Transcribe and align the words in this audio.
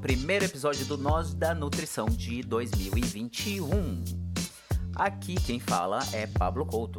primeiro 0.00 0.46
episódio 0.46 0.86
do 0.86 0.96
Nós 0.96 1.34
da 1.34 1.54
Nutrição 1.54 2.06
de 2.06 2.42
2021. 2.42 4.02
Aqui 4.96 5.34
quem 5.34 5.60
fala 5.60 6.00
é 6.14 6.26
Pablo 6.26 6.64
Couto. 6.64 6.98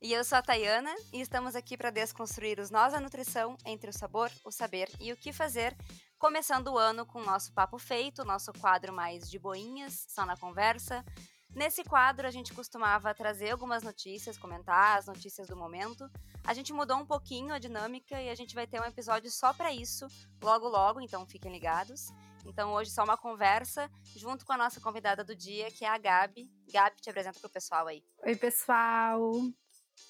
E 0.00 0.14
eu 0.14 0.24
sou 0.24 0.38
a 0.38 0.42
Tayana 0.42 0.92
e 1.12 1.20
estamos 1.20 1.54
aqui 1.54 1.76
para 1.76 1.90
desconstruir 1.90 2.58
os 2.58 2.70
nós 2.70 2.94
da 2.94 3.00
nutrição 3.00 3.56
entre 3.66 3.90
o 3.90 3.92
sabor, 3.92 4.30
o 4.44 4.50
saber 4.50 4.88
e 4.98 5.12
o 5.12 5.16
que 5.16 5.30
fazer, 5.30 5.76
começando 6.18 6.68
o 6.68 6.78
ano 6.78 7.04
com 7.04 7.20
o 7.20 7.24
nosso 7.24 7.52
papo 7.52 7.78
feito, 7.78 8.24
nosso 8.24 8.50
quadro 8.54 8.94
mais 8.94 9.30
de 9.30 9.38
boinhas, 9.38 10.06
só 10.08 10.24
na 10.24 10.36
conversa, 10.36 11.04
Nesse 11.54 11.84
quadro, 11.84 12.26
a 12.26 12.30
gente 12.30 12.54
costumava 12.54 13.14
trazer 13.14 13.50
algumas 13.50 13.82
notícias, 13.82 14.38
comentar 14.38 14.98
as 14.98 15.06
notícias 15.06 15.46
do 15.48 15.56
momento. 15.56 16.10
A 16.44 16.54
gente 16.54 16.72
mudou 16.72 16.96
um 16.96 17.04
pouquinho 17.04 17.52
a 17.52 17.58
dinâmica 17.58 18.20
e 18.20 18.30
a 18.30 18.34
gente 18.34 18.54
vai 18.54 18.66
ter 18.66 18.80
um 18.80 18.84
episódio 18.84 19.30
só 19.30 19.52
para 19.52 19.70
isso, 19.70 20.06
logo 20.42 20.66
logo, 20.66 21.00
então 21.00 21.26
fiquem 21.26 21.52
ligados. 21.52 22.08
Então 22.46 22.72
hoje 22.72 22.90
só 22.90 23.04
uma 23.04 23.18
conversa 23.18 23.90
junto 24.16 24.46
com 24.46 24.52
a 24.54 24.56
nossa 24.56 24.80
convidada 24.80 25.22
do 25.22 25.36
dia, 25.36 25.70
que 25.70 25.84
é 25.84 25.88
a 25.88 25.98
Gabi. 25.98 26.50
Gabi, 26.72 26.96
te 26.96 27.10
apresenta 27.10 27.38
pro 27.38 27.50
pessoal 27.50 27.86
aí. 27.86 28.02
Oi, 28.24 28.34
pessoal. 28.34 29.20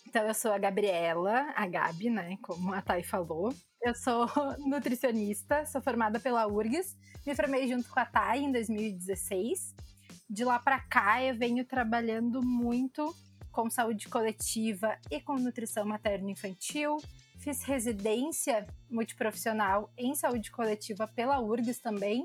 Então 0.07 0.25
eu 0.25 0.35
sou 0.35 0.53
a 0.53 0.59
Gabriela, 0.59 1.53
a 1.57 1.67
Gabi, 1.67 2.09
né, 2.09 2.37
como 2.41 2.73
a 2.73 2.81
Thay 2.81 3.03
falou. 3.03 3.53
Eu 3.83 3.97
sou 3.97 4.27
nutricionista, 4.65 5.67
sou 5.67 5.83
formada 5.83 6.21
pela 6.21 6.47
URGS, 6.47 6.97
me 7.27 7.35
formei 7.35 7.67
junto 7.67 7.91
com 7.91 7.99
a 7.99 8.07
Thay 8.07 8.45
em 8.45 8.53
2016 8.53 9.92
de 10.33 10.47
lá 10.47 10.59
para 10.59 10.81
cá 10.81 11.23
eu 11.23 11.35
venho 11.35 11.63
trabalhando 11.63 12.43
muito 12.43 13.15
com 13.51 13.69
saúde 13.69 14.09
coletiva 14.09 14.97
e 15.11 15.21
com 15.21 15.35
nutrição 15.35 15.85
materno-infantil. 15.85 16.97
Fiz 17.39 17.63
residência 17.65 18.67
multiprofissional 18.89 19.93
em 19.95 20.15
saúde 20.15 20.51
coletiva 20.51 21.07
pela 21.07 21.39
URGS 21.39 21.81
também, 21.81 22.25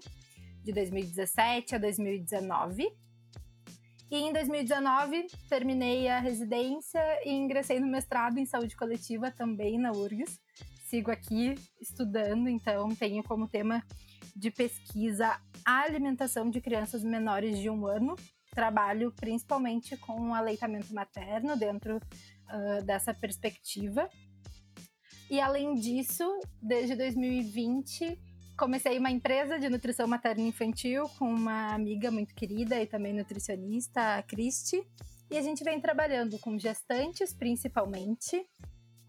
de 0.64 0.72
2017 0.72 1.76
a 1.76 1.78
2019. 1.78 2.88
E 4.10 4.16
em 4.16 4.32
2019 4.32 5.28
terminei 5.50 6.08
a 6.08 6.20
residência 6.20 7.02
e 7.26 7.32
ingressei 7.34 7.78
no 7.82 7.88
mestrado 7.88 8.38
em 8.38 8.46
saúde 8.46 8.78
coletiva 8.78 9.30
também 9.30 9.78
na 9.78 9.92
URGS. 9.92 10.40
Sigo 10.88 11.12
aqui 11.12 11.54
estudando, 11.82 12.48
então 12.48 12.88
tenho 12.96 13.22
como 13.22 13.46
tema 13.46 13.84
de 14.34 14.50
pesquisa 14.50 15.38
a 15.66 15.82
alimentação 15.82 16.50
de 16.50 16.62
crianças 16.62 17.04
menores 17.04 17.60
de 17.60 17.70
um 17.70 17.86
ano. 17.86 18.16
Trabalho 18.52 19.12
principalmente 19.12 19.98
com 19.98 20.34
aleitamento 20.34 20.94
materno 20.94 21.58
dentro 21.58 21.98
uh, 21.98 22.86
dessa 22.86 23.14
perspectiva. 23.14 24.10
E 25.30 25.42
além 25.42 25.76
disso, 25.76 26.24
desde 26.62 26.96
2020, 26.96 28.18
comecei 28.58 28.98
uma 28.98 29.12
empresa 29.12 29.60
de 29.60 29.68
nutrição 29.68 30.08
materna 30.08 30.44
infantil 30.44 31.04
com 31.20 31.30
uma 31.30 31.74
amiga 31.74 32.10
muito 32.10 32.34
querida 32.34 32.82
e 32.82 32.88
também 32.88 33.12
nutricionista, 33.12 34.16
a 34.16 34.24
Cristi. 34.24 34.82
E 35.30 35.38
a 35.38 35.42
gente 35.42 35.66
vem 35.66 35.82
trabalhando 35.82 36.40
com 36.40 36.58
gestantes, 36.58 37.34
principalmente, 37.34 38.48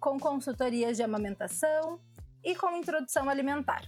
com 0.01 0.19
consultorias 0.19 0.97
de 0.97 1.03
amamentação 1.03 2.01
e 2.45 2.55
com 2.55 2.77
introdução 2.77 3.29
alimentar. 3.29 3.83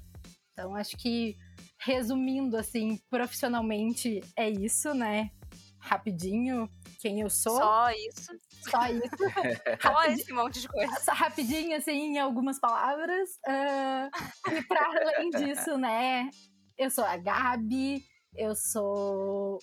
Então, 0.52 0.74
acho 0.74 0.96
que 0.96 1.36
resumindo 1.78 2.56
assim, 2.56 2.98
profissionalmente 3.08 4.20
é 4.36 4.48
isso, 4.50 4.92
né? 4.92 5.30
Rapidinho, 5.78 6.68
quem 7.00 7.20
eu 7.20 7.30
sou. 7.30 7.56
Só 7.56 7.90
isso. 7.90 8.32
Só 8.68 8.86
isso. 8.86 9.00
Só 9.80 10.04
esse 10.04 10.32
monte 10.32 10.60
de 10.60 10.68
coisa. 10.68 11.00
Só 11.00 11.12
rapidinho, 11.12 11.76
assim, 11.76 11.92
em 11.92 12.18
algumas 12.18 12.60
palavras. 12.60 13.30
Uh, 13.48 14.54
e 14.54 14.62
para 14.64 14.86
além 14.86 15.30
disso, 15.30 15.78
né? 15.78 16.28
Eu 16.76 16.90
sou 16.90 17.04
a 17.04 17.16
Gabi, 17.16 18.04
eu 18.34 18.54
sou 18.54 19.58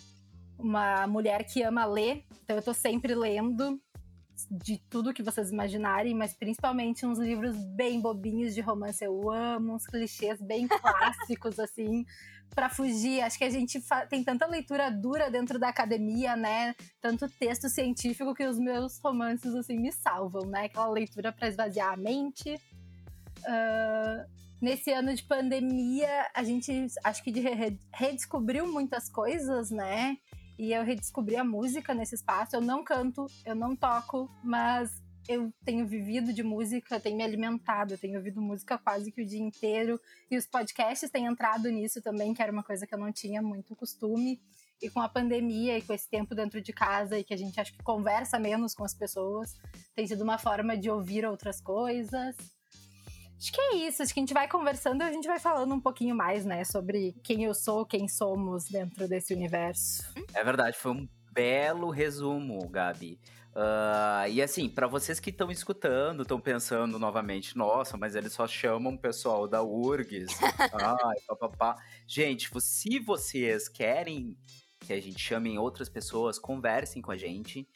uma 0.58 1.06
mulher 1.06 1.44
que 1.46 1.62
ama 1.62 1.86
ler, 1.86 2.26
então 2.44 2.56
eu 2.56 2.64
tô 2.64 2.74
sempre 2.74 3.14
lendo 3.14 3.80
de 4.50 4.78
tudo 4.90 5.14
que 5.14 5.24
vocês 5.24 5.52
imaginarem, 5.52 6.14
mas 6.14 6.34
principalmente 6.34 7.06
uns 7.06 7.18
livros 7.18 7.56
bem 7.56 8.00
bobinhos 8.00 8.54
de 8.54 8.62
romance 8.62 9.04
eu 9.04 9.32
amo, 9.32 9.74
uns 9.74 9.88
clichês 9.88 10.40
bem 10.42 10.68
clássicos, 10.70 11.60
assim, 11.60 12.06
para 12.54 12.70
fugir. 12.70 13.22
Acho 13.22 13.38
que 13.38 13.44
a 13.44 13.50
gente 13.50 13.82
tem 14.10 14.24
tanta 14.24 14.46
leitura 14.46 14.90
dura 14.90 15.32
dentro 15.32 15.58
da 15.58 15.70
academia, 15.70 16.36
né? 16.36 16.76
Tanto 17.02 17.30
texto 17.30 17.70
científico 17.70 18.34
que 18.36 18.46
os 18.46 18.60
meus 18.60 19.00
romances, 19.00 19.56
assim, 19.56 19.80
me 19.80 19.92
salvam, 19.92 20.46
né? 20.46 20.66
Aquela 20.66 20.90
leitura 20.90 21.32
para 21.32 21.48
esvaziar 21.48 21.94
a 21.94 21.98
mente. 21.98 22.56
Uh, 23.40 24.30
nesse 24.62 24.92
ano 24.92 25.14
de 25.14 25.24
pandemia, 25.24 26.30
a 26.34 26.44
gente 26.44 26.88
acho 27.04 27.24
que 27.24 27.32
redescobriu 27.94 28.72
muitas 28.72 29.10
coisas, 29.10 29.72
né? 29.72 30.18
E 30.58 30.74
eu 30.74 30.84
redescobri 30.84 31.36
a 31.36 31.44
música 31.44 31.94
nesse 31.94 32.16
espaço. 32.16 32.56
Eu 32.56 32.62
não 32.62 32.84
canto, 32.84 33.28
eu 33.46 33.56
não 33.56 33.76
toco, 33.76 34.30
mas 34.44 35.02
eu 35.28 35.52
tenho 35.66 35.86
vivido 35.86 36.32
de 36.34 36.42
música, 36.42 37.00
tenho 37.00 37.18
me 37.18 37.24
alimentado, 37.24 37.94
eu 37.94 37.98
tenho 37.98 38.18
ouvido 38.18 38.42
música 38.42 38.78
quase 38.78 39.12
que 39.12 39.22
o 39.22 39.26
dia 39.26 39.42
inteiro. 39.42 40.00
E 40.32 40.38
os 40.38 40.48
podcasts 40.48 41.10
têm 41.10 41.26
entrado 41.26 41.70
nisso 41.70 42.02
também, 42.02 42.34
que 42.34 42.42
era 42.42 42.52
uma 42.52 42.64
coisa 42.64 42.88
que 42.88 42.96
eu 42.96 43.00
não 43.00 43.12
tinha 43.12 43.42
muito 43.42 43.76
costume. 43.76 44.42
E 44.82 44.90
com 44.90 45.02
a 45.02 45.10
pandemia 45.10 45.78
e 45.78 45.82
com 45.82 45.94
esse 45.94 46.08
tempo 46.08 46.36
dentro 46.36 46.62
de 46.62 46.72
casa 46.72 47.18
e 47.18 47.24
que 47.24 47.34
a 47.34 47.38
gente 47.38 47.60
acho 47.60 47.74
que 47.74 47.84
conversa 47.84 48.40
menos 48.40 48.76
com 48.76 48.84
as 48.84 48.94
pessoas, 48.94 49.56
tem 49.96 50.06
sido 50.06 50.24
uma 50.24 50.38
forma 50.38 50.78
de 50.78 50.90
ouvir 50.90 51.26
outras 51.26 51.60
coisas. 51.60 52.36
Acho 53.38 53.52
que 53.52 53.62
é 53.62 53.76
isso, 53.88 54.02
acho 54.02 54.14
que 54.14 54.20
a 54.20 54.22
gente 54.22 54.34
vai 54.34 54.48
conversando 54.48 55.02
e 55.02 55.04
a 55.04 55.12
gente 55.12 55.28
vai 55.28 55.40
falando 55.40 55.74
um 55.74 55.80
pouquinho 55.80 56.16
mais, 56.16 56.44
né, 56.44 56.64
sobre 56.64 57.16
quem 57.24 57.44
eu 57.44 57.54
sou, 57.54 57.86
quem 57.86 58.08
somos 58.08 58.66
dentro 58.66 59.08
desse 59.08 59.34
universo. 59.34 60.04
É 60.34 60.44
verdade, 60.44 60.76
foi 60.76 60.92
um 60.92 61.08
belo 61.32 61.92
resumo, 61.92 62.68
Gabi. 62.68 63.20
Uh, 63.58 64.30
e 64.30 64.42
assim, 64.42 64.70
para 64.70 64.86
vocês 64.88 65.20
que 65.20 65.32
estão 65.32 65.52
escutando, 65.52 66.22
estão 66.22 66.40
pensando 66.40 67.00
novamente, 67.00 67.58
nossa, 67.58 67.98
mas 67.98 68.16
eles 68.16 68.34
só 68.34 68.48
chamam 68.48 68.94
o 68.94 69.00
pessoal 69.00 69.48
da 69.48 69.64
URGS. 69.64 70.38
ai, 71.04 71.16
papapá. 71.28 71.76
Gente, 72.08 72.50
se 72.60 73.00
vocês 73.00 73.68
querem 73.68 74.38
que 74.80 74.94
a 74.94 75.02
gente 75.02 75.20
chame 75.20 75.58
outras 75.58 75.90
pessoas, 75.90 76.38
conversem 76.38 77.02
com 77.02 77.12
a 77.12 77.18
gente 77.18 77.68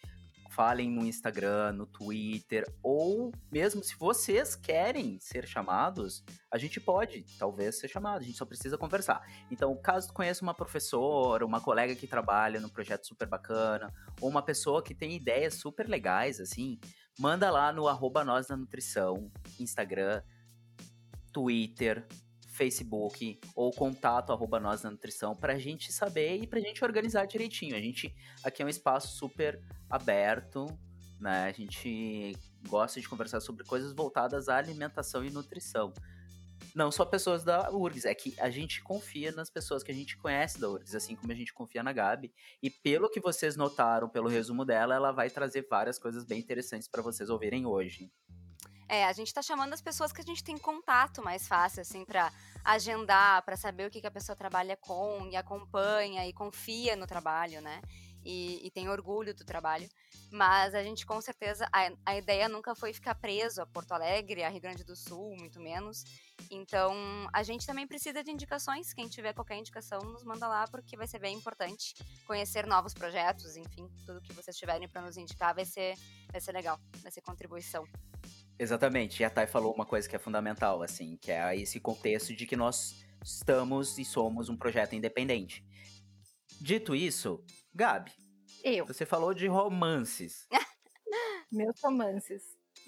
falem 0.52 0.90
no 0.90 1.06
Instagram, 1.06 1.72
no 1.74 1.86
Twitter, 1.86 2.66
ou 2.84 3.32
mesmo 3.52 3.84
se 3.84 3.98
vocês 3.98 4.56
querem 4.56 5.20
ser 5.20 5.48
chamados, 5.48 6.24
a 6.52 6.58
gente 6.58 6.80
pode, 6.80 7.26
talvez, 7.40 7.80
ser 7.80 7.88
chamado, 7.88 8.22
a 8.22 8.24
gente 8.24 8.38
só 8.38 8.46
precisa 8.46 8.78
conversar. 8.78 9.22
Então, 9.50 9.76
caso 9.82 10.10
tu 10.10 10.14
conheça 10.14 10.44
uma 10.44 10.54
professora, 10.54 11.46
uma 11.46 11.62
colega 11.62 11.96
que 11.96 12.08
trabalha 12.08 12.60
num 12.60 12.70
projeto 12.70 13.08
super 13.08 13.28
bacana, 13.28 13.92
ou 14.20 14.30
uma 14.30 14.42
pessoa 14.42 14.84
que 14.84 14.94
tem 14.94 15.16
ideias 15.16 15.56
super 15.56 15.88
legais, 15.88 16.40
assim, 16.40 16.80
manda 17.20 17.50
lá 17.50 17.72
no 17.72 17.88
arroba 17.88 18.24
nós 18.24 18.50
nutrição, 18.50 19.32
Instagram, 19.60 20.22
Twitter, 21.32 22.06
Facebook 22.62 23.40
ou 23.56 23.72
contato 23.72 24.32
arroba 24.32 24.60
nós 24.60 24.84
na 24.84 24.92
nutrição 24.92 25.36
para 25.36 25.54
a 25.54 25.58
gente 25.58 25.92
saber 25.92 26.38
e 26.38 26.46
para 26.46 26.60
a 26.60 26.62
gente 26.62 26.84
organizar 26.84 27.26
direitinho. 27.26 27.76
A 27.76 27.82
gente 27.82 28.16
aqui 28.44 28.62
é 28.62 28.66
um 28.66 28.70
espaço 28.70 29.18
super 29.18 29.60
aberto, 29.90 30.68
né? 31.20 31.46
A 31.46 31.52
gente 31.52 32.38
gosta 32.68 33.02
de 33.02 33.10
conversar 33.10 33.40
sobre 33.40 33.64
coisas 33.66 33.94
voltadas 33.94 34.48
à 34.48 34.58
alimentação 34.58 35.26
e 35.26 35.32
nutrição. 35.32 35.92
Não 36.76 36.92
só 36.92 37.04
pessoas 37.04 37.44
da 37.44 37.72
URGS, 37.72 38.06
é 38.06 38.14
que 38.14 38.40
a 38.40 38.52
gente 38.52 38.84
confia 38.84 39.32
nas 39.32 39.50
pessoas 39.50 39.82
que 39.82 39.92
a 39.92 39.96
gente 39.96 40.16
conhece 40.16 40.62
da 40.62 40.70
URGS, 40.70 40.94
assim 40.94 41.16
como 41.16 41.32
a 41.32 41.36
gente 41.36 41.52
confia 41.56 41.82
na 41.82 41.92
Gabi. 41.92 42.32
E 42.62 42.70
pelo 42.70 43.10
que 43.10 43.20
vocês 43.20 43.56
notaram, 43.56 44.08
pelo 44.08 44.30
resumo 44.30 44.64
dela, 44.64 44.94
ela 44.94 45.12
vai 45.12 45.32
trazer 45.32 45.66
várias 45.68 45.98
coisas 45.98 46.24
bem 46.24 46.40
interessantes 46.40 46.88
para 46.88 47.02
vocês 47.02 47.28
ouvirem 47.28 47.66
hoje. 47.66 48.12
É, 48.92 49.06
a 49.06 49.14
gente 49.14 49.34
tá 49.34 49.42
chamando 49.42 49.72
as 49.72 49.82
pessoas 49.82 50.12
que 50.12 50.20
a 50.20 50.24
gente 50.24 50.44
tem 50.44 50.58
contato 50.58 51.24
mais 51.24 51.48
fácil, 51.48 51.82
assim, 51.82 52.04
para 52.04 52.30
agendar, 52.62 53.42
para 53.44 53.56
saber 53.56 53.88
o 53.88 53.90
que, 53.90 54.02
que 54.02 54.08
a 54.08 54.12
pessoa 54.12 54.36
trabalha 54.36 54.76
com 54.76 55.30
e 55.32 55.38
acompanha 55.38 56.28
e 56.28 56.34
confia 56.34 56.94
no 56.98 57.08
trabalho, 57.08 57.62
né? 57.62 57.82
e, 58.24 58.66
e 58.66 58.72
tem 58.72 58.90
orgulho 58.90 59.34
do 59.34 59.44
trabalho. 59.44 59.90
Mas 60.32 60.74
a 60.74 60.84
gente 60.84 61.06
com 61.06 61.20
certeza 61.20 61.68
a, 61.72 61.92
a 62.06 62.18
ideia 62.18 62.48
nunca 62.48 62.74
foi 62.74 62.94
ficar 62.94 63.16
preso 63.16 63.62
a 63.62 63.66
Porto 63.66 63.92
Alegre, 63.92 64.44
a 64.44 64.50
Rio 64.50 64.62
Grande 64.62 64.84
do 64.84 64.96
Sul, 64.96 65.36
muito 65.38 65.60
menos. 65.60 66.04
Então 66.50 66.94
a 67.34 67.44
gente 67.44 67.66
também 67.66 67.86
precisa 67.86 68.24
de 68.24 68.32
indicações. 68.32 68.94
Quem 68.94 69.08
tiver 69.08 69.34
qualquer 69.34 69.58
indicação, 69.58 70.00
nos 70.02 70.24
manda 70.24 70.48
lá, 70.48 70.68
porque 70.68 70.96
vai 70.96 71.08
ser 71.08 71.20
bem 71.20 71.36
importante 71.36 71.94
conhecer 72.26 72.66
novos 72.66 72.94
projetos, 72.94 73.58
enfim, 73.58 73.90
tudo 74.06 74.22
que 74.22 74.34
vocês 74.34 74.56
tiverem 74.56 74.88
para 74.88 75.02
nos 75.02 75.18
indicar 75.18 75.54
vai 75.54 75.66
ser, 75.66 75.96
vai 76.32 76.40
ser 76.40 76.52
legal, 76.54 76.80
vai 77.02 77.12
ser 77.12 77.22
contribuição. 77.22 77.86
Exatamente. 78.62 79.24
E 79.24 79.26
a 79.26 79.30
Thay 79.32 79.48
falou 79.48 79.74
uma 79.74 79.88
coisa 79.88 80.08
que 80.08 80.16
é 80.16 80.20
fundamental, 80.20 80.84
assim, 80.84 81.18
que 81.18 81.32
é 81.32 81.58
esse 81.58 81.80
contexto 81.80 82.36
de 82.36 82.46
que 82.46 82.56
nós 82.56 83.04
estamos 83.26 83.98
e 83.98 84.06
somos 84.06 84.50
um 84.50 84.56
projeto 84.56 84.94
independente. 84.94 85.66
Dito 86.60 86.94
isso, 86.94 87.44
Gabi, 87.74 88.12
Eu, 88.64 88.86
você 88.86 89.04
falou 89.04 89.34
de 89.34 89.48
romances. 89.48 90.48
meus 91.52 91.74
romances. 91.84 92.44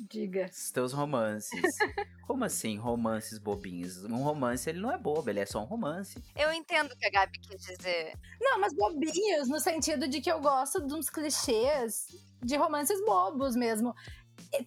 Diga. 0.07 0.45
Os 0.45 0.71
teus 0.71 0.93
romances. 0.93 1.61
Como 2.27 2.45
assim, 2.45 2.77
romances 2.77 3.39
bobinhos? 3.39 4.03
Um 4.05 4.23
romance, 4.23 4.69
ele 4.69 4.79
não 4.79 4.91
é 4.91 4.97
bobo, 4.97 5.27
ele 5.27 5.39
é 5.39 5.45
só 5.45 5.59
um 5.59 5.65
romance. 5.65 6.23
Eu 6.35 6.53
entendo 6.53 6.91
o 6.91 6.97
que 6.97 7.07
a 7.07 7.09
Gabi 7.09 7.39
quis 7.39 7.61
dizer. 7.61 8.13
Não, 8.39 8.59
mas 8.59 8.73
bobinhos, 8.75 9.49
no 9.49 9.59
sentido 9.59 10.07
de 10.07 10.21
que 10.21 10.31
eu 10.31 10.39
gosto 10.39 10.85
de 10.85 10.93
uns 10.93 11.09
clichês 11.09 12.05
de 12.43 12.55
romances 12.55 13.03
bobos 13.05 13.55
mesmo. 13.55 13.93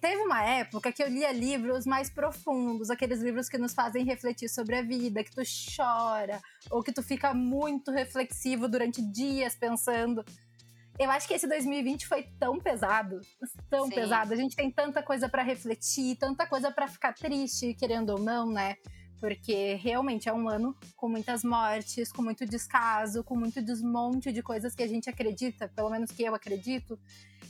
Teve 0.01 0.17
uma 0.17 0.43
época 0.43 0.91
que 0.91 1.01
eu 1.01 1.07
lia 1.07 1.31
livros 1.31 1.85
mais 1.85 2.09
profundos, 2.09 2.89
aqueles 2.89 3.21
livros 3.21 3.47
que 3.47 3.57
nos 3.57 3.73
fazem 3.73 4.03
refletir 4.03 4.49
sobre 4.49 4.75
a 4.75 4.81
vida, 4.81 5.23
que 5.23 5.31
tu 5.31 5.41
chora, 5.75 6.41
ou 6.69 6.83
que 6.83 6.91
tu 6.91 7.01
fica 7.01 7.33
muito 7.33 7.89
reflexivo 7.91 8.67
durante 8.67 9.01
dias 9.01 9.55
pensando. 9.55 10.25
Eu 10.99 11.09
acho 11.11 11.27
que 11.27 11.33
esse 11.33 11.47
2020 11.47 12.07
foi 12.07 12.23
tão 12.39 12.59
pesado, 12.59 13.21
tão 13.69 13.85
Sim. 13.85 13.95
pesado. 13.95 14.33
A 14.33 14.35
gente 14.35 14.55
tem 14.55 14.69
tanta 14.69 15.01
coisa 15.01 15.29
pra 15.29 15.43
refletir, 15.43 16.17
tanta 16.17 16.45
coisa 16.45 16.71
pra 16.71 16.87
ficar 16.87 17.13
triste, 17.13 17.73
querendo 17.75 18.09
ou 18.09 18.19
não, 18.19 18.51
né? 18.51 18.75
Porque 19.19 19.73
realmente 19.75 20.29
é 20.29 20.33
um 20.33 20.47
ano 20.47 20.75
com 20.95 21.09
muitas 21.09 21.43
mortes, 21.43 22.11
com 22.11 22.21
muito 22.21 22.45
descaso, 22.45 23.23
com 23.23 23.35
muito 23.35 23.61
desmonte 23.61 24.31
de 24.31 24.43
coisas 24.43 24.75
que 24.75 24.83
a 24.83 24.87
gente 24.87 25.09
acredita, 25.09 25.67
pelo 25.67 25.89
menos 25.89 26.11
que 26.11 26.23
eu 26.23 26.35
acredito. 26.35 26.99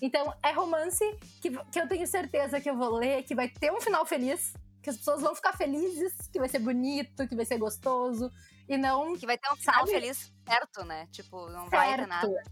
Então, 0.02 0.34
é 0.44 0.52
romance 0.52 1.04
que, 1.42 1.50
que 1.50 1.80
eu 1.80 1.88
tenho 1.88 2.08
certeza 2.08 2.62
que 2.62 2.70
eu 2.70 2.78
vou 2.78 2.96
ler, 2.96 3.24
que 3.24 3.36
vai 3.36 3.50
ter 3.50 3.72
um 3.72 3.82
final 3.82 4.06
feliz, 4.06 4.54
que 4.82 4.90
as 4.90 4.98
pessoas 4.98 5.22
vão 5.22 5.36
ficar 5.36 5.54
felizes, 5.54 6.14
que 6.32 6.40
vai 6.40 6.48
ser 6.48 6.60
bonito, 6.60 7.28
que 7.28 7.36
vai 7.36 7.46
ser 7.46 7.58
gostoso, 7.58 8.32
e 8.68 8.78
não 8.78 9.16
Que 9.16 9.26
vai 9.26 9.38
ter 9.38 9.52
um 9.52 9.56
final 9.56 9.76
Sabe? 9.88 9.92
feliz 9.92 10.32
certo, 10.48 10.86
né? 10.86 11.08
Tipo, 11.12 11.50
não 11.50 11.70
vai 11.70 11.90
ter 11.90 11.96
certo. 11.96 12.10
nada. 12.10 12.44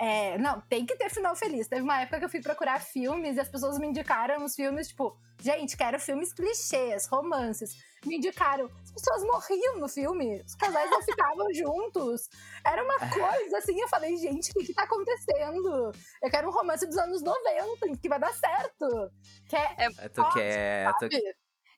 É, 0.00 0.38
não, 0.38 0.60
tem 0.62 0.86
que 0.86 0.94
ter 0.96 1.10
final 1.10 1.34
feliz. 1.34 1.66
Teve 1.66 1.82
uma 1.82 2.00
época 2.00 2.20
que 2.20 2.24
eu 2.24 2.28
fui 2.28 2.40
procurar 2.40 2.80
filmes 2.80 3.36
e 3.36 3.40
as 3.40 3.48
pessoas 3.48 3.78
me 3.78 3.86
indicaram 3.88 4.44
uns 4.44 4.54
filmes, 4.54 4.88
tipo, 4.88 5.16
gente, 5.40 5.76
quero 5.76 5.98
filmes 5.98 6.32
clichês, 6.32 7.06
romances. 7.06 7.72
Me 8.06 8.16
indicaram. 8.16 8.70
As 8.84 8.92
pessoas 8.92 9.24
morriam 9.24 9.78
no 9.78 9.88
filme, 9.88 10.40
os 10.46 10.54
casais 10.54 10.88
não 10.88 11.02
ficavam 11.02 11.46
juntos. 11.52 12.28
Era 12.64 12.84
uma 12.84 12.96
coisa 13.10 13.58
assim, 13.58 13.80
eu 13.80 13.88
falei, 13.88 14.16
gente, 14.16 14.50
o 14.50 14.54
que, 14.54 14.66
que 14.66 14.74
tá 14.74 14.84
acontecendo? 14.84 15.92
Eu 16.22 16.30
quero 16.30 16.48
um 16.48 16.52
romance 16.52 16.86
dos 16.86 16.96
anos 16.96 17.20
90, 17.20 17.98
que 18.00 18.08
vai 18.08 18.20
dar 18.20 18.32
certo. 18.32 19.10
Que 19.48 19.56
é, 19.56 19.74
É, 19.78 20.08
Tu 20.08 20.28
quer, 20.30 20.92
tu? 21.00 21.08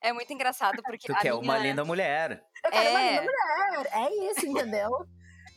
É 0.02 0.12
muito 0.12 0.32
engraçado 0.32 0.82
porque 0.82 1.06
tu 1.06 1.12
a 1.12 1.20
quer 1.20 1.30
minha... 1.30 1.42
uma 1.42 1.58
linda 1.58 1.84
mulher. 1.84 2.42
Eu 2.64 2.70
quero 2.70 2.90
uma 2.90 3.00
É. 3.00 3.10
linda 3.20 3.22
mulher. 3.32 3.88
É 3.92 4.30
isso, 4.30 4.46
entendeu? 4.46 4.90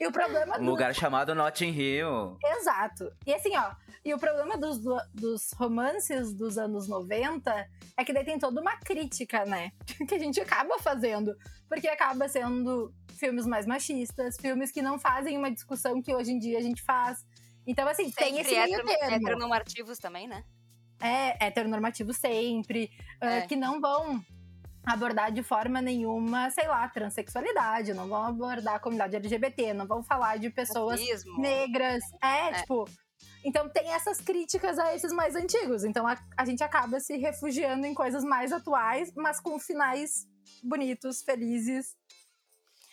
E 0.03 0.07
o 0.07 0.11
problema 0.11 0.57
Um 0.57 0.65
do, 0.65 0.69
lugar 0.69 0.93
chamado 0.93 1.33
Notting 1.33 1.71
Hill. 1.71 2.37
Exato. 2.43 3.11
E 3.25 3.33
assim, 3.33 3.55
ó, 3.55 3.71
e 4.03 4.13
o 4.13 4.19
problema 4.19 4.57
dos, 4.57 4.79
dos 5.13 5.51
romances 5.53 6.33
dos 6.33 6.57
anos 6.57 6.87
90 6.87 7.67
é 7.97 8.03
que 8.03 8.11
daí 8.13 8.25
tem 8.25 8.37
toda 8.37 8.59
uma 8.61 8.75
crítica, 8.77 9.45
né? 9.45 9.71
Que 10.07 10.15
a 10.15 10.19
gente 10.19 10.39
acaba 10.41 10.77
fazendo. 10.79 11.35
Porque 11.69 11.87
acaba 11.87 12.27
sendo 12.27 12.93
filmes 13.17 13.45
mais 13.45 13.65
machistas, 13.65 14.35
filmes 14.37 14.71
que 14.71 14.81
não 14.81 14.99
fazem 14.99 15.37
uma 15.37 15.49
discussão 15.51 16.01
que 16.01 16.13
hoje 16.13 16.31
em 16.31 16.39
dia 16.39 16.57
a 16.57 16.61
gente 16.61 16.81
faz. 16.81 17.25
Então, 17.65 17.87
assim, 17.87 18.11
tem 18.11 18.39
esse 18.39 18.49
Sempre 18.49 18.83
meio 18.83 18.99
termo. 18.99 19.15
heteronormativos 19.15 19.97
também, 19.97 20.27
né? 20.27 20.43
É, 21.01 21.47
heteronormativo 21.47 22.13
sempre, 22.13 22.91
ah, 23.21 23.35
É. 23.35 23.41
que 23.47 23.55
não 23.55 23.79
vão 23.81 24.23
abordar 24.85 25.31
de 25.31 25.41
forma 25.43 25.81
nenhuma, 25.81 26.49
sei 26.49 26.67
lá, 26.67 26.87
transexualidade, 26.89 27.93
não 27.93 28.07
vão 28.07 28.23
abordar 28.25 28.75
a 28.75 28.79
comunidade 28.79 29.15
LGBT, 29.15 29.73
não 29.73 29.87
vão 29.87 30.03
falar 30.03 30.37
de 30.37 30.49
pessoas 30.49 30.99
Racismo. 30.99 31.39
negras. 31.39 32.03
É, 32.21 32.49
É. 32.49 32.53
tipo. 32.61 32.85
Então 33.45 33.69
tem 33.69 33.91
essas 33.93 34.19
críticas 34.21 34.79
a 34.79 34.95
esses 34.95 35.11
mais 35.11 35.35
antigos. 35.35 35.83
Então 35.83 36.07
a, 36.07 36.17
a 36.37 36.45
gente 36.45 36.63
acaba 36.63 36.99
se 36.99 37.17
refugiando 37.17 37.85
em 37.85 37.93
coisas 37.93 38.23
mais 38.23 38.51
atuais, 38.51 39.11
mas 39.15 39.39
com 39.39 39.59
finais 39.59 40.25
bonitos, 40.63 41.21
felizes. 41.21 41.95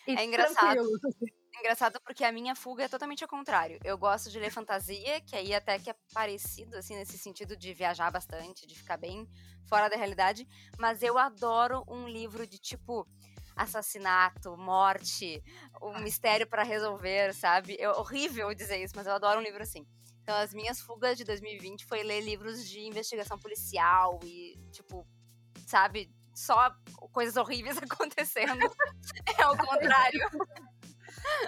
E 0.07 0.15
É 0.17 0.25
engraçado. 0.25 0.57
tranquilos. 0.73 0.99
Engraçado 1.61 2.01
porque 2.01 2.23
a 2.23 2.31
minha 2.31 2.55
fuga 2.55 2.85
é 2.85 2.87
totalmente 2.87 3.23
ao 3.23 3.29
contrário. 3.29 3.79
Eu 3.83 3.95
gosto 3.95 4.31
de 4.31 4.39
ler 4.39 4.49
fantasia, 4.49 5.21
que 5.21 5.35
aí 5.35 5.53
até 5.53 5.77
que 5.77 5.91
é 5.91 5.95
parecido, 6.11 6.75
assim, 6.75 6.95
nesse 6.95 7.19
sentido 7.19 7.55
de 7.55 7.71
viajar 7.71 8.09
bastante, 8.09 8.65
de 8.65 8.73
ficar 8.73 8.97
bem 8.97 9.29
fora 9.69 9.87
da 9.87 9.95
realidade. 9.95 10.47
Mas 10.79 11.03
eu 11.03 11.19
adoro 11.19 11.83
um 11.87 12.07
livro 12.07 12.47
de 12.47 12.57
tipo 12.57 13.07
assassinato, 13.55 14.57
morte, 14.57 15.43
um 15.83 15.99
mistério 15.99 16.47
pra 16.47 16.63
resolver, 16.63 17.31
sabe? 17.35 17.77
É 17.79 17.87
horrível 17.91 18.51
dizer 18.55 18.83
isso, 18.83 18.95
mas 18.95 19.05
eu 19.05 19.13
adoro 19.13 19.39
um 19.39 19.43
livro 19.43 19.61
assim. 19.61 19.85
Então 20.23 20.35
as 20.35 20.55
minhas 20.55 20.81
fugas 20.81 21.15
de 21.15 21.23
2020 21.23 21.85
foi 21.85 22.01
ler 22.01 22.21
livros 22.21 22.67
de 22.67 22.79
investigação 22.79 23.37
policial 23.37 24.19
e, 24.23 24.57
tipo, 24.71 25.05
sabe? 25.67 26.11
Só 26.33 26.73
coisas 27.11 27.37
horríveis 27.37 27.77
acontecendo. 27.77 28.65
é 29.37 29.43
ao 29.43 29.55
contrário. 29.55 30.27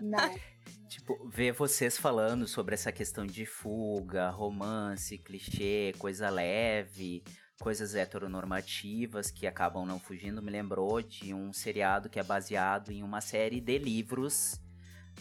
Não. 0.02 0.18
Tipo, 0.88 1.28
ver 1.28 1.54
vocês 1.54 1.98
falando 1.98 2.48
sobre 2.48 2.76
essa 2.76 2.92
questão 2.92 3.26
de 3.26 3.48
fuga, 3.48 4.30
romance, 4.30 5.18
clichê, 5.18 5.92
coisa 5.98 6.30
leve, 6.30 7.24
coisas 7.60 7.96
heteronormativas 7.96 9.32
que 9.32 9.48
acabam 9.48 9.88
não 9.88 10.00
fugindo, 10.00 10.40
me 10.40 10.52
lembrou 10.52 11.02
de 11.02 11.34
um 11.34 11.52
seriado 11.52 12.10
que 12.10 12.20
é 12.20 12.24
baseado 12.24 12.92
em 12.92 13.02
uma 13.02 13.22
série 13.22 13.60
de 13.60 13.80
livros 13.80 14.62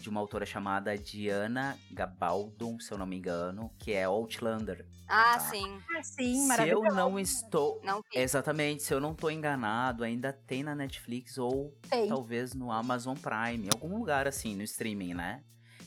de 0.01 0.09
uma 0.09 0.19
autora 0.19 0.45
chamada 0.45 0.97
Diana 0.97 1.77
Gabaldon, 1.91 2.79
se 2.79 2.91
eu 2.91 2.97
não 2.97 3.05
me 3.05 3.15
engano, 3.17 3.71
que 3.79 3.93
é 3.93 4.03
Outlander. 4.03 4.85
Ah, 5.07 5.33
Tá. 5.33 5.39
sim. 5.39 5.79
Ah, 5.95 6.03
sim, 6.03 6.47
Se 6.47 6.67
eu 6.69 6.81
não 6.81 7.19
estou 7.19 7.79
Não. 7.83 8.01
Exatamente, 8.13 8.83
se 8.83 8.93
eu 8.93 8.99
não 8.99 9.13
tô 9.13 9.29
enganado, 9.29 10.03
ainda 10.03 10.31
tem 10.33 10.63
na 10.63 10.73
Netflix 10.75 11.37
ou 11.37 11.77
Tem. 11.89 12.07
talvez 12.07 12.53
no 12.53 12.71
Amazon 12.71 13.15
Prime, 13.17 13.67
em 13.67 13.69
algum 13.73 13.97
lugar 13.97 14.27
assim, 14.27 14.55
no 14.55 14.63
streaming, 14.63 15.13
né? 15.13 15.43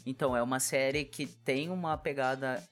Então, 0.06 0.36
é 0.36 0.42
uma 0.42 0.60
série 0.60 1.04
que 1.04 1.26
tem 1.26 1.68
uma 1.68 1.98
pegada 1.98 2.62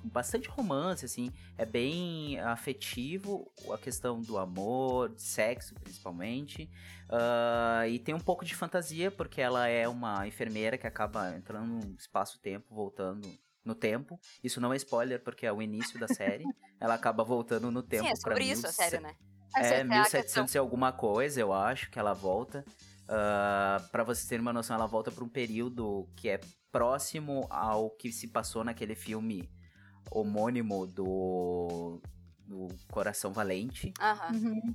com 0.00 0.08
bastante 0.08 0.48
romance, 0.48 1.04
assim, 1.04 1.32
é 1.58 1.66
bem 1.66 2.38
afetivo, 2.38 3.50
a 3.72 3.76
questão 3.76 4.22
do 4.22 4.38
amor, 4.38 5.08
de 5.08 5.22
sexo 5.22 5.74
principalmente, 5.74 6.70
ah, 7.10 7.82
e 7.88 7.98
tem 7.98 8.14
um 8.14 8.20
pouco 8.20 8.44
de 8.44 8.54
fantasia, 8.54 9.10
porque 9.10 9.40
ela 9.40 9.66
é 9.66 9.88
uma 9.88 10.28
enfermeira 10.28 10.78
que 10.78 10.86
acaba 10.86 11.34
entrando 11.36 11.84
no 11.84 11.96
espaço-tempo, 11.98 12.72
voltando 12.72 13.28
no 13.64 13.74
tempo. 13.74 14.18
Isso 14.42 14.60
não 14.60 14.72
é 14.72 14.76
spoiler, 14.76 15.20
porque 15.20 15.46
é 15.46 15.52
o 15.52 15.60
início 15.60 15.98
da 15.98 16.06
série. 16.06 16.44
ela 16.80 16.94
acaba 16.94 17.24
voltando 17.24 17.72
no 17.72 17.82
tempo 17.82 18.04
Sim, 18.04 18.12
é 18.12 18.16
sobre 18.16 18.44
isso 18.44 18.66
a 18.66 18.70
1700 18.70 18.74
série, 18.74 19.02
né? 19.02 19.16
É, 19.56 19.60
é 19.60 19.62
a 19.62 20.04
questão. 20.04 20.44
1700 20.44 20.54
e 20.54 20.58
alguma 20.58 20.92
coisa, 20.92 21.40
eu 21.40 21.52
acho, 21.52 21.90
que 21.90 21.98
ela 21.98 22.12
volta. 22.12 22.64
Ah, 23.08 23.82
pra 23.90 24.04
vocês 24.04 24.28
terem 24.28 24.42
uma 24.42 24.52
noção, 24.52 24.76
ela 24.76 24.86
volta 24.86 25.10
pra 25.10 25.24
um 25.24 25.28
período 25.28 26.08
que 26.14 26.28
é 26.28 26.40
próximo 26.70 27.46
ao 27.50 27.90
que 27.90 28.12
se 28.12 28.28
passou 28.28 28.64
naquele 28.64 28.94
filme 28.94 29.48
homônimo 30.10 30.86
do, 30.86 32.00
do 32.46 32.68
Coração 32.90 33.32
Valente. 33.32 33.92
Aham. 34.00 34.32
Uhum. 34.34 34.74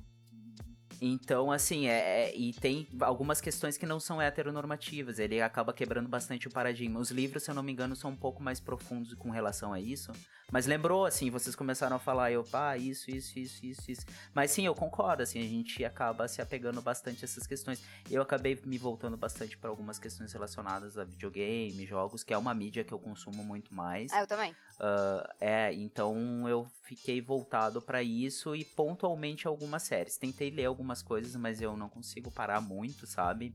Então, 1.00 1.50
assim, 1.52 1.86
é, 1.86 2.28
é- 2.30 2.36
e 2.36 2.52
tem 2.52 2.88
algumas 3.00 3.40
questões 3.40 3.76
que 3.76 3.86
não 3.86 3.98
são 4.00 4.20
heteronormativas. 4.20 5.18
Ele 5.18 5.40
acaba 5.40 5.72
quebrando 5.72 6.08
bastante 6.08 6.48
o 6.48 6.50
paradigma. 6.50 7.00
Os 7.00 7.10
livros, 7.10 7.42
se 7.42 7.50
eu 7.50 7.54
não 7.54 7.62
me 7.62 7.72
engano, 7.72 7.94
são 7.96 8.10
um 8.10 8.16
pouco 8.16 8.42
mais 8.42 8.60
profundos 8.60 9.14
com 9.14 9.30
relação 9.30 9.72
a 9.72 9.80
isso. 9.80 10.12
Mas 10.52 10.66
lembrou, 10.66 11.04
assim, 11.04 11.30
vocês 11.30 11.56
começaram 11.56 11.96
a 11.96 11.98
falar, 11.98 12.30
eu, 12.30 12.44
pá, 12.44 12.76
isso, 12.76 13.10
isso, 13.10 13.38
isso, 13.38 13.64
isso, 13.64 13.90
isso. 13.90 14.06
Mas 14.32 14.50
sim, 14.50 14.66
eu 14.66 14.74
concordo, 14.74 15.22
assim, 15.22 15.40
a 15.40 15.48
gente 15.48 15.84
acaba 15.84 16.28
se 16.28 16.40
apegando 16.40 16.80
bastante 16.80 17.24
a 17.24 17.26
essas 17.26 17.46
questões. 17.46 17.82
Eu 18.10 18.22
acabei 18.22 18.60
me 18.64 18.78
voltando 18.78 19.16
bastante 19.16 19.56
para 19.58 19.70
algumas 19.70 19.98
questões 19.98 20.32
relacionadas 20.32 20.96
a 20.98 21.04
videogame, 21.04 21.86
jogos, 21.86 22.22
que 22.22 22.32
é 22.32 22.38
uma 22.38 22.54
mídia 22.54 22.84
que 22.84 22.92
eu 22.92 22.98
consumo 22.98 23.42
muito 23.42 23.74
mais. 23.74 24.12
Ah, 24.12 24.20
eu 24.20 24.26
também. 24.26 24.54
Ah, 24.80 25.34
é, 25.40 25.72
então 25.72 26.48
eu 26.48 26.66
fiquei 26.82 27.20
voltado 27.20 27.80
pra 27.80 28.02
isso 28.02 28.54
e 28.54 28.64
pontualmente 28.64 29.46
algumas 29.46 29.82
séries. 29.82 30.18
Tentei 30.18 30.50
ler 30.50 30.66
algumas 30.66 31.02
coisas, 31.02 31.36
mas 31.36 31.60
eu 31.60 31.76
não 31.76 31.88
consigo 31.88 32.30
parar 32.30 32.60
muito, 32.60 33.06
sabe? 33.06 33.54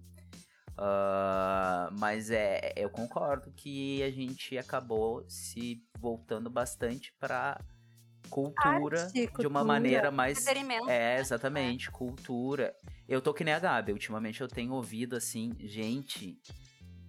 Ah, 0.77 1.89
mas 1.99 2.31
é, 2.31 2.73
eu 2.75 2.89
concordo 2.89 3.51
que 3.51 4.01
a 4.03 4.09
gente 4.09 4.57
acabou 4.57 5.25
se 5.27 5.83
voltando 5.99 6.49
bastante 6.49 7.13
pra 7.19 7.59
cultura 8.29 9.01
Arte, 9.01 9.29
de 9.39 9.47
uma 9.47 9.63
maneira 9.63 10.11
mais. 10.11 10.45
É, 10.87 11.19
exatamente, 11.19 11.91
cultura. 11.91 12.73
Eu 13.07 13.21
tô 13.21 13.33
que 13.33 13.43
nem 13.43 13.53
a 13.53 13.59
Gabi, 13.59 13.91
ultimamente 13.91 14.39
eu 14.39 14.47
tenho 14.47 14.71
ouvido 14.73 15.15
assim, 15.15 15.53
gente, 15.59 16.39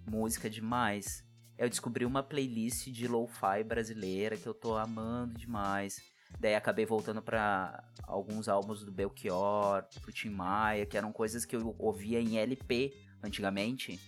música 0.05 0.49
demais. 0.49 1.23
Eu 1.61 1.69
descobri 1.69 2.07
uma 2.07 2.23
playlist 2.23 2.87
de 2.87 3.07
lo-fi 3.07 3.63
brasileira 3.63 4.35
que 4.35 4.47
eu 4.47 4.53
tô 4.53 4.75
amando 4.75 5.37
demais. 5.37 6.01
Daí 6.39 6.55
acabei 6.55 6.87
voltando 6.87 7.21
pra 7.21 7.83
alguns 8.01 8.49
álbuns 8.49 8.83
do 8.83 8.91
Belchior, 8.91 9.83
pro 10.01 10.11
Tim 10.11 10.31
Maia, 10.31 10.87
que 10.87 10.97
eram 10.97 11.11
coisas 11.11 11.45
que 11.45 11.55
eu 11.55 11.75
ouvia 11.77 12.19
em 12.19 12.39
LP 12.39 12.91
antigamente, 13.21 13.99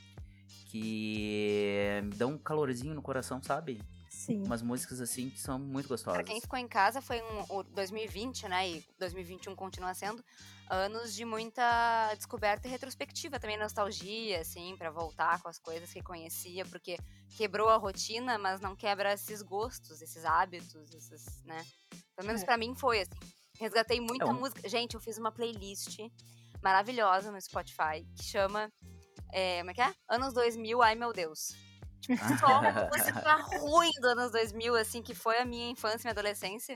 que 0.65 2.01
me 2.05 2.15
dão 2.15 2.31
um 2.31 2.37
calorzinho 2.39 2.95
no 2.95 3.03
coração, 3.03 3.39
sabe? 3.43 3.79
Sim. 4.25 4.41
Umas 4.45 4.61
músicas 4.61 5.01
assim 5.01 5.29
que 5.29 5.39
são 5.39 5.59
muito 5.59 5.87
Pra 5.87 5.95
gostosas. 5.95 6.23
quem 6.25 6.39
ficou 6.39 6.57
em 6.57 6.67
casa, 6.67 7.01
foi 7.01 7.21
um, 7.21 7.57
o 7.57 7.63
2020, 7.63 8.47
né? 8.47 8.69
E 8.69 8.85
2021 8.97 9.53
continua 9.55 9.93
sendo 9.93 10.23
anos 10.69 11.13
de 11.13 11.25
muita 11.25 12.13
descoberta 12.15 12.65
e 12.67 12.71
retrospectiva, 12.71 13.37
também 13.39 13.57
nostalgia, 13.57 14.39
assim, 14.39 14.75
pra 14.77 14.89
voltar 14.89 15.41
com 15.41 15.49
as 15.49 15.59
coisas 15.59 15.91
que 15.91 16.01
conhecia, 16.01 16.65
porque 16.65 16.97
quebrou 17.35 17.67
a 17.67 17.75
rotina, 17.75 18.37
mas 18.37 18.61
não 18.61 18.75
quebra 18.77 19.11
esses 19.13 19.41
gostos, 19.41 20.01
esses 20.01 20.23
hábitos, 20.23 20.93
esses, 20.93 21.43
né? 21.43 21.65
Pelo 22.15 22.27
menos 22.27 22.41
É. 22.43 22.45
pra 22.45 22.57
mim 22.57 22.73
foi 22.75 23.01
assim. 23.01 23.11
Resgatei 23.59 23.99
muita 23.99 24.23
É 24.23 24.27
um- 24.27 24.33
música. 24.39 24.67
Gente, 24.69 24.93
eu 24.95 25.01
fiz 25.01 25.17
uma 25.17 25.31
playlist 25.33 25.99
maravilhosa 26.63 27.29
no 27.31 27.39
Spotify 27.41 28.05
que 28.15 28.23
chama. 28.23 28.71
É, 29.31 29.59
como 29.59 29.71
é 29.71 29.73
que 29.73 29.81
é? 29.81 29.93
Anos 30.07 30.33
2000, 30.33 30.81
ai 30.81 30.95
meu 30.95 31.11
Deus. 31.11 31.53
Tipo, 32.03 32.17
só 32.37 32.61
música 32.89 33.35
ruim 33.59 33.91
dos 34.01 34.11
anos 34.11 34.31
2000, 34.31 34.75
assim, 34.75 35.01
que 35.01 35.15
foi 35.15 35.37
a 35.37 35.45
minha 35.45 35.69
infância 35.71 35.99
e 35.99 36.03
minha 36.03 36.11
adolescência, 36.11 36.75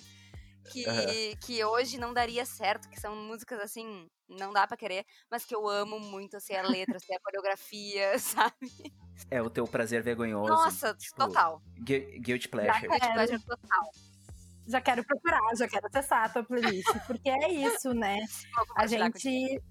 que, 0.72 0.86
Aham. 0.88 1.38
que 1.42 1.64
hoje 1.66 2.00
não 2.00 2.14
daria 2.14 2.46
certo, 2.46 2.90
que 2.90 3.00
são 3.00 3.14
músicas, 3.16 3.60
assim, 3.60 4.08
não 4.30 4.54
dá 4.54 4.66
pra 4.66 4.78
querer, 4.78 5.06
mas 5.30 5.44
que 5.44 5.54
eu 5.54 5.68
amo 5.68 6.00
muito, 6.00 6.40
sei 6.40 6.56
a 6.58 6.62
letra, 6.68 6.98
sei 7.00 7.16
a 7.16 7.20
coreografia, 7.20 8.18
sabe? 8.20 8.94
É 9.30 9.42
o 9.42 9.50
teu 9.50 9.66
prazer 9.68 10.02
vergonhoso. 10.02 10.50
Nossa, 10.50 10.94
tipo, 10.96 11.18
total. 11.18 11.62
Gui- 11.78 12.20
Guilty 12.20 12.48
pleasure. 12.48 12.88
Guilty 12.88 13.12
pleasure 13.14 13.40
total. 13.44 13.92
Já 14.66 14.82
quero 14.82 15.04
procurar, 15.06 15.40
já 15.58 15.68
quero 15.68 15.88
acessar 15.88 16.26
a 16.26 16.30
tua 16.30 16.44
playlist, 16.44 16.88
porque 17.06 17.30
é 17.30 17.52
isso, 17.52 17.94
né? 17.94 18.18
A 18.76 18.88
gente. 18.88 19.62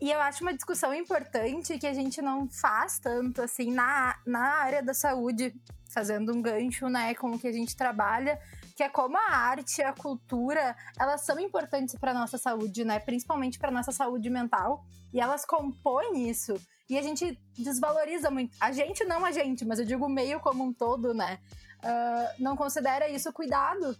E 0.00 0.10
eu 0.10 0.20
acho 0.20 0.44
uma 0.44 0.54
discussão 0.54 0.94
importante 0.94 1.78
que 1.78 1.86
a 1.86 1.92
gente 1.92 2.22
não 2.22 2.48
faz 2.48 2.98
tanto 2.98 3.42
assim 3.42 3.72
na, 3.72 4.16
na 4.24 4.62
área 4.62 4.82
da 4.82 4.94
saúde, 4.94 5.52
fazendo 5.90 6.32
um 6.32 6.40
gancho, 6.40 6.88
né, 6.88 7.14
com 7.14 7.32
o 7.32 7.38
que 7.38 7.48
a 7.48 7.52
gente 7.52 7.76
trabalha, 7.76 8.38
que 8.76 8.82
é 8.82 8.88
como 8.88 9.16
a 9.18 9.34
arte 9.34 9.82
a 9.82 9.92
cultura, 9.92 10.76
elas 10.98 11.22
são 11.22 11.40
importantes 11.40 11.96
para 11.96 12.14
nossa 12.14 12.38
saúde, 12.38 12.84
né, 12.84 13.00
principalmente 13.00 13.58
para 13.58 13.72
nossa 13.72 13.90
saúde 13.90 14.30
mental, 14.30 14.84
e 15.12 15.20
elas 15.20 15.44
compõem 15.44 16.28
isso. 16.28 16.54
E 16.88 16.96
a 16.96 17.02
gente 17.02 17.38
desvaloriza 17.56 18.30
muito. 18.30 18.56
A 18.60 18.70
gente 18.70 19.04
não 19.04 19.24
a 19.24 19.32
gente, 19.32 19.64
mas 19.64 19.78
eu 19.78 19.84
digo 19.84 20.06
o 20.06 20.08
meio 20.08 20.38
como 20.40 20.64
um 20.64 20.72
todo, 20.72 21.12
né? 21.12 21.38
ah, 21.82 22.32
não 22.38 22.56
considera 22.56 23.08
isso 23.08 23.32
cuidado. 23.32 23.96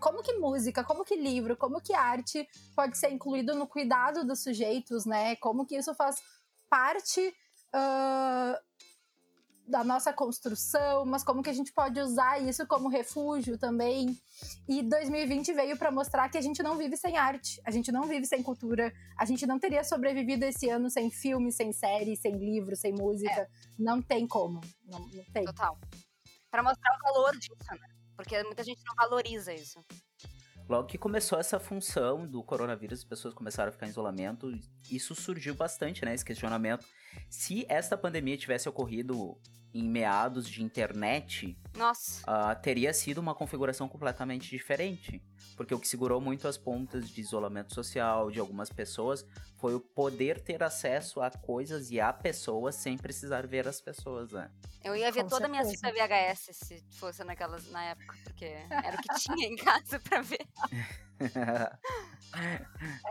Como 0.00 0.22
que 0.22 0.34
música, 0.34 0.84
como 0.84 1.04
que 1.04 1.16
livro, 1.16 1.56
como 1.56 1.80
que 1.80 1.92
arte 1.92 2.46
pode 2.74 2.96
ser 2.96 3.10
incluído 3.10 3.54
no 3.54 3.66
cuidado 3.66 4.24
dos 4.24 4.42
sujeitos, 4.42 5.04
né? 5.04 5.36
Como 5.36 5.66
que 5.66 5.76
isso 5.76 5.94
faz 5.94 6.16
parte 6.68 7.34
ah, 7.72 8.60
da 9.68 9.84
nossa 9.84 10.12
construção, 10.12 11.04
mas 11.04 11.22
como 11.22 11.42
que 11.42 11.50
a 11.50 11.52
gente 11.52 11.72
pode 11.72 12.00
usar 12.00 12.40
isso 12.42 12.66
como 12.66 12.88
refúgio 12.88 13.58
também. 13.58 14.18
E 14.66 14.82
2020 14.82 15.52
veio 15.52 15.76
para 15.76 15.90
mostrar 15.90 16.28
que 16.30 16.38
a 16.38 16.40
gente 16.40 16.62
não 16.62 16.76
vive 16.76 16.96
sem 16.96 17.18
arte, 17.18 17.60
a 17.64 17.70
gente 17.70 17.92
não 17.92 18.04
vive 18.04 18.26
sem 18.26 18.42
cultura, 18.42 18.92
a 19.16 19.24
gente 19.26 19.46
não 19.46 19.58
teria 19.58 19.84
sobrevivido 19.84 20.44
esse 20.46 20.68
ano 20.70 20.88
sem 20.88 21.10
filme, 21.10 21.52
sem 21.52 21.72
série, 21.72 22.16
sem 22.16 22.36
livro, 22.38 22.74
sem 22.74 22.92
música. 22.92 23.48
Não 23.78 24.00
tem 24.00 24.26
como, 24.26 24.60
não, 24.86 25.00
não 25.00 25.24
tem. 25.32 25.44
Total. 25.44 25.78
Pra 26.50 26.62
mostrar 26.62 26.96
o 26.96 27.12
valor 27.12 27.36
disso, 27.36 27.70
né? 27.72 27.97
Porque 28.18 28.42
muita 28.42 28.64
gente 28.64 28.82
não 28.84 28.96
valoriza 28.96 29.54
isso. 29.54 29.78
Logo 30.68 30.88
que 30.88 30.98
começou 30.98 31.38
essa 31.38 31.60
função 31.60 32.26
do 32.26 32.42
coronavírus, 32.42 32.98
as 32.98 33.04
pessoas 33.04 33.32
começaram 33.32 33.68
a 33.68 33.72
ficar 33.72 33.86
em 33.86 33.90
isolamento, 33.90 34.50
isso 34.90 35.14
surgiu 35.14 35.54
bastante, 35.54 36.04
né? 36.04 36.12
Esse 36.12 36.24
questionamento. 36.24 36.84
Se 37.30 37.64
esta 37.68 37.96
pandemia 37.96 38.36
tivesse 38.36 38.68
ocorrido 38.68 39.40
em 39.78 39.88
meados 39.88 40.48
de 40.48 40.62
internet, 40.62 41.56
Nossa. 41.76 42.22
ah, 42.26 42.54
teria 42.54 42.92
sido 42.92 43.18
uma 43.18 43.34
configuração 43.34 43.88
completamente 43.88 44.50
diferente. 44.50 45.22
Porque 45.56 45.74
o 45.74 45.78
que 45.78 45.88
segurou 45.88 46.20
muito 46.20 46.46
as 46.46 46.56
pontas 46.56 47.08
de 47.08 47.20
isolamento 47.20 47.74
social 47.74 48.30
de 48.30 48.38
algumas 48.38 48.70
pessoas 48.70 49.24
foi 49.56 49.74
o 49.74 49.80
poder 49.80 50.40
ter 50.40 50.62
acesso 50.62 51.20
a 51.20 51.30
coisas 51.30 51.90
e 51.90 52.00
a 52.00 52.12
pessoas 52.12 52.76
sem 52.76 52.96
precisar 52.96 53.46
ver 53.46 53.66
as 53.66 53.80
pessoas, 53.80 54.30
né? 54.32 54.50
Eu 54.84 54.94
ia 54.94 55.10
ver 55.10 55.22
Com 55.24 55.28
toda 55.30 55.46
a 55.46 55.48
minha 55.48 55.64
certeza. 55.64 55.88
fita 55.92 56.06
VHS 56.06 56.56
se 56.56 56.84
fosse 56.96 57.24
naquelas, 57.24 57.68
na 57.70 57.84
época, 57.84 58.16
porque 58.24 58.44
era 58.44 58.96
o 58.96 59.02
que 59.02 59.14
tinha 59.20 59.48
em 59.48 59.56
casa 59.56 59.98
pra 60.00 60.20
ver. 60.22 60.46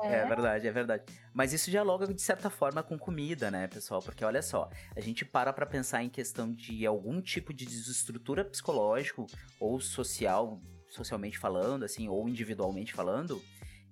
É 0.03 0.25
verdade, 0.25 0.67
é 0.67 0.71
verdade. 0.71 1.03
Mas 1.33 1.51
isso 1.53 1.71
dialoga 1.71 2.07
de 2.13 2.21
certa 2.21 2.49
forma 2.49 2.83
com 2.83 2.97
comida, 2.97 3.49
né, 3.49 3.67
pessoal? 3.67 4.01
Porque 4.01 4.23
olha 4.23 4.41
só, 4.41 4.69
a 4.95 5.01
gente 5.01 5.25
para 5.25 5.51
pra 5.51 5.65
pensar 5.65 6.03
em 6.03 6.09
questão 6.09 6.51
de 6.51 6.85
algum 6.85 7.21
tipo 7.21 7.53
de 7.53 7.65
desestrutura 7.65 8.45
psicológico 8.45 9.25
ou 9.59 9.79
social, 9.79 10.61
socialmente 10.89 11.37
falando, 11.37 11.83
assim, 11.83 12.07
ou 12.07 12.29
individualmente 12.29 12.93
falando, 12.93 13.41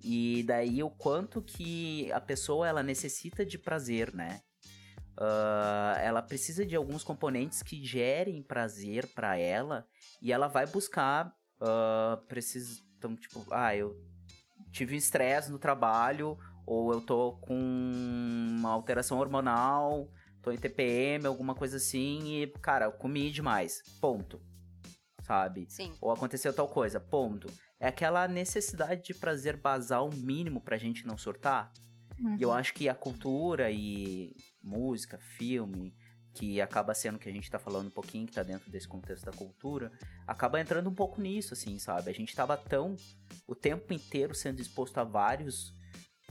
e 0.03 0.43
daí 0.43 0.83
o 0.83 0.89
quanto 0.89 1.41
que 1.41 2.11
a 2.11 2.21
pessoa 2.21 2.67
ela 2.67 2.83
necessita 2.83 3.45
de 3.45 3.57
prazer, 3.57 4.13
né? 4.13 4.41
Ah, 5.17 5.97
ela 6.01 6.21
precisa 6.21 6.65
de 6.65 6.75
alguns 6.75 7.03
componentes 7.03 7.63
que 7.63 7.83
gerem 7.83 8.43
prazer 8.43 9.07
pra 9.13 9.37
ela 9.37 9.87
e 10.21 10.31
ela 10.31 10.47
vai 10.47 10.67
buscar 10.67 11.33
ah, 11.61 12.19
precis... 12.27 12.83
então, 13.05 13.15
tipo, 13.15 13.45
ah, 13.51 13.75
eu 13.75 13.95
tive 14.71 14.95
estresse 14.95 15.51
no 15.51 15.59
trabalho, 15.59 16.37
ou 16.65 16.91
eu 16.91 16.99
tô 16.99 17.33
com 17.33 17.55
uma 17.55 18.71
alteração 18.71 19.19
hormonal, 19.19 20.11
tô 20.41 20.51
em 20.51 20.57
TPM, 20.57 21.27
alguma 21.27 21.53
coisa 21.53 21.77
assim, 21.77 22.41
e, 22.41 22.47
cara, 22.61 22.85
eu 22.85 22.91
comi 22.91 23.29
demais. 23.31 23.83
Ponto. 24.01 24.41
Sabe? 25.21 25.67
Sim. 25.69 25.93
Ou 26.01 26.11
aconteceu 26.11 26.53
tal 26.53 26.67
coisa. 26.67 26.99
Ponto. 26.99 27.47
É 27.79 27.87
aquela 27.87 28.27
necessidade 28.27 29.03
de 29.03 29.13
prazer 29.13 29.57
basal 29.57 30.09
mínimo 30.11 30.61
pra 30.61 30.77
gente 30.77 31.05
não 31.05 31.17
surtar. 31.17 31.71
E 32.39 32.41
eu 32.41 32.51
acho 32.51 32.73
que 32.73 32.87
a 32.87 32.95
cultura 32.95 33.69
e 33.71 34.33
música, 34.63 35.19
filme, 35.37 35.93
que 36.35 36.59
acaba 36.59 36.93
sendo 36.93 37.17
que 37.17 37.29
a 37.29 37.31
gente 37.31 37.49
tá 37.49 37.57
falando 37.57 37.87
um 37.87 37.91
pouquinho, 37.91 38.27
que 38.27 38.33
tá 38.33 38.43
dentro 38.43 38.69
desse 38.69 38.87
contexto 38.87 39.25
da 39.25 39.31
cultura, 39.31 39.89
acaba 40.27 40.59
entrando 40.59 40.89
um 40.89 40.93
pouco 40.93 41.21
nisso, 41.21 41.53
assim, 41.53 41.79
sabe? 41.79 42.11
A 42.11 42.13
gente 42.13 42.35
tava 42.35 42.57
tão 42.57 42.97
o 43.47 43.55
tempo 43.55 43.93
inteiro 43.93 44.35
sendo 44.35 44.61
exposto 44.61 44.97
a 44.97 45.03
vários, 45.05 45.73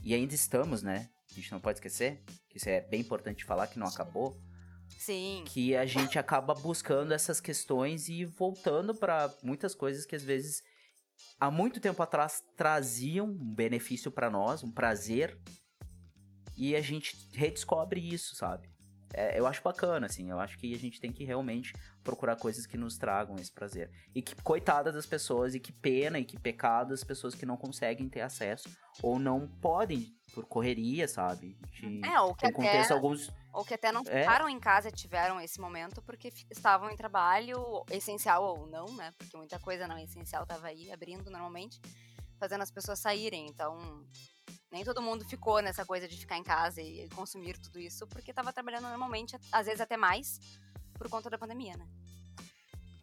e 0.03 0.13
ainda 0.13 0.35
estamos, 0.35 0.83
né? 0.83 1.09
A 1.31 1.33
gente 1.33 1.51
não 1.51 1.59
pode 1.59 1.79
esquecer, 1.79 2.23
que 2.47 2.57
isso 2.57 2.69
é 2.69 2.81
bem 2.81 3.01
importante 3.01 3.43
falar, 3.43 3.65
que 3.65 3.79
não 3.79 3.87
acabou, 3.87 4.39
Sim. 4.99 5.43
que 5.47 5.75
a 5.75 5.87
gente 5.87 6.19
acaba 6.19 6.53
buscando 6.53 7.11
essas 7.11 7.41
questões 7.41 8.07
e 8.07 8.25
voltando 8.25 8.93
pra 8.93 9.33
muitas 9.41 9.73
coisas 9.73 10.05
que 10.05 10.15
às 10.15 10.23
vezes 10.23 10.61
há 11.39 11.49
muito 11.49 11.79
tempo 11.79 12.03
atrás 12.03 12.43
traziam 12.55 13.25
um 13.25 13.55
benefício 13.55 14.11
pra 14.11 14.29
nós, 14.29 14.63
um 14.63 14.71
prazer, 14.71 15.35
e 16.55 16.75
a 16.75 16.81
gente 16.81 17.17
redescobre 17.33 17.99
isso, 18.13 18.35
sabe? 18.35 18.74
É, 19.13 19.39
eu 19.39 19.47
acho 19.47 19.61
bacana, 19.61 20.07
assim, 20.07 20.29
eu 20.29 20.39
acho 20.39 20.57
que 20.57 20.73
a 20.73 20.77
gente 20.77 20.99
tem 20.99 21.11
que 21.11 21.23
realmente 21.23 21.73
procurar 22.03 22.35
coisas 22.35 22.65
que 22.65 22.77
nos 22.77 22.97
tragam 22.97 23.35
esse 23.37 23.51
prazer. 23.51 23.89
E 24.13 24.21
que 24.21 24.35
coitada 24.35 24.91
das 24.91 25.05
pessoas, 25.05 25.55
e 25.55 25.59
que 25.59 25.71
pena, 25.71 26.19
e 26.19 26.25
que 26.25 26.39
pecado 26.39 26.89
das 26.89 27.03
pessoas 27.03 27.33
que 27.33 27.45
não 27.45 27.55
conseguem 27.57 28.09
ter 28.09 28.21
acesso, 28.21 28.69
ou 29.01 29.17
não 29.19 29.47
podem, 29.47 30.13
por 30.33 30.45
correria, 30.45 31.07
sabe? 31.07 31.57
De, 31.71 32.01
É, 32.05 32.19
ou 32.19 32.35
que 32.35 32.45
até, 32.45 32.91
alguns 32.91 33.31
ou 33.53 33.63
que 33.63 33.73
até 33.73 33.89
não 33.89 34.01
É. 34.07 34.21
ficaram 34.21 34.49
em 34.49 34.59
casa 34.59 34.91
tiveram 34.91 35.39
esse 35.39 35.61
momento 35.61 36.01
porque 36.01 36.27
estavam 36.51 36.89
em 36.91 36.97
trabalho, 36.97 37.85
essencial 37.89 38.43
ou 38.43 38.67
não, 38.67 38.85
né? 38.95 39.13
Porque 39.17 39.37
muita 39.37 39.57
coisa 39.59 39.87
não 39.87 39.97
essencial 39.97 40.45
tava 40.45 40.67
aí 40.67 40.91
abrindo 40.91 41.31
normalmente, 41.31 41.79
fazendo 42.37 42.63
as 42.63 42.71
pessoas 42.71 42.99
saírem. 42.99 43.47
Então, 43.47 44.03
nem 44.71 44.83
todo 44.83 45.01
mundo 45.01 45.23
ficou 45.25 45.61
nessa 45.61 45.85
coisa 45.85 46.07
de 46.07 46.17
ficar 46.17 46.37
em 46.37 46.43
casa 46.43 46.81
e 46.81 47.07
consumir 47.15 47.57
tudo 47.57 47.79
isso 47.79 48.07
porque 48.07 48.33
tava 48.33 48.51
trabalhando 48.53 48.87
normalmente, 48.89 49.37
às 49.51 49.65
vezes 49.65 49.81
até 49.81 49.97
mais, 49.97 50.39
por 50.97 51.09
conta 51.09 51.29
da 51.29 51.37
pandemia, 51.37 51.75
né? 51.77 51.85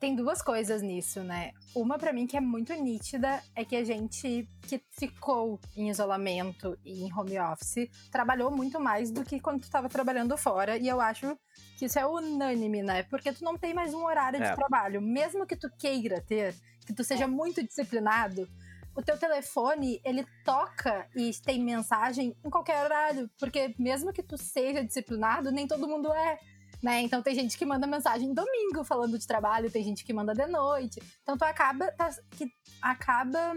tem 0.02 0.16
duas 0.16 0.42
coisas 0.42 0.82
nisso, 0.82 1.22
né? 1.22 1.52
Uma 1.76 1.96
para 1.96 2.12
mim 2.12 2.26
que 2.26 2.36
é 2.36 2.40
muito 2.40 2.74
nítida 2.74 3.40
é 3.54 3.64
que 3.64 3.76
a 3.76 3.84
gente 3.84 4.48
que 4.66 4.82
ficou 4.90 5.60
em 5.76 5.90
isolamento 5.90 6.76
e 6.84 7.04
em 7.04 7.12
home 7.16 7.38
office 7.38 7.88
trabalhou 8.10 8.50
muito 8.50 8.80
mais 8.80 9.12
do 9.12 9.22
que 9.24 9.38
quando 9.38 9.60
tu 9.60 9.62
estava 9.62 9.88
trabalhando 9.88 10.36
fora, 10.36 10.76
e 10.76 10.88
eu 10.88 11.00
acho 11.00 11.38
que 11.78 11.84
isso 11.84 12.00
é 12.00 12.04
unânime, 12.04 12.82
né? 12.82 13.04
Porque 13.04 13.32
tu 13.32 13.44
não 13.44 13.56
tem 13.56 13.72
mais 13.72 13.94
um 13.94 14.04
horário 14.04 14.42
É. 14.42 14.50
de 14.50 14.56
trabalho, 14.56 15.00
mesmo 15.00 15.46
que 15.46 15.54
tu 15.54 15.70
queira 15.78 16.20
ter, 16.20 16.52
que 16.84 16.92
tu 16.92 17.04
seja 17.04 17.28
muito 17.28 17.62
disciplinado, 17.64 18.48
o 18.94 19.02
teu 19.02 19.18
telefone, 19.18 20.00
ele 20.04 20.26
toca 20.44 21.08
e 21.16 21.30
tem 21.44 21.62
mensagem 21.62 22.36
em 22.44 22.50
qualquer 22.50 22.84
horário, 22.84 23.30
porque 23.38 23.74
mesmo 23.78 24.12
que 24.12 24.22
tu 24.22 24.36
seja 24.36 24.84
disciplinado, 24.84 25.50
nem 25.50 25.66
todo 25.66 25.88
mundo 25.88 26.12
é. 26.12 26.38
Né? 26.82 27.02
Então 27.02 27.22
tem 27.22 27.34
gente 27.34 27.56
que 27.56 27.64
manda 27.64 27.86
mensagem 27.86 28.34
domingo 28.34 28.82
falando 28.82 29.16
de 29.16 29.26
trabalho, 29.26 29.70
tem 29.70 29.84
gente 29.84 30.04
que 30.04 30.12
manda 30.12 30.34
de 30.34 30.46
noite. 30.46 31.00
Então 31.22 31.38
tu 31.38 31.44
acaba 31.44 31.92
tá- 31.92 32.10
que 32.36 32.50
acaba 32.82 33.54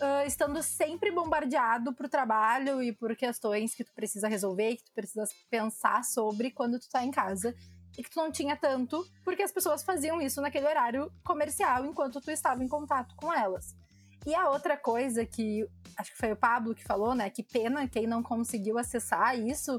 ah, 0.00 0.24
estando 0.26 0.62
sempre 0.62 1.10
bombardeado 1.10 1.94
pro 1.94 2.08
trabalho 2.08 2.82
e 2.82 2.92
por 2.92 3.16
questões 3.16 3.74
que 3.74 3.84
tu 3.84 3.94
precisa 3.94 4.28
resolver, 4.28 4.76
que 4.76 4.84
tu 4.84 4.92
precisa 4.92 5.24
pensar 5.48 6.04
sobre 6.04 6.50
quando 6.50 6.78
tu 6.78 6.88
tá 6.90 7.02
em 7.04 7.10
casa. 7.10 7.54
E 7.96 8.02
que 8.02 8.10
tu 8.10 8.16
não 8.16 8.30
tinha 8.30 8.56
tanto, 8.56 9.06
porque 9.24 9.42
as 9.42 9.52
pessoas 9.52 9.84
faziam 9.84 10.20
isso 10.20 10.40
naquele 10.40 10.66
horário 10.66 11.12
comercial 11.24 11.86
enquanto 11.86 12.20
tu 12.20 12.30
estava 12.30 12.62
em 12.62 12.68
contato 12.68 13.14
com 13.14 13.32
elas. 13.32 13.74
E 14.26 14.34
a 14.34 14.48
outra 14.50 14.76
coisa 14.76 15.24
que 15.26 15.66
acho 15.96 16.10
que 16.12 16.18
foi 16.18 16.32
o 16.32 16.36
Pablo 16.36 16.74
que 16.74 16.82
falou, 16.82 17.14
né? 17.14 17.30
Que 17.30 17.42
pena 17.42 17.88
quem 17.88 18.06
não 18.06 18.22
conseguiu 18.22 18.78
acessar 18.78 19.38
isso. 19.38 19.78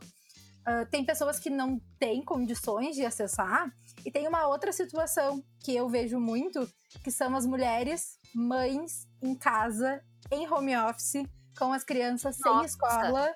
Ah, 0.65 0.83
tem 0.85 1.05
pessoas 1.05 1.37
que 1.37 1.49
não 1.49 1.79
têm 1.99 2.25
condições 2.25 2.95
de 2.95 3.05
acessar, 3.05 3.71
e 4.03 4.11
tem 4.11 4.27
uma 4.27 4.47
outra 4.47 4.73
situação 4.73 5.43
que 5.63 5.75
eu 5.75 5.87
vejo 5.87 6.19
muito, 6.19 6.67
que 7.03 7.11
são 7.11 7.35
as 7.35 7.45
mulheres 7.45 8.19
mães 8.33 9.07
em 9.21 9.35
casa, 9.35 10.03
em 10.31 10.51
home 10.51 10.75
office, 10.75 11.23
com 11.57 11.71
as 11.71 11.83
crianças 11.83 12.35
sem 12.35 12.51
Nossa. 12.51 12.65
escola 12.65 13.31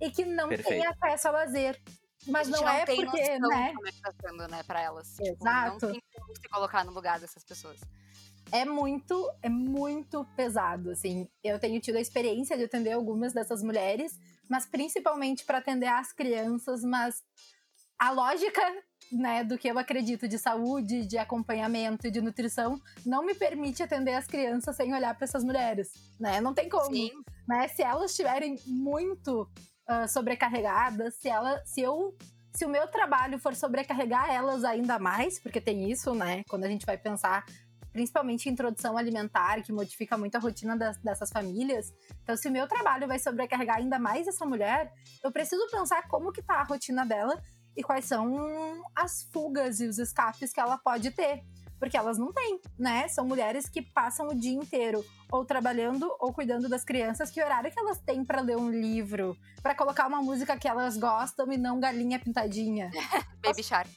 e 0.00 0.10
que 0.10 0.26
não 0.26 0.48
têm 0.48 0.86
acesso 0.86 1.28
ao 1.28 1.34
lazer. 1.34 1.80
Mas 2.26 2.48
gente 2.48 2.60
não, 2.60 2.68
é 2.68 2.84
tem 2.84 3.04
porque, 3.04 3.38
noção 3.38 3.48
né? 3.48 3.72
como 3.74 3.88
é 3.88 3.92
que 3.92 4.00
tá 4.02 4.12
sendo, 4.20 4.48
né, 4.48 4.62
pra 4.64 4.82
elas. 4.82 5.08
Tipo, 5.14 5.28
Exato. 5.28 5.86
não 5.86 5.92
tem 5.92 6.02
como 6.14 6.36
se 6.36 6.48
colocar 6.50 6.84
no 6.84 6.92
lugar 6.92 7.18
dessas 7.18 7.42
pessoas. 7.44 7.80
É 8.52 8.64
muito, 8.64 9.30
é 9.42 9.48
muito 9.48 10.24
pesado, 10.36 10.90
assim. 10.90 11.28
Eu 11.42 11.58
tenho 11.58 11.80
tido 11.80 11.96
a 11.96 12.00
experiência 12.00 12.56
de 12.56 12.64
atender 12.64 12.92
algumas 12.92 13.32
dessas 13.32 13.62
mulheres, 13.62 14.18
mas 14.48 14.66
principalmente 14.66 15.44
para 15.44 15.58
atender 15.58 15.88
as 15.88 16.12
crianças, 16.12 16.82
mas 16.82 17.22
a 17.98 18.10
lógica, 18.10 18.62
né, 19.12 19.42
do 19.42 19.58
que 19.58 19.68
eu 19.68 19.78
acredito 19.78 20.28
de 20.28 20.38
saúde, 20.38 21.06
de 21.06 21.18
acompanhamento 21.18 22.06
e 22.06 22.10
de 22.10 22.20
nutrição 22.20 22.80
não 23.04 23.24
me 23.24 23.34
permite 23.34 23.82
atender 23.82 24.14
as 24.14 24.26
crianças 24.26 24.76
sem 24.76 24.94
olhar 24.94 25.14
para 25.14 25.24
essas 25.24 25.42
mulheres, 25.42 25.90
né? 26.20 26.40
Não 26.40 26.54
tem 26.54 26.68
como, 26.68 26.94
Sim, 26.94 27.10
né? 27.46 27.66
Se 27.68 27.82
elas 27.82 28.12
estiverem 28.12 28.56
muito 28.66 29.50
ah, 29.86 30.06
sobrecarregadas, 30.06 31.14
se 31.16 31.28
ela, 31.28 31.60
se 31.64 31.80
eu 31.80 32.16
se 32.54 32.64
o 32.64 32.68
meu 32.68 32.88
trabalho 32.88 33.38
for 33.38 33.54
sobrecarregar 33.54 34.30
elas 34.30 34.64
ainda 34.64 34.98
mais, 34.98 35.38
porque 35.38 35.60
tem 35.60 35.90
isso, 35.90 36.14
né? 36.14 36.42
Quando 36.48 36.64
a 36.64 36.68
gente 36.68 36.84
vai 36.84 36.98
pensar 36.98 37.44
principalmente 37.92 38.48
introdução 38.48 38.96
alimentar, 38.96 39.62
que 39.62 39.72
modifica 39.72 40.16
muito 40.16 40.36
a 40.36 40.38
rotina 40.38 40.76
das- 40.76 40.98
dessas 40.98 41.30
famílias. 41.30 41.92
Então, 42.22 42.36
se 42.36 42.48
o 42.48 42.52
meu 42.52 42.66
trabalho 42.68 43.06
vai 43.08 43.18
sobrecarregar 43.18 43.76
ainda 43.78 43.98
mais 43.98 44.26
essa 44.28 44.44
mulher, 44.46 44.92
eu 45.22 45.32
preciso 45.32 45.66
pensar 45.70 46.06
como 46.08 46.32
que 46.32 46.42
tá 46.42 46.54
a 46.54 46.64
rotina 46.64 47.04
dela 47.04 47.40
e 47.76 47.82
quais 47.82 48.04
são 48.04 48.82
as 48.94 49.22
fugas 49.32 49.80
e 49.80 49.86
os 49.86 49.98
escapes 49.98 50.52
que 50.52 50.60
ela 50.60 50.76
pode 50.78 51.10
ter. 51.10 51.42
Porque 51.78 51.96
elas 51.96 52.18
não 52.18 52.32
têm, 52.32 52.60
né? 52.76 53.06
São 53.06 53.24
mulheres 53.24 53.68
que 53.68 53.80
passam 53.80 54.26
o 54.26 54.34
dia 54.34 54.52
inteiro 54.52 55.04
ou 55.30 55.44
trabalhando 55.44 56.12
ou 56.18 56.32
cuidando 56.32 56.68
das 56.68 56.82
crianças. 56.82 57.30
Que 57.30 57.40
horário 57.40 57.70
que 57.70 57.78
elas 57.78 58.00
têm 58.00 58.24
para 58.24 58.40
ler 58.40 58.56
um 58.56 58.68
livro? 58.68 59.36
para 59.62 59.74
colocar 59.74 60.06
uma 60.06 60.22
música 60.22 60.56
que 60.56 60.66
elas 60.68 60.96
gostam 60.96 61.52
e 61.52 61.56
não 61.56 61.78
galinha 61.78 62.18
pintadinha? 62.18 62.90
Baby 63.42 63.62
Shark. 63.62 63.90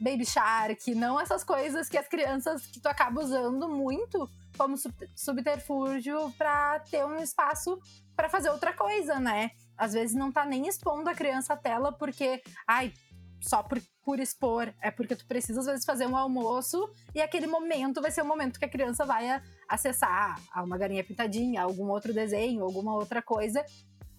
Baby 0.00 0.24
Shark, 0.24 0.94
não 0.94 1.20
essas 1.20 1.44
coisas 1.44 1.88
que 1.88 1.98
as 1.98 2.08
crianças 2.08 2.64
que 2.66 2.80
tu 2.80 2.86
acaba 2.88 3.20
usando 3.20 3.68
muito 3.68 4.28
como 4.56 4.76
sub- 4.76 5.08
subterfúgio 5.14 6.32
pra 6.38 6.80
ter 6.80 7.04
um 7.04 7.18
espaço 7.18 7.78
pra 8.16 8.28
fazer 8.28 8.50
outra 8.50 8.72
coisa, 8.72 9.20
né? 9.20 9.50
Às 9.76 9.92
vezes 9.92 10.16
não 10.16 10.32
tá 10.32 10.44
nem 10.44 10.66
expondo 10.66 11.08
a 11.08 11.14
criança 11.14 11.52
à 11.54 11.56
tela 11.56 11.92
porque, 11.92 12.42
ai, 12.66 12.92
só 13.40 13.62
por, 13.62 13.80
por 14.04 14.18
expor, 14.20 14.72
é 14.82 14.90
porque 14.90 15.16
tu 15.16 15.26
precisa 15.26 15.60
às 15.60 15.66
vezes 15.66 15.84
fazer 15.84 16.06
um 16.06 16.16
almoço 16.16 16.90
e 17.14 17.20
aquele 17.22 17.46
momento 17.46 18.02
vai 18.02 18.10
ser 18.10 18.22
o 18.22 18.26
momento 18.26 18.58
que 18.58 18.64
a 18.64 18.68
criança 18.68 19.04
vai 19.06 19.40
acessar 19.68 20.38
uma 20.56 20.76
galinha 20.76 21.04
pintadinha, 21.04 21.62
algum 21.62 21.88
outro 21.88 22.12
desenho, 22.12 22.64
alguma 22.64 22.94
outra 22.94 23.22
coisa, 23.22 23.64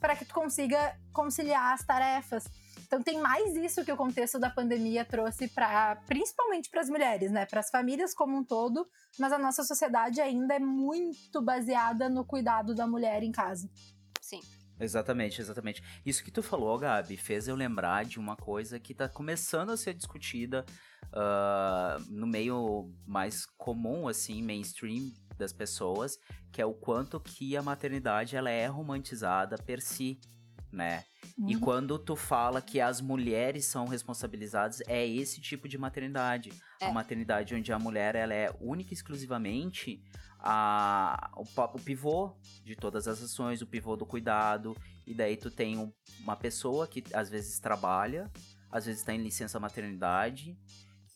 para 0.02 0.16
que 0.16 0.26
tu 0.26 0.34
consiga 0.34 0.98
conciliar 1.14 1.74
as 1.74 1.86
tarefas. 1.86 2.44
Então 2.86 3.02
tem 3.02 3.22
mais 3.22 3.56
isso 3.56 3.86
que 3.86 3.92
o 3.92 3.96
contexto 3.96 4.38
da 4.38 4.50
pandemia 4.50 5.06
trouxe 5.06 5.48
para 5.48 5.96
principalmente 6.08 6.70
para 6.70 6.82
as 6.82 6.90
mulheres, 6.90 7.32
né, 7.32 7.46
para 7.46 7.62
as 7.62 7.70
famílias 7.70 8.14
como 8.14 8.36
um 8.36 8.44
todo, 8.44 8.86
mas 9.18 9.32
a 9.32 9.38
nossa 9.38 9.64
sociedade 9.64 10.20
ainda 10.20 10.56
é 10.56 10.60
muito 10.60 11.42
baseada 11.42 12.10
no 12.10 12.26
cuidado 12.26 12.76
da 12.76 12.86
mulher 12.86 13.24
em 13.24 13.32
casa. 13.32 13.70
Sim. 14.20 14.42
Exatamente, 14.82 15.40
exatamente. 15.40 15.84
Isso 16.06 16.24
que 16.24 16.32
tu 16.32 16.42
falou, 16.42 16.78
Gabi, 16.78 17.16
fez 17.16 17.48
eu 17.48 17.56
lembrar 17.56 18.04
de 18.06 18.20
uma 18.20 18.36
coisa 18.36 18.80
que 18.80 18.94
tá 18.94 19.08
começando 19.08 19.70
a 19.72 19.78
ser 19.78 19.94
discutida 19.94 20.66
ah, 21.14 21.98
no 22.10 22.26
meio 22.26 22.92
mais 23.06 23.46
comum, 23.46 24.08
assim, 24.08 24.42
mainstream 24.42 25.12
das 25.38 25.54
pessoas, 25.54 26.18
que 26.52 26.62
é 26.62 26.66
o 26.66 26.74
quanto 26.74 27.20
que 27.20 27.56
a 27.56 27.62
maternidade 27.62 28.36
ela 28.36 28.50
é 28.50 28.66
romantizada 28.68 29.58
per 29.58 29.82
si, 29.82 30.20
né? 30.72 31.04
E 31.38 31.56
Uhum. 31.56 31.60
quando 31.62 32.00
tu 32.00 32.16
fala 32.16 32.62
que 32.62 32.80
as 32.80 33.02
mulheres 33.02 33.66
são 33.66 33.86
responsabilizadas, 33.86 34.82
é 34.88 35.06
esse 35.06 35.42
tipo 35.42 35.68
de 35.68 35.78
maternidade. 35.78 36.52
É. 36.80 36.88
A 36.88 36.92
maternidade 36.92 37.54
onde 37.54 37.72
a 37.74 37.80
mulher 37.80 38.16
ela 38.16 38.34
é 38.34 38.54
única 38.60 38.92
e 38.92 38.94
exclusivamente 38.94 40.02
a, 40.42 41.32
o, 41.38 41.44
o 41.44 41.80
pivô 41.80 42.34
de 42.64 42.76
todas 42.76 43.08
as 43.08 43.22
ações, 43.22 43.62
o 43.62 43.68
pivô 43.68 43.96
do 43.96 44.06
cuidado. 44.06 44.76
E 45.06 45.14
daí 45.14 45.38
tu 45.38 45.52
tem 45.52 45.78
um- 45.78 45.92
uma 46.20 46.36
pessoa 46.36 46.88
que 46.88 47.04
às 47.14 47.30
vezes 47.30 47.60
trabalha, 47.60 48.32
às 48.70 48.86
vezes 48.86 49.02
está 49.02 49.14
em 49.14 49.22
licença 49.22 49.60
maternidade 49.60 50.58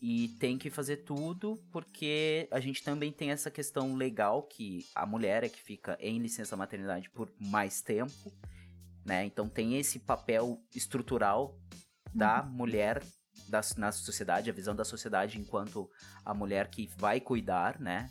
e 0.01 0.29
tem 0.39 0.57
que 0.57 0.69
fazer 0.69 0.97
tudo 0.97 1.57
porque 1.71 2.47
a 2.51 2.59
gente 2.59 2.83
também 2.83 3.11
tem 3.11 3.31
essa 3.31 3.49
questão 3.49 3.95
legal 3.95 4.43
que 4.43 4.85
a 4.93 5.05
mulher 5.05 5.43
é 5.43 5.49
que 5.49 5.61
fica 5.61 5.97
em 5.99 6.19
licença 6.19 6.55
maternidade 6.55 7.09
por 7.09 7.31
mais 7.39 7.81
tempo, 7.81 8.31
né? 9.05 9.25
Então 9.25 9.47
tem 9.49 9.77
esse 9.77 9.99
papel 9.99 10.61
estrutural 10.75 11.57
da 12.13 12.43
mulher 12.43 13.03
da, 13.47 13.61
na 13.77 13.91
sociedade, 13.91 14.49
a 14.49 14.53
visão 14.53 14.75
da 14.75 14.85
sociedade 14.85 15.39
enquanto 15.39 15.89
a 16.23 16.33
mulher 16.33 16.69
que 16.69 16.88
vai 16.97 17.19
cuidar, 17.19 17.79
né? 17.79 18.09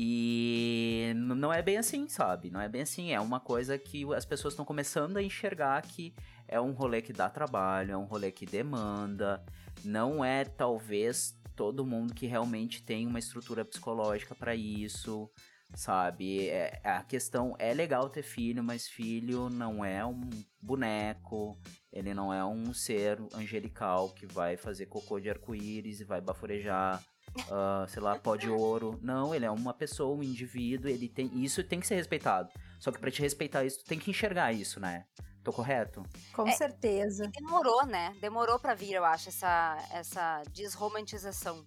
E 0.00 1.12
não 1.16 1.52
é 1.52 1.60
bem 1.60 1.76
assim, 1.76 2.08
sabe? 2.08 2.52
Não 2.52 2.60
é 2.60 2.68
bem 2.68 2.82
assim. 2.82 3.10
É 3.10 3.18
uma 3.18 3.40
coisa 3.40 3.76
que 3.76 4.04
as 4.14 4.24
pessoas 4.24 4.54
estão 4.54 4.64
começando 4.64 5.16
a 5.16 5.22
enxergar 5.22 5.82
que 5.82 6.14
é 6.46 6.60
um 6.60 6.70
rolê 6.70 7.02
que 7.02 7.12
dá 7.12 7.28
trabalho, 7.28 7.90
é 7.90 7.96
um 7.96 8.04
rolê 8.04 8.30
que 8.30 8.46
demanda. 8.46 9.44
Não 9.84 10.24
é, 10.24 10.44
talvez, 10.44 11.36
todo 11.56 11.84
mundo 11.84 12.14
que 12.14 12.28
realmente 12.28 12.80
tem 12.80 13.08
uma 13.08 13.18
estrutura 13.18 13.64
psicológica 13.64 14.36
para 14.36 14.54
isso, 14.54 15.28
sabe? 15.74 16.48
É, 16.48 16.80
a 16.84 17.02
questão 17.02 17.56
é 17.58 17.74
legal 17.74 18.08
ter 18.08 18.22
filho, 18.22 18.62
mas 18.62 18.86
filho 18.86 19.50
não 19.50 19.84
é 19.84 20.06
um 20.06 20.30
boneco, 20.62 21.58
ele 21.92 22.14
não 22.14 22.32
é 22.32 22.44
um 22.44 22.72
ser 22.72 23.18
angelical 23.34 24.10
que 24.10 24.26
vai 24.26 24.56
fazer 24.56 24.86
cocô 24.86 25.18
de 25.18 25.28
arco-íris 25.28 26.00
e 26.00 26.04
vai 26.04 26.20
baforejar 26.20 27.02
ah, 27.50 27.86
sei 27.88 28.02
lá, 28.02 28.18
pó 28.18 28.36
de 28.36 28.48
ouro. 28.50 28.98
Não, 29.02 29.34
ele 29.34 29.44
é 29.44 29.50
uma 29.50 29.74
pessoa, 29.74 30.16
um 30.16 30.22
indivíduo, 30.22 30.88
ele 30.90 31.08
tem. 31.08 31.30
Isso 31.42 31.62
tem 31.64 31.80
que 31.80 31.86
ser 31.86 31.94
respeitado. 31.96 32.48
Só 32.78 32.92
que 32.92 32.98
pra 32.98 33.10
te 33.10 33.20
respeitar 33.20 33.64
isso, 33.64 33.78
tu 33.78 33.84
tem 33.84 33.98
que 33.98 34.10
enxergar 34.10 34.52
isso, 34.52 34.78
né? 34.80 35.04
Tô 35.42 35.52
correto? 35.52 36.02
Com 36.32 36.46
É, 36.46 36.52
certeza. 36.52 37.26
Demorou, 37.28 37.86
né? 37.86 38.14
Demorou 38.20 38.58
pra 38.58 38.74
vir, 38.74 38.92
eu 38.92 39.04
acho, 39.04 39.28
essa, 39.30 39.78
essa 39.92 40.42
desromantização. 40.52 41.64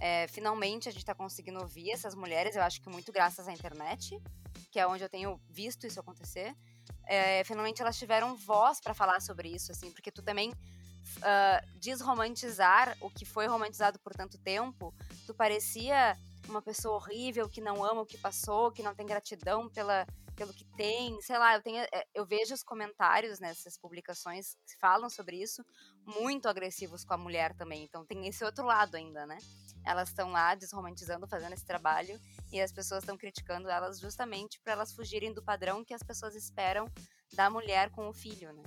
É, 0.00 0.26
finalmente 0.28 0.88
a 0.88 0.92
gente 0.92 1.04
tá 1.04 1.14
conseguindo 1.14 1.60
ouvir 1.60 1.90
essas 1.90 2.14
mulheres, 2.14 2.56
eu 2.56 2.62
acho 2.62 2.80
que 2.80 2.88
muito 2.88 3.12
graças 3.12 3.46
à 3.46 3.52
internet, 3.52 4.20
que 4.70 4.78
é 4.78 4.86
onde 4.86 5.04
eu 5.04 5.08
tenho 5.08 5.40
visto 5.48 5.86
isso 5.86 6.00
acontecer. 6.00 6.54
É, 7.06 7.44
finalmente 7.44 7.80
elas 7.80 7.98
tiveram 7.98 8.36
voz 8.36 8.80
pra 8.80 8.92
falar 8.94 9.20
sobre 9.20 9.48
isso, 9.48 9.70
assim, 9.70 9.90
porque 9.92 10.10
tu 10.10 10.22
também 10.22 10.52
ah, 11.22 11.60
desromantizar 11.76 12.96
o 13.00 13.10
que 13.10 13.24
foi 13.24 13.46
romantizado 13.46 13.98
por 14.00 14.14
tanto 14.14 14.38
tempo, 14.38 14.94
tu 15.26 15.34
parecia 15.34 16.16
uma 16.48 16.60
pessoa 16.60 16.96
horrível 16.96 17.48
que 17.48 17.60
não 17.60 17.84
ama 17.84 18.02
o 18.02 18.06
que 18.06 18.18
passou, 18.18 18.70
que 18.70 18.82
não 18.82 18.94
tem 18.94 19.06
gratidão 19.06 19.68
pela, 19.70 20.06
pelo 20.34 20.52
que 20.52 20.64
tem, 20.76 21.20
sei 21.22 21.38
lá, 21.38 21.54
eu 21.54 21.62
tenho, 21.62 21.82
é, 21.82 22.06
eu 22.14 22.26
vejo 22.26 22.54
os 22.54 22.62
comentários 22.62 23.40
nessas 23.40 23.78
publicações 23.78 24.56
que 24.66 24.76
falam 24.78 25.08
sobre 25.08 25.40
isso, 25.40 25.64
muito 26.04 26.48
agressivos 26.48 27.04
com 27.04 27.14
a 27.14 27.18
mulher 27.18 27.54
também. 27.54 27.84
Então 27.84 28.04
tem 28.04 28.26
esse 28.26 28.44
outro 28.44 28.64
lado 28.64 28.96
ainda, 28.96 29.26
né? 29.26 29.38
Elas 29.84 30.08
estão 30.08 30.30
lá 30.30 30.54
desromantizando, 30.54 31.26
fazendo 31.26 31.52
esse 31.52 31.64
trabalho, 31.64 32.18
e 32.52 32.60
as 32.60 32.72
pessoas 32.72 33.02
estão 33.02 33.16
criticando 33.16 33.68
elas 33.68 33.98
justamente 33.98 34.60
para 34.60 34.72
elas 34.72 34.92
fugirem 34.92 35.32
do 35.32 35.42
padrão 35.42 35.84
que 35.84 35.94
as 35.94 36.02
pessoas 36.02 36.34
esperam 36.34 36.90
da 37.34 37.50
mulher 37.50 37.90
com 37.90 38.08
o 38.08 38.12
filho, 38.12 38.52
né? 38.52 38.62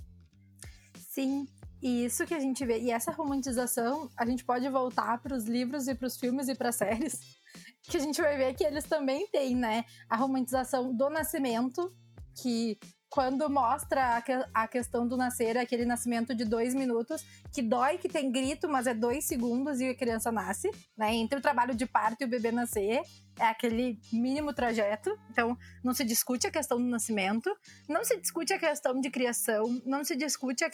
Sim, 0.99 1.47
e 1.81 2.05
isso 2.05 2.25
que 2.25 2.33
a 2.33 2.39
gente 2.39 2.65
vê, 2.65 2.79
e 2.79 2.91
essa 2.91 3.11
romantização, 3.11 4.09
a 4.17 4.25
gente 4.25 4.43
pode 4.43 4.67
voltar 4.69 5.21
para 5.21 5.35
os 5.35 5.45
livros 5.45 5.87
e 5.87 5.95
para 5.95 6.07
os 6.07 6.17
filmes 6.17 6.47
e 6.47 6.55
para 6.55 6.71
séries, 6.71 7.19
que 7.83 7.97
a 7.97 7.99
gente 7.99 8.21
vai 8.21 8.37
ver 8.37 8.53
que 8.55 8.63
eles 8.63 8.83
também 8.85 9.27
têm, 9.27 9.55
né, 9.55 9.85
a 10.09 10.15
romantização 10.15 10.95
do 10.95 11.09
nascimento, 11.09 11.93
que 12.41 12.77
quando 13.09 13.49
mostra 13.49 14.17
a, 14.17 14.21
que, 14.21 14.31
a 14.53 14.67
questão 14.67 15.07
do 15.07 15.15
nascer, 15.15 15.57
aquele 15.57 15.85
nascimento 15.85 16.35
de 16.35 16.43
dois 16.43 16.73
minutos, 16.73 17.25
que 17.53 17.61
dói, 17.61 17.97
que 17.97 18.09
tem 18.09 18.31
grito, 18.31 18.67
mas 18.67 18.87
é 18.87 18.93
dois 18.93 19.25
segundos 19.25 19.79
e 19.79 19.89
a 19.89 19.95
criança 19.95 20.31
nasce, 20.31 20.69
né? 20.97 21.13
Entre 21.13 21.39
o 21.39 21.41
trabalho 21.41 21.73
de 21.73 21.85
parto 21.85 22.21
e 22.21 22.25
o 22.25 22.27
bebê 22.27 22.51
nascer, 22.51 23.01
é 23.39 23.45
aquele 23.45 23.99
mínimo 24.11 24.53
trajeto. 24.53 25.17
Então, 25.29 25.57
não 25.83 25.93
se 25.93 26.03
discute 26.03 26.47
a 26.47 26.51
questão 26.51 26.77
do 26.77 26.87
nascimento, 26.87 27.49
não 27.87 28.03
se 28.03 28.19
discute 28.19 28.53
a 28.53 28.59
questão 28.59 28.99
de 28.99 29.09
criação, 29.09 29.81
não 29.85 30.03
se 30.03 30.15
discute 30.15 30.63
a, 30.63 30.69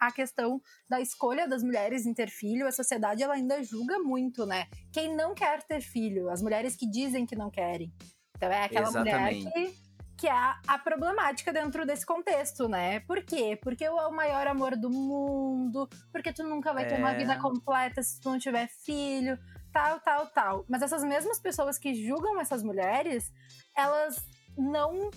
a 0.00 0.12
questão 0.12 0.60
da 0.88 1.00
escolha 1.00 1.48
das 1.48 1.62
mulheres 1.62 2.06
em 2.06 2.12
ter 2.12 2.28
filho. 2.28 2.66
A 2.66 2.72
sociedade 2.72 3.22
ela 3.22 3.34
ainda 3.34 3.62
julga 3.62 3.98
muito, 3.98 4.44
né? 4.44 4.66
Quem 4.92 5.14
não 5.14 5.34
quer 5.34 5.62
ter 5.62 5.80
filho, 5.80 6.28
as 6.28 6.42
mulheres 6.42 6.76
que 6.76 6.88
dizem 6.88 7.24
que 7.24 7.36
não 7.36 7.50
querem. 7.50 7.92
Então, 8.36 8.50
é 8.50 8.64
aquela 8.64 8.88
Exatamente. 8.88 9.44
mulher 9.44 9.52
que 9.52 9.87
que 10.18 10.26
é 10.26 10.32
a, 10.32 10.60
a, 10.66 10.78
problemática 10.78 11.52
dentro 11.52 11.86
desse 11.86 12.04
contexto, 12.04 12.68
né? 12.68 13.00
Por 13.00 13.22
quê? 13.22 13.56
Porque 13.62 13.84
é 13.84 13.90
o 13.90 14.10
maior 14.10 14.48
amor 14.48 14.76
do 14.76 14.90
mundo, 14.90 15.88
porque 16.12 16.32
tu 16.32 16.42
nunca 16.42 16.72
vai 16.72 16.82
é... 16.82 16.86
ter 16.86 16.98
uma 16.98 17.14
vida 17.14 17.34
É. 17.34 17.38
completa 17.38 18.02
se 18.02 18.20
tu 18.20 18.30
não 18.30 18.38
tiver 18.38 18.68
filho, 18.84 19.38
tal, 19.72 20.00
tal, 20.00 20.26
tal. 20.26 20.64
Mas 20.68 20.82
essas 20.82 21.04
mesmas 21.04 21.38
pessoas 21.38 21.78
que 21.78 21.94
julgam 21.94 22.40
essas 22.40 22.64
mulheres, 22.64 23.32
elas 23.76 24.20
não 24.56 25.08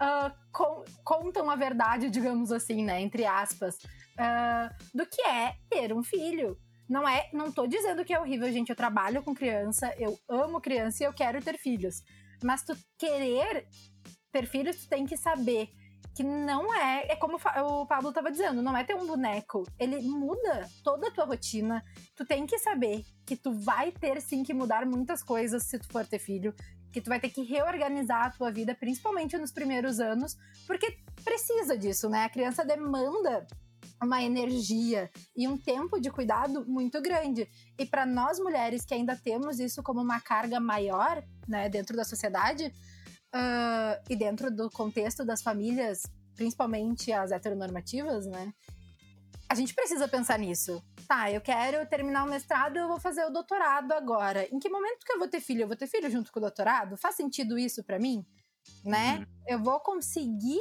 ah, 0.00 0.34
con- 0.52 0.84
contam 1.04 1.48
a 1.48 1.54
verdade, 1.54 2.10
digamos 2.10 2.50
assim, 2.50 2.84
né? 2.84 3.00
Entre 3.00 3.24
aspas, 3.24 3.78
ah, 4.18 4.74
do 4.92 5.06
que 5.06 5.22
é 5.22 5.54
ter 5.70 5.92
um 5.92 6.02
filho. 6.02 6.58
Não 6.88 7.06
é, 7.06 7.28
não 7.32 7.52
tô 7.52 7.66
dizendo 7.66 8.04
que 8.04 8.12
é 8.14 8.18
horrível, 8.18 8.50
gente. 8.50 8.70
Eu 8.70 8.76
trabalho 8.76 9.22
com 9.22 9.34
criança, 9.34 9.94
eu 9.98 10.18
amo 10.28 10.60
criança 10.60 11.02
e 11.02 11.06
eu 11.06 11.12
quero 11.12 11.40
ter 11.40 11.58
filhos. 11.58 12.02
Mas 12.42 12.62
tu 12.62 12.76
querer 12.96 13.66
ter 14.32 14.46
filhos, 14.46 14.76
tu 14.76 14.88
tem 14.88 15.06
que 15.06 15.16
saber 15.16 15.70
que 16.14 16.22
não 16.22 16.74
é. 16.74 17.06
É 17.08 17.16
como 17.16 17.36
o 17.36 17.86
Pablo 17.86 18.12
tava 18.12 18.30
dizendo, 18.30 18.60
não 18.62 18.76
é 18.76 18.82
ter 18.82 18.94
um 18.94 19.06
boneco. 19.06 19.64
Ele 19.78 20.00
muda 20.00 20.68
toda 20.82 21.08
a 21.08 21.10
tua 21.10 21.24
rotina. 21.24 21.84
Tu 22.16 22.24
tem 22.26 22.46
que 22.46 22.58
saber 22.58 23.04
que 23.24 23.36
tu 23.36 23.52
vai 23.52 23.92
ter 23.92 24.20
sim 24.20 24.42
que 24.42 24.52
mudar 24.52 24.84
muitas 24.84 25.22
coisas 25.22 25.62
se 25.64 25.78
tu 25.78 25.86
for 25.92 26.04
ter 26.06 26.18
filho. 26.18 26.54
Que 26.92 27.00
tu 27.00 27.08
vai 27.08 27.20
ter 27.20 27.30
que 27.30 27.42
reorganizar 27.42 28.26
a 28.26 28.30
tua 28.30 28.50
vida, 28.50 28.74
principalmente 28.74 29.38
nos 29.38 29.52
primeiros 29.52 30.00
anos, 30.00 30.36
porque 30.66 30.98
precisa 31.22 31.76
disso, 31.76 32.08
né? 32.08 32.24
A 32.24 32.28
criança 32.30 32.64
demanda 32.64 33.46
uma 34.02 34.22
energia 34.22 35.10
e 35.36 35.46
um 35.48 35.58
tempo 35.58 36.00
de 36.00 36.10
cuidado 36.10 36.64
muito 36.66 37.00
grande. 37.02 37.48
E 37.78 37.84
para 37.84 38.06
nós 38.06 38.38
mulheres 38.38 38.84
que 38.84 38.94
ainda 38.94 39.16
temos 39.16 39.58
isso 39.58 39.82
como 39.82 40.00
uma 40.00 40.20
carga 40.20 40.60
maior, 40.60 41.22
né, 41.46 41.68
dentro 41.68 41.96
da 41.96 42.04
sociedade, 42.04 42.72
ah, 43.32 44.00
e 44.08 44.16
dentro 44.16 44.50
do 44.54 44.70
contexto 44.70 45.24
das 45.24 45.42
famílias, 45.42 46.02
principalmente 46.34 47.12
as 47.12 47.30
heteronormativas, 47.30 48.26
né? 48.26 48.52
A 49.50 49.54
gente 49.54 49.74
precisa 49.74 50.06
pensar 50.06 50.38
nisso. 50.38 50.82
Tá, 51.06 51.30
eu 51.32 51.40
quero 51.40 51.86
terminar 51.88 52.24
o 52.24 52.28
mestrado, 52.28 52.76
eu 52.76 52.86
vou 52.86 53.00
fazer 53.00 53.24
o 53.24 53.30
doutorado 53.30 53.92
agora. 53.92 54.46
Em 54.52 54.58
que 54.58 54.68
momento 54.68 55.04
que 55.06 55.12
eu 55.12 55.18
vou 55.18 55.26
ter 55.28 55.40
filho? 55.40 55.62
Eu 55.62 55.68
vou 55.68 55.76
ter 55.76 55.86
filho 55.86 56.10
junto 56.10 56.30
com 56.30 56.38
o 56.38 56.42
doutorado? 56.42 56.98
Faz 56.98 57.14
sentido 57.16 57.58
isso 57.58 57.82
pra 57.82 57.98
mim? 57.98 58.26
Né? 58.84 59.26
Eu 59.46 59.58
vou 59.62 59.80
conseguir 59.80 60.60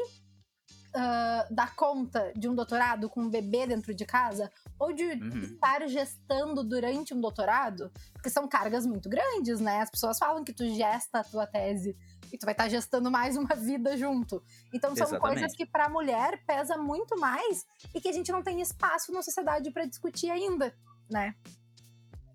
ah, 0.96 1.46
dar 1.52 1.76
conta 1.76 2.32
de 2.34 2.48
um 2.48 2.56
doutorado 2.56 3.10
com 3.10 3.24
um 3.24 3.30
bebê 3.30 3.68
dentro 3.68 3.94
de 3.94 4.06
casa? 4.06 4.50
Ou 4.80 4.94
de 4.94 5.04
Uhum. 5.04 5.40
estar 5.42 5.86
gestando 5.88 6.64
durante 6.64 7.14
um 7.14 7.20
doutorado? 7.20 7.92
Porque 8.14 8.30
são 8.30 8.48
cargas 8.48 8.86
muito 8.86 9.10
grandes, 9.10 9.60
né? 9.60 9.82
As 9.82 9.90
pessoas 9.90 10.18
falam 10.18 10.46
que 10.46 10.54
tu 10.54 10.66
gesta 10.74 11.20
a 11.20 11.24
tua 11.26 11.46
tese 11.46 11.96
e 12.32 12.38
tu 12.38 12.46
vai 12.46 12.54
estar 12.54 12.68
gestando 12.70 13.10
mais 13.12 13.36
uma 13.38 13.56
vida 13.56 13.96
junto. 13.98 14.42
Então 14.74 14.96
são 14.96 15.08
Exatamente. 15.08 15.40
coisas 15.40 15.56
que 15.56 15.66
para 15.66 15.86
a 15.86 15.90
mulher 15.90 16.44
pesa 16.46 16.78
muito 16.78 17.20
mais 17.20 17.66
e 17.94 18.02
que 18.02 18.10
a 18.10 18.14
gente 18.14 18.32
não 18.32 18.42
tem 18.44 18.62
espaço 18.62 19.12
na 19.12 19.22
sociedade 19.22 19.72
para 19.72 19.86
discutir 19.86 20.30
ainda, 20.30 20.76
né? 21.10 21.36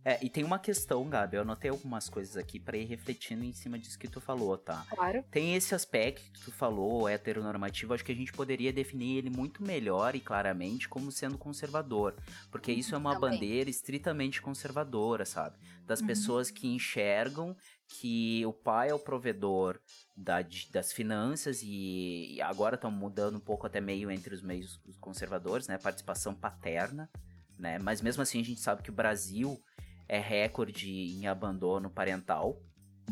É, 0.05 0.19
e 0.21 0.29
tem 0.29 0.43
uma 0.43 0.59
questão, 0.59 1.09
Gabi, 1.09 1.37
eu 1.37 1.43
anotei 1.43 1.71
algumas 1.71 2.09
coisas 2.09 2.37
aqui 2.37 2.59
pra 2.59 2.77
ir 2.77 2.87
refletindo 2.87 3.45
em 3.45 3.53
cima 3.53 3.79
disso 3.79 3.97
que 3.97 4.09
tu 4.09 4.21
falou, 4.21 4.59
tá? 4.59 4.85
Claro. 4.91 5.25
Tem 5.31 5.55
esse 5.55 5.77
aspecto 5.77 6.29
que 6.33 6.41
tu 6.41 6.51
falou, 6.51 7.09
heteronormativo, 7.09 7.95
acho 7.95 8.05
que 8.05 8.11
a 8.11 8.15
gente 8.15 8.33
poderia 8.33 8.73
definir 8.73 9.19
ele 9.19 9.31
muito 9.31 9.63
melhor 9.63 10.17
e 10.17 10.21
claramente 10.21 10.89
como 10.89 11.13
sendo 11.13 11.39
conservador. 11.39 12.17
Porque 12.51 12.73
isso 12.73 12.97
é 12.97 12.99
uma 12.99 13.15
Também. 13.15 13.39
bandeira 13.39 13.71
estritamente 13.71 14.43
conservadora, 14.43 15.25
sabe? 15.25 15.57
Das 15.87 16.01
Uhum. 16.01 16.07
pessoas 16.09 16.51
que 16.51 16.67
enxergam 16.67 17.57
que 18.01 18.45
o 18.47 18.53
pai 18.53 18.89
é 18.91 18.95
o 18.95 18.99
provedor 18.99 19.79
da- 20.17 20.43
de- 20.43 20.71
das 20.73 20.93
finanças 20.93 21.63
e, 21.63 22.35
e 22.35 22.41
agora 22.43 22.75
estão 22.77 22.91
mudando 22.91 23.37
um 23.37 23.41
pouco 23.41 23.67
até 23.67 23.81
meio 23.81 24.11
entre 24.11 24.35
os 24.35 24.43
meios 24.43 24.81
conservadores, 25.01 25.69
né? 25.69 25.79
Participação 25.79 26.35
paterna, 26.35 27.11
né? 27.59 27.79
Mas 27.79 28.01
mesmo 28.01 28.23
assim 28.23 28.41
a 28.41 28.45
gente 28.45 28.61
sabe 28.61 28.83
que 28.83 28.91
o 28.91 28.95
Brasil 28.95 29.61
é 30.09 30.19
recorde 30.19 30.91
em 30.91 31.27
abandono 31.27 31.91
parental. 31.91 32.61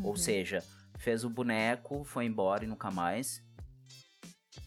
Ou 0.03 0.11
Uhum. 0.11 0.17
seja, 0.17 0.63
fez 0.99 1.25
o 1.25 1.31
boneco, 1.31 2.05
foi 2.05 2.25
embora 2.25 2.65
e 2.65 2.69
nunca 2.69 2.91
mais. 2.91 3.43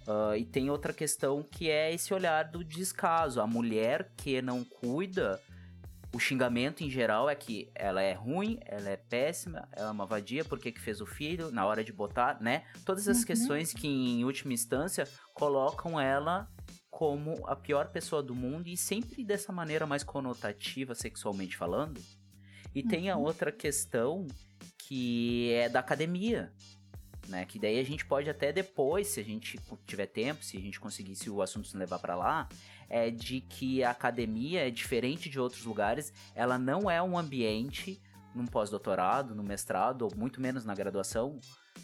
Ah, 0.08 0.38
e 0.38 0.46
tem 0.46 0.70
outra 0.70 0.94
questão 0.94 1.44
que 1.44 1.70
é 1.70 1.94
esse 1.94 2.14
olhar 2.14 2.44
do 2.52 2.64
descaso. 2.64 3.42
A 3.42 3.48
mulher 3.48 4.12
que 4.18 4.42
não 4.42 4.64
cuida, 4.64 5.42
o 6.14 6.20
xingamento 6.20 6.84
em 6.84 6.90
geral 6.90 7.28
é 7.30 7.36
que 7.36 7.72
ela 7.74 8.02
é 8.02 8.14
ruim, 8.14 8.60
ela 8.66 8.90
é 8.90 8.98
péssima, 8.98 9.68
ela 9.72 9.90
é 9.90 9.92
uma 9.92 10.06
vadia, 10.06 10.46
por 10.46 10.60
que 10.60 10.72
que 10.72 10.80
fez 10.80 11.02
o 11.02 11.06
filho, 11.06 11.52
na 11.52 11.66
hora 11.66 11.84
de 11.84 11.92
botar, 11.92 12.40
né? 12.40 12.64
Todas 12.86 13.08
essas 13.08 13.22
Uhum. 13.22 13.28
questões 13.28 13.74
que, 13.74 13.88
em 13.88 14.24
última 14.24 14.54
instância, 14.54 15.08
colocam 15.34 16.00
ela 16.00 16.48
como 16.92 17.48
a 17.48 17.56
pior 17.56 17.88
pessoa 17.90 18.22
do 18.22 18.36
mundo 18.36 18.68
e 18.68 18.78
sempre 18.78 19.24
dessa 19.26 19.52
maneira 19.52 19.88
mais 19.88 20.04
conotativa, 20.04 20.94
sexualmente 20.94 21.58
falando. 21.58 22.00
E 22.76 22.84
tem 22.84 23.10
a 23.10 23.18
Uhum. 23.18 23.24
outra 23.24 23.52
questão 23.52 24.28
que 24.78 25.52
é 25.54 25.68
da 25.68 25.80
academia, 25.80 26.54
né? 27.28 27.46
Que 27.46 27.60
daí 27.60 27.80
a 27.80 27.84
gente 27.84 28.06
pode 28.06 28.30
até 28.30 28.52
depois, 28.52 29.08
se 29.08 29.20
a 29.20 29.24
gente 29.24 29.60
tiver 29.86 30.08
tempo, 30.08 30.44
se 30.44 30.58
a 30.58 30.62
gente 30.62 30.80
conseguisse 30.80 31.30
o 31.30 31.42
assunto 31.42 31.68
se 31.68 31.78
levar 31.78 32.00
pra 32.00 32.16
lá, 32.16 32.48
é 32.90 33.10
de 33.10 33.42
que 33.42 33.84
a 33.84 33.92
academia 33.92 34.68
é 34.68 34.70
diferente 34.70 35.30
de 35.30 35.40
outros 35.40 35.66
lugares, 35.66 36.14
ela 36.36 36.58
não 36.58 36.90
é 36.90 37.02
um 37.02 37.18
ambiente 37.18 38.02
num 38.36 38.46
pós-doutorado, 38.46 39.36
no 39.36 39.44
mestrado, 39.44 40.04
ou 40.04 40.16
muito 40.16 40.42
menos 40.42 40.66
na 40.66 40.74
graduação, 40.74 41.40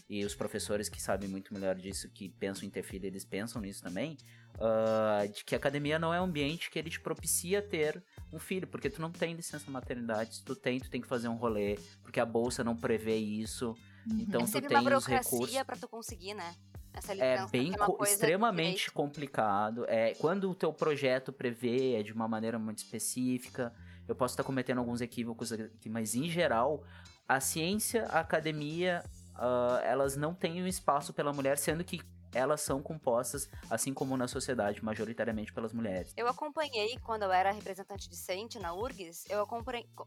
e 0.09 0.25
os 0.25 0.33
professores 0.33 0.89
que 0.89 1.01
sabem 1.01 1.29
muito 1.29 1.53
melhor 1.53 1.75
disso, 1.75 2.09
que 2.09 2.29
pensam 2.29 2.67
em 2.67 2.69
ter 2.69 2.83
filho, 2.83 3.05
eles 3.05 3.23
pensam 3.23 3.61
nisso 3.61 3.83
também, 3.83 4.17
ah, 4.59 5.25
de 5.31 5.43
que 5.43 5.53
a 5.53 5.57
academia 5.57 5.99
não 5.99 6.13
é 6.13 6.19
um 6.19 6.25
ambiente 6.25 6.69
que 6.69 6.79
ele 6.79 6.89
te 6.89 6.99
propicia 6.99 7.61
ter 7.61 8.03
um 8.31 8.39
filho, 8.39 8.67
porque 8.67 8.89
tu 8.89 9.01
não 9.01 9.11
tem 9.11 9.33
licença 9.33 9.69
maternidade, 9.69 10.35
se 10.35 10.43
tu 10.43 10.55
tem, 10.55 10.79
tu 10.79 10.89
tem 10.89 11.01
que 11.01 11.07
fazer 11.07 11.27
um 11.27 11.35
rolê, 11.35 11.77
porque 12.01 12.19
a 12.19 12.25
bolsa 12.25 12.63
não 12.63 12.75
prevê 12.75 13.15
isso, 13.17 13.75
então 14.07 14.41
é 14.41 14.45
tu 14.45 14.67
tem 14.67 14.77
uma 14.77 14.97
os 14.97 15.05
recursos. 15.05 15.63
pra 15.65 15.75
tu 15.75 15.87
conseguir, 15.87 16.33
né? 16.33 16.55
Essa 16.93 17.11
É 17.13 17.15
licença, 17.35 17.47
bem 17.51 17.69
uma 17.75 17.85
co- 17.85 17.93
coisa 17.93 18.13
extremamente 18.13 18.71
direito. 18.73 18.93
complicado. 18.93 19.85
É, 19.87 20.13
quando 20.15 20.49
o 20.49 20.55
teu 20.55 20.73
projeto 20.73 21.31
prevê 21.31 21.93
é 21.95 22.03
de 22.03 22.11
uma 22.11 22.27
maneira 22.27 22.57
muito 22.57 22.79
específica, 22.79 23.73
eu 24.07 24.15
posso 24.15 24.33
estar 24.33 24.43
cometendo 24.43 24.79
alguns 24.79 24.99
equívocos 25.01 25.51
aqui, 25.51 25.87
mas 25.89 26.15
em 26.15 26.29
geral, 26.29 26.83
a 27.27 27.39
ciência, 27.39 28.05
a 28.07 28.19
academia, 28.19 29.03
ah, 29.35 29.79
elas 29.83 30.15
não 30.15 30.33
têm 30.33 30.63
um 30.63 30.67
espaço 30.67 31.13
pela 31.13 31.31
mulher, 31.31 31.57
sendo 31.59 31.83
que 31.83 32.01
elas 32.33 32.61
são 32.61 32.81
compostas, 32.81 33.49
assim 33.69 33.93
como 33.93 34.15
na 34.17 34.27
sociedade, 34.27 34.83
majoritariamente 34.83 35.51
pelas 35.53 35.73
mulheres. 35.73 36.13
Eu 36.17 36.27
acompanhei, 36.27 36.97
quando 37.03 37.23
eu 37.23 37.31
era 37.31 37.51
representante 37.51 38.07
discente 38.09 38.59
na 38.59 38.73
URGS, 38.73 39.25
eu 39.29 39.47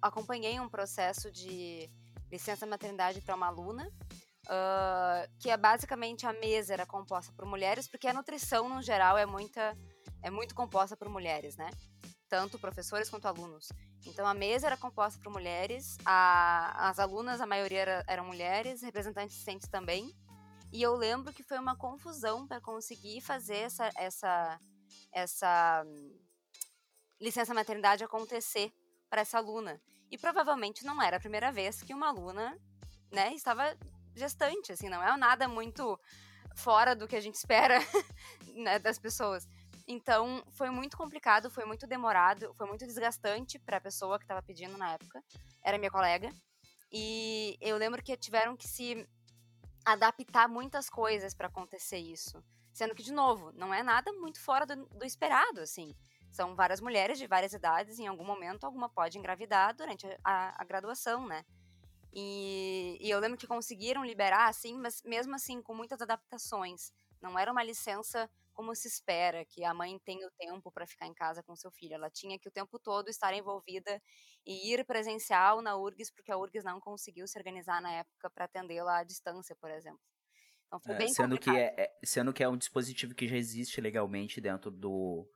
acompanhei 0.00 0.58
um 0.60 0.68
processo 0.68 1.30
de 1.32 1.88
licença 2.32 2.66
maternidade 2.66 3.20
para 3.20 3.36
uma 3.36 3.46
aluna, 3.46 3.86
ah, 4.48 5.28
que 5.38 5.50
é 5.50 5.56
basicamente 5.56 6.26
a 6.26 6.32
mesa 6.32 6.72
era 6.72 6.86
composta 6.86 7.30
por 7.36 7.44
mulheres, 7.44 7.86
porque 7.86 8.08
a 8.08 8.12
nutrição, 8.14 8.68
no 8.68 8.80
geral, 8.82 9.18
é, 9.18 9.26
muita, 9.26 9.76
é 10.22 10.30
muito 10.30 10.54
composta 10.54 10.96
por 10.96 11.08
mulheres, 11.10 11.56
né? 11.56 11.70
Tanto 12.30 12.58
professores 12.58 13.10
quanto 13.10 13.28
alunos. 13.28 13.68
Então 14.06 14.26
a 14.26 14.32
mesa 14.32 14.66
era 14.66 14.76
composta 14.78 15.20
por 15.22 15.30
mulheres, 15.30 15.98
a- 16.06 16.88
as 16.88 16.98
alunas, 16.98 17.40
a 17.42 17.46
maioria 17.46 17.80
era- 17.80 18.04
eram 18.08 18.24
mulheres, 18.24 18.80
representantes 18.82 19.36
discentes 19.36 19.68
também. 19.68 20.10
E 20.72 20.80
eu 20.80 20.96
lembro 20.96 21.34
que 21.34 21.42
foi 21.42 21.58
uma 21.58 21.76
confusão 21.76 22.48
para 22.48 22.58
conseguir 22.58 23.20
fazer 23.20 23.58
essa, 23.58 23.90
essa, 23.94 24.58
essa 25.12 25.84
hum, 25.86 26.18
licença 27.20 27.52
maternidade 27.52 28.02
acontecer 28.02 28.72
para 29.10 29.20
essa 29.20 29.36
aluna. 29.36 29.78
E 30.12 30.18
provavelmente 30.18 30.84
não 30.84 31.02
era 31.02 31.16
a 31.16 31.20
primeira 31.20 31.50
vez 31.50 31.82
que 31.82 31.94
uma 31.94 32.08
aluna, 32.08 32.56
né, 33.10 33.32
estava 33.32 33.74
gestante, 34.14 34.70
assim, 34.70 34.90
não 34.90 35.02
é 35.02 35.16
nada 35.16 35.48
muito 35.48 35.98
fora 36.54 36.94
do 36.94 37.08
que 37.08 37.16
a 37.16 37.20
gente 37.20 37.34
espera 37.40 37.78
né, 38.54 38.78
das 38.78 38.98
pessoas. 38.98 39.48
Então, 39.88 40.44
foi 40.50 40.70
muito 40.70 40.96
complicado, 40.98 41.50
foi 41.50 41.64
muito 41.64 41.86
demorado, 41.86 42.52
foi 42.54 42.66
muito 42.68 42.86
desgastante 42.86 43.58
para 43.58 43.78
a 43.78 43.80
pessoa 43.80 44.18
que 44.18 44.24
estava 44.24 44.42
pedindo 44.42 44.76
na 44.76 44.92
época. 44.92 45.24
Era 45.64 45.78
minha 45.78 45.90
colega. 45.90 46.30
E 46.92 47.56
eu 47.58 47.78
lembro 47.78 48.02
que 48.02 48.14
tiveram 48.16 48.54
que 48.54 48.68
se 48.68 49.08
adaptar 49.84 50.46
muitas 50.46 50.90
coisas 50.90 51.34
para 51.34 51.48
acontecer 51.48 51.98
isso. 51.98 52.44
Sendo 52.72 52.94
que, 52.94 53.02
de 53.02 53.12
novo, 53.12 53.50
não 53.52 53.72
é 53.72 53.82
nada 53.82 54.12
muito 54.12 54.40
fora 54.40 54.66
do, 54.66 54.86
do, 54.86 55.04
esperado, 55.04 55.60
assim. 55.60 55.94
São 56.32 56.56
várias 56.56 56.80
mulheres 56.80 57.18
de 57.18 57.26
várias 57.26 57.52
idades, 57.52 57.98
em 57.98 58.06
algum 58.06 58.24
momento 58.24 58.64
alguma 58.64 58.88
pode 58.88 59.18
engravidar 59.18 59.76
durante 59.76 60.06
a, 60.24 60.60
a 60.60 60.64
graduação, 60.64 61.26
né? 61.26 61.44
E, 62.10 62.98
e, 63.00 63.10
eu 63.10 63.18
lembro 63.20 63.38
que 63.38 63.46
conseguiram 63.46 64.04
liberar, 64.04 64.48
assim, 64.48 64.76
mas 64.78 65.02
mesmo 65.02 65.34
assim 65.34 65.62
com 65.62 65.74
muitas 65.74 66.00
adaptações. 66.00 66.90
Não 67.20 67.38
era 67.38 67.52
uma 67.52 67.62
licença 67.62 68.28
como 68.52 68.74
se 68.74 68.88
espera 68.88 69.44
que 69.44 69.64
a 69.64 69.72
mãe 69.72 69.98
tenha 70.04 70.26
o 70.26 70.30
tempo 70.32 70.70
para 70.72 70.86
ficar 70.86 71.06
em 71.06 71.14
casa 71.14 71.42
com 71.42 71.54
seu 71.54 71.70
filho. 71.70 71.94
Ela 71.94 72.10
tinha 72.10 72.38
que 72.38 72.48
o 72.48 72.50
tempo 72.50 72.78
todo 72.78 73.08
estar 73.08 73.32
envolvida 73.34 74.02
e 74.44 74.72
ir 74.72 74.84
presencial 74.84 75.62
na 75.62 75.76
URGS, 75.76 76.10
porque 76.12 76.32
a 76.32 76.36
URGS 76.36 76.64
não 76.64 76.80
conseguiu 76.80 77.26
se 77.26 77.38
organizar 77.38 77.80
na 77.80 77.92
época 77.92 78.28
para 78.30 78.46
atendê-la 78.46 78.98
à 78.98 79.04
distância, 79.04 79.54
por 79.56 79.70
exemplo. 79.70 80.00
Então 80.66 80.80
foi 80.80 80.94
é, 80.94 80.98
bem 80.98 81.08
sendo 81.08 81.36
complicado. 81.36 81.54
que 81.54 81.60
é, 81.60 81.84
é, 81.84 81.98
sendo 82.04 82.32
que 82.32 82.42
é 82.42 82.48
um 82.48 82.56
dispositivo 82.56 83.14
que 83.14 83.28
já 83.28 83.36
existe 83.36 83.80
legalmente 83.80 84.40
dentro 84.40 84.70
do 84.70 85.26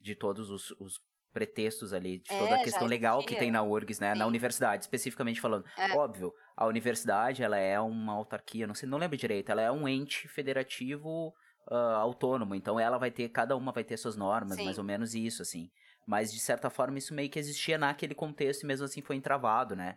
de 0.00 0.14
todos 0.14 0.50
os, 0.50 0.70
os 0.72 1.00
pretextos 1.32 1.92
ali, 1.92 2.18
de 2.18 2.28
toda 2.28 2.56
é, 2.56 2.60
a 2.60 2.64
questão 2.64 2.86
legal 2.86 3.24
que 3.24 3.36
tem 3.36 3.50
na 3.50 3.62
URGS, 3.62 4.00
né? 4.00 4.12
Sim. 4.12 4.18
Na 4.18 4.26
universidade, 4.26 4.84
especificamente 4.84 5.40
falando. 5.40 5.64
É. 5.76 5.96
Óbvio, 5.96 6.32
a 6.56 6.66
universidade, 6.66 7.42
ela 7.42 7.56
é 7.56 7.78
uma 7.78 8.12
autarquia, 8.12 8.66
não 8.66 8.74
sei, 8.74 8.88
não 8.88 8.98
lembro 8.98 9.16
direito, 9.16 9.50
ela 9.50 9.62
é 9.62 9.70
um 9.70 9.86
ente 9.86 10.26
federativo 10.28 11.28
uh, 11.70 11.74
autônomo, 11.74 12.54
então 12.54 12.80
ela 12.80 12.98
vai 12.98 13.10
ter, 13.10 13.28
cada 13.28 13.56
uma 13.56 13.72
vai 13.72 13.84
ter 13.84 13.96
suas 13.96 14.16
normas, 14.16 14.56
Sim. 14.56 14.64
mais 14.64 14.78
ou 14.78 14.84
menos 14.84 15.14
isso, 15.14 15.42
assim. 15.42 15.70
Mas, 16.06 16.32
de 16.32 16.40
certa 16.40 16.68
forma, 16.68 16.98
isso 16.98 17.14
meio 17.14 17.30
que 17.30 17.38
existia 17.38 17.78
naquele 17.78 18.14
contexto 18.14 18.62
e 18.62 18.66
mesmo 18.66 18.84
assim 18.84 19.02
foi 19.02 19.16
entravado, 19.16 19.76
né? 19.76 19.96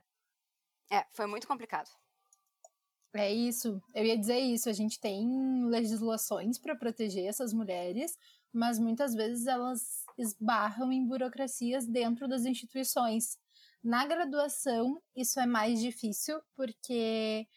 É, 0.91 1.03
foi 1.11 1.25
muito 1.25 1.47
complicado. 1.47 1.89
É 3.15 3.31
isso, 3.31 3.79
eu 3.93 4.03
ia 4.03 4.17
dizer 4.17 4.39
isso. 4.39 4.69
A 4.69 4.73
gente 4.73 4.99
tem 4.99 5.65
legislações 5.67 6.59
para 6.59 6.75
proteger 6.75 7.25
essas 7.25 7.53
mulheres, 7.53 8.17
mas 8.53 8.77
muitas 8.77 9.15
vezes 9.15 9.47
elas 9.47 10.05
esbarram 10.17 10.91
em 10.91 11.05
burocracias 11.05 11.87
dentro 11.87 12.27
das 12.27 12.45
instituições. 12.45 13.37
Na 13.83 14.05
graduação, 14.05 15.01
isso 15.15 15.39
é 15.39 15.45
mais 15.45 15.81
difícil, 15.81 16.39
porque 16.55 17.47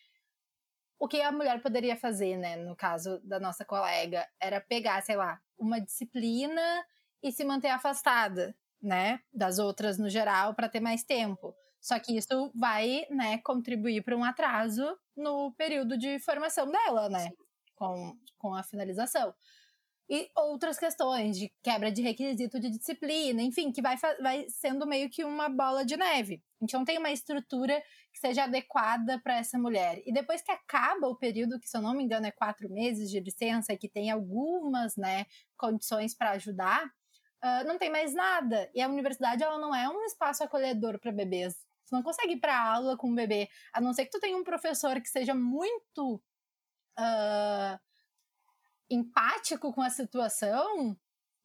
o 0.99 1.07
que 1.07 1.21
a 1.21 1.31
mulher 1.31 1.63
poderia 1.63 1.97
fazer, 1.97 2.37
né, 2.37 2.57
no 2.57 2.75
caso 2.75 3.21
da 3.23 3.39
nossa 3.39 3.65
colega, 3.65 4.27
era 4.41 4.61
pegar, 4.61 5.03
sei 5.03 5.17
lá, 5.17 5.41
uma 5.59 5.79
disciplina 5.79 6.85
e 7.23 7.31
se 7.31 7.45
manter 7.45 7.69
afastada, 7.69 8.57
né, 8.81 9.21
das 9.33 9.59
outras 9.59 9.99
no 9.99 10.09
geral 10.09 10.55
para 10.55 10.69
ter 10.69 10.81
mais 10.81 11.05
tempo. 11.05 11.55
Só 11.81 11.99
que 11.99 12.17
isso 12.17 12.51
vai, 12.55 13.07
né, 13.11 13.39
contribuir 13.39 14.03
para 14.03 14.17
um 14.17 14.25
atraso 14.25 14.99
no 15.15 15.53
período 15.53 15.97
de 15.97 16.19
formação 16.19 16.71
dela, 16.71 17.09
né, 17.09 17.31
com, 17.75 18.19
com 18.39 18.55
a 18.55 18.63
finalização. 18.63 19.35
E 20.09 20.31
outras 20.37 20.79
questões 20.79 21.37
de 21.37 21.53
quebra 21.63 21.91
de 21.91 22.01
requisito 22.01 22.61
de 22.61 22.71
disciplina, 22.71 23.43
enfim, 23.43 23.73
que 23.73 23.83
vai, 23.83 23.97
vai 24.23 24.47
sendo 24.49 24.87
meio 24.87 25.11
que 25.11 25.25
uma 25.25 25.49
bola 25.49 25.85
de 25.85 25.97
neve. 25.97 26.41
A 26.61 26.65
gente 26.65 26.75
não 26.75 26.85
tem 26.85 26.99
uma 26.99 27.11
estrutura 27.11 27.83
que 28.13 28.21
seja 28.21 28.45
adequada 28.45 29.21
para 29.21 29.39
essa 29.39 29.59
mulher. 29.59 30.01
E 30.07 30.13
depois 30.13 30.43
que 30.43 30.53
acaba 30.53 31.09
o 31.09 31.17
período, 31.17 31.59
que 31.59 31.69
se 31.69 31.77
eu 31.77 31.83
não 31.83 31.93
me 31.93 32.05
engano 32.05 32.27
é 32.27 32.31
quatro 32.31 32.71
meses 32.71 33.11
de 33.11 33.19
licença, 33.19 33.77
que 33.77 33.89
tem 33.89 34.11
algumas 34.11 34.97
né, 34.97 35.27
condições 35.57 36.15
para 36.15 36.31
ajudar, 36.33 36.87
uh, 36.87 37.67
não 37.67 37.77
tem 37.77 37.91
mais 37.91 38.15
nada. 38.15 38.71
E 38.75 38.81
a 38.81 38.89
universidade 38.89 39.43
ela 39.43 39.59
não 39.59 39.75
é 39.75 39.89
um 39.89 40.05
espaço 40.05 40.45
acolhedor 40.45 41.01
para 41.01 41.11
bebês. 41.11 41.55
Você 41.85 41.95
não 41.95 42.03
consegue 42.03 42.35
ir 42.35 42.41
para 42.41 42.61
aula 42.61 42.97
com 42.97 43.11
um 43.11 43.15
bebê, 43.15 43.49
a 43.73 43.81
não 43.81 43.93
ser 43.93 44.05
que 44.05 44.11
tu 44.11 44.21
tenha 44.21 44.37
um 44.37 44.45
professor 44.45 45.01
que 45.01 45.09
seja 45.09 45.35
muito 45.35 46.23
uh, 46.99 47.79
empático 48.91 49.73
com 49.73 49.83
a 49.83 49.91
situação, 49.91 50.97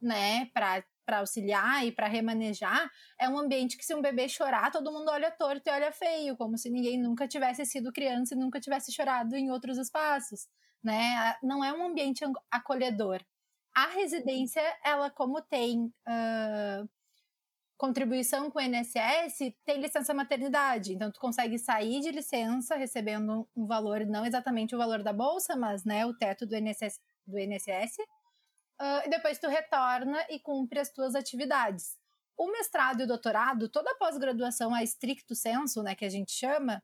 né, 0.01 0.45
para 0.53 0.83
para 1.05 1.19
auxiliar 1.19 1.85
e 1.85 1.91
para 1.91 2.07
remanejar, 2.07 2.89
é 3.19 3.27
um 3.27 3.37
ambiente 3.37 3.75
que 3.75 3.83
se 3.83 3.93
um 3.93 4.01
bebê 4.01 4.29
chorar, 4.29 4.71
todo 4.71 4.91
mundo 4.91 5.09
olha 5.09 5.31
torto 5.31 5.67
e 5.67 5.71
olha 5.71 5.91
feio, 5.91 6.37
como 6.37 6.57
se 6.57 6.69
ninguém 6.69 7.01
nunca 7.01 7.27
tivesse 7.27 7.65
sido 7.65 7.91
criança 7.91 8.33
e 8.33 8.37
nunca 8.37 8.59
tivesse 8.61 8.93
chorado 8.93 9.35
em 9.35 9.51
outros 9.51 9.77
espaços, 9.77 10.47
né? 10.81 11.35
Não 11.43 11.63
é 11.65 11.73
um 11.73 11.85
ambiente 11.85 12.23
acolhedor. 12.49 13.19
A 13.75 13.87
residência, 13.87 14.61
ela 14.85 15.09
como 15.09 15.41
tem 15.41 15.85
uh, 15.85 16.89
contribuição 17.77 18.51
com 18.51 18.59
o 18.59 18.61
INSS, 18.61 19.53
tem 19.65 19.81
licença 19.81 20.13
maternidade, 20.13 20.93
então 20.93 21.11
tu 21.11 21.19
consegue 21.19 21.57
sair 21.57 21.99
de 22.01 22.11
licença 22.11 22.75
recebendo 22.75 23.47
um 23.55 23.65
valor, 23.65 24.05
não 24.05 24.25
exatamente 24.25 24.75
o 24.75 24.77
valor 24.77 25.01
da 25.01 25.11
bolsa, 25.11 25.55
mas 25.55 25.83
né, 25.83 26.05
o 26.05 26.13
teto 26.13 26.45
do 26.45 26.55
INSS, 26.55 26.99
do 27.31 27.39
INSS 27.39 27.97
uh, 28.79 29.05
e 29.05 29.09
depois 29.09 29.39
tu 29.39 29.47
retorna 29.47 30.23
e 30.29 30.39
cumpre 30.39 30.79
as 30.79 30.91
tuas 30.91 31.15
atividades. 31.15 31.97
O 32.37 32.51
mestrado 32.51 33.01
e 33.01 33.03
o 33.03 33.07
doutorado, 33.07 33.69
toda 33.69 33.91
a 33.91 33.95
pós-graduação 33.95 34.73
a 34.73 34.83
estricto 34.83 35.35
senso, 35.35 35.81
né, 35.81 35.95
que 35.95 36.05
a 36.05 36.09
gente 36.09 36.31
chama, 36.31 36.83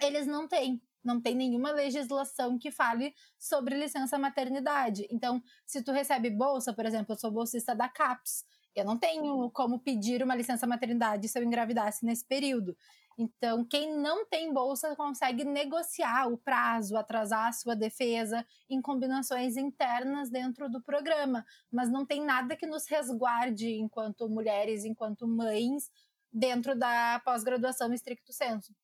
eles 0.00 0.26
não 0.26 0.48
têm. 0.48 0.80
Não 1.04 1.20
tem 1.20 1.34
nenhuma 1.34 1.72
legislação 1.72 2.56
que 2.56 2.70
fale 2.70 3.12
sobre 3.36 3.76
licença 3.76 4.16
maternidade. 4.18 5.06
Então, 5.10 5.42
se 5.66 5.82
tu 5.82 5.90
recebe 5.90 6.30
bolsa, 6.30 6.72
por 6.72 6.86
exemplo, 6.86 7.14
eu 7.14 7.18
sou 7.18 7.30
bolsista 7.30 7.74
da 7.74 7.88
CAPES, 7.88 8.44
eu 8.74 8.84
não 8.84 8.96
tenho 8.96 9.50
como 9.50 9.80
pedir 9.80 10.22
uma 10.22 10.34
licença 10.34 10.66
maternidade 10.66 11.28
se 11.28 11.38
eu 11.38 11.42
engravidasse 11.42 12.04
nesse 12.06 12.24
período. 12.24 12.76
Então, 13.18 13.64
quem 13.64 13.94
não 13.96 14.26
tem 14.26 14.52
bolsa 14.52 14.94
consegue 14.96 15.44
negociar 15.44 16.28
o 16.28 16.38
prazo, 16.38 16.96
atrasar 16.96 17.48
a 17.48 17.52
sua 17.52 17.76
defesa 17.76 18.46
em 18.68 18.80
combinações 18.80 19.56
internas 19.56 20.30
dentro 20.30 20.68
do 20.70 20.82
programa, 20.82 21.44
mas 21.70 21.90
não 21.90 22.06
tem 22.06 22.24
nada 22.24 22.56
que 22.56 22.66
nos 22.66 22.86
resguarde 22.86 23.68
enquanto 23.74 24.28
mulheres, 24.28 24.84
enquanto 24.84 25.26
mães, 25.26 25.90
dentro 26.32 26.74
da 26.74 27.20
pós-graduação 27.24 27.92
estricto 27.92 28.32
senso. 28.32 28.74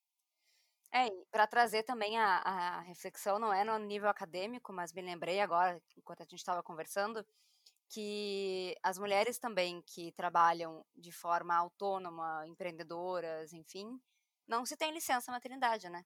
É, 0.92 1.10
para 1.30 1.46
trazer 1.46 1.82
também 1.82 2.18
a, 2.18 2.38
a, 2.38 2.80
reflexão, 2.80 3.38
não 3.38 3.52
é 3.52 3.62
no 3.62 3.78
nível 3.78 4.08
acadêmico, 4.08 4.72
mas 4.72 4.92
me 4.92 5.02
lembrei 5.02 5.40
agora, 5.40 5.80
enquanto 5.96 6.22
a 6.22 6.24
gente 6.24 6.38
estava 6.38 6.62
conversando, 6.62 7.24
que 7.90 8.76
as 8.82 8.98
mulheres 8.98 9.38
também 9.38 9.82
que 9.82 10.12
trabalham 10.12 10.84
de 10.96 11.12
forma 11.12 11.54
autônoma, 11.54 12.46
empreendedoras, 12.46 13.52
enfim, 13.52 14.00
não 14.48 14.66
se 14.66 14.76
tem 14.76 14.92
licença 14.92 15.32
maternidade, 15.32 15.88
né? 15.90 16.04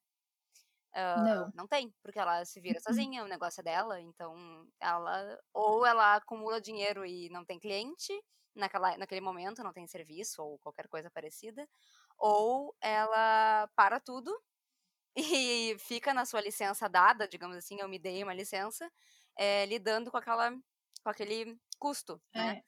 Uh, 0.94 1.14
não. 1.14 1.52
Não 1.54 1.66
tem, 1.66 1.94
porque 2.02 2.18
ela 2.18 2.44
se 2.44 2.60
vira 2.60 2.78
Uhum. 2.88 3.06
sozinha, 3.06 3.24
o 3.24 3.28
negócio 3.28 3.60
é 3.60 3.64
dela, 3.64 3.98
então 4.00 4.68
ela 4.78 5.40
ou 5.54 5.86
ela 5.86 6.16
acumula 6.16 6.60
dinheiro 6.60 7.04
e 7.06 7.30
não 7.30 7.44
tem 7.46 7.58
cliente 7.58 8.12
naquela, 8.54 8.96
naquele 8.98 9.20
momento, 9.22 9.62
não 9.64 9.72
tem 9.72 9.86
serviço 9.86 10.42
ou 10.42 10.58
qualquer 10.58 10.88
coisa 10.88 11.10
parecida, 11.10 11.66
ou 12.18 12.76
ela 12.80 13.68
para 13.74 13.98
tudo 14.00 14.30
e 15.16 15.76
fica 15.78 16.14
na 16.14 16.24
sua 16.26 16.40
licença 16.40 16.88
dada, 16.88 17.28
digamos 17.28 17.56
assim, 17.56 17.78
eu 17.80 17.88
me 17.88 17.98
dei 17.98 18.22
uma 18.24 18.34
licença, 18.34 18.90
é, 19.38 19.66
lidando 19.66 20.10
com 20.10 20.16
aquela 20.18 20.52
com 21.04 21.10
aquele 21.10 21.58
custo, 21.78 22.22
né? 22.34 22.58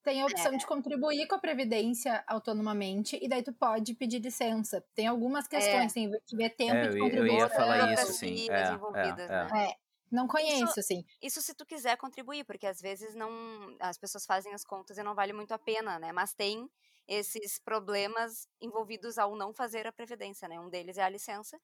É. 0.00 0.10
Tem 0.10 0.22
a 0.22 0.26
opção 0.26 0.52
é. 0.52 0.56
de 0.56 0.66
contribuir 0.66 1.26
com 1.26 1.34
a 1.34 1.38
Previdência 1.38 2.24
autonomamente, 2.26 3.18
e 3.20 3.28
daí 3.28 3.42
tu 3.42 3.52
pode 3.52 3.94
pedir 3.94 4.18
licença. 4.18 4.84
Tem 4.94 5.06
algumas 5.06 5.46
questões, 5.46 5.92
é. 5.92 5.94
tem 5.94 6.10
que 6.26 6.36
ver 6.36 6.50
tempo 6.50 6.76
é, 6.76 6.88
de 6.88 6.98
eu, 6.98 7.04
contribuição. 7.04 7.38
Eu 7.38 7.44
ia 7.44 7.50
falar 7.50 7.92
isso, 7.92 8.12
sim. 8.14 8.50
É, 8.50 8.72
envolvidas, 8.72 9.30
é, 9.30 9.44
né? 9.44 9.66
É, 9.68 9.76
não 10.10 10.26
conheço, 10.26 10.64
isso, 10.64 10.80
assim. 10.80 11.04
Isso 11.22 11.40
se 11.40 11.54
tu 11.54 11.64
quiser 11.64 11.96
contribuir, 11.96 12.44
porque 12.44 12.66
às 12.66 12.80
vezes 12.80 13.14
não 13.14 13.30
as 13.78 13.96
pessoas 13.96 14.26
fazem 14.26 14.52
as 14.52 14.64
contas 14.64 14.98
e 14.98 15.02
não 15.02 15.14
vale 15.14 15.32
muito 15.32 15.52
a 15.52 15.58
pena, 15.58 15.98
né? 15.98 16.12
Mas 16.12 16.34
tem 16.34 16.68
esses 17.06 17.58
problemas 17.58 18.48
envolvidos 18.60 19.18
ao 19.18 19.36
não 19.36 19.52
fazer 19.52 19.86
a 19.86 19.92
previdência, 19.92 20.48
né? 20.48 20.58
Um 20.58 20.68
deles 20.68 20.98
é 20.98 21.02
a 21.02 21.08
licença. 21.08 21.60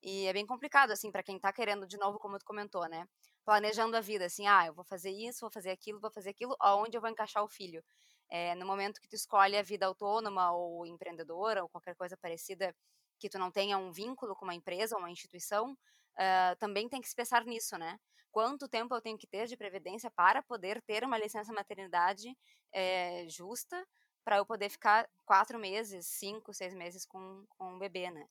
E 0.00 0.26
é 0.26 0.32
bem 0.32 0.46
complicado, 0.46 0.92
assim, 0.92 1.10
para 1.10 1.24
quem 1.24 1.38
tá 1.40 1.52
querendo, 1.52 1.86
de 1.86 1.96
novo, 1.96 2.18
como 2.18 2.38
tu 2.38 2.44
comentou, 2.44 2.88
né? 2.88 3.06
Planejando 3.48 3.96
a 3.96 4.00
vida, 4.02 4.26
assim, 4.26 4.46
ah, 4.46 4.66
eu 4.66 4.74
vou 4.74 4.84
fazer 4.84 5.08
isso, 5.08 5.40
vou 5.40 5.50
fazer 5.50 5.70
aquilo, 5.70 5.98
vou 5.98 6.10
fazer 6.10 6.28
aquilo, 6.28 6.54
aonde 6.60 6.98
eu 6.98 7.00
vou 7.00 7.08
encaixar 7.08 7.42
o 7.42 7.48
filho? 7.48 7.82
É, 8.28 8.54
no 8.54 8.66
momento 8.66 9.00
que 9.00 9.08
tu 9.08 9.16
escolhe 9.16 9.56
a 9.56 9.62
vida 9.62 9.86
autônoma 9.86 10.52
ou 10.52 10.84
empreendedora 10.84 11.62
ou 11.62 11.68
qualquer 11.70 11.96
coisa 11.96 12.14
parecida 12.14 12.76
que 13.18 13.26
tu 13.26 13.38
não 13.38 13.50
tenha 13.50 13.78
um 13.78 13.90
vínculo 13.90 14.36
com 14.36 14.44
uma 14.44 14.54
empresa 14.54 14.94
ou 14.96 15.00
uma 15.00 15.10
instituição, 15.10 15.72
uh, 15.72 16.56
também 16.58 16.90
tem 16.90 17.00
que 17.00 17.08
se 17.08 17.14
pensar 17.14 17.42
nisso, 17.46 17.78
né? 17.78 17.98
Quanto 18.30 18.68
tempo 18.68 18.94
eu 18.94 19.00
tenho 19.00 19.16
que 19.16 19.26
ter 19.26 19.46
de 19.46 19.56
previdência 19.56 20.10
para 20.10 20.42
poder 20.42 20.82
ter 20.82 21.02
uma 21.02 21.16
licença 21.16 21.50
maternidade 21.50 22.36
é, 22.70 23.26
justa, 23.30 23.82
para 24.26 24.36
eu 24.36 24.44
poder 24.44 24.68
ficar 24.68 25.08
quatro 25.24 25.58
meses, 25.58 26.06
cinco, 26.06 26.52
seis 26.52 26.74
meses 26.74 27.06
com, 27.06 27.46
com 27.56 27.72
um 27.72 27.78
bebê, 27.78 28.10
né? 28.10 28.28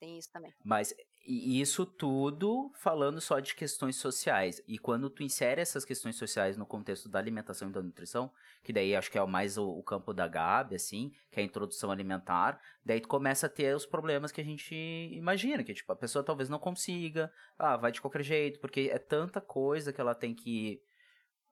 Tem 0.00 0.16
isso 0.16 0.30
também. 0.32 0.54
Mas 0.64 0.94
isso 1.26 1.84
tudo 1.84 2.70
falando 2.74 3.20
só 3.20 3.38
de 3.38 3.54
questões 3.54 3.96
sociais. 3.96 4.62
E 4.66 4.78
quando 4.78 5.10
tu 5.10 5.22
insere 5.22 5.60
essas 5.60 5.84
questões 5.84 6.16
sociais 6.16 6.56
no 6.56 6.64
contexto 6.64 7.08
da 7.08 7.18
alimentação 7.18 7.68
e 7.68 7.72
da 7.72 7.82
nutrição, 7.82 8.32
que 8.62 8.72
daí 8.72 8.96
acho 8.96 9.10
que 9.10 9.18
é 9.18 9.26
mais 9.26 9.58
o, 9.58 9.68
o 9.68 9.82
campo 9.82 10.14
da 10.14 10.26
Gabi, 10.26 10.74
assim, 10.74 11.12
que 11.30 11.38
é 11.38 11.42
a 11.42 11.46
introdução 11.46 11.90
alimentar, 11.90 12.58
daí 12.84 13.00
tu 13.00 13.08
começa 13.08 13.46
a 13.46 13.50
ter 13.50 13.76
os 13.76 13.84
problemas 13.84 14.32
que 14.32 14.40
a 14.40 14.44
gente 14.44 14.74
imagina, 15.12 15.62
que 15.62 15.74
tipo, 15.74 15.92
a 15.92 15.96
pessoa 15.96 16.24
talvez 16.24 16.48
não 16.48 16.58
consiga, 16.58 17.30
ah, 17.58 17.76
vai 17.76 17.92
de 17.92 18.00
qualquer 18.00 18.22
jeito, 18.22 18.58
porque 18.58 18.88
é 18.92 18.98
tanta 18.98 19.40
coisa 19.40 19.92
que 19.92 20.00
ela 20.00 20.14
tem 20.14 20.34
que 20.34 20.80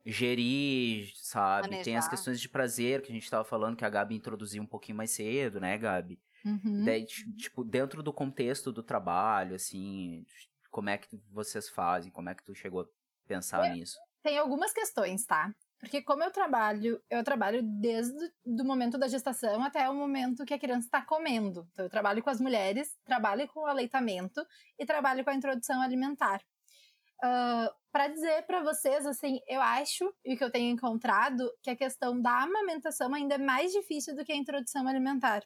gerir, 0.06 1.10
sabe? 1.16 1.68
Manejar. 1.68 1.84
Tem 1.84 1.96
as 1.96 2.08
questões 2.08 2.40
de 2.40 2.48
prazer 2.48 3.02
que 3.02 3.10
a 3.10 3.14
gente 3.14 3.28
tava 3.28 3.44
falando 3.44 3.76
que 3.76 3.84
a 3.84 3.90
Gabi 3.90 4.14
introduziu 4.14 4.62
um 4.62 4.66
pouquinho 4.66 4.96
mais 4.96 5.10
cedo, 5.10 5.60
né, 5.60 5.76
Gabi? 5.76 6.18
Uhum. 6.46 6.84
Daí, 6.84 7.04
tipo, 7.04 7.64
dentro 7.64 8.02
do 8.02 8.12
contexto 8.12 8.72
do 8.72 8.82
trabalho, 8.82 9.56
assim, 9.56 10.24
como 10.70 10.88
é 10.90 10.96
que 10.98 11.20
vocês 11.30 11.68
fazem? 11.68 12.10
Como 12.12 12.28
é 12.28 12.34
que 12.34 12.44
tu 12.44 12.54
chegou 12.54 12.82
a 12.82 12.86
pensar 13.26 13.66
É. 13.66 13.74
nisso? 13.74 13.96
Tem 14.22 14.38
algumas 14.38 14.72
questões, 14.72 15.24
tá? 15.24 15.52
Porque 15.78 16.02
como 16.02 16.22
eu 16.22 16.30
trabalho, 16.30 17.00
eu 17.10 17.22
trabalho 17.22 17.62
desde 17.62 18.16
o 18.44 18.64
momento 18.64 18.96
da 18.98 19.08
gestação 19.08 19.62
até 19.62 19.88
o 19.90 19.94
momento 19.94 20.44
que 20.44 20.54
a 20.54 20.58
criança 20.58 20.86
está 20.86 21.02
comendo. 21.02 21.66
Então 21.72 21.84
eu 21.84 21.90
trabalho 21.90 22.22
com 22.22 22.30
as 22.30 22.40
mulheres, 22.40 22.96
trabalho 23.04 23.46
com 23.48 23.60
o 23.60 23.66
aleitamento 23.66 24.44
e 24.78 24.86
trabalho 24.86 25.22
com 25.22 25.30
a 25.30 25.34
introdução 25.34 25.82
alimentar. 25.82 26.40
para 27.92 28.08
dizer 28.08 28.42
para 28.46 28.62
vocês, 28.62 29.06
assim, 29.06 29.40
eu 29.48 29.60
acho 29.60 30.12
e 30.24 30.34
o 30.34 30.36
que 30.38 30.44
eu 30.44 30.50
tenho 30.50 30.72
encontrado 30.72 31.50
que 31.62 31.70
a 31.70 31.76
questão 31.76 32.20
da 32.20 32.42
amamentação 32.42 33.12
ainda 33.14 33.36
é 33.36 33.38
mais 33.38 33.72
difícil 33.72 34.14
do 34.14 34.24
que 34.24 34.32
a 34.32 34.36
introdução 34.36 34.86
alimentar. 34.86 35.42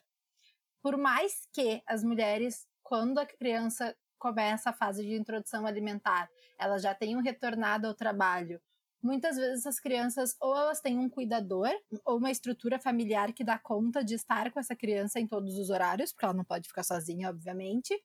Por 0.81 0.97
mais 0.97 1.47
que 1.53 1.81
as 1.87 2.03
mulheres, 2.03 2.67
quando 2.81 3.19
a 3.19 3.25
criança 3.25 3.95
começa 4.17 4.69
a 4.69 4.73
fase 4.73 5.03
de 5.03 5.15
introdução 5.15 5.65
alimentar, 5.65 6.29
elas 6.59 6.81
já 6.81 6.93
tenham 6.93 7.21
retornado 7.21 7.87
ao 7.87 7.93
trabalho. 7.93 8.61
Muitas 9.01 9.35
vezes 9.35 9.65
as 9.65 9.79
crianças 9.79 10.35
ou 10.39 10.55
elas 10.55 10.79
têm 10.79 10.99
um 10.99 11.09
cuidador 11.09 11.71
ou 12.05 12.17
uma 12.17 12.29
estrutura 12.29 12.77
familiar 12.79 13.33
que 13.33 13.43
dá 13.43 13.57
conta 13.57 14.03
de 14.03 14.13
estar 14.13 14.51
com 14.51 14.59
essa 14.59 14.75
criança 14.75 15.19
em 15.19 15.27
todos 15.27 15.57
os 15.57 15.71
horários, 15.71 16.11
porque 16.11 16.25
ela 16.25 16.35
não 16.35 16.43
pode 16.43 16.67
ficar 16.67 16.83
sozinha, 16.83 17.29
obviamente. 17.29 17.99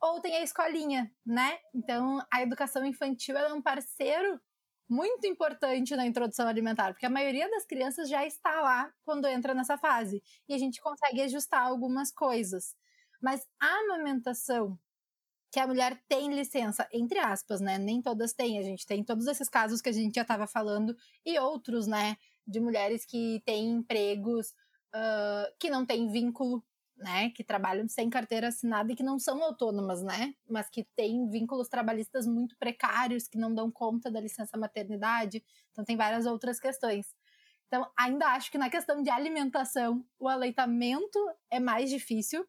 Ou 0.00 0.18
tem 0.20 0.36
a 0.36 0.42
escolinha, 0.42 1.12
né? 1.26 1.58
Então 1.74 2.24
a 2.32 2.42
educação 2.42 2.86
infantil 2.86 3.36
é 3.36 3.52
um 3.52 3.60
parceiro 3.60 4.40
muito 4.90 5.24
importante 5.26 5.94
na 5.94 6.04
introdução 6.04 6.48
alimentar, 6.48 6.92
porque 6.92 7.06
a 7.06 7.10
maioria 7.10 7.48
das 7.48 7.64
crianças 7.64 8.08
já 8.08 8.26
está 8.26 8.60
lá 8.60 8.92
quando 9.04 9.28
entra 9.28 9.54
nessa 9.54 9.78
fase 9.78 10.20
e 10.48 10.52
a 10.52 10.58
gente 10.58 10.80
consegue 10.80 11.22
ajustar 11.22 11.62
algumas 11.62 12.10
coisas. 12.10 12.74
Mas 13.22 13.46
a 13.60 13.66
amamentação 13.84 14.76
que 15.52 15.60
a 15.60 15.66
mulher 15.66 16.00
tem 16.08 16.32
licença, 16.34 16.88
entre 16.92 17.18
aspas, 17.18 17.60
né? 17.60 17.76
Nem 17.78 18.00
todas 18.00 18.32
têm. 18.32 18.58
A 18.58 18.62
gente 18.62 18.86
tem 18.86 19.04
todos 19.04 19.26
esses 19.26 19.48
casos 19.48 19.80
que 19.80 19.88
a 19.88 19.92
gente 19.92 20.14
já 20.14 20.22
estava 20.22 20.46
falando 20.46 20.96
e 21.24 21.38
outros, 21.38 21.86
né? 21.86 22.16
De 22.46 22.60
mulheres 22.60 23.04
que 23.04 23.42
têm 23.44 23.68
empregos 23.68 24.50
uh, 24.94 25.52
que 25.58 25.70
não 25.70 25.84
têm 25.84 26.10
vínculo, 26.10 26.64
né? 27.00 27.30
Que 27.30 27.42
trabalham 27.42 27.88
sem 27.88 28.08
carteira 28.08 28.48
assinada 28.48 28.92
e 28.92 28.96
que 28.96 29.02
não 29.02 29.18
são 29.18 29.42
autônomas, 29.42 30.02
né? 30.02 30.34
Mas 30.48 30.68
que 30.68 30.86
têm 30.96 31.28
vínculos 31.28 31.68
trabalhistas 31.68 32.26
muito 32.26 32.56
precários, 32.58 33.26
que 33.26 33.38
não 33.38 33.54
dão 33.54 33.70
conta 33.70 34.10
da 34.10 34.20
licença 34.20 34.56
maternidade. 34.56 35.42
Então, 35.72 35.84
tem 35.84 35.96
várias 35.96 36.26
outras 36.26 36.60
questões. 36.60 37.14
Então, 37.66 37.88
ainda 37.96 38.26
acho 38.26 38.50
que 38.50 38.58
na 38.58 38.68
questão 38.68 39.02
de 39.02 39.10
alimentação, 39.10 40.04
o 40.18 40.28
aleitamento 40.28 41.18
é 41.50 41.60
mais 41.60 41.88
difícil, 41.88 42.44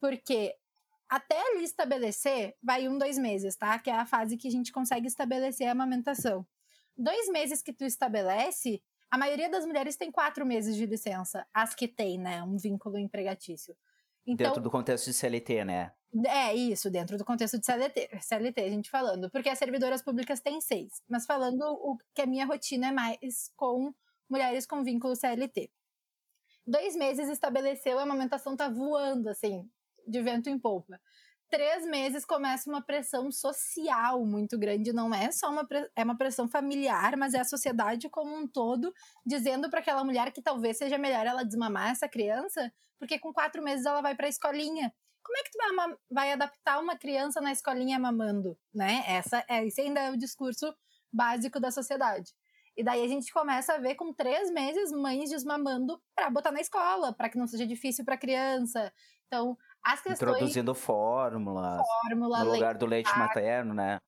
porque 0.00 0.54
até 1.08 1.40
ali 1.50 1.64
estabelecer, 1.64 2.56
vai 2.62 2.88
um, 2.88 2.98
dois 2.98 3.18
meses, 3.18 3.56
tá? 3.56 3.78
Que 3.78 3.90
é 3.90 3.94
a 3.94 4.06
fase 4.06 4.36
que 4.36 4.48
a 4.48 4.50
gente 4.50 4.72
consegue 4.72 5.06
estabelecer 5.06 5.68
a 5.68 5.72
amamentação. 5.72 6.46
Dois 6.96 7.28
meses 7.28 7.62
que 7.62 7.72
tu 7.72 7.84
estabelece, 7.84 8.82
a 9.10 9.18
maioria 9.18 9.48
das 9.48 9.64
mulheres 9.64 9.96
tem 9.96 10.10
quatro 10.10 10.44
meses 10.44 10.76
de 10.76 10.86
licença. 10.86 11.46
As 11.52 11.74
que 11.74 11.88
tem, 11.88 12.18
né? 12.18 12.42
Um 12.42 12.56
vínculo 12.56 12.98
empregatício. 12.98 13.76
Então, 14.26 14.48
Dentro 14.48 14.62
do 14.62 14.70
contexto 14.70 15.06
de 15.06 15.14
CLT, 15.14 15.64
né? 15.64 15.92
é 16.26 16.54
isso, 16.54 16.90
dentro 16.90 17.18
do 17.18 17.24
contexto 17.24 17.58
de 17.58 17.66
CLT, 17.66 18.08
CLT, 18.20 18.60
a 18.60 18.70
gente 18.70 18.90
falando. 18.90 19.30
Porque 19.30 19.48
as 19.48 19.58
servidoras 19.58 20.02
públicas 20.02 20.40
têm 20.40 20.60
seis. 20.60 21.02
Mas 21.08 21.26
falando 21.26 21.62
o 21.62 21.98
que 22.14 22.22
a 22.22 22.26
minha 22.26 22.46
rotina 22.46 22.88
é 22.88 22.92
mais 22.92 23.50
com 23.56 23.92
mulheres 24.28 24.66
com 24.66 24.82
vínculo 24.82 25.14
CLT. 25.14 25.70
Dois 26.66 26.96
meses 26.96 27.28
estabeleceu, 27.28 27.98
a 27.98 28.02
amamentação 28.02 28.56
tá 28.56 28.68
voando, 28.68 29.28
assim, 29.28 29.68
de 30.06 30.20
vento 30.22 30.48
em 30.48 30.58
polpa. 30.58 31.00
Três 31.48 31.86
meses 31.86 32.24
começa 32.24 32.68
uma 32.68 32.82
pressão 32.82 33.30
social 33.30 34.24
muito 34.26 34.58
grande, 34.58 34.92
não 34.92 35.14
é 35.14 35.30
só 35.30 35.48
uma, 35.48 35.66
é 35.94 36.02
uma 36.02 36.16
pressão 36.16 36.48
familiar, 36.48 37.16
mas 37.16 37.34
é 37.34 37.40
a 37.40 37.44
sociedade 37.44 38.08
como 38.08 38.36
um 38.36 38.48
todo 38.48 38.92
dizendo 39.24 39.70
para 39.70 39.78
aquela 39.78 40.02
mulher 40.02 40.32
que 40.32 40.42
talvez 40.42 40.76
seja 40.76 40.98
melhor 40.98 41.24
ela 41.24 41.44
desmamar 41.44 41.92
essa 41.92 42.08
criança, 42.08 42.72
porque 42.98 43.18
com 43.18 43.32
quatro 43.32 43.62
meses 43.62 43.86
ela 43.86 44.00
vai 44.00 44.16
para 44.16 44.26
a 44.26 44.28
escolinha. 44.28 44.92
Como 45.22 45.38
é 45.38 45.42
que 45.42 45.50
tu 45.50 45.58
vai, 45.58 45.96
vai, 46.10 46.32
adaptar 46.32 46.80
uma 46.80 46.96
criança 46.96 47.40
na 47.40 47.52
escolinha 47.52 47.98
mamando, 47.98 48.58
né? 48.74 49.04
Essa, 49.06 49.44
é, 49.48 49.64
esse 49.66 49.80
ainda 49.80 50.00
é 50.00 50.10
o 50.10 50.16
discurso 50.16 50.74
básico 51.12 51.60
da 51.60 51.70
sociedade. 51.70 52.32
E 52.76 52.84
daí 52.84 53.02
a 53.02 53.08
gente 53.08 53.32
começa 53.32 53.74
a 53.74 53.78
ver 53.78 53.94
com 53.94 54.12
três 54.12 54.50
meses 54.50 54.92
mães 54.92 55.30
desmamando 55.30 56.00
para 56.14 56.28
botar 56.28 56.52
na 56.52 56.60
escola, 56.60 57.12
para 57.12 57.28
que 57.28 57.38
não 57.38 57.46
seja 57.46 57.66
difícil 57.66 58.04
para 58.04 58.14
a 58.14 58.18
criança. 58.18 58.92
Então, 59.26 59.56
as 59.86 60.02
questões. 60.02 60.30
Introduzindo 60.30 60.74
fórmulas. 60.74 61.80
Fórmula, 62.02 62.40
no 62.40 62.52
lugar 62.52 62.68
leite, 62.68 62.78
do 62.78 62.86
leite 62.86 63.18
materno, 63.18 63.72
né? 63.72 63.98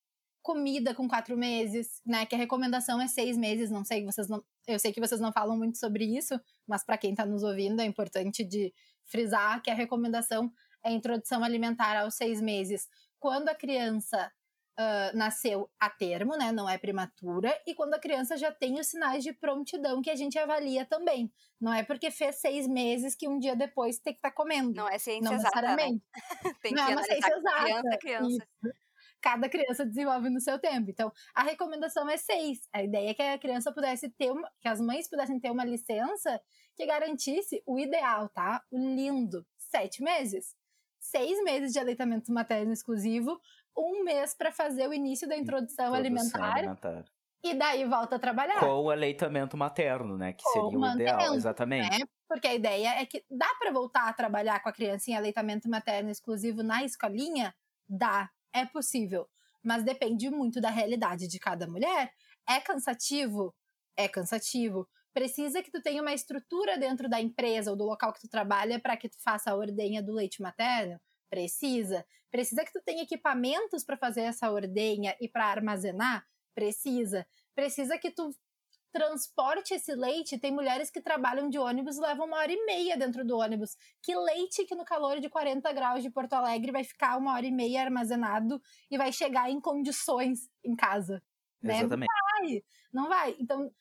Comida 0.41 0.93
com 0.93 1.07
quatro 1.07 1.37
meses, 1.37 2.01
né? 2.05 2.25
Que 2.25 2.35
a 2.35 2.37
recomendação 2.37 3.01
é 3.01 3.07
seis 3.07 3.37
meses. 3.37 3.71
Não 3.71 3.85
sei, 3.85 4.03
vocês 4.05 4.27
não. 4.27 4.43
Eu 4.67 4.79
sei 4.79 4.91
que 4.91 4.99
vocês 4.99 5.21
não 5.21 5.31
falam 5.31 5.57
muito 5.57 5.77
sobre 5.77 6.05
isso, 6.05 6.39
mas 6.67 6.83
para 6.83 6.97
quem 6.97 7.11
está 7.11 7.25
nos 7.25 7.43
ouvindo 7.43 7.81
é 7.81 7.85
importante 7.85 8.43
de 8.43 8.73
frisar 9.05 9.61
que 9.61 9.71
a 9.71 9.73
recomendação 9.73 10.51
é 10.83 10.89
a 10.89 10.91
introdução 10.91 11.43
alimentar 11.43 11.97
aos 11.97 12.15
seis 12.15 12.41
meses. 12.41 12.87
Quando 13.19 13.49
a 13.49 13.55
criança 13.55 14.31
Uh, 14.79 15.13
nasceu 15.13 15.69
a 15.77 15.89
termo, 15.89 16.37
né? 16.37 16.53
Não 16.53 16.69
é 16.69 16.77
prematura, 16.77 17.53
e 17.67 17.75
quando 17.75 17.95
a 17.95 17.99
criança 17.99 18.37
já 18.37 18.49
tem 18.49 18.79
os 18.79 18.87
sinais 18.87 19.25
de 19.25 19.33
prontidão 19.33 20.01
que 20.01 20.09
a 20.09 20.15
gente 20.15 20.39
avalia 20.39 20.85
também. 20.85 21.29
Não 21.59 21.73
é 21.73 21.83
porque 21.83 22.09
fez 22.09 22.39
seis 22.39 22.65
meses 22.65 23.13
que 23.13 23.27
um 23.27 23.37
dia 23.37 23.57
depois 23.57 23.99
tem 23.99 24.13
que 24.13 24.19
estar 24.19 24.29
tá 24.29 24.35
comendo. 24.35 24.73
Não 24.73 24.87
é 24.87 24.97
ciência 24.97 25.29
não 25.29 25.33
exata, 25.33 25.61
necessariamente. 25.61 26.03
Né? 26.15 26.21
tem 26.63 26.71
não 26.71 26.85
que 26.85 26.91
é 26.91 26.95
uma 26.95 27.03
ciência 27.03 27.35
exata. 27.35 27.61
criança, 27.61 27.97
criança. 27.97 28.47
Isso. 28.63 28.73
Cada 29.21 29.49
criança 29.49 29.85
desenvolve 29.85 30.29
no 30.29 30.39
seu 30.39 30.57
tempo. 30.57 30.89
Então, 30.89 31.11
a 31.35 31.43
recomendação 31.43 32.09
é 32.09 32.15
seis. 32.15 32.59
A 32.71 32.81
ideia 32.81 33.09
é 33.09 33.13
que 33.13 33.21
a 33.21 33.37
criança 33.37 33.73
pudesse 33.73 34.09
ter 34.11 34.31
uma, 34.31 34.49
que 34.61 34.67
as 34.67 34.79
mães 34.79 35.09
pudessem 35.09 35.39
ter 35.39 35.51
uma 35.51 35.65
licença 35.65 36.41
que 36.75 36.85
garantisse 36.85 37.61
o 37.65 37.77
ideal, 37.77 38.29
tá? 38.29 38.63
O 38.71 38.77
lindo. 38.77 39.45
Sete 39.57 40.01
meses. 40.01 40.55
Seis 40.99 41.41
meses 41.43 41.73
de 41.73 41.79
aleitamento 41.79 42.31
materno 42.31 42.71
exclusivo, 42.71 43.39
um 43.79 44.03
mês 44.03 44.33
para 44.33 44.51
fazer 44.51 44.87
o 44.87 44.93
início 44.93 45.27
da 45.27 45.35
introdução, 45.37 45.95
Introdução 45.95 45.95
alimentar, 45.95 46.57
alimentar. 46.57 47.05
e 47.43 47.53
daí 47.53 47.85
volta 47.85 48.15
a 48.17 48.19
trabalhar. 48.19 48.59
Com 48.59 48.83
o 48.83 48.89
aleitamento 48.89 49.55
materno, 49.57 50.17
né? 50.17 50.33
Que 50.33 50.43
Com 50.43 50.49
seria 50.51 50.79
o 50.79 50.85
ideal, 50.95 51.17
mantendo, 51.17 51.35
exatamente. 51.35 51.99
Né? 51.99 52.05
Porque 52.27 52.47
a 52.47 52.53
ideia 52.53 52.99
é 53.01 53.05
que 53.05 53.23
dá 53.29 53.47
para 53.59 53.71
voltar 53.71 54.07
a 54.07 54.13
trabalhar 54.13 54.61
com 54.61 54.69
a 54.69 54.73
criança 54.73 55.09
em 55.09 55.15
aleitamento 55.15 55.69
materno 55.69 56.09
exclusivo 56.09 56.61
na 56.61 56.83
escolinha? 56.83 57.55
Dá, 57.87 58.29
é 58.53 58.65
possível. 58.65 59.27
Mas 59.63 59.83
depende 59.83 60.29
muito 60.29 60.61
da 60.61 60.69
realidade 60.69 61.27
de 61.27 61.39
cada 61.39 61.67
mulher. 61.67 62.11
É 62.47 62.59
cansativo? 62.59 63.53
É 63.97 64.07
cansativo. 64.07 64.87
Precisa 65.13 65.61
que 65.63 65.71
tu 65.71 65.81
tenha 65.81 66.01
uma 66.01 66.13
estrutura 66.13 66.77
dentro 66.77 67.09
da 67.09 67.19
empresa 67.19 67.71
ou 67.71 67.75
do 67.77 67.83
local 67.83 68.13
que 68.13 68.21
tu 68.21 68.29
trabalha 68.29 68.79
para 68.79 68.95
que 68.95 69.09
tu 69.09 69.17
faça 69.21 69.51
a 69.51 69.55
ordenha 69.55 70.01
do 70.03 70.13
leite 70.13 70.41
materno? 70.41 70.99
Precisa. 71.29 72.05
Precisa 72.31 72.63
que 72.63 72.71
tu 72.71 72.81
tenha 72.81 73.03
equipamentos 73.03 73.83
para 73.83 73.97
fazer 73.97 74.21
essa 74.21 74.51
ordenha 74.51 75.15
e 75.19 75.27
para 75.27 75.45
armazenar? 75.45 76.25
Precisa. 76.53 77.25
Precisa 77.55 77.97
que 77.97 78.11
tu 78.11 78.29
transporte 78.91 79.73
esse 79.73 79.95
leite. 79.95 80.37
Tem 80.37 80.51
mulheres 80.51 80.89
que 80.89 81.01
trabalham 81.01 81.49
de 81.49 81.57
ônibus 81.57 81.97
e 81.97 82.01
levam 82.01 82.27
uma 82.27 82.37
hora 82.37 82.51
e 82.51 82.65
meia 82.65 82.97
dentro 82.97 83.25
do 83.25 83.37
ônibus. 83.37 83.75
Que 84.01 84.15
leite 84.15 84.65
que 84.65 84.75
no 84.75 84.85
calor 84.85 85.19
de 85.19 85.29
40 85.29 85.71
graus 85.73 86.03
de 86.03 86.09
Porto 86.09 86.33
Alegre 86.33 86.71
vai 86.71 86.83
ficar 86.83 87.17
uma 87.17 87.33
hora 87.33 87.45
e 87.45 87.51
meia 87.51 87.81
armazenado 87.81 88.61
e 88.89 88.97
vai 88.97 89.11
chegar 89.11 89.49
em 89.49 89.59
condições 89.59 90.49
em 90.63 90.75
casa? 90.75 91.21
Né? 91.61 91.79
Exatamente. 91.79 92.09
Não 92.09 92.39
vai, 92.39 92.63
não 92.93 93.09
vai. 93.09 93.35
Então, 93.39 93.71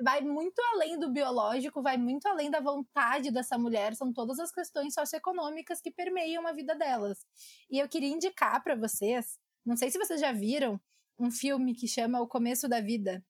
vai 0.00 0.20
muito 0.20 0.60
além 0.74 0.98
do 0.98 1.10
biológico, 1.10 1.82
vai 1.82 1.96
muito 1.96 2.26
além 2.26 2.50
da 2.50 2.60
vontade 2.60 3.30
dessa 3.30 3.58
mulher, 3.58 3.94
são 3.94 4.12
todas 4.12 4.38
as 4.38 4.52
questões 4.52 4.94
socioeconômicas 4.94 5.80
que 5.80 5.90
permeiam 5.90 6.46
a 6.46 6.52
vida 6.52 6.74
delas. 6.74 7.26
E 7.70 7.78
eu 7.78 7.88
queria 7.88 8.08
indicar 8.08 8.62
para 8.62 8.74
vocês 8.76 9.38
Não 9.64 9.76
sei 9.76 9.90
se 9.90 9.98
vocês 9.98 10.20
já 10.20 10.32
viram 10.32 10.80
um 11.18 11.30
filme 11.30 11.74
que 11.74 11.86
chama 11.86 12.20
O 12.20 12.26
Começo 12.28 12.68
da 12.68 12.80
Vida. 12.80 13.24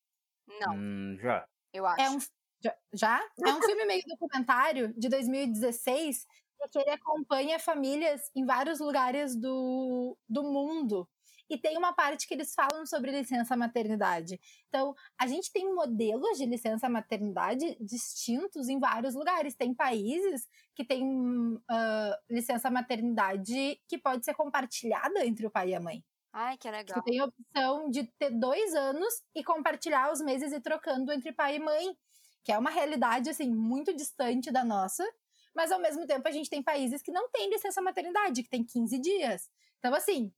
Não, 0.60 0.74
Hum, 0.76 1.18
já. 1.20 1.46
eu 1.72 1.86
acho. 1.86 2.00
É 2.00 2.10
um 2.10 2.18
já? 2.62 2.76
já? 2.92 3.20
É 3.44 3.52
um 3.52 3.62
filme 3.62 3.84
meio 3.84 4.02
documentário 4.06 4.92
de 4.96 5.08
2016 5.08 6.26
que 6.70 6.78
ele 6.78 6.90
acompanha 6.90 7.58
famílias 7.58 8.30
em 8.36 8.44
vários 8.46 8.78
lugares 8.78 9.34
do, 9.36 10.16
do 10.28 10.44
mundo. 10.44 11.08
E 11.52 11.58
tem 11.58 11.76
uma 11.76 11.92
parte 11.92 12.26
que 12.26 12.32
eles 12.32 12.54
falam 12.54 12.86
sobre 12.86 13.10
licença 13.10 13.54
maternidade. 13.54 14.40
Então, 14.68 14.94
a 15.20 15.26
gente 15.26 15.52
tem 15.52 15.70
modelos 15.74 16.38
de 16.38 16.46
licença 16.46 16.88
maternidade 16.88 17.76
distintos 17.78 18.70
em 18.70 18.80
vários 18.80 19.14
lugares. 19.14 19.54
Tem 19.54 19.74
países 19.74 20.48
que 20.74 20.82
têm 20.82 21.60
ah, 21.68 22.18
licença 22.30 22.70
maternidade 22.70 23.78
que 23.86 23.98
pode 23.98 24.24
ser 24.24 24.32
compartilhada 24.32 25.26
entre 25.26 25.46
o 25.46 25.50
pai 25.50 25.68
e 25.68 25.74
a 25.74 25.80
mãe. 25.80 26.02
Ai, 26.32 26.56
que 26.56 26.70
legal. 26.70 26.98
Tu 26.98 27.04
tem 27.04 27.20
a 27.20 27.26
opção 27.26 27.90
de 27.90 28.04
ter 28.18 28.30
dois 28.30 28.74
anos 28.74 29.22
e 29.34 29.44
compartilhar 29.44 30.10
os 30.10 30.22
meses 30.22 30.54
e 30.54 30.60
trocando 30.60 31.12
entre 31.12 31.32
pai 31.32 31.56
e 31.56 31.60
mãe, 31.60 31.94
que 32.42 32.50
é 32.50 32.56
uma 32.56 32.70
realidade, 32.70 33.28
assim, 33.28 33.54
muito 33.54 33.94
distante 33.94 34.50
da 34.50 34.64
nossa, 34.64 35.06
mas 35.54 35.70
ao 35.70 35.78
mesmo 35.78 36.06
tempo 36.06 36.26
a 36.26 36.32
gente 36.32 36.48
tem 36.48 36.62
países 36.62 37.02
que 37.02 37.12
não 37.12 37.28
têm 37.28 37.50
licença 37.50 37.82
maternidade, 37.82 38.42
que 38.42 38.48
tem 38.48 38.64
15 38.64 38.98
dias. 38.98 39.50
Então, 39.78 39.94
assim, 39.94 40.32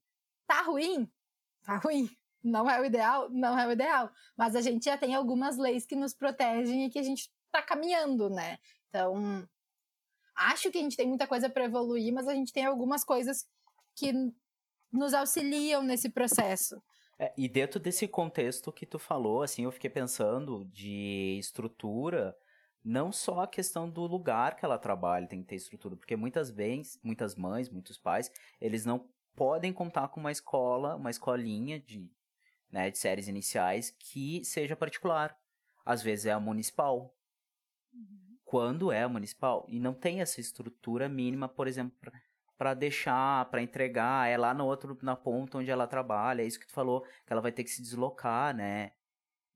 tá 0.47 0.61
ruim? 0.61 1.09
Tá 1.63 1.77
ruim. 1.77 2.09
Não 2.43 2.69
é 2.69 2.79
o 2.79 2.85
ideal? 2.85 3.29
Não 3.29 3.57
é 3.57 3.67
o 3.67 3.71
ideal. 3.71 4.11
Mas 4.37 4.55
a 4.55 4.61
gente 4.61 4.85
já 4.85 4.97
tem 4.97 5.15
algumas 5.15 5.57
leis 5.57 5.85
que 5.85 5.95
nos 5.95 6.13
protegem 6.13 6.85
e 6.85 6.89
que 6.89 6.99
a 6.99 7.03
gente 7.03 7.29
tá 7.51 7.61
caminhando, 7.61 8.29
né? 8.29 8.59
Então, 8.89 9.47
acho 10.35 10.71
que 10.71 10.77
a 10.77 10.81
gente 10.81 10.95
tem 10.95 11.07
muita 11.07 11.25
coisa 11.25 11.49
para 11.49 11.65
evoluir, 11.65 12.13
mas 12.13 12.27
a 12.27 12.33
gente 12.33 12.53
tem 12.53 12.65
algumas 12.65 13.03
coisas 13.03 13.47
que 13.95 14.13
nos 14.91 15.13
auxiliam 15.13 15.81
nesse 15.81 16.09
processo. 16.09 16.81
É, 17.17 17.33
e 17.37 17.47
dentro 17.47 17.79
desse 17.79 18.07
contexto 18.07 18.71
que 18.71 18.85
tu 18.85 18.99
falou, 18.99 19.41
assim, 19.41 19.63
eu 19.63 19.71
fiquei 19.71 19.89
pensando 19.89 20.65
de 20.65 21.37
estrutura, 21.39 22.35
não 22.83 23.11
só 23.11 23.41
a 23.41 23.47
questão 23.47 23.89
do 23.89 24.01
lugar 24.05 24.55
que 24.55 24.65
ela 24.65 24.77
trabalha 24.77 25.27
tem 25.27 25.41
que 25.41 25.47
ter 25.47 25.55
estrutura, 25.55 25.95
porque 25.95 26.15
muitas 26.15 26.51
vezes, 26.51 26.99
muitas 27.01 27.35
mães, 27.35 27.69
muitos 27.69 27.97
pais, 27.97 28.29
eles 28.59 28.85
não 28.85 29.09
podem 29.35 29.73
contar 29.73 30.07
com 30.07 30.19
uma 30.19 30.31
escola, 30.31 30.95
uma 30.95 31.09
escolinha 31.09 31.79
de, 31.79 32.09
né, 32.71 32.89
de 32.89 32.97
séries 32.97 33.27
iniciais 33.27 33.91
que 33.91 34.43
seja 34.43 34.75
particular. 34.75 35.37
Às 35.85 36.01
vezes 36.01 36.25
é 36.25 36.31
a 36.31 36.39
municipal. 36.39 37.15
Quando 38.43 38.91
é 38.91 39.03
a 39.03 39.09
municipal 39.09 39.65
e 39.67 39.79
não 39.79 39.93
tem 39.93 40.21
essa 40.21 40.39
estrutura 40.39 41.09
mínima, 41.09 41.47
por 41.47 41.67
exemplo, 41.67 41.97
para 42.57 42.73
deixar, 42.73 43.49
para 43.49 43.61
entregar, 43.61 44.29
é 44.29 44.37
lá 44.37 44.53
no 44.53 44.65
outro 44.65 44.97
na 45.01 45.15
ponta 45.15 45.57
onde 45.57 45.69
ela 45.69 45.87
trabalha, 45.87 46.41
é 46.41 46.45
isso 46.45 46.59
que 46.59 46.67
tu 46.67 46.73
falou, 46.73 47.01
que 47.01 47.31
ela 47.33 47.41
vai 47.41 47.51
ter 47.51 47.63
que 47.63 47.69
se 47.69 47.81
deslocar, 47.81 48.55
né? 48.55 48.91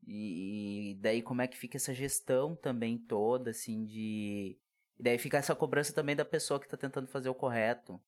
E, 0.06 0.92
e 0.92 0.96
daí 0.96 1.22
como 1.22 1.42
é 1.42 1.48
que 1.48 1.58
fica 1.58 1.78
essa 1.78 1.94
gestão 1.94 2.56
também 2.56 2.98
toda, 2.98 3.52
assim, 3.52 3.86
de. 3.86 4.58
E 4.98 5.04
daí 5.04 5.18
fica 5.18 5.38
essa 5.38 5.56
cobrança 5.56 5.94
também 5.94 6.16
da 6.16 6.26
pessoa 6.26 6.60
que 6.60 6.68
tá 6.68 6.76
tentando 6.76 7.08
fazer 7.08 7.30
o 7.30 7.36
correto. 7.36 8.02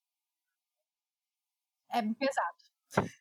É 1.94 2.02
pesado. 2.02 3.12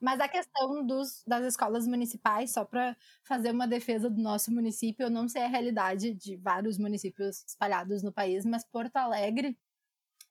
Mas 0.00 0.20
a 0.20 0.28
questão 0.28 0.84
dos, 0.84 1.22
das 1.26 1.44
escolas 1.44 1.86
municipais, 1.86 2.52
só 2.52 2.64
para 2.64 2.96
fazer 3.22 3.50
uma 3.52 3.66
defesa 3.66 4.10
do 4.10 4.20
nosso 4.20 4.52
município, 4.52 5.04
eu 5.04 5.10
não 5.10 5.28
sei 5.28 5.42
a 5.42 5.48
realidade 5.48 6.12
de 6.12 6.36
vários 6.36 6.78
municípios 6.78 7.44
espalhados 7.46 8.02
no 8.02 8.12
país, 8.12 8.44
mas 8.44 8.64
Porto 8.64 8.96
Alegre, 8.96 9.58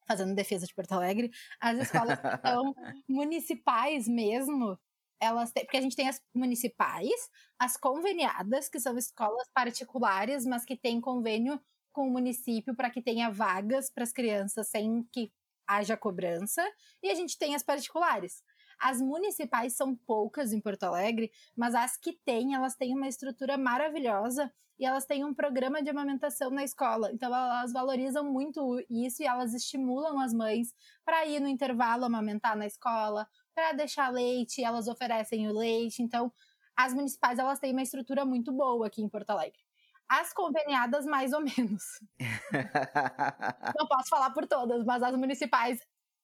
fazendo 0.07 0.35
defesa 0.35 0.67
de 0.67 0.73
Porto 0.75 0.91
Alegre, 0.91 1.31
as 1.59 1.77
escolas 1.79 2.19
que 2.19 2.27
são 2.47 2.75
municipais 3.07 4.07
mesmo, 4.07 4.77
elas 5.19 5.51
têm, 5.51 5.63
porque 5.63 5.77
a 5.77 5.81
gente 5.81 5.95
tem 5.95 6.09
as 6.09 6.21
municipais, 6.35 7.29
as 7.57 7.77
conveniadas, 7.77 8.69
que 8.69 8.79
são 8.79 8.97
escolas 8.97 9.49
particulares, 9.53 10.45
mas 10.45 10.65
que 10.65 10.77
têm 10.77 10.99
convênio 11.01 11.59
com 11.91 12.07
o 12.07 12.11
município 12.11 12.75
para 12.75 12.89
que 12.89 13.01
tenha 13.01 13.29
vagas 13.29 13.89
para 13.89 14.03
as 14.03 14.11
crianças 14.11 14.67
sem 14.67 15.03
que 15.11 15.31
haja 15.67 15.97
cobrança, 15.97 16.63
e 17.01 17.09
a 17.09 17.15
gente 17.15 17.37
tem 17.37 17.55
as 17.55 17.63
particulares. 17.63 18.43
As 18.79 19.01
municipais 19.01 19.75
são 19.75 19.95
poucas 19.95 20.51
em 20.51 20.59
Porto 20.59 20.83
Alegre, 20.83 21.31
mas 21.55 21.75
as 21.75 21.95
que 21.97 22.13
têm, 22.25 22.53
elas 22.53 22.75
têm 22.75 22.93
uma 22.95 23.07
estrutura 23.07 23.57
maravilhosa 23.57 24.51
e 24.79 24.85
elas 24.85 25.05
têm 25.05 25.23
um 25.23 25.33
programa 25.33 25.81
de 25.81 25.89
amamentação 25.89 26.49
na 26.49 26.63
escola. 26.63 27.11
Então 27.13 27.33
elas 27.33 27.71
valorizam 27.71 28.23
muito 28.25 28.83
isso 28.89 29.21
e 29.21 29.25
elas 29.25 29.53
estimulam 29.53 30.19
as 30.19 30.33
mães 30.33 30.73
para 31.05 31.25
ir 31.25 31.39
no 31.39 31.47
intervalo 31.47 32.05
amamentar 32.05 32.57
na 32.57 32.65
escola, 32.65 33.27
para 33.53 33.73
deixar 33.73 34.09
leite, 34.11 34.63
elas 34.63 34.87
oferecem 34.87 35.47
o 35.47 35.53
leite. 35.53 36.01
Então 36.01 36.31
as 36.75 36.93
municipais 36.93 37.39
elas 37.39 37.59
têm 37.59 37.71
uma 37.71 37.83
estrutura 37.83 38.25
muito 38.25 38.51
boa 38.51 38.87
aqui 38.87 39.01
em 39.01 39.09
Porto 39.09 39.29
Alegre. 39.29 39.61
As 40.09 40.33
conveniadas 40.33 41.05
mais 41.05 41.33
ou 41.33 41.41
menos. 41.41 41.83
Não 43.77 43.87
posso 43.87 44.09
falar 44.09 44.31
por 44.31 44.47
todas, 44.47 44.85
mas 44.85 45.01
as 45.01 45.15
municipais 45.15 45.79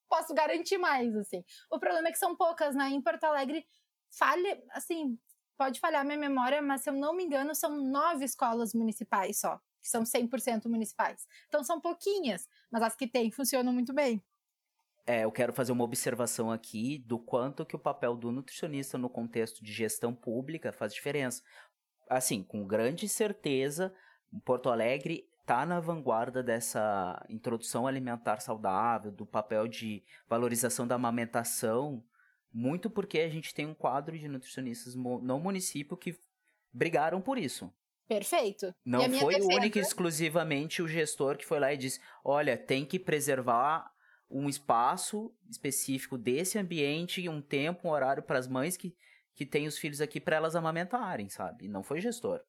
posso 0.10 0.34
garantir 0.34 0.78
mais, 0.78 1.16
assim. 1.16 1.44
O 1.72 1.80
problema 1.80 2.10
é 2.10 2.12
que 2.12 2.18
são 2.18 2.36
poucas, 2.36 2.76
né? 2.76 2.90
Em 2.90 3.02
Porto 3.02 3.24
Alegre, 3.24 3.66
falha, 4.12 4.62
assim, 4.72 5.18
pode 5.58 5.80
falhar 5.80 6.06
minha 6.06 6.18
memória, 6.18 6.62
mas 6.62 6.82
se 6.82 6.90
eu 6.90 6.94
não 6.94 7.14
me 7.14 7.24
engano, 7.24 7.54
são 7.54 7.76
nove 7.76 8.26
escolas 8.26 8.74
municipais 8.74 9.40
só, 9.40 9.58
que 9.82 9.90
são 9.90 10.04
100% 10.04 10.68
municipais. 10.68 11.28
Então 11.48 11.64
são 11.64 11.80
pouquinhas, 11.80 12.48
mas 12.72 12.82
as 12.82 12.96
que 12.96 13.08
tem 13.08 13.32
funcionam 13.32 13.72
muito 13.72 13.94
bem. 13.94 14.24
É, 15.06 15.24
eu 15.24 15.32
quero 15.32 15.52
fazer 15.52 15.72
uma 15.72 15.84
observação 15.84 16.52
aqui 16.52 17.00
do 17.00 17.18
quanto 17.18 17.66
que 17.66 17.76
o 17.76 17.80
papel 17.80 18.16
do 18.16 18.32
nutricionista 18.32 18.96
no 18.96 19.10
contexto 19.10 19.64
de 19.64 19.74
gestão 19.74 20.14
pública 20.14 20.72
faz 20.72 20.94
diferença. 20.94 21.42
Assim, 22.10 22.43
com 22.43 22.66
grande 22.66 23.07
certeza, 23.07 23.93
Porto 24.43 24.70
Alegre 24.70 25.30
está 25.41 25.66
na 25.66 25.80
vanguarda 25.80 26.43
dessa 26.43 27.26
introdução 27.30 27.88
alimentar 27.88 28.39
saudável, 28.39 29.12
do 29.12 29.26
papel 29.26 29.68
de 29.68 30.03
valorização 30.28 30.88
da 30.88 30.95
amamentação, 30.95 32.03
muito 32.51 32.89
porque 32.89 33.20
a 33.20 33.30
gente 33.30 33.53
tem 33.53 33.66
um 33.66 33.74
quadro 33.74 34.18
de 34.18 34.28
nutricionistas 34.28 34.95
no 34.95 35.39
município 35.39 35.95
que 35.95 36.18
brigaram 36.74 37.22
por 37.22 37.38
isso. 37.38 37.72
Perfeito. 38.07 38.74
Não 38.84 39.01
foi 39.12 39.36
defesa- 39.36 39.55
único 39.55 39.78
e 39.78 39.82
exclusivamente 39.82 40.82
o 40.82 40.88
gestor 40.88 41.38
que 41.38 41.45
foi 41.45 41.60
lá 41.60 41.72
e 41.72 41.78
disse: 41.78 41.99
olha, 42.24 42.57
tem 42.57 42.84
que 42.84 42.97
preservar 42.97 43.91
um 44.28 44.49
espaço 44.49 45.32
específico 45.49 46.18
desse 46.18 46.57
ambiente, 46.57 47.28
um 47.30 47.41
tempo, 47.41 47.88
um 47.88 47.91
horário 47.91 48.24
para 48.24 48.39
as 48.39 48.47
mães 48.47 48.76
que, 48.76 48.95
que 49.40 49.46
têm 49.46 49.68
os 49.68 49.78
filhos 49.78 50.02
aqui 50.02 50.20
para 50.20 50.36
elas 50.36 50.54
amamentarem, 50.54 51.30
sabe? 51.30 51.70
Não 51.70 51.82
foi 51.82 52.02
gestor. 52.02 52.42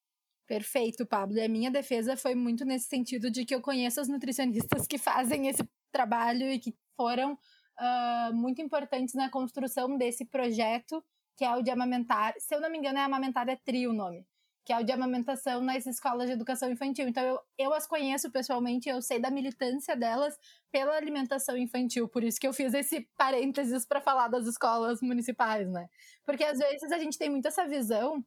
Perfeito, 0.45 1.07
Pablo. 1.07 1.37
E 1.37 1.41
a 1.41 1.49
minha 1.49 1.71
defesa 1.71 2.17
foi 2.17 2.35
muito 2.35 2.65
nesse 2.65 2.89
sentido 2.89 3.31
de 3.31 3.45
que 3.45 3.55
eu 3.55 3.61
conheço 3.61 4.01
as 4.01 4.09
nutricionistas 4.09 4.89
que 4.89 4.99
fazem 5.39 5.47
esse 5.47 5.63
trabalho 5.93 6.51
e 6.51 6.59
que 6.59 6.75
foram 6.97 7.39
ah, 7.79 8.33
muito 8.35 8.61
importantes 8.61 9.15
na 9.15 9.31
construção 9.31 9.97
desse 9.97 10.25
projeto, 10.25 11.01
que 11.37 11.45
é 11.45 11.55
o 11.55 11.63
de 11.63 11.71
amamentar. 11.71 12.35
Se 12.39 12.57
eu 12.57 12.61
não 12.61 12.69
me 12.69 12.79
engano, 12.79 12.99
é 12.99 13.05
amamentar 13.05 13.49
é 13.49 13.55
trio 13.55 13.91
o 13.91 13.95
nome. 13.95 14.27
Que 14.71 14.75
é 14.75 14.79
o 14.79 14.85
de 14.85 14.93
amamentação 14.93 15.61
nas 15.61 15.85
escolas 15.85 16.29
de 16.29 16.35
educação 16.35 16.71
infantil. 16.71 17.09
Então, 17.09 17.25
eu, 17.25 17.41
eu 17.59 17.75
as 17.75 17.89
conheço 17.89 18.31
pessoalmente, 18.31 18.89
eu 18.89 19.03
sei 19.03 19.19
da 19.19 19.29
militância 19.29 19.97
delas 19.97 20.39
pela 20.71 20.95
alimentação 20.95 21.57
infantil. 21.57 22.07
Por 22.07 22.23
isso 22.23 22.39
que 22.39 22.47
eu 22.47 22.53
fiz 22.53 22.73
esse 22.73 23.01
parênteses 23.17 23.85
para 23.85 24.01
falar 24.01 24.29
das 24.29 24.47
escolas 24.47 25.03
municipais, 25.03 25.69
né? 25.69 25.89
Porque 26.25 26.45
às 26.45 26.57
vezes 26.57 26.93
a 26.93 27.01
gente 27.01 27.19
tem 27.19 27.29
muito 27.29 27.49
essa 27.49 27.67
visão 27.67 28.25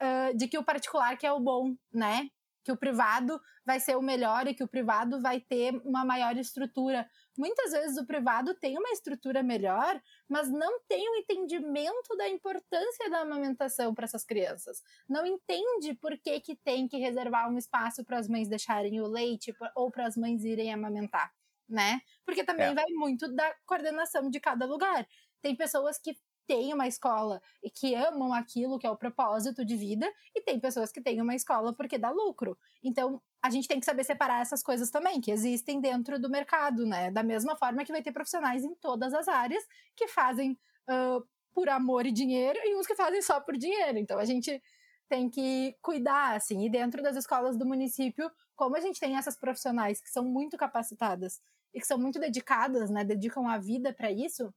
ah, 0.00 0.32
de 0.34 0.48
que 0.48 0.58
o 0.58 0.64
particular 0.64 1.16
que 1.16 1.24
é 1.24 1.30
o 1.30 1.38
bom, 1.38 1.76
né? 1.92 2.28
Que 2.64 2.72
o 2.72 2.76
privado 2.76 3.40
vai 3.64 3.78
ser 3.78 3.96
o 3.96 4.02
melhor 4.02 4.48
e 4.48 4.54
que 4.54 4.64
o 4.64 4.68
privado 4.68 5.20
vai 5.20 5.38
ter 5.40 5.80
uma 5.84 6.04
maior 6.04 6.36
estrutura. 6.36 7.08
Muitas 7.38 7.72
vezes 7.72 7.96
o 7.96 8.06
privado 8.06 8.54
tem 8.54 8.76
uma 8.76 8.90
estrutura 8.90 9.42
melhor, 9.44 10.02
mas 10.28 10.50
não 10.50 10.80
tem 10.88 11.08
o 11.08 11.16
entendimento 11.16 12.16
da 12.16 12.28
importância 12.28 13.08
da 13.08 13.20
amamentação 13.20 13.94
para 13.94 14.04
essas 14.06 14.24
crianças. 14.24 14.82
Não 15.08 15.24
entende 15.24 15.94
por 15.94 16.18
que, 16.18 16.40
que 16.40 16.56
tem 16.56 16.88
que 16.88 16.98
reservar 16.98 17.48
um 17.50 17.56
espaço 17.56 18.04
para 18.04 18.18
as 18.18 18.28
mães 18.28 18.48
deixarem 18.48 19.00
o 19.00 19.06
leite 19.06 19.54
ou 19.76 19.90
para 19.90 20.06
as 20.06 20.16
mães 20.16 20.44
irem 20.44 20.72
amamentar, 20.74 21.32
né? 21.68 22.00
Porque 22.26 22.44
também 22.44 22.74
É. 22.74 22.74
vai 22.74 22.86
muito 22.90 23.32
da 23.34 23.54
coordenação 23.66 24.28
de 24.30 24.40
cada 24.40 24.66
lugar. 24.66 25.06
Tem 25.40 25.54
pessoas 25.56 25.98
que 25.98 26.16
têm 26.48 26.72
uma 26.72 26.88
escola 26.88 27.40
e 27.62 27.70
que 27.70 27.94
amam 27.94 28.32
aquilo 28.32 28.78
que 28.78 28.86
é 28.86 28.90
o 28.90 28.96
propósito 28.96 29.64
de 29.64 29.76
vida, 29.76 30.10
e 30.34 30.40
tem 30.40 30.58
pessoas 30.58 30.90
que 30.90 31.02
têm 31.02 31.20
uma 31.20 31.34
escola 31.34 31.74
porque 31.74 31.98
dá 31.98 32.10
lucro. 32.10 32.58
Então, 32.82 33.22
a 33.42 33.50
gente 33.50 33.68
tem 33.68 33.78
que 33.78 33.86
saber 33.86 34.02
separar 34.02 34.40
essas 34.40 34.62
coisas 34.62 34.90
também, 34.90 35.20
que 35.20 35.30
existem 35.30 35.80
dentro 35.80 36.18
do 36.18 36.30
mercado, 36.30 36.86
né? 36.86 37.10
Da 37.10 37.22
mesma 37.22 37.54
forma 37.54 37.84
que 37.84 37.92
vai 37.92 38.02
ter 38.02 38.12
profissionais 38.12 38.64
em 38.64 38.74
todas 38.76 39.12
as 39.12 39.28
áreas 39.28 39.62
que 39.94 40.08
fazem 40.08 40.58
ah, 40.88 41.20
por 41.54 41.68
amor 41.68 42.06
e 42.06 42.12
dinheiro 42.12 42.58
e 42.64 42.74
uns 42.76 42.86
que 42.86 42.96
fazem 42.96 43.20
só 43.20 43.40
por 43.40 43.56
dinheiro. 43.56 43.98
Então, 43.98 44.18
a 44.18 44.24
gente 44.24 44.62
tem 45.08 45.28
que 45.28 45.76
cuidar, 45.82 46.36
assim, 46.36 46.64
e 46.64 46.70
dentro 46.70 47.02
das 47.02 47.16
escolas 47.16 47.56
do 47.56 47.66
município, 47.66 48.30
como 48.56 48.76
a 48.76 48.80
gente 48.80 48.98
tem 48.98 49.16
essas 49.16 49.36
profissionais 49.36 50.00
que 50.00 50.10
são 50.10 50.24
muito 50.24 50.56
capacitadas 50.56 51.40
e 51.74 51.80
que 51.80 51.86
são 51.86 51.98
muito 51.98 52.18
dedicadas, 52.18 52.90
né? 52.90 53.04
Dedicam 53.04 53.46
a 53.48 53.58
vida 53.58 53.92
para 53.92 54.10
isso, 54.10 54.52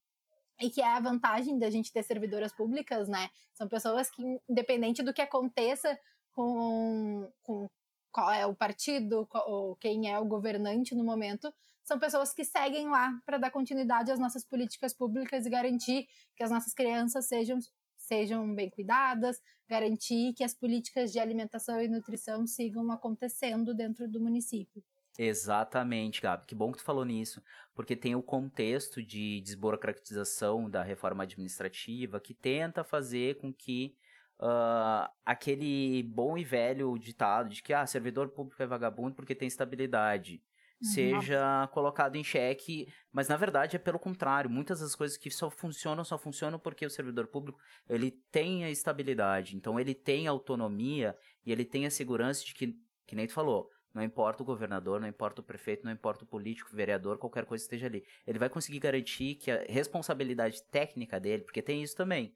e 0.61 0.69
que 0.69 0.81
é 0.81 0.87
a 0.87 0.99
vantagem 0.99 1.57
da 1.57 1.69
gente 1.69 1.91
ter 1.91 2.03
servidoras 2.03 2.53
públicas, 2.53 3.07
né? 3.09 3.29
São 3.53 3.67
pessoas 3.67 4.09
que, 4.11 4.21
independente 4.47 5.01
do 5.01 5.13
que 5.13 5.21
aconteça 5.21 5.97
com, 6.31 7.29
com 7.43 7.67
qual 8.11 8.31
é 8.31 8.45
o 8.45 8.55
partido 8.55 9.27
ou 9.33 9.75
quem 9.77 10.09
é 10.11 10.19
o 10.19 10.25
governante 10.25 10.93
no 10.93 11.03
momento, 11.03 11.51
são 11.83 11.97
pessoas 11.99 12.33
que 12.33 12.45
seguem 12.45 12.89
lá 12.89 13.19
para 13.25 13.37
dar 13.37 13.51
continuidade 13.51 14.11
às 14.11 14.19
nossas 14.19 14.45
políticas 14.45 14.93
públicas 14.93 15.45
e 15.45 15.49
garantir 15.49 16.07
que 16.35 16.43
as 16.43 16.51
nossas 16.51 16.73
crianças 16.73 17.27
sejam, 17.27 17.57
sejam 17.97 18.53
bem 18.53 18.69
cuidadas, 18.69 19.41
garantir 19.67 20.33
que 20.33 20.43
as 20.43 20.53
políticas 20.53 21.11
de 21.11 21.19
alimentação 21.19 21.81
e 21.81 21.87
nutrição 21.87 22.45
sigam 22.45 22.91
acontecendo 22.91 23.73
dentro 23.73 24.07
do 24.07 24.21
município. 24.21 24.83
Exatamente, 25.17 26.21
Gabi. 26.21 26.45
Que 26.45 26.55
bom 26.55 26.71
que 26.71 26.77
tu 26.77 26.83
falou 26.83 27.05
nisso, 27.05 27.43
porque 27.73 27.95
tem 27.95 28.15
o 28.15 28.23
contexto 28.23 29.03
de 29.03 29.41
desburocratização 29.41 30.69
da 30.69 30.83
reforma 30.83 31.23
administrativa 31.23 32.19
que 32.19 32.33
tenta 32.33 32.83
fazer 32.83 33.37
com 33.37 33.53
que 33.53 33.95
uh, 34.39 35.09
aquele 35.25 36.03
bom 36.03 36.37
e 36.37 36.43
velho 36.43 36.97
ditado 36.97 37.49
de 37.49 37.61
que 37.61 37.73
ah, 37.73 37.85
servidor 37.85 38.29
público 38.29 38.61
é 38.61 38.65
vagabundo 38.65 39.15
porque 39.15 39.35
tem 39.35 39.47
estabilidade 39.47 40.41
uhum. 40.81 40.89
seja 40.89 41.67
colocado 41.71 42.15
em 42.15 42.23
xeque, 42.23 42.91
mas 43.11 43.27
na 43.27 43.37
verdade 43.37 43.75
é 43.75 43.79
pelo 43.79 43.99
contrário. 43.99 44.49
Muitas 44.49 44.79
das 44.79 44.95
coisas 44.95 45.17
que 45.17 45.29
só 45.29 45.49
funcionam, 45.49 46.03
só 46.03 46.17
funcionam 46.17 46.59
porque 46.59 46.85
o 46.85 46.89
servidor 46.89 47.27
público 47.27 47.59
ele 47.87 48.11
tem 48.31 48.65
a 48.65 48.69
estabilidade, 48.69 49.55
então 49.55 49.79
ele 49.79 49.93
tem 49.93 50.27
autonomia 50.27 51.15
e 51.45 51.51
ele 51.51 51.63
tem 51.63 51.85
a 51.85 51.91
segurança 51.91 52.43
de 52.43 52.53
que, 52.53 52.75
que 53.05 53.15
nem 53.15 53.27
tu 53.27 53.33
falou, 53.33 53.69
não 53.93 54.01
importa 54.01 54.41
o 54.41 54.45
governador, 54.45 54.99
não 54.99 55.07
importa 55.07 55.41
o 55.41 55.43
prefeito, 55.43 55.83
não 55.83 55.91
importa 55.91 56.23
o 56.23 56.27
político, 56.27 56.73
vereador, 56.73 57.17
qualquer 57.17 57.45
coisa 57.45 57.63
esteja 57.63 57.87
ali. 57.87 58.05
Ele 58.25 58.39
vai 58.39 58.49
conseguir 58.49 58.79
garantir 58.79 59.35
que 59.35 59.51
a 59.51 59.63
responsabilidade 59.67 60.63
técnica 60.63 61.19
dele, 61.19 61.43
porque 61.43 61.61
tem 61.61 61.83
isso 61.83 61.95
também, 61.95 62.33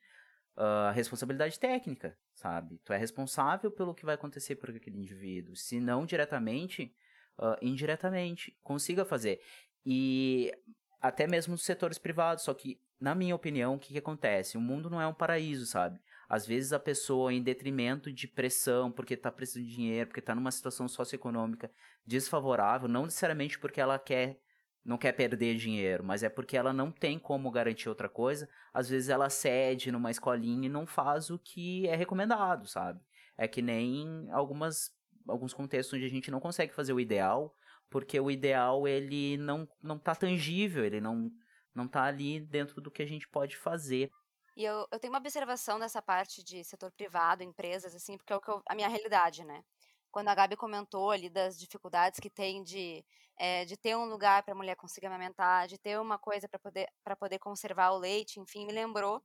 a 0.58 0.89
uh, 0.89 0.93
responsabilidade 0.93 1.60
técnica, 1.60 2.18
sabe? 2.34 2.80
Tu 2.84 2.93
é 2.93 2.97
responsável 2.97 3.72
pelo 3.72 3.93
que 3.93 4.06
vai 4.06 4.16
acontecer 4.16 4.56
por 4.56 4.70
aquele 4.70 4.97
indivíduo. 4.97 5.56
Se 5.56 5.80
não 5.80 6.06
diretamente, 6.06 6.93
uh, 7.38 7.58
indiretamente, 7.62 8.58
consiga 8.62 9.06
fazer. 9.06 9.41
E 9.86 10.53
até 11.01 11.28
mesmo 11.28 11.51
nos 11.51 11.64
setores 11.64 11.97
privados, 11.97 12.43
só 12.43 12.53
que, 12.53 12.80
na 12.99 13.14
minha 13.14 13.36
opinião, 13.36 13.76
o 13.76 13.80
que, 13.80 13.93
que 13.93 13.99
acontece? 13.99 14.58
O 14.58 14.62
mundo 14.62 14.89
não 14.89 14.99
é 14.99 15.08
um 15.08 15.14
paraíso, 15.14 15.66
sabe? 15.66 15.99
Às 16.36 16.45
vezes 16.45 16.73
a 16.73 16.79
pessoa, 16.79 17.31
em 17.31 17.41
detrimento 17.41 18.11
de 18.11 18.27
pressão, 18.27 18.91
porque 18.91 19.13
está 19.13 19.31
precisando 19.31 19.65
de 19.65 19.73
dinheiro, 19.73 20.07
porque 20.07 20.19
está 20.19 20.36
numa 20.36 20.51
situação 20.51 20.86
socioeconômica 20.86 21.71
desfavorável, 22.05 22.89
não 22.89 23.05
necessariamente 23.05 23.57
porque 23.57 23.79
ela 23.79 23.97
quer 23.97 24.38
não 24.83 24.97
quer 24.97 25.13
perder 25.13 25.55
dinheiro, 25.55 26.03
mas 26.03 26.21
é 26.23 26.29
porque 26.29 26.55
ela 26.55 26.71
não 26.73 26.91
tem 26.91 27.17
como 27.17 27.49
garantir 27.49 27.89
outra 27.89 28.07
coisa. 28.07 28.47
Às 28.73 28.88
vezes 28.88 29.09
ela 29.09 29.31
cede 29.31 29.91
numa 29.91 30.11
escolinha 30.11 30.67
e 30.67 30.69
não 30.69 30.86
faz 30.86 31.31
o 31.31 31.39
que 31.39 31.88
é 31.88 31.95
recomendado, 31.95 32.67
sabe? 32.67 32.99
É 33.38 33.47
que 33.47 33.61
nem 33.61 34.27
algumas 34.29 34.91
alguns 35.27 35.53
contextos 35.53 35.97
onde 35.97 36.05
a 36.05 36.09
gente 36.09 36.29
não 36.29 36.39
consegue 36.39 36.75
fazer 36.75 36.93
o 36.93 36.99
ideal, 36.99 37.55
porque 37.89 38.19
o 38.19 38.29
ideal 38.29 38.86
ele 38.88 39.38
não 39.38 39.67
não 39.81 39.97
tá 39.97 40.13
tangível, 40.13 40.83
ele 40.83 40.99
não 40.99 41.31
não 41.73 41.88
tá 41.88 42.03
ali 42.03 42.41
dentro 42.41 42.81
do 42.81 42.91
que 42.91 43.01
a 43.01 43.07
gente 43.07 43.27
pode 43.27 43.55
fazer. 43.55 44.11
E 44.56 44.64
eu, 44.64 44.88
eu 44.89 44.99
tenho 44.99 45.12
uma 45.12 45.20
observação 45.20 45.78
dessa 45.80 46.01
parte 46.01 46.41
de 46.43 46.64
setor 46.64 46.91
privado, 46.91 47.43
empresas, 47.43 47.93
assim, 47.93 48.18
porque 48.18 48.32
é 48.32 48.36
o 48.36 48.41
que 48.41 48.49
eu, 48.49 48.62
a 48.68 48.74
minha 48.76 48.88
realidade, 48.88 49.43
né? 49.43 49.64
Quando 50.12 50.30
a 50.30 50.36
Gabi 50.36 50.56
comentou 50.56 51.12
ali 51.12 51.30
das 51.30 51.60
dificuldades 51.60 52.22
que 52.22 52.30
tem 52.30 52.64
de, 52.64 53.03
é, 53.38 53.66
de 53.66 53.76
ter 53.76 53.97
um 53.97 54.06
lugar 54.06 54.43
para 54.43 54.53
a 54.53 54.58
mulher 54.58 54.76
conseguir 54.78 55.08
amamentar, 55.08 55.68
de 55.68 55.78
ter 55.78 55.99
uma 55.99 56.18
coisa 56.18 56.47
para 56.47 56.58
poder, 56.58 56.89
poder 57.20 57.39
conservar 57.39 57.91
o 57.91 57.97
leite, 57.97 58.39
enfim, 58.39 58.66
me 58.66 58.72
lembrou. 58.72 59.22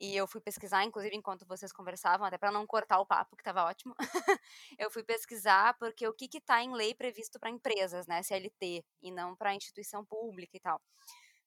E 0.00 0.16
eu 0.16 0.26
fui 0.26 0.40
pesquisar, 0.40 0.84
inclusive, 0.84 1.16
enquanto 1.16 1.46
vocês 1.46 1.72
conversavam, 1.72 2.26
até 2.26 2.38
para 2.38 2.50
não 2.52 2.66
cortar 2.66 2.98
o 3.00 3.06
papo, 3.06 3.36
que 3.36 3.42
estava 3.42 3.64
ótimo. 3.64 3.94
eu 4.78 4.90
fui 4.90 5.02
pesquisar 5.02 5.74
porque 5.78 6.06
o 6.08 6.14
que 6.14 6.28
está 6.38 6.62
em 6.62 6.72
lei 6.74 6.94
previsto 6.94 7.38
para 7.38 7.50
empresas, 7.50 8.06
né, 8.06 8.22
CLT, 8.22 8.84
e 9.02 9.10
não 9.10 9.36
para 9.36 9.54
instituição 9.54 10.04
pública 10.04 10.56
e 10.56 10.60
tal 10.60 10.80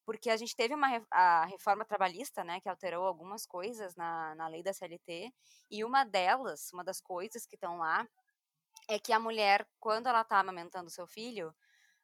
porque 0.05 0.29
a 0.29 0.37
gente 0.37 0.55
teve 0.55 0.73
uma 0.73 1.05
a 1.11 1.45
reforma 1.45 1.85
trabalhista, 1.85 2.43
né, 2.43 2.59
que 2.59 2.69
alterou 2.69 3.05
algumas 3.05 3.45
coisas 3.45 3.95
na, 3.95 4.35
na 4.35 4.47
lei 4.47 4.63
da 4.63 4.73
CLT, 4.73 5.31
e 5.69 5.83
uma 5.83 6.03
delas, 6.03 6.71
uma 6.73 6.83
das 6.83 6.99
coisas 7.01 7.45
que 7.45 7.55
estão 7.55 7.77
lá, 7.77 8.07
é 8.87 8.99
que 8.99 9.13
a 9.13 9.19
mulher, 9.19 9.67
quando 9.79 10.07
ela 10.07 10.21
está 10.21 10.39
amamentando 10.39 10.89
seu 10.89 11.07
filho, 11.07 11.53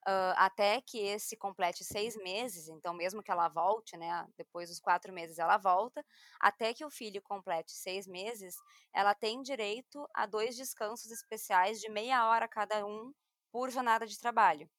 uh, 0.07 0.33
até 0.37 0.81
que 0.81 0.99
esse 0.99 1.35
complete 1.35 1.83
seis 1.83 2.15
meses, 2.17 2.67
então 2.67 2.93
mesmo 2.93 3.23
que 3.23 3.31
ela 3.31 3.49
volte, 3.49 3.97
né, 3.97 4.27
depois 4.37 4.69
dos 4.69 4.79
quatro 4.79 5.11
meses 5.11 5.39
ela 5.39 5.57
volta, 5.57 6.05
até 6.39 6.73
que 6.73 6.85
o 6.85 6.89
filho 6.89 7.21
complete 7.21 7.71
seis 7.71 8.07
meses, 8.07 8.55
ela 8.93 9.13
tem 9.13 9.41
direito 9.41 10.07
a 10.13 10.25
dois 10.25 10.55
descansos 10.55 11.11
especiais 11.11 11.79
de 11.79 11.89
meia 11.89 12.27
hora 12.27 12.47
cada 12.47 12.85
um 12.85 13.11
por 13.51 13.69
jornada 13.71 14.05
de 14.05 14.19
trabalho. 14.19 14.69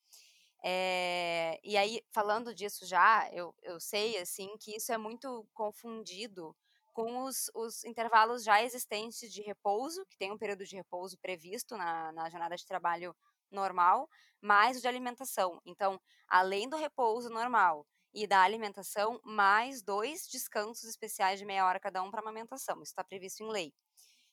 É, 0.62 1.60
e 1.62 1.76
aí, 1.76 2.02
falando 2.10 2.54
disso 2.54 2.86
já, 2.86 3.28
eu, 3.32 3.54
eu 3.62 3.78
sei, 3.80 4.18
assim, 4.18 4.56
que 4.58 4.76
isso 4.76 4.92
é 4.92 4.98
muito 4.98 5.46
confundido 5.54 6.56
com 6.92 7.22
os, 7.24 7.50
os 7.54 7.84
intervalos 7.84 8.42
já 8.42 8.62
existentes 8.62 9.30
de 9.32 9.42
repouso, 9.42 10.04
que 10.06 10.16
tem 10.16 10.32
um 10.32 10.38
período 10.38 10.64
de 10.64 10.74
repouso 10.76 11.18
previsto 11.18 11.76
na, 11.76 12.10
na 12.12 12.28
jornada 12.30 12.56
de 12.56 12.66
trabalho 12.66 13.14
normal, 13.50 14.08
mais 14.40 14.78
o 14.78 14.80
de 14.80 14.88
alimentação. 14.88 15.60
Então, 15.64 16.00
além 16.26 16.68
do 16.68 16.76
repouso 16.76 17.28
normal 17.30 17.86
e 18.14 18.26
da 18.26 18.40
alimentação, 18.42 19.20
mais 19.24 19.82
dois 19.82 20.26
descansos 20.26 20.88
especiais 20.88 21.38
de 21.38 21.44
meia 21.44 21.66
hora 21.66 21.78
cada 21.78 22.02
um 22.02 22.10
para 22.10 22.20
amamentação. 22.20 22.76
Isso 22.76 22.92
está 22.92 23.04
previsto 23.04 23.42
em 23.44 23.48
lei. 23.50 23.74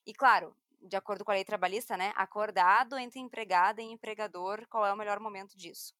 E 0.05 0.13
claro, 0.13 0.55
de 0.81 0.95
acordo 0.95 1.25
com 1.25 1.31
a 1.31 1.35
lei 1.35 1.45
trabalhista, 1.45 1.97
né, 1.97 2.13
acordado 2.15 2.97
entre 2.97 3.19
empregada 3.19 3.81
e 3.81 3.85
empregador 3.85 4.65
qual 4.69 4.85
é 4.85 4.93
o 4.93 4.97
melhor 4.97 5.19
momento 5.19 5.57
disso. 5.57 5.93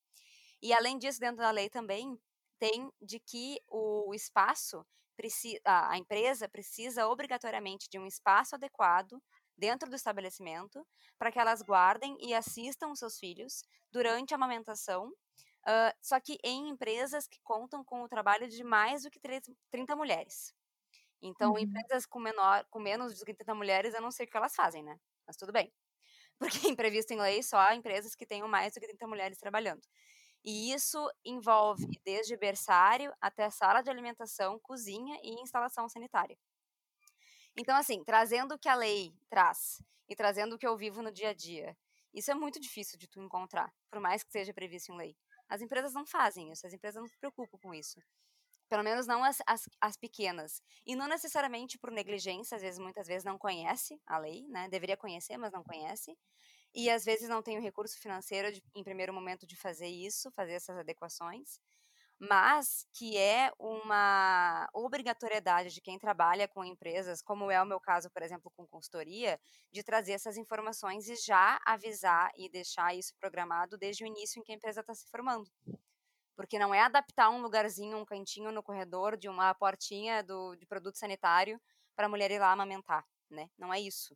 E 0.64 0.72
além 0.72 0.98
disso, 0.98 1.20
dentro 1.20 1.40
da 1.40 1.52
lei 1.52 1.70
também 1.70 2.18
tem 2.58 2.90
de 3.02 3.20
que 3.20 3.60
o 3.68 4.14
espaço 4.14 4.86
precisa, 5.18 5.60
a 5.66 5.98
empresa 5.98 6.48
precisa 6.48 7.06
obrigatoriamente 7.10 7.90
de 7.90 8.00
um 8.00 8.08
espaço 8.08 8.56
adequado 8.56 9.22
dentro 9.58 9.90
do 9.90 9.96
estabelecimento 9.98 10.88
para 11.20 11.34
que 11.34 11.38
elas 11.38 11.62
guardem 11.62 12.16
e 12.22 12.34
assistam 12.34 12.88
os 12.92 13.00
seus 13.00 13.20
filhos 13.20 13.62
durante 13.92 14.34
a 14.34 14.38
amamentação, 14.38 15.10
uh, 15.10 15.94
só 16.02 16.18
que 16.22 16.38
em 16.42 16.70
empresas 16.70 17.28
que 17.28 17.42
contam 17.44 17.84
com 17.84 18.02
o 18.02 18.08
trabalho 18.08 18.48
de 18.48 18.64
mais 18.64 19.04
do 19.04 19.12
que 19.12 19.20
30 19.20 19.96
mulheres. 19.98 20.54
Então, 21.22 21.52
uhum. 21.52 21.60
empresas 21.60 22.06
com, 22.06 22.20
menor, 22.20 22.66
com 22.70 22.80
menos 22.80 23.18
de 23.18 23.26
30 23.26 23.54
mulheres, 23.54 23.94
eu 23.94 24.02
não 24.02 24.12
sei 24.12 24.26
o 24.26 24.30
que 24.30 24.38
elas 24.38 24.56
fazem, 24.56 24.82
né? 24.82 24.98
Mas 25.28 25.36
tudo 25.36 25.52
bem. 25.52 25.74
Porque 26.40 26.70
em 26.70 26.76
previsto 26.76 27.12
em 27.12 27.22
lei 27.22 27.44
só 27.44 27.74
empresas 27.74 28.16
que 28.16 28.26
tenham 28.26 28.48
mais 28.48 28.74
do 28.74 28.80
que 28.80 28.88
30 28.88 29.08
mulheres 29.08 29.38
trabalhando. 29.38 29.82
E 30.44 30.74
isso 30.74 31.10
envolve 31.24 31.88
desde 32.04 32.36
berçário 32.36 33.14
até 33.22 33.50
sala 33.50 33.82
de 33.82 33.90
alimentação, 33.90 34.60
cozinha 34.60 35.18
e 35.24 35.42
instalação 35.42 35.88
sanitária. 35.88 36.38
Então, 37.56 37.76
assim, 37.76 38.04
trazendo 38.04 38.56
o 38.56 38.60
que 38.60 38.68
a 38.68 38.76
lei 38.76 39.14
traz 39.30 39.82
e 40.10 40.16
trazendo 40.16 40.56
o 40.56 40.58
que 40.58 40.68
eu 40.68 40.76
vivo 40.76 41.02
no 41.02 41.12
dia 41.12 41.30
a 41.30 41.34
dia, 41.34 41.78
isso 42.14 42.30
é 42.30 42.36
muito 42.36 42.60
difícil 42.60 42.98
de 42.98 43.08
tu 43.08 43.22
encontrar, 43.22 43.74
por 43.90 44.00
mais 44.00 44.24
que 44.24 44.32
seja 44.32 44.54
previsto 44.54 44.92
em 44.92 44.98
lei. 44.98 45.18
As 45.48 45.62
empresas 45.62 45.94
não 45.94 46.06
fazem 46.06 46.52
isso, 46.52 46.66
as 46.68 46.74
empresas 46.74 47.02
não 47.02 47.08
se 47.08 47.18
preocupam 47.18 47.58
com 47.58 47.74
isso. 47.74 48.00
Pelo 48.68 48.84
menos 48.84 49.06
não 49.06 49.24
as, 49.24 49.38
as, 49.46 49.70
as 49.80 49.98
pequenas. 49.98 50.62
E 50.86 50.96
não 50.96 51.08
necessariamente 51.08 51.78
por 51.78 51.92
negligência, 51.92 52.56
às 52.56 52.62
vezes, 52.62 52.80
muitas 52.80 53.08
vezes 53.08 53.24
não 53.24 53.38
conhece 53.38 54.02
a 54.06 54.18
lei, 54.18 54.48
né? 54.48 54.68
Deveria 54.68 54.98
conhecer, 54.98 55.38
mas 55.38 55.52
não 55.52 55.64
conhece 55.64 56.18
e 56.74 56.90
às 56.90 57.06
vezes 57.06 57.30
não 57.30 57.42
tem 57.42 57.58
o 57.58 57.62
recurso 57.62 58.00
financeiro 58.00 58.52
de, 58.52 58.64
em 58.76 58.84
primeiro 58.84 59.14
momento 59.14 59.46
de 59.46 59.56
fazer 59.56 59.88
isso, 59.88 60.32
fazer 60.32 60.54
essas 60.54 60.78
adequações, 60.78 61.60
mas 62.20 62.86
que 62.94 63.18
é 63.18 63.52
uma 63.60 64.70
obrigatoriedade 64.74 65.74
de 65.74 65.82
quem 65.82 66.00
trabalha 66.00 66.48
com 66.48 66.64
empresas, 66.64 67.22
como 67.22 67.52
é 67.52 67.62
o 67.62 67.66
meu 67.66 67.80
caso, 67.80 68.10
por 68.10 68.22
exemplo, 68.22 68.52
com 68.56 68.66
consultoria, 68.68 69.40
de 69.72 69.84
trazer 69.84 70.14
essas 70.14 70.38
informações 70.38 71.10
e 71.10 71.16
já 71.16 71.60
avisar 71.66 72.32
e 72.38 72.50
deixar 72.50 72.96
isso 72.96 73.14
programado 73.20 73.78
desde 73.78 74.04
o 74.04 74.08
início 74.08 74.40
em 74.40 74.44
que 74.44 74.52
a 74.52 74.56
empresa 74.56 74.82
está 74.82 74.94
se 74.94 75.08
formando. 75.10 75.52
Porque 76.36 76.60
não 76.60 76.74
é 76.74 76.82
adaptar 76.82 77.30
um 77.30 77.42
lugarzinho, 77.42 77.98
um 77.98 78.06
cantinho 78.06 78.52
no 78.52 78.64
corredor 78.64 79.18
de 79.18 79.30
uma 79.30 79.54
portinha 79.54 80.24
do, 80.24 80.56
de 80.56 80.66
produto 80.66 80.98
sanitário 80.98 81.62
para 81.96 82.08
a 82.08 82.10
mulher 82.10 82.32
ir 82.32 82.40
lá 82.40 82.52
amamentar, 82.52 83.06
né? 83.30 83.50
Não 83.58 83.74
é 83.74 83.80
isso. 83.80 84.16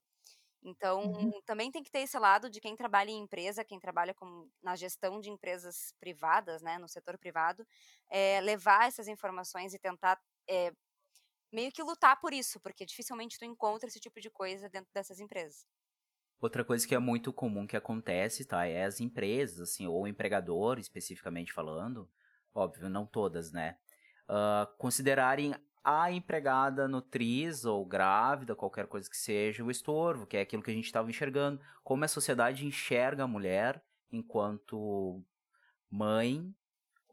Então, 0.63 1.03
uhum. 1.03 1.41
também 1.45 1.71
tem 1.71 1.83
que 1.83 1.91
ter 1.91 1.99
esse 1.99 2.17
lado 2.17 2.49
de 2.49 2.59
quem 2.59 2.75
trabalha 2.75 3.09
em 3.09 3.19
empresa, 3.19 3.63
quem 3.63 3.79
trabalha 3.79 4.13
com, 4.13 4.49
na 4.61 4.75
gestão 4.75 5.19
de 5.19 5.29
empresas 5.29 5.93
privadas, 5.99 6.61
né, 6.61 6.77
no 6.77 6.87
setor 6.87 7.17
privado, 7.17 7.65
é, 8.09 8.41
levar 8.41 8.87
essas 8.87 9.07
informações 9.07 9.73
e 9.73 9.79
tentar 9.79 10.19
é, 10.49 10.71
meio 11.51 11.71
que 11.71 11.83
lutar 11.83 12.19
por 12.19 12.33
isso, 12.33 12.59
porque 12.59 12.85
dificilmente 12.85 13.37
tu 13.37 13.45
encontra 13.45 13.87
esse 13.87 13.99
tipo 13.99 14.19
de 14.19 14.29
coisa 14.29 14.69
dentro 14.69 14.91
dessas 14.93 15.19
empresas. 15.19 15.65
Outra 16.39 16.63
coisa 16.63 16.87
que 16.87 16.93
é 16.93 16.99
muito 16.99 17.33
comum 17.33 17.65
que 17.65 17.77
acontece, 17.77 18.45
tá, 18.45 18.65
é 18.65 18.83
as 18.83 18.99
empresas, 18.99 19.59
assim, 19.59 19.87
ou 19.87 20.03
o 20.03 20.07
empregador, 20.07 20.77
especificamente 20.77 21.51
falando, 21.51 22.09
óbvio, 22.53 22.89
não 22.89 23.07
todas, 23.07 23.51
né, 23.51 23.77
uh, 24.29 24.67
considerarem 24.77 25.55
a 25.89 26.11
empregada 26.11 26.85
nutriz 26.85 27.63
ou 27.63 27.85
grávida, 27.85 28.53
qualquer 28.53 28.87
coisa 28.87 29.09
que 29.09 29.15
seja, 29.15 29.63
o 29.63 29.71
estorvo, 29.71 30.27
que 30.27 30.35
é 30.35 30.41
aquilo 30.41 30.61
que 30.61 30.69
a 30.69 30.73
gente 30.73 30.83
estava 30.83 31.09
enxergando, 31.09 31.61
como 31.81 32.03
a 32.03 32.09
sociedade 32.09 32.65
enxerga 32.65 33.23
a 33.23 33.27
mulher 33.27 33.81
enquanto 34.11 35.23
mãe 35.89 36.53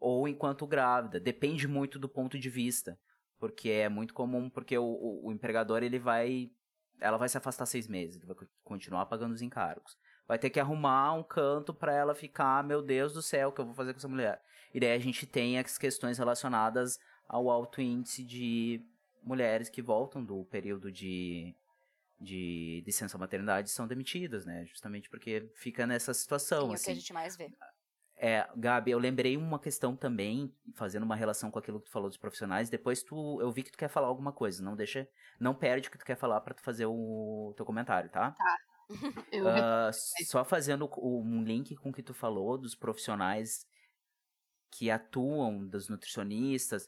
ou 0.01 0.27
enquanto 0.27 0.67
grávida. 0.67 1.21
Depende 1.21 1.69
muito 1.69 2.01
do 2.01 2.09
ponto 2.09 2.37
de 2.37 2.51
vista, 2.51 2.99
porque 3.39 3.71
é 3.71 3.89
muito 3.89 4.13
comum, 4.13 4.51
porque 4.51 4.77
o, 4.77 4.83
o, 4.85 5.29
o 5.29 5.33
empregador 5.33 5.85
ele 5.85 6.01
vai, 6.01 6.51
ela 7.01 7.17
vai 7.17 7.29
se 7.29 7.39
afastar 7.39 7.67
seis 7.67 7.87
meses, 7.87 8.17
ele 8.17 8.27
vai 8.27 8.37
continuar 8.65 9.07
pagando 9.07 9.35
os 9.35 9.43
encargos 9.43 9.97
vai 10.27 10.39
ter 10.39 10.51
que 10.51 10.59
arrumar 10.59 11.13
um 11.13 11.23
canto 11.23 11.75
para 11.75 11.93
ela 11.93 12.15
ficar, 12.15 12.65
meu 12.65 12.81
Deus 12.81 13.13
do 13.13 13.23
céu, 13.23 13.49
o 13.49 13.53
que 13.53 13.61
eu 13.61 13.67
vou 13.67 13.75
fazer 13.75 13.93
com 13.93 13.99
essa 13.99 14.09
mulher? 14.09 14.43
E 14.73 14.81
daí 14.81 14.93
a 14.93 14.99
gente 14.99 15.27
tem 15.27 15.59
as 15.59 15.79
questões 15.79 16.19
relacionadas 16.19 16.99
ao 17.29 17.51
alto 17.51 17.81
índice 17.81 18.23
de 18.23 18.85
mulheres 19.23 19.69
que 19.69 19.83
voltam 19.83 20.25
do 20.25 20.45
período 20.45 20.93
de, 20.93 21.55
de 22.21 22.83
licença 22.87 23.17
maternidade 23.19 23.71
são 23.71 23.87
demitidas, 23.87 24.45
né? 24.45 24.65
Justamente 24.67 25.09
porque 25.09 25.51
fica 25.55 25.87
nessa 25.87 26.13
situação. 26.13 26.69
Sim, 26.69 26.75
assim. 26.75 26.75
é 26.75 26.77
o 26.77 26.85
que 26.85 26.91
a 26.91 26.93
assim. 26.93 27.01
gente 27.01 27.13
mais 27.13 27.37
vê. 27.37 27.51
É, 28.17 28.49
Gabi, 28.57 28.93
eu 28.93 28.99
lembrei 28.99 29.37
uma 29.37 29.59
questão 29.59 29.97
também, 29.97 30.55
fazendo 30.75 31.03
uma 31.03 31.17
relação 31.17 31.51
com 31.51 31.59
aquilo 31.59 31.81
que 31.81 31.87
tu 31.87 31.93
falou 31.93 32.09
dos 32.09 32.19
profissionais. 32.19 32.71
Depois 32.71 33.03
tu, 33.03 33.41
eu 33.41 33.51
vi 33.51 33.63
que 33.63 33.73
tu 33.73 33.79
quer 33.79 33.89
falar 33.89 34.07
alguma 34.07 34.33
coisa. 34.33 34.63
Não 34.63 34.77
deixa, 34.77 35.09
não 35.41 35.55
perde 35.55 35.89
o 35.89 35.91
que 35.91 35.99
tu 35.99 36.05
quer 36.05 36.17
falar 36.17 36.41
para 36.41 36.55
tu 36.55 36.63
fazer 36.63 36.87
o 36.87 37.53
teu 37.57 37.67
comentário, 37.67 38.11
tá? 38.11 38.33
Tá. 38.33 38.57
Uh, 39.33 39.91
só 40.27 40.45
fazendo 40.45 40.89
um 40.99 41.43
link 41.43 41.75
com 41.77 41.89
o 41.89 41.93
que 41.93 42.03
tu 42.03 42.13
falou 42.13 42.59
dos 42.59 42.75
profissionais 42.75 43.67
que 44.71 44.91
atuam, 44.91 45.67
dos 45.67 45.89
nutricionistas, 45.89 46.87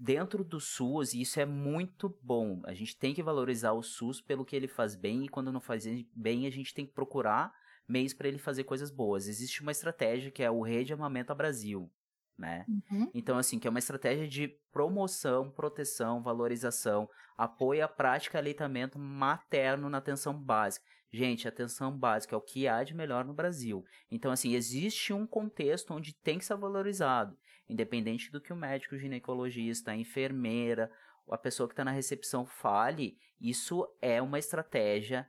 dentro 0.00 0.42
do 0.42 0.58
SUS, 0.58 1.12
e 1.12 1.20
isso 1.20 1.38
é 1.38 1.44
muito 1.44 2.08
bom. 2.22 2.62
A 2.64 2.72
gente 2.72 2.96
tem 2.96 3.12
que 3.12 3.22
valorizar 3.22 3.72
o 3.72 3.82
SUS 3.82 4.22
pelo 4.22 4.46
que 4.46 4.56
ele 4.56 4.66
faz 4.66 4.96
bem, 4.96 5.24
e 5.24 5.28
quando 5.28 5.52
não 5.52 5.60
faz 5.60 5.84
bem, 6.16 6.46
a 6.46 6.50
gente 6.50 6.72
tem 6.72 6.86
que 6.86 6.94
procurar 6.94 7.52
meios 7.86 8.14
para 8.14 8.26
ele 8.26 8.38
fazer 8.38 8.64
coisas 8.64 8.90
boas. 8.90 9.28
Existe 9.28 9.60
uma 9.60 9.72
estratégia 9.72 10.30
que 10.30 10.42
é 10.42 10.50
o 10.50 10.62
Rede 10.62 10.94
Amamenta 10.94 11.34
Brasil, 11.34 11.92
né? 12.38 12.64
Uhum. 12.66 13.10
Então, 13.12 13.36
assim, 13.36 13.58
que 13.58 13.68
é 13.68 13.70
uma 13.70 13.78
estratégia 13.78 14.26
de 14.26 14.48
promoção, 14.72 15.50
proteção, 15.50 16.22
valorização, 16.22 17.06
apoio 17.36 17.84
à 17.84 17.88
prática 17.88 18.38
de 18.38 18.42
aleitamento 18.42 18.98
materno 18.98 19.90
na 19.90 19.98
atenção 19.98 20.32
básica. 20.32 20.86
Gente, 21.12 21.48
atenção 21.48 21.96
básica 21.98 22.34
é 22.34 22.38
o 22.38 22.40
que 22.40 22.68
há 22.68 22.84
de 22.84 22.94
melhor 22.94 23.24
no 23.24 23.34
Brasil. 23.34 23.84
Então, 24.10 24.30
assim, 24.30 24.54
existe 24.54 25.12
um 25.12 25.26
contexto 25.26 25.92
onde 25.92 26.14
tem 26.14 26.38
que 26.38 26.44
ser 26.44 26.56
valorizado, 26.56 27.36
independente 27.70 28.30
do 28.30 28.40
que 28.40 28.52
o 28.52 28.56
médico, 28.56 28.98
ginecologista, 28.98 29.92
a 29.92 29.96
enfermeira, 29.96 30.90
a 31.30 31.38
pessoa 31.38 31.68
que 31.68 31.72
está 31.72 31.84
na 31.84 31.92
recepção 31.92 32.44
fale, 32.44 33.16
isso 33.40 33.88
é 34.00 34.20
uma 34.20 34.38
estratégia 34.38 35.28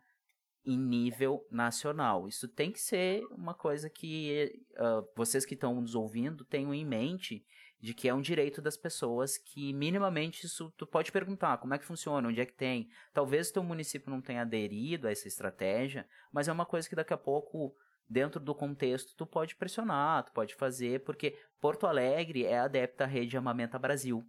em 0.66 0.78
nível 0.78 1.46
nacional. 1.50 2.28
Isso 2.28 2.48
tem 2.48 2.72
que 2.72 2.80
ser 2.80 3.24
uma 3.32 3.54
coisa 3.54 3.90
que 3.90 4.64
uh, 4.74 5.08
vocês 5.16 5.46
que 5.46 5.54
estão 5.54 5.80
nos 5.82 5.96
ouvindo 5.96 6.46
tenham 6.46 6.74
em 6.74 6.86
mente 6.86 7.44
de 7.80 7.96
que 7.96 8.08
é 8.08 8.14
um 8.14 8.22
direito 8.22 8.62
das 8.62 8.78
pessoas 8.78 9.40
que 9.40 9.74
minimamente 9.74 10.46
isso 10.46 10.72
tu 10.78 10.86
pode 10.86 11.12
perguntar 11.12 11.58
como 11.58 11.74
é 11.74 11.80
que 11.80 11.86
funciona, 11.86 12.28
onde 12.28 12.40
é 12.40 12.46
que 12.46 12.54
tem. 12.54 12.90
Talvez 13.12 13.50
o 13.50 13.54
teu 13.54 13.64
município 13.64 14.12
não 14.12 14.22
tenha 14.22 14.44
aderido 14.44 15.08
a 15.08 15.12
essa 15.12 15.28
estratégia, 15.28 16.08
mas 16.32 16.48
é 16.48 16.52
uma 16.52 16.66
coisa 16.66 16.88
que 16.88 16.96
daqui 16.96 17.14
a 17.14 17.18
pouco 17.18 17.76
dentro 18.10 18.40
do 18.40 18.54
contexto 18.54 19.16
tu 19.16 19.26
pode 19.26 19.56
pressionar, 19.56 20.26
tu 20.26 20.32
pode 20.32 20.56
fazer, 20.56 21.04
porque 21.04 21.38
Porto 21.60 21.88
Alegre 21.88 22.46
é 22.46 22.60
adepta 22.60 23.06
à 23.06 23.08
rede 23.08 23.38
Amamenta 23.38 23.80
Brasil, 23.80 24.24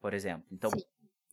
por 0.00 0.14
exemplo. 0.14 0.46
Então, 0.50 0.70
Sim. 0.70 0.84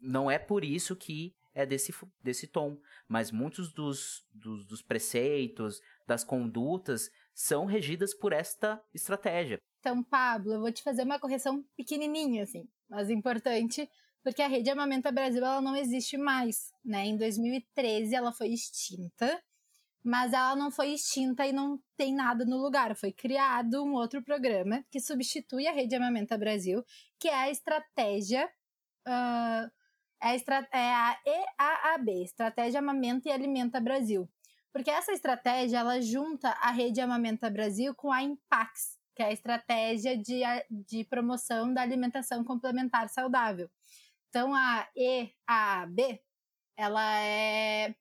não 0.02 0.30
é 0.30 0.38
por 0.38 0.64
isso 0.64 0.96
que 0.96 1.34
é 1.54 1.66
desse, 1.66 1.94
desse 2.22 2.48
tom, 2.48 2.78
mas 3.08 3.32
muitos 3.32 3.72
dos, 3.74 4.28
dos, 4.34 4.66
dos 4.66 4.82
preceitos, 4.82 5.80
das 6.06 6.24
condutas, 6.24 7.10
são 7.34 7.66
regidas 7.66 8.14
por 8.14 8.34
esta 8.34 8.84
estratégia. 8.94 9.58
Então, 9.80 10.04
Pablo, 10.04 10.54
eu 10.54 10.60
vou 10.60 10.72
te 10.72 10.84
fazer 10.84 11.04
uma 11.04 11.20
correção 11.20 11.64
pequenininha, 11.78 12.44
assim, 12.44 12.68
mas 12.90 13.10
importante, 13.10 13.90
porque 14.24 14.42
a 14.42 14.48
Rede 14.48 14.70
Amamenta 14.70 15.12
Brasil 15.12 15.46
ela 15.46 15.62
não 15.62 15.76
existe 15.76 16.18
mais, 16.18 16.72
né? 16.84 17.06
Em 17.06 17.18
2013 17.18 18.16
ela 18.16 18.34
foi 18.34 18.50
extinta, 18.50 19.42
mas 20.06 20.34
ela 20.34 20.56
não 20.56 20.70
foi 20.70 20.94
extinta 20.94 21.48
e 21.48 21.52
não 21.52 21.80
tem 21.98 22.14
nada 22.14 22.46
no 22.46 22.58
lugar. 22.58 22.96
Foi 22.96 23.12
criado 23.12 23.84
um 23.84 23.94
outro 23.94 24.24
programa 24.24 24.86
que 24.92 25.00
substitui 25.00 25.66
a 25.66 25.72
Rede 25.72 25.96
Amamenta 25.96 26.38
Brasil, 26.38 26.84
que 27.20 27.28
é 27.28 27.34
a 27.34 27.50
estratégia. 27.50 28.46
Uh, 29.08 29.66
é, 30.22 30.28
a 30.28 30.36
estra 30.36 30.68
é 30.72 30.94
a 30.94 31.20
EAAB, 31.26 32.24
Estratégia 32.24 32.80
Amamenta 32.80 33.30
e 33.30 33.32
Alimenta 33.32 33.82
Brasil. 33.82 34.30
Porque 34.72 34.92
essa 34.92 35.12
estratégia 35.12 35.80
ela 35.80 36.00
junta 36.00 36.50
a 36.50 36.70
Rede 36.70 37.02
Amamenta 37.02 37.50
Brasil 37.50 37.96
com 37.96 38.12
a 38.12 38.22
Impax, 38.22 39.00
que 39.16 39.24
é 39.24 39.28
a 39.28 39.32
estratégia 39.32 40.16
de, 40.16 40.42
de 40.70 41.04
promoção 41.06 41.74
da 41.74 41.82
alimentação 41.82 42.44
complementar 42.44 43.10
saudável. 43.10 43.70
Então, 44.30 44.54
a 44.54 44.88
EAB, 44.96 46.20
ela 46.78 47.20
é. 47.24 47.96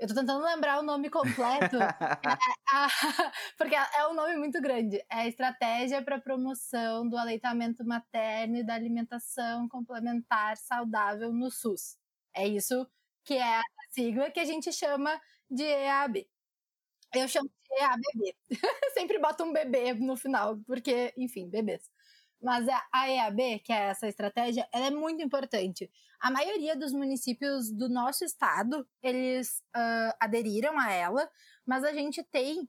Eu 0.00 0.08
tô 0.08 0.14
tentando 0.14 0.42
lembrar 0.42 0.78
o 0.78 0.82
nome 0.82 1.10
completo, 1.10 1.76
é 1.78 2.38
a, 2.72 2.88
porque 3.58 3.74
é 3.74 4.08
um 4.08 4.14
nome 4.14 4.34
muito 4.38 4.58
grande. 4.62 4.96
É 5.10 5.20
a 5.20 5.26
Estratégia 5.28 6.02
para 6.02 6.18
Promoção 6.18 7.06
do 7.06 7.18
Aleitamento 7.18 7.84
Materno 7.84 8.56
e 8.56 8.64
da 8.64 8.74
Alimentação 8.74 9.68
Complementar 9.68 10.56
Saudável 10.56 11.30
no 11.34 11.50
SUS. 11.50 11.98
É 12.34 12.48
isso 12.48 12.88
que 13.24 13.34
é 13.34 13.58
a 13.58 13.62
sigla 13.90 14.30
que 14.30 14.40
a 14.40 14.44
gente 14.46 14.72
chama 14.72 15.20
de 15.50 15.64
EAB. 15.64 16.26
Eu 17.14 17.28
chamo 17.28 17.48
de 17.48 17.82
EABB. 17.82 18.36
Sempre 18.94 19.18
boto 19.18 19.44
um 19.44 19.52
bebê 19.52 19.92
no 19.94 20.16
final, 20.16 20.58
porque, 20.66 21.12
enfim, 21.18 21.46
bebês. 21.50 21.90
Mas 22.42 22.66
a 22.92 23.10
EAB, 23.10 23.60
que 23.60 23.72
é 23.72 23.88
essa 23.88 24.08
estratégia, 24.08 24.68
ela 24.72 24.86
é 24.86 24.90
muito 24.90 25.22
importante. 25.22 25.90
A 26.20 26.30
maioria 26.30 26.74
dos 26.76 26.92
municípios 26.92 27.70
do 27.70 27.88
nosso 27.88 28.24
estado, 28.24 28.88
eles 29.02 29.62
uh, 29.76 30.14
aderiram 30.18 30.78
a 30.78 30.90
ela, 30.90 31.30
mas 31.66 31.84
a 31.84 31.92
gente 31.92 32.22
tem 32.24 32.68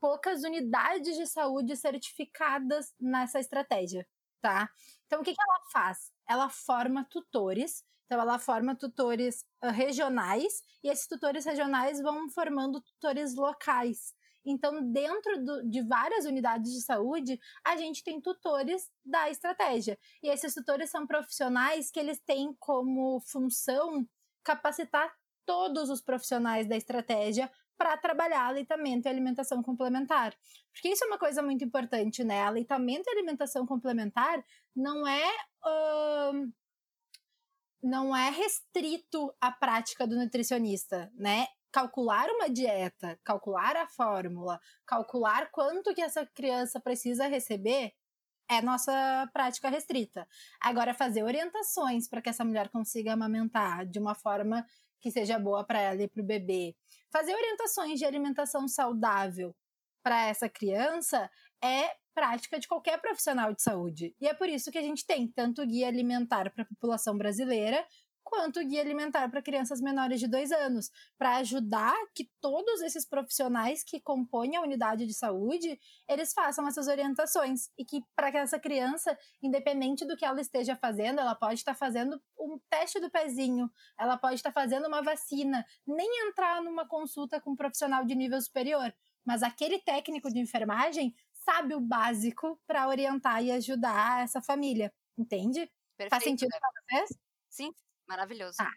poucas 0.00 0.42
unidades 0.42 1.16
de 1.16 1.26
saúde 1.26 1.76
certificadas 1.76 2.94
nessa 2.98 3.38
estratégia, 3.38 4.06
tá? 4.40 4.70
Então, 5.06 5.20
o 5.20 5.24
que, 5.24 5.34
que 5.34 5.42
ela 5.42 5.60
faz? 5.70 6.10
Ela 6.26 6.48
forma 6.48 7.04
tutores 7.04 7.84
então, 8.10 8.20
ela 8.20 8.40
forma 8.40 8.74
tutores 8.74 9.44
uh, 9.62 9.68
regionais 9.68 10.64
e 10.82 10.88
esses 10.88 11.06
tutores 11.06 11.44
regionais 11.44 12.02
vão 12.02 12.28
formando 12.28 12.80
tutores 12.80 13.36
locais. 13.36 14.12
Então, 14.50 14.90
dentro 14.92 15.44
do, 15.44 15.68
de 15.68 15.82
várias 15.82 16.24
unidades 16.24 16.72
de 16.72 16.80
saúde, 16.82 17.38
a 17.64 17.76
gente 17.76 18.02
tem 18.02 18.20
tutores 18.20 18.90
da 19.04 19.30
estratégia. 19.30 19.98
E 20.22 20.28
esses 20.28 20.54
tutores 20.54 20.90
são 20.90 21.06
profissionais 21.06 21.90
que 21.90 22.00
eles 22.00 22.20
têm 22.20 22.54
como 22.58 23.20
função 23.20 24.06
capacitar 24.42 25.12
todos 25.46 25.90
os 25.90 26.00
profissionais 26.00 26.68
da 26.68 26.76
estratégia 26.76 27.50
para 27.76 27.96
trabalhar 27.96 28.46
aleitamento 28.46 29.08
e 29.08 29.10
alimentação 29.10 29.62
complementar. 29.62 30.36
Porque 30.72 30.88
isso 30.88 31.02
é 31.02 31.06
uma 31.06 31.18
coisa 31.18 31.42
muito 31.42 31.64
importante, 31.64 32.22
né? 32.22 32.42
Aleitamento 32.42 33.08
e 33.08 33.12
alimentação 33.12 33.66
complementar 33.66 34.44
não 34.76 35.06
é. 35.06 35.28
Não 37.82 38.14
é 38.14 38.28
restrito 38.28 39.34
à 39.40 39.50
prática 39.50 40.06
do 40.06 40.14
nutricionista, 40.14 41.10
né? 41.14 41.46
Calcular 41.72 42.28
uma 42.30 42.50
dieta, 42.50 43.18
calcular 43.24 43.76
a 43.76 43.86
fórmula, 43.86 44.60
calcular 44.86 45.50
quanto 45.50 45.94
que 45.94 46.02
essa 46.02 46.26
criança 46.26 46.80
precisa 46.80 47.26
receber 47.26 47.92
é 48.48 48.60
nossa 48.60 49.30
prática 49.32 49.70
restrita. 49.70 50.26
Agora, 50.60 50.92
fazer 50.92 51.22
orientações 51.22 52.08
para 52.08 52.20
que 52.20 52.28
essa 52.28 52.44
mulher 52.44 52.68
consiga 52.68 53.12
amamentar 53.12 53.86
de 53.86 54.00
uma 54.00 54.14
forma 54.14 54.66
que 55.00 55.10
seja 55.10 55.38
boa 55.38 55.64
para 55.64 55.80
ela 55.80 56.02
e 56.02 56.08
para 56.08 56.20
o 56.20 56.26
bebê, 56.26 56.74
fazer 57.10 57.32
orientações 57.34 57.98
de 57.98 58.04
alimentação 58.04 58.66
saudável 58.66 59.54
para 60.02 60.26
essa 60.26 60.48
criança 60.48 61.30
é 61.62 61.94
prática 62.12 62.58
de 62.58 62.66
qualquer 62.66 63.00
profissional 63.00 63.54
de 63.54 63.62
saúde. 63.62 64.14
E 64.20 64.26
é 64.26 64.34
por 64.34 64.48
isso 64.48 64.70
que 64.70 64.78
a 64.78 64.82
gente 64.82 65.06
tem 65.06 65.28
tanto 65.28 65.64
guia 65.64 65.86
alimentar 65.86 66.50
para 66.50 66.64
a 66.64 66.66
população 66.66 67.16
brasileira 67.16 67.86
quanto 68.22 68.64
guia 68.64 68.80
alimentar 68.80 69.28
para 69.30 69.42
crianças 69.42 69.80
menores 69.80 70.20
de 70.20 70.28
dois 70.28 70.52
anos, 70.52 70.90
para 71.18 71.36
ajudar 71.36 71.94
que 72.14 72.30
todos 72.40 72.80
esses 72.82 73.04
profissionais 73.06 73.82
que 73.82 74.00
compõem 74.00 74.56
a 74.56 74.62
unidade 74.62 75.06
de 75.06 75.14
saúde, 75.14 75.78
eles 76.08 76.32
façam 76.32 76.66
essas 76.66 76.88
orientações 76.88 77.70
e 77.76 77.84
que 77.84 78.02
para 78.14 78.30
que 78.30 78.38
essa 78.38 78.58
criança, 78.58 79.16
independente 79.42 80.06
do 80.06 80.16
que 80.16 80.24
ela 80.24 80.40
esteja 80.40 80.76
fazendo, 80.76 81.20
ela 81.20 81.34
pode 81.34 81.54
estar 81.54 81.74
fazendo 81.74 82.20
um 82.38 82.58
teste 82.68 83.00
do 83.00 83.10
pezinho, 83.10 83.70
ela 83.98 84.16
pode 84.16 84.36
estar 84.36 84.52
fazendo 84.52 84.86
uma 84.86 85.02
vacina, 85.02 85.64
nem 85.86 86.28
entrar 86.28 86.62
numa 86.62 86.86
consulta 86.86 87.40
com 87.40 87.50
um 87.52 87.56
profissional 87.56 88.04
de 88.04 88.14
nível 88.14 88.40
superior, 88.40 88.94
mas 89.24 89.42
aquele 89.42 89.78
técnico 89.78 90.30
de 90.30 90.38
enfermagem 90.38 91.14
sabe 91.32 91.74
o 91.74 91.80
básico 91.80 92.60
para 92.66 92.86
orientar 92.88 93.42
e 93.42 93.50
ajudar 93.52 94.22
essa 94.24 94.40
família, 94.42 94.92
entende? 95.18 95.70
Perfeito, 95.96 96.10
Faz 96.10 96.24
sentido 96.24 96.50
Gabi. 96.50 96.60
pra 96.60 96.70
vocês? 96.98 97.18
Sim, 97.48 97.72
maravilhoso. 98.10 98.58
Tá. 98.58 98.70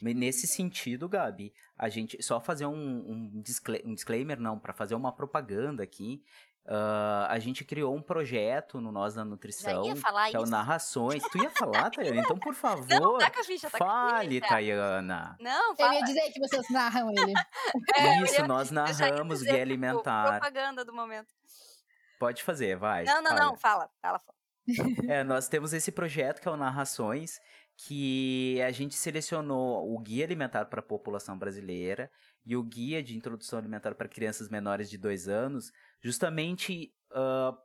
Nesse 0.00 0.46
sentido, 0.46 1.08
Gabi, 1.08 1.52
a 1.76 1.88
gente 1.88 2.22
só 2.22 2.38
fazer 2.40 2.66
um, 2.66 2.74
um, 2.74 3.40
discla- 3.42 3.80
um 3.84 3.94
disclaimer, 3.94 4.38
não, 4.38 4.58
para 4.58 4.72
fazer 4.74 4.94
uma 4.94 5.10
propaganda 5.14 5.82
aqui. 5.82 6.22
ah, 6.68 7.26
a 7.30 7.38
gente 7.38 7.64
criou 7.64 7.94
um 7.96 8.02
projeto 8.02 8.78
no 8.80 8.92
Nós 8.92 9.14
da 9.14 9.22
Já 9.22 9.24
Nutrição, 9.24 9.86
ia 9.86 9.96
falar 9.96 10.28
que 10.30 10.36
é 10.36 10.38
o 10.38 10.42
isso. 10.42 10.50
Narrações. 10.52 11.22
Tu 11.30 11.38
ia 11.42 11.48
falar, 11.50 11.90
Tayana? 11.94 12.20
Então, 12.20 12.36
por 12.38 12.52
Não, 12.52 12.60
favor, 12.60 13.18
taca 13.18 13.40
a 13.40 13.44
ficha, 13.44 13.68
a 13.68 13.70
fale, 13.70 14.40
ficha. 14.40 14.48
Tayana. 14.48 15.36
Não, 15.40 15.70
Eu 15.70 15.76
fala. 15.76 15.94
ia 15.94 16.04
dizer 16.04 16.30
que 16.32 16.40
vocês 16.40 16.68
narram 16.70 17.10
ele. 17.10 17.32
É, 17.96 18.20
eu 18.20 18.24
Isso, 18.24 18.40
ia- 18.40 18.46
nós 18.46 18.68
eu 18.72 18.74
já 18.74 18.82
narramos 19.10 19.40
Guia 19.40 19.52
tipo, 19.52 19.62
Alimentar. 19.62 20.40
Propaganda 20.40 20.84
do 20.84 20.92
momento. 20.92 21.32
Pode 22.18 22.42
fazer, 22.42 22.76
vai. 22.76 23.04
Não, 23.04 23.22
não, 23.22 23.30
fala. 23.30 23.40
não, 23.44 23.56
fala, 23.56 23.90
fala. 24.02 24.18
fala. 24.20 24.36
É, 25.08 25.22
nós 25.22 25.48
temos 25.48 25.72
esse 25.72 25.92
projeto 25.92 26.40
que 26.40 26.48
é 26.48 26.50
o 26.50 26.56
Narrações, 26.56 27.38
que 27.76 28.60
a 28.62 28.70
gente 28.70 28.94
selecionou 28.94 29.94
o 29.94 29.98
Guia 29.98 30.24
Alimentar 30.24 30.64
para 30.66 30.80
a 30.80 30.82
População 30.82 31.38
Brasileira 31.38 32.10
e 32.44 32.56
o 32.56 32.62
Guia 32.62 33.02
de 33.02 33.16
Introdução 33.16 33.58
Alimentar 33.58 33.94
para 33.94 34.08
Crianças 34.08 34.48
Menores 34.48 34.88
de 34.88 34.96
2 34.96 35.28
anos, 35.28 35.70
justamente 36.00 36.92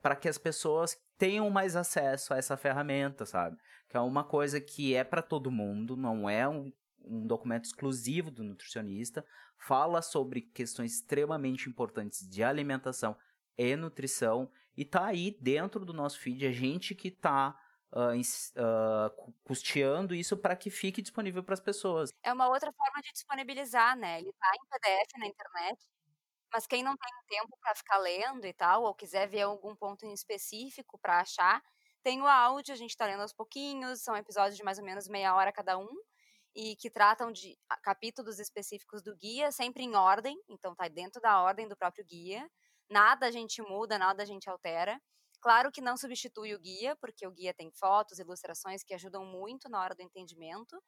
para 0.01 0.15
que 0.15 0.27
as 0.27 0.37
pessoas 0.37 0.97
tenham 1.17 1.49
mais 1.49 1.75
acesso 1.75 2.33
a 2.33 2.37
essa 2.37 2.57
ferramenta, 2.57 3.25
sabe? 3.25 3.57
Que 3.89 3.97
é 3.97 3.99
uma 3.99 4.23
coisa 4.23 4.59
que 4.59 4.93
é 4.95 5.03
para 5.03 5.21
todo 5.21 5.51
mundo, 5.51 5.95
não 5.95 6.29
é 6.29 6.47
um, 6.47 6.71
um 7.03 7.25
documento 7.25 7.65
exclusivo 7.65 8.31
do 8.31 8.43
nutricionista, 8.43 9.25
fala 9.57 10.01
sobre 10.01 10.41
questões 10.41 10.95
extremamente 10.95 11.69
importantes 11.69 12.27
de 12.27 12.43
alimentação 12.43 13.15
e 13.57 13.75
nutrição, 13.75 14.49
e 14.75 14.83
tá 14.85 15.05
aí 15.05 15.37
dentro 15.39 15.85
do 15.85 15.93
nosso 15.93 16.19
feed 16.19 16.45
a 16.45 16.51
gente 16.51 16.95
que 16.95 17.11
tá 17.11 17.55
ah, 17.93 19.09
cu- 19.15 19.33
custeando 19.43 20.15
isso 20.15 20.37
para 20.37 20.55
que 20.55 20.69
fique 20.69 21.01
disponível 21.01 21.43
para 21.43 21.53
as 21.53 21.59
pessoas. 21.59 22.09
É 22.23 22.31
uma 22.33 22.47
outra 22.49 22.71
forma 22.71 23.01
de 23.01 23.11
disponibilizar, 23.13 23.95
né? 23.97 24.19
Ele 24.19 24.31
tá 24.33 24.51
em 24.55 24.65
PDF 24.69 25.19
na 25.19 25.27
internet, 25.27 25.79
mas 26.53 26.67
quem 26.67 26.83
não 26.83 26.95
tem 26.97 27.11
tempo 27.29 27.57
para 27.61 27.75
ficar 27.75 27.97
lendo 27.99 28.45
e 28.47 28.53
tal, 28.53 28.83
ou 28.83 28.95
quiser 28.95 29.27
ver 29.29 29.41
algum 29.43 29.75
ponto 29.75 30.05
em 30.05 30.13
específico 30.13 30.99
para 30.99 31.21
achar, 31.21 31.61
tem 32.03 32.21
o 32.21 32.27
áudio, 32.27 32.73
a 32.73 32.77
gente 32.77 32.97
tá 32.97 33.05
lendo 33.05 33.21
aos 33.21 33.33
pouquinhos, 33.33 34.01
são 34.03 34.15
episódios 34.17 34.57
de 34.57 34.63
mais 34.63 34.79
ou 34.79 34.85
menos 34.85 35.07
meia 35.07 35.35
hora 35.35 35.51
cada 35.53 35.77
um, 35.77 35.89
e 36.55 36.75
que 36.77 36.89
tratam 36.89 37.31
de 37.31 37.57
capítulos 37.83 38.39
específicos 38.39 39.01
do 39.03 39.15
guia, 39.15 39.51
sempre 39.51 39.83
em 39.83 39.95
ordem, 39.95 40.37
então 40.49 40.75
tá 40.75 40.87
dentro 40.87 41.21
da 41.21 41.41
ordem 41.41 41.67
do 41.67 41.77
próprio 41.77 42.05
guia. 42.05 42.49
Nada 42.89 43.27
a 43.27 43.31
gente 43.31 43.61
muda, 43.61 43.97
nada 43.97 44.23
a 44.23 44.25
gente 44.25 44.49
altera. 44.49 45.01
Claro 45.41 45.71
que 45.71 45.81
não 45.81 45.97
substitui 45.97 46.53
o 46.53 46.59
guia, 46.59 46.95
porque 46.97 47.25
o 47.25 47.31
guia 47.31 47.53
tem 47.53 47.71
fotos, 47.71 48.19
ilustrações 48.19 48.83
que 48.83 48.93
ajudam 48.93 49.25
muito 49.25 49.67
na 49.69 49.81
hora 49.81 49.95
do 49.95 50.01
entendimento, 50.03 50.81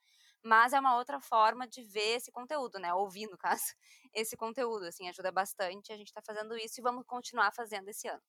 mas 0.44 0.74
é 0.74 0.80
uma 0.80 0.96
outra 0.96 1.20
forma 1.20 1.68
de 1.68 1.82
ver 1.84 2.18
esse 2.18 2.32
conteúdo, 2.32 2.78
né? 2.80 2.94
Ouvir, 2.94 3.28
no 3.28 3.38
caso, 3.40 3.74
esse 4.14 4.38
conteúdo, 4.38 4.86
assim, 4.86 5.10
ajuda 5.10 5.32
bastante. 5.32 5.92
A 5.92 5.98
gente 5.98 6.14
tá 6.14 6.22
fazendo 6.26 6.56
isso 6.58 6.80
e 6.80 6.84
vamos 6.84 7.04
continuar 7.08 7.52
fazendo 7.52 7.90
esse 7.90 8.08
ano. 8.08 8.22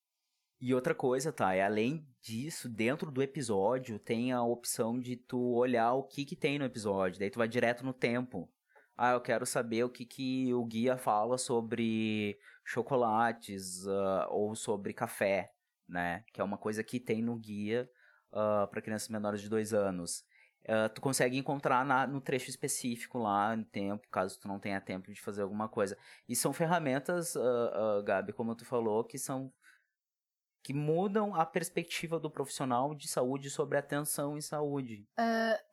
E 0.61 0.75
outra 0.75 0.95
coisa, 0.95 1.33
tá? 1.33 1.55
É 1.55 1.63
além 1.63 2.07
disso, 2.23 2.69
dentro 2.69 3.11
do 3.11 3.23
episódio 3.23 3.99
tem 3.99 4.33
a 4.33 4.43
opção 4.43 4.99
de 4.99 5.17
tu 5.17 5.39
olhar 5.57 5.93
o 5.93 6.05
que 6.05 6.25
que 6.25 6.37
tem 6.37 6.59
no 6.59 6.65
episódio, 6.65 7.19
daí 7.19 7.31
tu 7.31 7.39
vai 7.39 7.49
direto 7.49 7.85
no 7.85 7.93
tempo. 7.93 8.51
Ah, 8.97 9.13
eu 9.13 9.21
quero 9.21 9.45
saber 9.45 9.85
o 9.85 9.91
que 9.91 10.07
que 10.07 10.55
o 10.55 10.65
guia 10.65 10.97
fala 10.97 11.37
sobre 11.37 12.39
chocolates 12.65 13.87
ah, 13.87 14.29
ou 14.31 14.55
sobre 14.55 14.95
café, 14.95 15.53
né? 15.89 16.25
Que 16.33 16.41
é 16.41 16.45
uma 16.45 16.59
coisa 16.59 16.83
que 16.83 16.99
tem 17.01 17.23
no 17.23 17.37
guia 17.37 17.89
para 18.71 18.83
crianças 18.83 19.09
menores 19.09 19.41
de 19.41 19.49
dois 19.49 19.73
anos. 19.73 20.25
Ah, 20.67 20.89
tu 20.89 21.01
consegue 21.01 21.37
encontrar 21.37 21.85
na- 21.85 22.07
no 22.07 22.21
trecho 22.21 22.49
específico 22.49 23.19
lá, 23.19 23.55
no 23.55 23.65
tempo, 23.65 24.09
caso 24.11 24.41
tu 24.41 24.49
não 24.49 24.59
tenha 24.59 24.81
tempo 24.81 25.13
de 25.13 25.21
fazer 25.21 25.43
alguma 25.43 25.69
coisa. 25.69 25.97
E 26.29 26.35
são 26.35 26.53
ferramentas, 26.53 27.37
ah, 27.37 27.41
ah, 27.99 28.03
Gabi, 28.03 28.33
como 28.33 28.55
tu 28.55 28.65
falou, 28.65 29.05
que 29.05 29.19
são 29.19 29.53
que 30.63 30.73
mudam 30.73 31.35
a 31.35 31.45
perspectiva 31.45 32.19
do 32.19 32.31
profissional 32.31 32.95
de 32.95 33.07
saúde 33.07 33.51
sobre 33.51 33.77
atenção 33.77 34.39
em 34.39 34.41
saúde. 34.41 35.07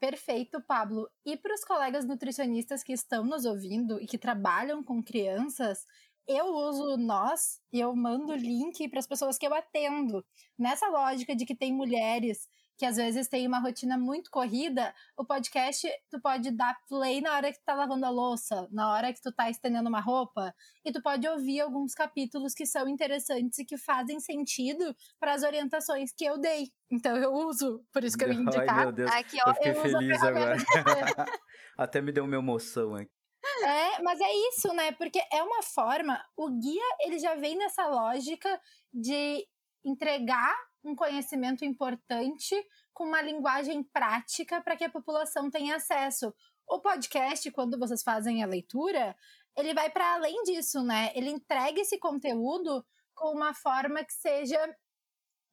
Perfeito, 0.01 0.61
Pablo. 0.61 1.09
E 1.25 1.37
para 1.37 1.53
os 1.53 1.63
colegas 1.63 2.05
nutricionistas 2.05 2.83
que 2.83 2.91
estão 2.91 3.23
nos 3.23 3.45
ouvindo 3.45 4.01
e 4.01 4.05
que 4.05 4.17
trabalham 4.17 4.83
com 4.83 5.01
crianças, 5.01 5.85
eu 6.27 6.45
uso 6.45 6.97
nós 6.97 7.59
e 7.71 7.79
eu 7.79 7.95
mando 7.95 8.35
link 8.35 8.87
para 8.89 8.99
as 8.99 9.07
pessoas 9.07 9.37
que 9.37 9.45
eu 9.45 9.53
atendo. 9.53 10.25
Nessa 10.57 10.87
lógica 10.87 11.35
de 11.35 11.45
que 11.45 11.55
tem 11.55 11.73
mulheres 11.73 12.47
que 12.81 12.85
às 12.87 12.95
vezes 12.95 13.27
têm 13.27 13.45
uma 13.45 13.59
rotina 13.59 13.95
muito 13.95 14.31
corrida, 14.31 14.91
o 15.15 15.23
podcast 15.23 15.87
tu 16.09 16.19
pode 16.19 16.49
dar 16.49 16.75
play 16.89 17.21
na 17.21 17.35
hora 17.35 17.51
que 17.51 17.59
tu 17.59 17.63
tá 17.63 17.75
lavando 17.75 18.07
a 18.07 18.09
louça, 18.09 18.67
na 18.71 18.91
hora 18.91 19.13
que 19.13 19.21
tu 19.21 19.31
tá 19.31 19.51
estendendo 19.51 19.87
uma 19.87 19.99
roupa, 19.99 20.51
e 20.83 20.91
tu 20.91 20.99
pode 20.99 21.27
ouvir 21.27 21.59
alguns 21.59 21.93
capítulos 21.93 22.55
que 22.55 22.65
são 22.65 22.87
interessantes 22.87 23.59
e 23.59 23.65
que 23.65 23.77
fazem 23.77 24.19
sentido 24.19 24.95
para 25.19 25.33
as 25.33 25.43
orientações 25.43 26.11
que 26.11 26.25
eu 26.25 26.39
dei. 26.39 26.71
Então 26.91 27.15
eu 27.17 27.31
uso, 27.31 27.85
por 27.93 28.03
isso 28.03 28.17
que 28.17 28.23
eu 28.23 28.29
ia 28.33 28.39
indicar. 28.39 28.79
Ai, 28.79 28.83
meu 28.85 28.91
Deus. 28.91 29.11
Ai, 29.11 29.23
que 29.25 29.37
Eu 29.37 29.43
ó, 29.45 29.53
fiquei 29.53 29.71
eu 29.73 29.75
feliz 29.75 30.23
agora. 30.23 30.55
Até 31.77 32.01
me 32.01 32.11
deu 32.11 32.23
uma 32.23 32.35
emoção 32.35 32.95
aqui. 32.95 33.20
É, 33.43 34.01
mas 34.01 34.19
é 34.19 34.31
isso, 34.49 34.73
né? 34.73 34.91
Porque 34.93 35.21
é 35.31 35.43
uma 35.43 35.61
forma, 35.63 36.23
o 36.37 36.49
guia 36.49 36.83
ele 37.01 37.19
já 37.19 37.35
vem 37.35 37.57
nessa 37.57 37.87
lógica 37.87 38.61
de 38.93 39.47
entregar 39.83 40.55
um 40.83 40.95
conhecimento 40.95 41.65
importante 41.65 42.55
com 42.93 43.05
uma 43.05 43.21
linguagem 43.21 43.83
prática 43.83 44.61
para 44.61 44.75
que 44.75 44.83
a 44.83 44.89
população 44.89 45.49
tenha 45.49 45.75
acesso. 45.75 46.33
O 46.67 46.79
podcast, 46.79 47.49
quando 47.51 47.77
vocês 47.77 48.03
fazem 48.03 48.43
a 48.43 48.47
leitura, 48.47 49.15
ele 49.57 49.73
vai 49.73 49.89
para 49.89 50.13
além 50.13 50.43
disso, 50.43 50.83
né? 50.83 51.11
Ele 51.15 51.29
entrega 51.29 51.81
esse 51.81 51.97
conteúdo 51.97 52.85
com 53.13 53.33
uma 53.35 53.53
forma 53.53 54.03
que 54.03 54.13
seja 54.13 54.57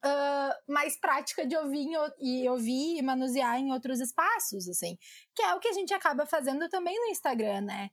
ah, 0.01 0.57
mais 0.67 0.97
prática 0.99 1.45
de 1.45 1.55
ouvir 1.57 1.87
e 2.19 2.47
ouvir 2.49 2.97
e 2.97 3.01
manusear 3.01 3.59
em 3.59 3.71
outros 3.71 3.99
espaços, 3.99 4.67
assim. 4.69 4.97
Que 5.35 5.41
é 5.41 5.53
o 5.53 5.59
que 5.59 5.67
a 5.67 5.73
gente 5.73 5.93
acaba 5.93 6.25
fazendo 6.25 6.69
também 6.69 6.97
no 6.97 7.11
Instagram, 7.11 7.61
né? 7.61 7.89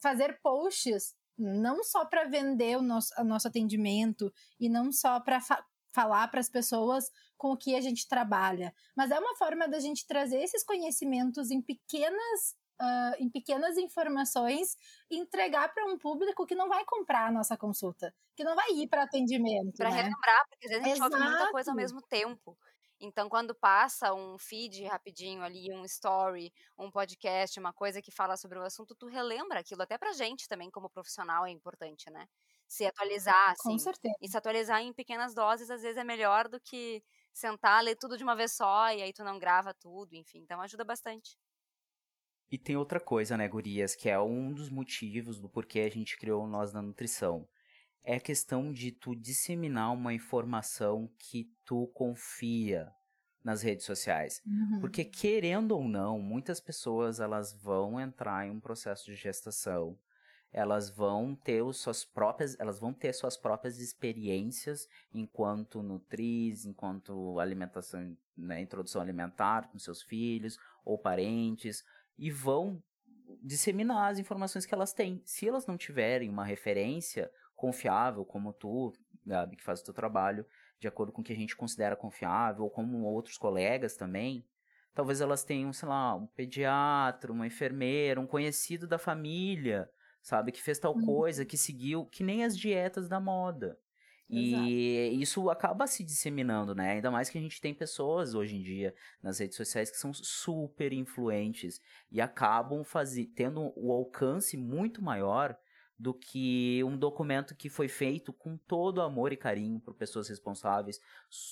Fazer 0.00 0.40
posts 0.40 1.14
não 1.36 1.82
só 1.84 2.04
para 2.04 2.24
vender 2.24 2.76
o 2.76 2.82
nosso, 2.82 3.12
o 3.18 3.24
nosso 3.24 3.48
atendimento 3.48 4.32
e 4.58 4.68
não 4.68 4.92
só 4.92 5.20
para 5.20 5.40
falar 5.92 6.28
para 6.28 6.40
as 6.40 6.48
pessoas 6.48 7.10
com 7.36 7.52
o 7.52 7.56
que 7.56 7.74
a 7.74 7.80
gente 7.80 8.08
trabalha, 8.08 8.74
mas 8.96 9.10
é 9.10 9.18
uma 9.18 9.36
forma 9.36 9.68
da 9.68 9.78
gente 9.78 10.06
trazer 10.06 10.42
esses 10.42 10.64
conhecimentos 10.64 11.50
em 11.50 11.62
pequenas 11.62 12.56
ah, 12.80 13.12
em 13.18 13.28
pequenas 13.30 13.76
informações 13.78 14.76
entregar 15.10 15.72
para 15.74 15.84
um 15.86 15.98
público 15.98 16.46
que 16.46 16.54
não 16.54 16.68
vai 16.68 16.84
comprar 16.84 17.26
a 17.28 17.32
nossa 17.32 17.56
consulta, 17.56 18.14
que 18.36 18.44
não 18.44 18.54
vai 18.56 18.70
ir 18.72 18.88
para 18.88 19.02
atendimento, 19.04 19.78
Pra 19.78 19.88
né? 19.88 20.10
relembrar, 20.10 20.44
porque 20.48 20.66
às 20.66 20.70
vezes 20.72 20.84
a 20.84 20.88
gente 20.88 21.02
ouve 21.02 21.18
muita 21.20 21.46
coisa 21.46 21.70
ao 21.70 21.76
Exato. 21.76 21.92
mesmo 21.92 22.02
tempo. 22.02 22.58
Então, 23.00 23.28
quando 23.28 23.54
passa 23.54 24.12
um 24.12 24.36
feed 24.38 24.84
rapidinho 24.86 25.42
ali, 25.42 25.72
um 25.72 25.84
story, 25.84 26.52
um 26.76 26.90
podcast, 26.90 27.58
uma 27.60 27.72
coisa 27.72 28.02
que 28.02 28.10
fala 28.10 28.36
sobre 28.36 28.58
o 28.58 28.62
assunto, 28.64 28.94
tu 28.96 29.06
relembra 29.06 29.60
aquilo. 29.60 29.82
Até 29.82 29.96
pra 29.96 30.12
gente 30.12 30.48
também, 30.48 30.68
como 30.70 30.90
profissional, 30.90 31.46
é 31.46 31.50
importante, 31.50 32.10
né? 32.10 32.26
Se 32.66 32.84
atualizar, 32.86 33.50
Com 33.58 33.78
assim. 33.78 33.86
certeza. 33.86 34.18
E 34.20 34.28
se 34.28 34.36
atualizar 34.36 34.80
em 34.82 34.92
pequenas 34.92 35.32
doses, 35.32 35.70
às 35.70 35.82
vezes 35.82 35.96
é 35.96 36.02
melhor 36.04 36.48
do 36.48 36.60
que 36.60 37.04
sentar, 37.32 37.84
ler 37.84 37.94
tudo 37.96 38.16
de 38.16 38.24
uma 38.24 38.34
vez 38.34 38.52
só, 38.56 38.90
e 38.92 39.00
aí 39.00 39.12
tu 39.12 39.22
não 39.22 39.38
grava 39.38 39.72
tudo, 39.72 40.14
enfim. 40.16 40.38
Então, 40.40 40.60
ajuda 40.60 40.84
bastante. 40.84 41.38
E 42.50 42.56
tem 42.56 42.76
outra 42.76 42.98
coisa, 42.98 43.36
né, 43.36 43.46
gurias, 43.46 43.94
que 43.94 44.08
é 44.08 44.18
um 44.18 44.52
dos 44.52 44.70
motivos 44.70 45.38
do 45.38 45.48
porquê 45.48 45.80
a 45.80 45.90
gente 45.90 46.16
criou 46.16 46.44
o 46.44 46.48
Nós 46.48 46.72
da 46.72 46.80
Nutrição. 46.80 47.46
É 48.02 48.16
a 48.16 48.20
questão 48.20 48.72
de 48.72 48.90
tu 48.90 49.14
disseminar 49.14 49.92
uma 49.92 50.14
informação 50.14 51.10
que 51.18 51.52
tu 51.64 51.88
confia 51.88 52.90
nas 53.44 53.62
redes 53.62 53.84
sociais. 53.84 54.42
Uhum. 54.46 54.80
Porque 54.80 55.04
querendo 55.04 55.72
ou 55.72 55.84
não, 55.86 56.18
muitas 56.18 56.60
pessoas 56.60 57.20
elas 57.20 57.52
vão 57.52 58.00
entrar 58.00 58.46
em 58.46 58.50
um 58.50 58.60
processo 58.60 59.04
de 59.06 59.14
gestação. 59.14 59.98
Elas 60.50 60.88
vão 60.88 61.34
ter 61.34 61.62
suas 61.74 62.06
próprias, 62.06 62.58
elas 62.58 62.78
vão 62.78 62.94
ter 62.94 63.12
suas 63.12 63.36
próprias 63.36 63.78
experiências 63.78 64.88
enquanto 65.12 65.82
nutriz, 65.82 66.64
enquanto 66.64 67.38
alimentação, 67.38 68.16
né, 68.34 68.60
introdução 68.62 69.02
alimentar 69.02 69.68
com 69.70 69.78
seus 69.78 70.02
filhos 70.02 70.58
ou 70.82 70.96
parentes 70.96 71.84
e 72.18 72.30
vão 72.30 72.82
disseminar 73.42 74.10
as 74.10 74.18
informações 74.18 74.66
que 74.66 74.74
elas 74.74 74.92
têm. 74.92 75.22
Se 75.24 75.48
elas 75.48 75.66
não 75.66 75.76
tiverem 75.76 76.28
uma 76.28 76.44
referência 76.44 77.30
confiável, 77.54 78.24
como 78.24 78.52
tu, 78.52 78.92
Gabi, 79.24 79.56
que 79.56 79.62
faz 79.64 79.80
o 79.80 79.84
teu 79.84 79.94
trabalho, 79.94 80.46
de 80.80 80.88
acordo 80.88 81.12
com 81.12 81.20
o 81.20 81.24
que 81.24 81.32
a 81.32 81.36
gente 81.36 81.56
considera 81.56 81.96
confiável, 81.96 82.64
ou 82.64 82.70
como 82.70 83.02
outros 83.04 83.36
colegas 83.36 83.96
também, 83.96 84.46
talvez 84.94 85.20
elas 85.20 85.44
tenham, 85.44 85.72
sei 85.72 85.88
lá, 85.88 86.14
um 86.14 86.26
pediatra, 86.26 87.32
uma 87.32 87.46
enfermeira, 87.46 88.20
um 88.20 88.26
conhecido 88.26 88.86
da 88.86 88.98
família, 88.98 89.90
sabe, 90.22 90.52
que 90.52 90.62
fez 90.62 90.78
tal 90.78 90.94
Uhum. 90.94 90.98
coisa, 90.98 91.44
que 91.44 91.56
seguiu, 91.56 92.06
que 92.06 92.24
nem 92.24 92.44
as 92.44 92.56
dietas 92.58 93.08
da 93.08 93.20
moda. 93.20 93.78
E 94.30 95.20
isso 95.20 95.48
acaba 95.48 95.86
se 95.86 96.04
disseminando, 96.04 96.74
né? 96.74 96.92
Ainda 96.92 97.10
mais 97.10 97.30
que 97.30 97.38
a 97.38 97.40
gente 97.40 97.60
tem 97.60 97.72
pessoas 97.72 98.34
hoje 98.34 98.56
em 98.56 98.62
dia 98.62 98.94
nas 99.22 99.38
redes 99.38 99.56
sociais 99.56 99.90
que 99.90 99.96
são 99.96 100.12
super 100.12 100.92
influentes 100.92 101.80
e 102.10 102.20
acabam 102.20 102.84
fazer, 102.84 103.26
tendo 103.34 103.72
o 103.74 103.90
alcance 103.90 104.56
muito 104.56 105.02
maior 105.02 105.56
do 105.98 106.12
que 106.14 106.82
um 106.84 106.96
documento 106.96 107.56
que 107.56 107.68
foi 107.68 107.88
feito 107.88 108.32
com 108.32 108.56
todo 108.56 109.00
amor 109.00 109.32
e 109.32 109.36
carinho 109.36 109.80
por 109.80 109.94
pessoas 109.94 110.28
responsáveis, 110.28 111.00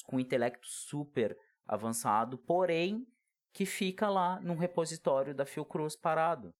com 0.05 0.21
intelecto 0.21 0.67
super 0.67 1.37
avançado, 1.67 2.39
porém 2.39 3.07
que 3.53 3.65
fica 3.65 4.09
lá 4.09 4.39
num 4.41 4.55
repositório 4.55 5.35
da 5.35 5.47
Fiocruz 5.47 5.97
parado. 5.97 6.55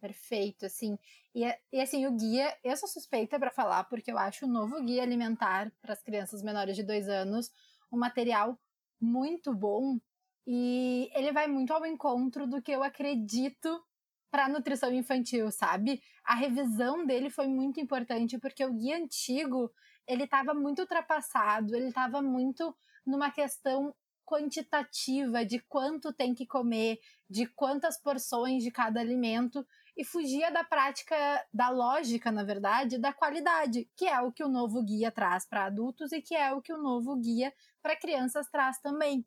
Perfeito, 0.00 0.64
assim. 0.64 0.98
E, 1.34 1.44
e 1.72 1.80
assim, 1.80 2.06
o 2.06 2.12
guia, 2.12 2.56
eu 2.64 2.76
sou 2.76 2.88
suspeita 2.88 3.38
para 3.38 3.50
falar, 3.50 3.84
porque 3.84 4.10
eu 4.10 4.18
acho 4.18 4.46
o 4.46 4.48
novo 4.48 4.82
guia 4.82 5.02
alimentar 5.02 5.70
para 5.82 5.92
as 5.92 6.02
crianças 6.02 6.42
menores 6.42 6.74
de 6.74 6.82
dois 6.82 7.08
anos 7.08 7.50
um 7.92 7.98
material 7.98 8.58
muito 9.00 9.54
bom 9.54 9.98
e 10.46 11.10
ele 11.14 11.32
vai 11.32 11.46
muito 11.46 11.72
ao 11.72 11.84
encontro 11.84 12.46
do 12.46 12.62
que 12.62 12.72
eu 12.72 12.82
acredito 12.82 13.82
para 14.30 14.48
nutrição 14.48 14.92
infantil, 14.92 15.50
sabe? 15.50 16.02
A 16.24 16.34
revisão 16.34 17.04
dele 17.04 17.28
foi 17.28 17.46
muito 17.46 17.78
importante 17.78 18.38
porque 18.38 18.64
o 18.64 18.72
guia 18.72 18.96
antigo 18.96 19.70
ele 20.06 20.24
estava 20.24 20.54
muito 20.54 20.80
ultrapassado, 20.80 21.74
ele 21.76 21.88
estava 21.88 22.22
muito 22.22 22.74
numa 23.04 23.30
questão 23.30 23.94
quantitativa 24.24 25.44
de 25.44 25.58
quanto 25.58 26.12
tem 26.12 26.32
que 26.32 26.46
comer, 26.46 27.00
de 27.28 27.46
quantas 27.46 28.00
porções 28.00 28.62
de 28.62 28.70
cada 28.70 29.00
alimento 29.00 29.66
e 30.00 30.04
fugia 30.04 30.50
da 30.50 30.64
prática, 30.64 31.14
da 31.52 31.68
lógica, 31.68 32.32
na 32.32 32.42
verdade, 32.42 32.96
da 32.96 33.12
qualidade, 33.12 33.86
que 33.94 34.08
é 34.08 34.18
o 34.22 34.32
que 34.32 34.42
o 34.42 34.48
novo 34.48 34.82
guia 34.82 35.12
traz 35.12 35.46
para 35.46 35.66
adultos 35.66 36.10
e 36.10 36.22
que 36.22 36.34
é 36.34 36.54
o 36.54 36.62
que 36.62 36.72
o 36.72 36.78
novo 36.78 37.14
guia 37.16 37.52
para 37.82 37.94
crianças 37.94 38.48
traz 38.48 38.80
também. 38.80 39.26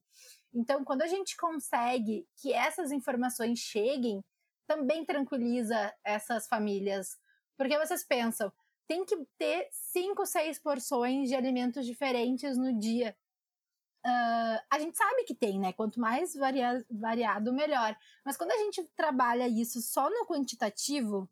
Então, 0.51 0.83
quando 0.83 1.03
a 1.03 1.07
gente 1.07 1.37
consegue 1.37 2.27
que 2.41 2.51
essas 2.51 2.91
informações 2.91 3.59
cheguem, 3.59 4.25
também 4.65 5.05
tranquiliza 5.05 5.93
essas 6.03 6.47
famílias. 6.47 7.19
Porque 7.55 7.77
vocês 7.77 8.03
pensam, 8.03 8.51
tem 8.87 9.05
que 9.05 9.15
ter 9.37 9.67
cinco, 9.69 10.25
seis 10.25 10.57
porções 10.57 11.29
de 11.29 11.35
alimentos 11.35 11.85
diferentes 11.85 12.57
no 12.57 12.75
dia. 12.79 13.15
Uh, 14.05 14.59
a 14.69 14.79
gente 14.79 14.97
sabe 14.97 15.23
que 15.23 15.33
tem, 15.33 15.59
né? 15.59 15.71
Quanto 15.71 15.99
mais 15.99 16.35
varia 16.35 16.85
variado, 16.91 17.53
melhor. 17.53 17.95
Mas 18.25 18.35
quando 18.35 18.51
a 18.51 18.57
gente 18.57 18.83
trabalha 18.95 19.47
isso 19.47 19.81
só 19.81 20.09
no 20.09 20.25
quantitativo, 20.25 21.29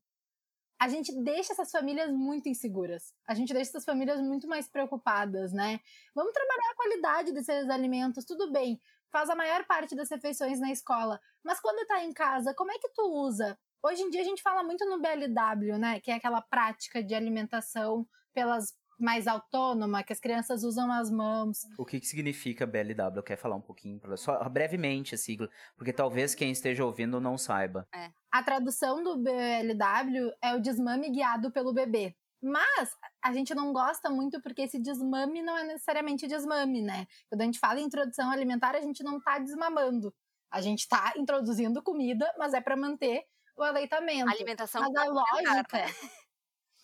a 0.80 0.88
gente 0.88 1.12
deixa 1.22 1.54
essas 1.54 1.70
famílias 1.70 2.10
muito 2.10 2.50
inseguras. 2.50 3.14
A 3.28 3.36
gente 3.36 3.54
deixa 3.54 3.70
essas 3.70 3.86
famílias 3.86 4.20
muito 4.20 4.48
mais 4.48 4.68
preocupadas, 4.68 5.52
né? 5.54 5.80
Vamos 6.16 6.34
trabalhar 6.34 6.72
a 6.72 6.76
qualidade 6.76 7.32
desses 7.34 7.70
alimentos, 7.70 8.26
tudo 8.26 8.52
bem. 8.52 8.82
Faz 9.12 9.30
a 9.30 9.36
maior 9.36 9.66
parte 9.66 9.94
das 9.94 10.10
refeições 10.10 10.60
na 10.60 10.72
escola. 10.72 11.20
Mas 11.44 11.60
quando 11.60 11.86
tá 11.86 12.04
em 12.04 12.14
casa, 12.14 12.54
como 12.56 12.72
é 12.72 12.80
que 12.80 12.90
tu 12.90 13.04
usa? 13.04 13.60
Hoje 13.84 14.02
em 14.02 14.10
dia 14.10 14.22
a 14.22 14.26
gente 14.26 14.42
fala 14.42 14.64
muito 14.64 14.84
no 14.86 15.00
BLW, 15.00 15.78
né? 15.78 16.00
Que 16.00 16.10
é 16.10 16.16
aquela 16.16 16.42
prática 16.42 17.04
de 17.04 17.14
alimentação 17.14 18.08
pelas 18.34 18.76
mais 19.02 19.28
autônoma, 19.28 20.04
que 20.04 20.14
as 20.14 20.20
crianças 20.20 20.64
usam 20.64 20.92
as 20.92 21.10
mãos. 21.10 21.68
O 21.78 21.86
que, 21.86 22.00
que 22.00 22.08
significa 22.08 22.66
BLW? 22.66 23.24
Quer 23.24 23.38
falar 23.38 23.56
um 23.56 23.62
pouquinho, 23.62 24.00
só 24.18 24.48
brevemente 24.48 25.16
a 25.16 25.18
sigla, 25.18 25.50
porque 25.76 25.92
talvez 25.92 26.36
quem 26.36 26.52
esteja 26.52 26.86
ouvindo 26.86 27.20
não 27.20 27.38
saiba. 27.38 27.88
É. 27.94 28.12
A 28.32 28.44
tradução 28.44 29.04
do 29.04 29.18
BLW 29.18 30.32
é 30.42 30.56
o 30.56 30.62
desmame 30.62 31.10
guiado 31.10 31.52
pelo 31.52 31.74
bebê. 31.74 32.16
Mas 32.42 32.98
a 33.22 33.32
gente 33.32 33.54
não 33.54 33.72
gosta 33.72 34.10
muito 34.10 34.42
porque 34.42 34.64
esse 34.64 34.80
desmame 34.80 35.44
não 35.44 35.56
é 35.58 35.64
necessariamente 35.64 36.28
desmame, 36.28 36.82
né? 36.82 37.06
Quando 37.30 37.42
a 37.42 37.46
gente 37.46 37.60
fala 37.60 37.80
em 37.80 37.84
introdução 37.84 38.32
alimentar, 38.32 38.76
a 38.76 38.82
gente 38.82 39.04
não 39.04 39.18
está 39.18 39.38
desmamando. 39.38 40.12
A 40.50 40.60
gente 40.60 40.80
está 40.80 41.14
introduzindo 41.16 41.84
comida, 41.84 42.34
mas 42.38 42.54
é 42.54 42.60
para 42.60 42.76
manter 42.76 43.24
o 43.56 43.64
aleitamento. 43.64 44.30
Alimentação 44.30 44.82
mas 44.82 44.96
a 44.96 45.12
lógica, 45.12 45.78
né? 45.78 45.86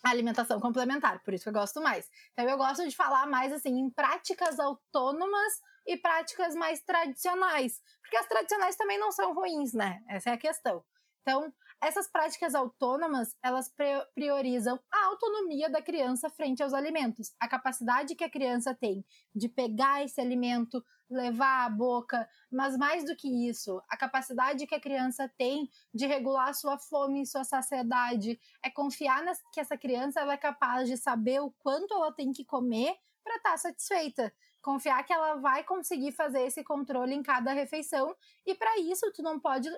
alimentação 0.04 0.60
complementar, 0.60 1.22
por 1.24 1.34
isso 1.34 1.44
que 1.44 1.48
eu 1.50 1.54
gosto 1.54 1.80
mais. 1.80 2.08
Então 2.32 2.48
eu 2.48 2.56
gosto 2.56 2.86
de 2.88 2.94
falar 2.94 3.26
mais 3.26 3.52
assim 3.52 3.78
em 3.78 3.90
práticas 3.90 4.58
autônomas 4.58 5.52
e 5.86 5.96
práticas 5.96 6.54
mais 6.54 6.82
tradicionais, 6.82 7.80
porque 8.02 8.16
as 8.16 8.28
tradicionais 8.28 8.76
também 8.76 8.98
não 8.98 9.10
são 9.10 9.34
ruins, 9.34 9.72
né? 9.72 10.00
Essa 10.08 10.30
é 10.30 10.32
a 10.34 10.38
questão. 10.38 10.84
Então, 11.22 11.52
essas 11.80 12.08
práticas 12.08 12.54
autônomas, 12.54 13.36
elas 13.42 13.72
priorizam 14.14 14.78
a 14.90 15.06
autonomia 15.06 15.70
da 15.70 15.80
criança 15.80 16.28
frente 16.28 16.62
aos 16.62 16.74
alimentos, 16.74 17.32
a 17.38 17.48
capacidade 17.48 18.14
que 18.14 18.24
a 18.24 18.30
criança 18.30 18.74
tem 18.74 19.04
de 19.34 19.48
pegar 19.48 20.04
esse 20.04 20.20
alimento, 20.20 20.84
levar 21.08 21.64
à 21.64 21.70
boca, 21.70 22.28
mas 22.50 22.76
mais 22.76 23.04
do 23.04 23.16
que 23.16 23.48
isso, 23.48 23.80
a 23.88 23.96
capacidade 23.96 24.66
que 24.66 24.74
a 24.74 24.80
criança 24.80 25.30
tem 25.38 25.70
de 25.94 26.06
regular 26.06 26.52
sua 26.54 26.78
fome 26.78 27.26
sua 27.26 27.44
saciedade, 27.44 28.38
é 28.62 28.70
confiar 28.70 29.22
nas, 29.22 29.40
que 29.52 29.60
essa 29.60 29.76
criança 29.76 30.20
ela 30.20 30.34
é 30.34 30.38
capaz 30.38 30.88
de 30.88 30.96
saber 30.96 31.40
o 31.40 31.50
quanto 31.58 31.94
ela 31.94 32.12
tem 32.12 32.32
que 32.32 32.44
comer 32.44 32.94
para 33.24 33.36
estar 33.36 33.50
tá 33.52 33.56
satisfeita. 33.56 34.32
Confiar 34.60 35.02
que 35.04 35.12
ela 35.12 35.36
vai 35.36 35.62
conseguir 35.62 36.12
fazer 36.12 36.42
esse 36.42 36.64
controle 36.64 37.14
em 37.14 37.22
cada 37.22 37.52
refeição 37.52 38.14
e 38.44 38.54
para 38.54 38.78
isso 38.80 39.10
tu 39.12 39.22
não 39.22 39.38
pode 39.38 39.68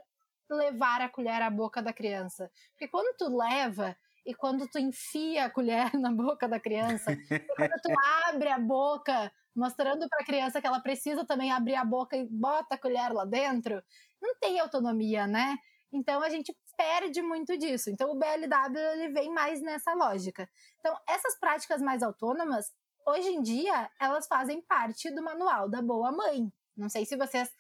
levar 0.55 1.01
a 1.01 1.09
colher 1.09 1.43
à 1.43 1.51
boca 1.51 1.83
da 1.83 1.93
criança. 1.93 2.51
Porque 2.73 2.89
quando 2.89 3.17
tu 3.17 3.37
leva 3.37 3.97
e 4.25 4.35
quando 4.35 4.69
tu 4.69 4.79
enfia 4.79 5.47
a 5.47 5.51
colher 5.51 5.93
na 5.99 6.13
boca 6.13 6.49
da 6.49 6.61
criança, 6.61 7.13
e 7.13 7.41
quando 7.57 7.81
tu 7.83 7.93
abre 8.29 8.49
a 8.49 8.59
boca, 8.59 9.33
mostrando 9.55 10.09
para 10.09 10.23
a 10.23 10.27
criança 10.27 10.61
que 10.61 10.67
ela 10.67 10.81
precisa 10.81 11.25
também 11.25 11.51
abrir 11.53 11.75
a 11.75 11.85
boca 11.85 12.17
e 12.17 12.27
bota 12.27 12.75
a 12.75 12.79
colher 12.79 13.13
lá 13.13 13.25
dentro, 13.25 13.83
não 14.21 14.35
tem 14.39 14.61
autonomia, 14.61 15.27
né? 15.27 15.57
Então 15.93 16.23
a 16.23 16.29
gente 16.29 16.55
perde 16.77 17.21
muito 17.21 17.57
disso. 17.59 17.91
Então 17.91 18.11
o 18.11 18.19
BLW 18.19 18.79
ele 18.95 19.13
vem 19.13 19.33
mais 19.33 19.61
nessa 19.61 19.93
lógica. 19.95 20.49
Então 20.79 20.97
essas 21.09 21.39
práticas 21.39 21.83
mais 21.83 22.03
autônomas, 22.03 22.67
hoje 23.07 23.29
em 23.29 23.43
dia, 23.43 23.91
elas 24.01 24.27
fazem 24.27 24.63
parte 24.63 25.11
do 25.11 25.23
manual 25.23 25.69
da 25.69 25.83
boa 25.83 26.13
mãe. 26.13 26.53
Não 26.77 26.89
sei 26.89 27.05
se 27.05 27.17
vocês 27.17 27.51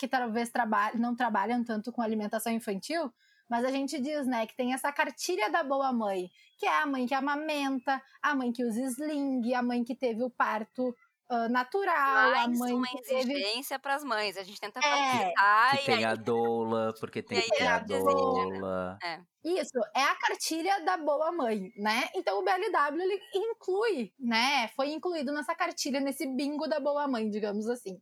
que 0.00 0.08
talvez 0.08 0.48
traba 0.50 0.92
não 0.94 1.14
trabalham 1.14 1.62
tanto 1.62 1.92
com 1.92 2.00
alimentação 2.02 2.52
infantil, 2.52 3.12
mas 3.48 3.64
a 3.64 3.70
gente 3.70 4.00
diz, 4.00 4.26
né, 4.26 4.46
que 4.46 4.56
tem 4.56 4.72
essa 4.72 4.90
cartilha 4.92 5.50
da 5.50 5.62
boa 5.62 5.92
mãe, 5.92 6.30
que 6.58 6.66
é 6.66 6.82
a 6.82 6.86
mãe 6.86 7.06
que 7.06 7.14
amamenta, 7.14 8.00
a 8.22 8.34
mãe 8.34 8.50
que 8.52 8.64
usa 8.64 8.80
sling, 8.86 9.52
a 9.54 9.62
mãe 9.62 9.84
que 9.84 9.94
teve 9.94 10.22
o 10.22 10.30
parto 10.30 10.88
uh, 11.30 11.48
natural, 11.50 12.30
Mais 12.30 12.44
a 12.60 12.64
mãe 12.64 12.72
uma 12.74 12.86
que 12.86 13.02
teve... 13.02 13.32
exigência 13.32 13.78
para 13.78 13.94
as 13.96 14.04
mães. 14.04 14.36
A 14.36 14.42
gente 14.42 14.60
tenta 14.60 14.80
É, 14.80 14.82
facilitar 14.82 15.70
Que 15.70 15.76
e 15.76 15.84
tem 15.84 15.94
aí... 15.96 16.04
a 16.04 16.14
doula, 16.14 16.94
porque 16.98 17.22
tem 17.22 17.38
E 17.38 17.42
que 17.42 17.50
ter 17.50 17.66
a 17.66 17.78
doula. 17.80 18.98
É. 19.02 19.20
Isso, 19.42 19.78
é 19.96 20.02
a 20.02 20.14
cartilha 20.16 20.84
da 20.84 20.96
boa 20.98 21.32
mãe, 21.32 21.72
né? 21.76 22.08
Então 22.14 22.38
o 22.38 22.44
BLW 22.44 23.00
ele 23.02 23.20
inclui, 23.34 24.12
né? 24.18 24.68
Foi 24.76 24.92
incluído 24.92 25.32
nessa 25.32 25.54
cartilha, 25.54 25.98
nesse 26.00 26.26
bingo 26.26 26.68
da 26.68 26.78
boa 26.78 27.08
mãe, 27.08 27.28
digamos 27.30 27.66
assim. 27.68 28.00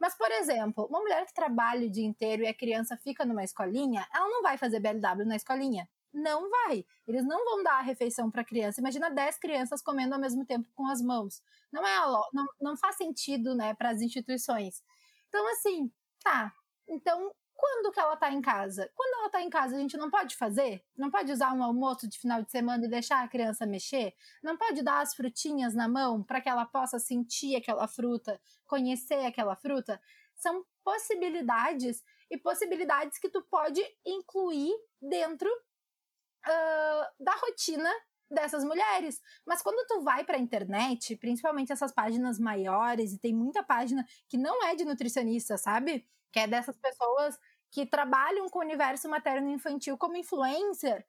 Mas, 0.00 0.16
por 0.16 0.30
exemplo, 0.32 0.86
uma 0.86 1.00
mulher 1.00 1.26
que 1.26 1.34
trabalha 1.34 1.86
o 1.86 1.90
dia 1.90 2.06
inteiro 2.06 2.42
e 2.42 2.46
a 2.46 2.54
criança 2.54 2.96
fica 2.96 3.24
numa 3.24 3.44
escolinha, 3.44 4.06
ela 4.14 4.28
não 4.28 4.42
vai 4.42 4.56
fazer 4.56 4.80
BLW 4.80 5.26
na 5.26 5.36
escolinha. 5.36 5.86
Não 6.12 6.48
vai. 6.48 6.84
Eles 7.06 7.24
não 7.24 7.44
vão 7.44 7.62
dar 7.62 7.78
a 7.78 7.82
refeição 7.82 8.30
para 8.30 8.40
a 8.40 8.44
criança. 8.44 8.80
Imagina 8.80 9.10
10 9.10 9.38
crianças 9.38 9.82
comendo 9.82 10.14
ao 10.14 10.20
mesmo 10.20 10.44
tempo 10.44 10.68
com 10.74 10.86
as 10.86 11.02
mãos. 11.02 11.42
Não 11.70 11.86
é 11.86 11.96
não, 12.32 12.46
não 12.60 12.76
faz 12.76 12.96
sentido, 12.96 13.54
né, 13.54 13.74
para 13.74 13.90
as 13.90 14.00
instituições. 14.00 14.82
Então, 15.28 15.46
assim, 15.52 15.92
tá. 16.24 16.52
Então, 16.88 17.32
quando 17.60 17.92
que 17.92 18.00
ela 18.00 18.16
tá 18.16 18.32
em 18.32 18.40
casa? 18.40 18.90
Quando 18.94 19.20
ela 19.20 19.28
tá 19.28 19.42
em 19.42 19.50
casa, 19.50 19.76
a 19.76 19.78
gente 19.78 19.98
não 19.98 20.10
pode 20.10 20.34
fazer? 20.34 20.82
Não 20.96 21.10
pode 21.10 21.30
usar 21.30 21.52
um 21.52 21.62
almoço 21.62 22.08
de 22.08 22.18
final 22.18 22.42
de 22.42 22.50
semana 22.50 22.86
e 22.86 22.88
deixar 22.88 23.22
a 23.22 23.28
criança 23.28 23.66
mexer? 23.66 24.14
Não 24.42 24.56
pode 24.56 24.82
dar 24.82 25.02
as 25.02 25.14
frutinhas 25.14 25.74
na 25.74 25.86
mão 25.86 26.22
para 26.22 26.40
que 26.40 26.48
ela 26.48 26.64
possa 26.64 26.98
sentir 26.98 27.56
aquela 27.56 27.86
fruta, 27.86 28.40
conhecer 28.66 29.26
aquela 29.26 29.54
fruta? 29.54 30.00
São 30.34 30.64
possibilidades 30.82 32.02
e 32.30 32.38
possibilidades 32.38 33.18
que 33.18 33.28
tu 33.28 33.42
pode 33.42 33.82
incluir 34.06 34.72
dentro 34.98 35.50
uh, 35.50 37.22
da 37.22 37.32
rotina 37.32 37.92
dessas 38.30 38.64
mulheres. 38.64 39.20
Mas 39.44 39.60
quando 39.60 39.86
tu 39.86 40.00
vai 40.00 40.24
para 40.24 40.38
a 40.38 40.40
internet, 40.40 41.14
principalmente 41.16 41.72
essas 41.72 41.92
páginas 41.92 42.38
maiores, 42.38 43.12
e 43.12 43.18
tem 43.18 43.34
muita 43.34 43.62
página 43.62 44.06
que 44.28 44.38
não 44.38 44.64
é 44.64 44.74
de 44.74 44.86
nutricionista, 44.86 45.58
sabe? 45.58 46.08
Que 46.32 46.40
é 46.40 46.46
dessas 46.46 46.78
pessoas 46.78 47.38
que 47.70 47.86
trabalham 47.86 48.48
com 48.48 48.58
o 48.58 48.62
universo 48.62 49.08
materno 49.08 49.48
infantil 49.50 49.96
como 49.96 50.16
influencer, 50.16 51.06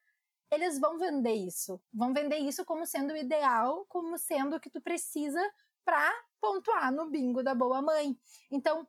eles 0.52 0.80
vão 0.80 0.98
vender 0.98 1.34
isso. 1.34 1.82
Vão 1.94 2.14
vender 2.14 2.38
isso 2.38 2.66
como 2.66 2.86
sendo 2.86 3.14
o 3.14 3.18
ideal, 3.18 3.86
como 3.88 4.18
sendo 4.18 4.56
o 4.56 4.60
que 4.60 4.70
tu 4.70 4.82
precisa 4.82 5.42
para 5.84 6.12
pontuar 6.40 6.92
no 6.92 7.10
bingo 7.10 7.42
da 7.42 7.56
boa 7.56 7.82
mãe. 7.82 8.18
Então, 8.52 8.86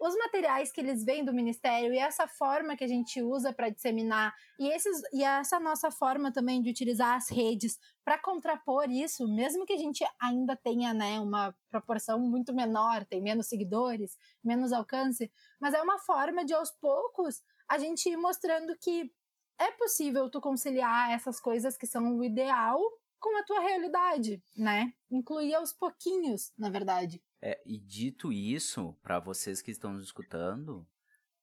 os 0.00 0.16
materiais 0.16 0.72
que 0.72 0.80
eles 0.80 1.04
vêm 1.04 1.22
do 1.22 1.32
ministério 1.32 1.92
e 1.92 1.98
essa 1.98 2.26
forma 2.26 2.74
que 2.74 2.82
a 2.82 2.88
gente 2.88 3.20
usa 3.20 3.52
para 3.52 3.68
disseminar 3.68 4.34
e, 4.58 4.68
esses, 4.68 5.02
e 5.12 5.22
essa 5.22 5.60
nossa 5.60 5.90
forma 5.90 6.32
também 6.32 6.62
de 6.62 6.70
utilizar 6.70 7.16
as 7.16 7.28
redes 7.28 7.78
para 8.02 8.16
contrapor 8.16 8.90
isso, 8.90 9.28
mesmo 9.28 9.66
que 9.66 9.74
a 9.74 9.78
gente 9.78 10.02
ainda 10.18 10.56
tenha 10.56 10.94
né, 10.94 11.20
uma 11.20 11.54
proporção 11.68 12.18
muito 12.18 12.54
menor, 12.54 13.04
tem 13.04 13.20
menos 13.20 13.46
seguidores, 13.46 14.16
menos 14.42 14.72
alcance, 14.72 15.30
mas 15.60 15.74
é 15.74 15.82
uma 15.82 15.98
forma 15.98 16.44
de 16.44 16.54
aos 16.54 16.70
poucos 16.70 17.42
a 17.68 17.78
gente 17.78 18.08
ir 18.08 18.16
mostrando 18.16 18.76
que 18.78 19.12
é 19.58 19.70
possível 19.72 20.30
tu 20.30 20.40
conciliar 20.40 21.12
essas 21.12 21.38
coisas 21.38 21.76
que 21.76 21.86
são 21.86 22.16
o 22.16 22.24
ideal 22.24 22.80
com 23.20 23.38
a 23.38 23.44
tua 23.44 23.60
realidade, 23.60 24.42
né? 24.56 24.94
Incluir 25.10 25.54
aos 25.54 25.72
pouquinhos, 25.72 26.52
na 26.56 26.70
verdade. 26.70 27.22
É, 27.42 27.60
e 27.66 27.78
dito 27.78 28.32
isso, 28.32 28.96
para 29.02 29.20
vocês 29.20 29.60
que 29.60 29.70
estão 29.70 29.92
nos 29.92 30.04
escutando, 30.04 30.88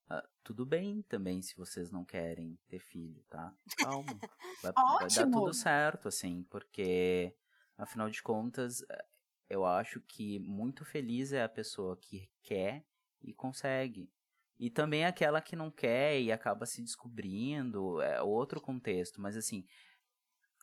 uh, 0.09 0.27
tudo 0.43 0.65
bem 0.65 1.03
também 1.03 1.41
se 1.41 1.55
vocês 1.55 1.91
não 1.91 2.03
querem 2.03 2.57
ter 2.67 2.79
filho, 2.79 3.23
tá? 3.29 3.53
Calma. 3.77 4.07
Vai, 4.63 4.73
vai 4.73 5.07
dar 5.07 5.29
tudo 5.29 5.53
certo, 5.53 6.07
assim, 6.07 6.43
porque, 6.49 7.31
afinal 7.77 8.09
de 8.09 8.23
contas, 8.23 8.83
eh, 8.89 9.05
eu 9.47 9.63
acho 9.63 10.01
que 10.01 10.39
muito 10.39 10.83
feliz 10.83 11.31
é 11.31 11.43
a 11.43 11.49
pessoa 11.49 11.95
que 11.95 12.27
quer 12.41 12.83
e 13.21 13.33
consegue. 13.33 14.09
E 14.59 14.69
também 14.69 15.05
aquela 15.05 15.41
que 15.41 15.55
não 15.55 15.69
quer 15.69 16.19
e 16.19 16.31
acaba 16.31 16.65
se 16.65 16.81
descobrindo, 16.81 18.01
é 18.01 18.21
outro 18.21 18.59
contexto, 18.59 19.21
mas 19.21 19.37
assim, 19.37 19.65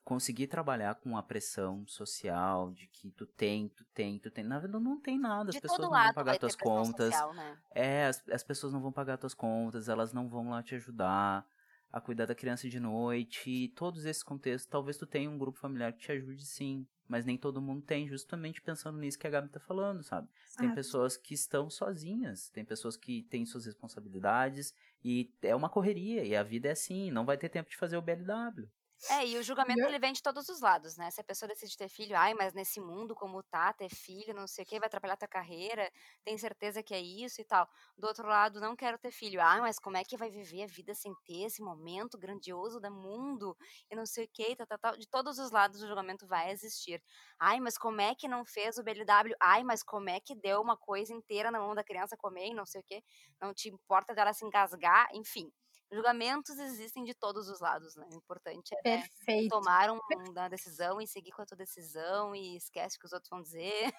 conseguir 0.05 0.49
trabalhar 0.49 0.97
com 0.97 1.17
a 1.17 1.23
pressão 1.23 1.87
social 1.87 2.71
de 2.73 2.87
que 2.89 3.11
tu 3.11 3.27
tem, 3.27 3.69
tu 3.69 3.85
tem, 3.95 4.19
tu 4.19 4.31
tem. 4.31 4.45
Na 4.45 4.59
verdade, 4.59 4.85
não 4.85 5.01
tem 5.01 5.19
nada. 5.19 5.51
As 5.51 5.55
de 5.55 5.61
pessoas 5.61 5.81
não 5.81 5.91
vão 5.91 6.13
pagar 6.13 6.39
tuas 6.39 6.57
contas. 6.57 7.15
Social, 7.15 7.35
né? 7.35 7.59
É, 7.71 8.07
as, 8.07 8.29
as 8.29 8.43
pessoas 8.43 8.73
não 8.73 8.81
vão 8.81 8.93
pagar 8.93 9.17
tuas 9.17 9.35
contas, 9.35 9.89
elas 9.89 10.13
não 10.13 10.29
vão 10.29 10.51
lá 10.51 10.63
te 10.63 10.75
ajudar 10.75 11.47
a 11.91 12.01
cuidar 12.01 12.27
da 12.27 12.35
criança 12.35 12.69
de 12.69 12.79
noite. 12.79 13.73
Todos 13.77 14.05
esses 14.05 14.23
contextos, 14.23 14.69
talvez 14.69 14.99
tu 14.99 15.07
tenha 15.07 15.31
um 15.31 15.39
grupo 15.39 15.59
familiar 15.59 15.93
que 15.93 16.01
te 16.01 16.13
ajude 16.13 16.45
sim. 16.45 16.87
Mas 17.09 17.25
nem 17.25 17.37
todo 17.37 17.61
mundo 17.61 17.83
tem, 17.83 18.09
justamente 18.09 18.63
pensando 18.63 18.99
nisso 18.99 19.19
que 19.19 19.27
a 19.27 19.31
Gabi 19.31 19.49
tá 19.49 19.61
falando, 19.61 20.03
sabe? 20.03 20.29
Tem 20.57 20.69
ah, 20.69 20.75
pessoas 20.75 21.17
que 21.17 21.35
estão 21.35 21.69
sozinhas, 21.69 22.49
tem 22.49 22.65
pessoas 22.65 22.97
que 22.97 23.23
têm 23.25 23.45
suas 23.45 23.67
responsabilidades 23.67 24.75
e 25.05 25.31
é 25.43 25.55
uma 25.55 25.69
correria, 25.69 26.25
e 26.25 26.35
a 26.35 26.43
vida 26.43 26.69
é 26.69 26.73
assim, 26.73 27.11
não 27.11 27.27
vai 27.27 27.37
ter 27.37 27.51
tempo 27.51 27.69
de 27.69 27.77
fazer 27.77 27.97
o 27.97 28.03
BLW. 28.03 28.69
É, 29.11 29.27
e 29.27 29.37
o 29.37 29.43
julgamento 29.43 29.87
ele 29.87 29.99
vem 29.99 30.15
de 30.15 30.23
todos 30.23 30.49
os 30.49 30.61
lados, 30.63 30.97
né? 30.97 31.11
Se 31.11 31.21
a 31.21 31.25
pessoa 31.25 31.47
decide 31.47 31.77
ter 31.77 31.89
filho, 31.91 32.17
ai, 32.17 32.33
mas 32.33 32.55
nesse 32.55 32.81
mundo 32.81 33.15
como 33.15 33.43
tá, 33.43 33.71
ter 33.73 33.91
filho, 33.91 34.33
não 34.33 34.47
sei 34.47 34.65
o 34.65 34.67
que, 34.67 34.79
vai 34.79 34.87
atrapalhar 34.87 35.17
tua 35.17 35.29
carreira, 35.29 35.91
tem 36.25 36.39
certeza 36.39 36.83
que 36.83 36.95
é 36.95 37.01
isso 37.01 37.39
e 37.41 37.45
tal. 37.45 37.69
Do 37.99 38.07
outro 38.07 38.27
lado, 38.27 38.61
não 38.61 38.75
quero 38.75 38.99
ter 38.99 39.11
filho. 39.11 39.43
Ah, 39.43 39.59
mas 39.61 39.79
como 39.79 39.99
é 39.99 40.05
que 40.05 40.17
vai 40.17 40.31
viver 40.31 40.63
a 40.63 40.67
vida 40.67 40.95
sem 40.95 41.15
ter 41.27 41.45
esse 41.45 41.63
momento 41.63 42.17
grandioso 42.19 42.81
do 42.81 42.91
mundo 42.91 43.55
e 43.91 43.95
não 43.95 44.07
sei 44.07 44.25
o 44.25 44.29
que, 44.33 44.57
tal, 44.57 44.67
tal, 44.67 44.79
tal. 44.79 44.97
De 44.97 45.07
todos 45.07 45.39
os 45.39 45.51
lados 45.51 45.83
o 45.83 45.87
julgamento 45.87 46.27
vai 46.27 46.51
existir. 46.51 47.03
Ai, 47.39 47.61
mas 47.61 47.77
como 47.77 48.01
é 48.01 48.15
que 48.15 48.27
não 48.27 48.45
fez 48.45 48.79
o 48.79 48.83
BLW? 48.83 49.35
Ai, 49.39 49.63
mas 49.65 49.83
como 49.83 50.09
é 50.09 50.19
que 50.19 50.35
deu 50.35 50.63
uma 50.63 50.79
coisa 50.79 51.13
inteira 51.13 51.51
na 51.51 51.61
mão 51.61 51.75
da 51.75 51.85
criança 51.85 52.17
comer 52.17 52.49
e 52.49 52.55
não 52.55 52.65
sei 52.65 52.81
o 52.81 52.85
que? 52.85 53.05
Não 53.41 53.53
te 53.53 53.69
importa 53.69 54.15
dela 54.15 54.33
se 54.33 54.47
engasgar, 54.47 55.09
enfim 55.13 55.53
julgamentos 55.95 56.59
existem 56.59 57.05
de 57.05 57.15
todos 57.15 57.49
os 57.49 57.61
lados, 57.61 57.95
né? 57.97 58.07
O 58.11 58.17
importante 58.17 58.75
é 58.75 58.83
Perfeito. 58.83 59.49
tomar 59.49 59.91
um, 59.91 60.01
uma 60.29 60.49
decisão 60.49 61.01
e 61.01 61.07
seguir 61.07 61.31
com 61.33 61.43
a 61.43 61.47
tua 61.47 61.57
decisão 61.57 62.35
e 62.35 62.57
esquece 62.57 62.97
o 62.97 63.01
que 63.01 63.07
os 63.07 63.13
outros 63.13 63.31
vão 63.31 63.41
dizer. 63.41 63.93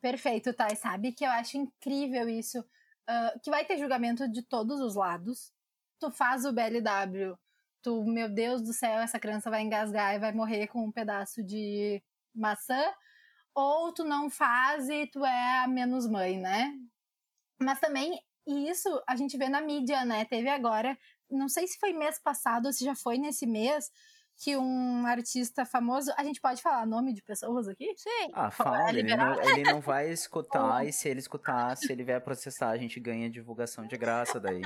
Perfeito, 0.00 0.54
Thay. 0.54 0.74
Sabe 0.76 1.12
que 1.12 1.24
eu 1.24 1.30
acho 1.30 1.58
incrível 1.58 2.28
isso. 2.28 2.60
Uh, 2.60 3.40
que 3.42 3.50
vai 3.50 3.64
ter 3.64 3.76
julgamento 3.76 4.28
de 4.30 4.42
todos 4.42 4.80
os 4.80 4.94
lados. 4.94 5.52
Tu 5.98 6.10
faz 6.10 6.46
o 6.46 6.52
BLW, 6.52 7.38
tu, 7.82 8.04
meu 8.04 8.28
Deus 8.28 8.62
do 8.62 8.72
céu, 8.72 9.00
essa 9.00 9.20
criança 9.20 9.50
vai 9.50 9.62
engasgar 9.62 10.14
e 10.14 10.18
vai 10.18 10.32
morrer 10.32 10.66
com 10.68 10.84
um 10.84 10.92
pedaço 10.92 11.42
de 11.42 12.02
maçã. 12.34 12.82
Ou 13.54 13.92
tu 13.92 14.04
não 14.04 14.30
faz 14.30 14.88
e 14.88 15.06
tu 15.06 15.24
é 15.24 15.64
a 15.64 15.68
menos 15.68 16.06
mãe, 16.06 16.38
né? 16.38 16.72
Mas 17.60 17.78
também 17.78 18.18
e 18.46 18.68
isso 18.68 18.88
a 19.06 19.16
gente 19.16 19.36
vê 19.36 19.48
na 19.48 19.60
mídia, 19.60 20.04
né? 20.04 20.24
Teve 20.24 20.48
agora, 20.48 20.96
não 21.30 21.48
sei 21.48 21.66
se 21.66 21.78
foi 21.78 21.92
mês 21.92 22.18
passado 22.18 22.66
ou 22.66 22.72
se 22.72 22.84
já 22.84 22.94
foi 22.94 23.18
nesse 23.18 23.46
mês, 23.46 23.90
que 24.42 24.56
um 24.56 25.06
artista 25.06 25.66
famoso. 25.66 26.12
A 26.16 26.24
gente 26.24 26.40
pode 26.40 26.62
falar 26.62 26.86
nome 26.86 27.12
de 27.12 27.22
pessoas 27.22 27.68
aqui? 27.68 27.92
Sim. 27.96 28.30
Ah, 28.32 28.50
fala. 28.50 28.86
É 28.86 28.88
ele, 28.90 29.14
não, 29.14 29.42
ele 29.42 29.62
não 29.64 29.80
vai 29.80 30.10
escutar, 30.10 30.84
e 30.88 30.92
se 30.92 31.08
ele 31.08 31.20
escutar, 31.20 31.76
se 31.76 31.92
ele 31.92 32.02
vier 32.02 32.20
processar, 32.22 32.70
a 32.70 32.78
gente 32.78 32.98
ganha 32.98 33.30
divulgação 33.30 33.86
de 33.86 33.96
graça 33.96 34.40
daí. 34.40 34.62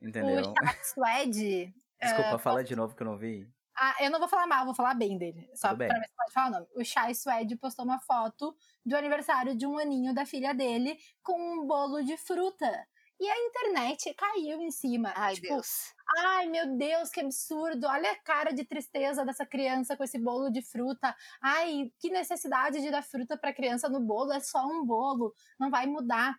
Entendeu? 0.00 0.52
O 0.52 0.84
Suede. 0.84 1.74
Desculpa, 2.00 2.36
uh, 2.36 2.38
fala 2.38 2.64
de 2.64 2.74
novo 2.74 2.94
que 2.94 3.02
eu 3.02 3.06
não 3.06 3.18
vi. 3.18 3.46
Ah, 3.82 3.96
eu 3.98 4.10
não 4.10 4.18
vou 4.18 4.28
falar 4.28 4.46
mal, 4.46 4.66
vou 4.66 4.74
falar 4.74 4.92
bem 4.92 5.16
dele. 5.16 5.48
Só 5.54 5.68
Tudo 5.68 5.78
pra 5.78 5.98
ver 5.98 6.06
se 6.06 6.14
pode 6.14 6.32
falar 6.34 6.48
o 6.48 6.50
nome. 6.50 6.66
O 6.76 6.84
Chai 6.84 7.14
Suede 7.14 7.56
postou 7.56 7.82
uma 7.82 7.98
foto 8.00 8.54
do 8.84 8.94
aniversário 8.94 9.56
de 9.56 9.66
um 9.66 9.78
aninho 9.78 10.14
da 10.14 10.26
filha 10.26 10.52
dele 10.52 10.98
com 11.22 11.32
um 11.40 11.66
bolo 11.66 12.02
de 12.02 12.14
fruta. 12.18 12.70
E 13.18 13.26
a 13.26 13.38
internet 13.38 14.12
caiu 14.12 14.60
em 14.60 14.70
cima. 14.70 15.14
Ai, 15.16 15.34
tipo, 15.34 15.48
Deus. 15.48 15.94
Ai, 16.18 16.46
meu 16.48 16.76
Deus, 16.76 17.08
que 17.08 17.20
absurdo. 17.20 17.86
Olha 17.86 18.12
a 18.12 18.16
cara 18.16 18.50
de 18.50 18.66
tristeza 18.66 19.24
dessa 19.24 19.46
criança 19.46 19.96
com 19.96 20.04
esse 20.04 20.18
bolo 20.18 20.50
de 20.50 20.60
fruta. 20.60 21.16
Ai, 21.40 21.90
que 21.98 22.10
necessidade 22.10 22.82
de 22.82 22.90
dar 22.90 23.02
fruta 23.02 23.38
pra 23.38 23.54
criança 23.54 23.88
no 23.88 24.00
bolo. 24.00 24.30
É 24.32 24.40
só 24.40 24.66
um 24.66 24.84
bolo. 24.84 25.34
Não 25.58 25.70
vai 25.70 25.86
mudar 25.86 26.32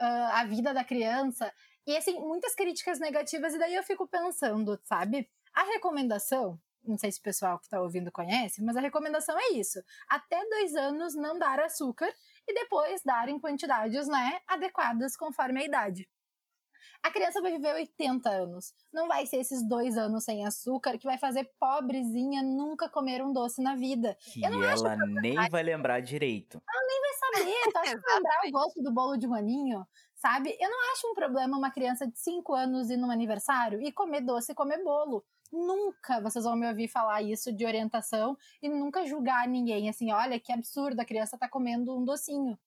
uh, 0.00 0.32
a 0.32 0.44
vida 0.46 0.74
da 0.74 0.82
criança. 0.82 1.52
E, 1.86 1.96
assim, 1.96 2.18
muitas 2.18 2.56
críticas 2.56 2.98
negativas. 2.98 3.54
E 3.54 3.58
daí 3.58 3.76
eu 3.76 3.84
fico 3.84 4.04
pensando, 4.08 4.80
sabe? 4.82 5.30
A 5.54 5.62
recomendação 5.62 6.60
não 6.84 6.96
sei 6.96 7.12
se 7.12 7.20
o 7.20 7.22
pessoal 7.22 7.58
que 7.58 7.64
está 7.64 7.80
ouvindo 7.80 8.10
conhece, 8.10 8.62
mas 8.62 8.76
a 8.76 8.80
recomendação 8.80 9.38
é 9.38 9.52
isso: 9.52 9.82
até 10.08 10.42
dois 10.48 10.74
anos 10.74 11.14
não 11.14 11.38
dar 11.38 11.60
açúcar 11.60 12.12
e 12.46 12.54
depois 12.54 13.02
dar 13.04 13.28
em 13.28 13.38
quantidades 13.38 14.08
né, 14.08 14.40
adequadas 14.46 15.16
conforme 15.16 15.60
a 15.60 15.64
idade. 15.64 16.08
A 17.02 17.10
criança 17.10 17.40
vai 17.40 17.52
viver 17.52 17.74
80 17.74 18.28
anos. 18.28 18.74
Não 18.92 19.06
vai 19.06 19.24
ser 19.24 19.36
esses 19.36 19.66
dois 19.66 19.96
anos 19.96 20.24
sem 20.24 20.44
açúcar 20.44 20.98
que 20.98 21.06
vai 21.06 21.16
fazer 21.16 21.48
pobrezinha 21.58 22.42
nunca 22.42 22.88
comer 22.88 23.22
um 23.22 23.32
doce 23.32 23.62
na 23.62 23.76
vida. 23.76 24.16
E 24.36 24.44
ela 24.44 24.96
nem 24.96 25.36
vai 25.48 25.62
lembrar 25.62 26.00
direito. 26.00 26.60
Ela 26.68 26.86
nem 26.86 27.00
vai 27.00 27.12
saber. 27.14 27.72
Tu 27.72 27.78
acha 27.78 27.98
que 27.98 28.14
lembrar 28.14 28.40
o 28.46 28.50
gosto 28.50 28.82
do 28.82 28.92
bolo 28.92 29.16
de 29.16 29.28
um 29.28 29.34
aninho? 29.34 29.86
Sabe? 30.16 30.56
Eu 30.60 30.68
não 30.68 30.92
acho 30.92 31.08
um 31.08 31.14
problema 31.14 31.56
uma 31.56 31.70
criança 31.70 32.06
de 32.06 32.18
5 32.18 32.52
anos 32.52 32.90
ir 32.90 32.96
num 32.96 33.10
aniversário 33.10 33.80
e 33.80 33.92
comer 33.92 34.20
doce 34.20 34.50
e 34.50 34.54
comer 34.54 34.82
bolo. 34.82 35.24
Nunca 35.50 36.20
vocês 36.20 36.44
vão 36.44 36.56
me 36.56 36.68
ouvir 36.68 36.88
falar 36.88 37.22
isso 37.22 37.52
de 37.52 37.64
orientação 37.64 38.36
e 38.62 38.68
nunca 38.68 39.06
julgar 39.06 39.48
ninguém 39.48 39.88
assim, 39.88 40.12
olha 40.12 40.38
que 40.38 40.52
absurdo, 40.52 41.00
a 41.00 41.04
criança 41.04 41.38
tá 41.38 41.48
comendo 41.48 41.96
um 41.96 42.04
docinho. 42.04 42.58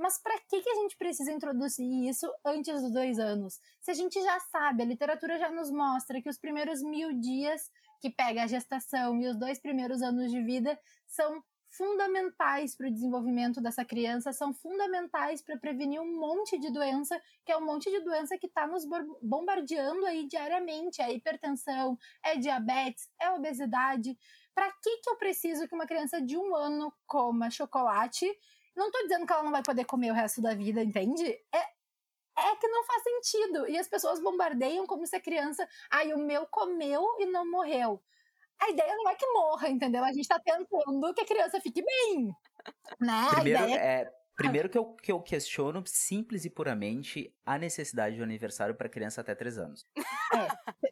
Mas 0.00 0.18
para 0.18 0.38
que, 0.48 0.62
que 0.62 0.70
a 0.70 0.74
gente 0.76 0.96
precisa 0.96 1.30
introduzir 1.30 2.08
isso 2.08 2.26
antes 2.42 2.80
dos 2.80 2.90
dois 2.90 3.18
anos? 3.18 3.60
Se 3.82 3.90
a 3.90 3.94
gente 3.94 4.20
já 4.22 4.40
sabe, 4.40 4.82
a 4.82 4.86
literatura 4.86 5.38
já 5.38 5.50
nos 5.50 5.70
mostra 5.70 6.22
que 6.22 6.28
os 6.30 6.38
primeiros 6.38 6.82
mil 6.82 7.12
dias 7.20 7.70
que 8.00 8.08
pega 8.08 8.44
a 8.44 8.46
gestação 8.46 9.20
e 9.20 9.28
os 9.28 9.36
dois 9.38 9.60
primeiros 9.60 10.00
anos 10.00 10.30
de 10.30 10.42
vida 10.42 10.78
são 11.06 11.44
fundamentais 11.70 12.74
para 12.74 12.88
o 12.88 12.90
desenvolvimento 12.90 13.60
dessa 13.60 13.84
criança, 13.84 14.32
são 14.32 14.52
fundamentais 14.52 15.40
para 15.40 15.56
prevenir 15.56 16.00
um 16.00 16.18
monte 16.18 16.58
de 16.58 16.70
doença, 16.70 17.20
que 17.44 17.52
é 17.52 17.56
um 17.56 17.64
monte 17.64 17.90
de 17.90 18.00
doença 18.00 18.36
que 18.36 18.46
está 18.46 18.66
nos 18.66 18.84
bombardeando 19.22 20.04
aí 20.04 20.26
diariamente. 20.26 21.00
É 21.00 21.12
hipertensão, 21.12 21.96
é 22.22 22.36
diabetes, 22.36 23.08
é 23.20 23.30
obesidade. 23.30 24.18
Para 24.54 24.70
que, 24.82 24.98
que 24.98 25.10
eu 25.10 25.16
preciso 25.16 25.68
que 25.68 25.74
uma 25.74 25.86
criança 25.86 26.20
de 26.20 26.36
um 26.36 26.54
ano 26.54 26.92
coma 27.06 27.50
chocolate? 27.50 28.26
Não 28.76 28.86
estou 28.86 29.02
dizendo 29.02 29.26
que 29.26 29.32
ela 29.32 29.44
não 29.44 29.52
vai 29.52 29.62
poder 29.62 29.84
comer 29.84 30.10
o 30.10 30.14
resto 30.14 30.42
da 30.42 30.54
vida, 30.54 30.82
entende? 30.82 31.24
É, 31.24 31.58
é 32.36 32.56
que 32.56 32.66
não 32.68 32.84
faz 32.84 33.02
sentido. 33.02 33.68
E 33.68 33.78
as 33.78 33.88
pessoas 33.88 34.20
bombardeiam 34.20 34.86
como 34.86 35.06
se 35.06 35.14
a 35.14 35.20
criança, 35.20 35.68
ai, 35.90 36.12
o 36.12 36.18
meu 36.18 36.46
comeu 36.46 37.04
e 37.20 37.26
não 37.26 37.48
morreu 37.48 38.02
a 38.60 38.70
ideia 38.70 38.94
não 38.94 39.08
é 39.08 39.14
que 39.14 39.26
morra, 39.32 39.68
entendeu? 39.68 40.04
A 40.04 40.12
gente 40.12 40.28
tá 40.28 40.38
tentando 40.38 41.14
que 41.14 41.22
a 41.22 41.26
criança 41.26 41.60
fique 41.60 41.82
bem. 41.82 42.30
Né? 43.00 43.28
Primeiro, 43.30 43.64
ideia... 43.64 43.76
é, 43.76 44.12
primeiro 44.36 44.68
que, 44.68 44.76
eu, 44.76 44.84
que 44.94 45.10
eu 45.10 45.20
questiono 45.20 45.82
simples 45.86 46.44
e 46.44 46.50
puramente 46.50 47.34
a 47.44 47.58
necessidade 47.58 48.16
de 48.16 48.20
um 48.20 48.24
aniversário 48.24 48.74
para 48.74 48.88
criança 48.88 49.20
até 49.20 49.34
3 49.34 49.58
anos. 49.58 49.86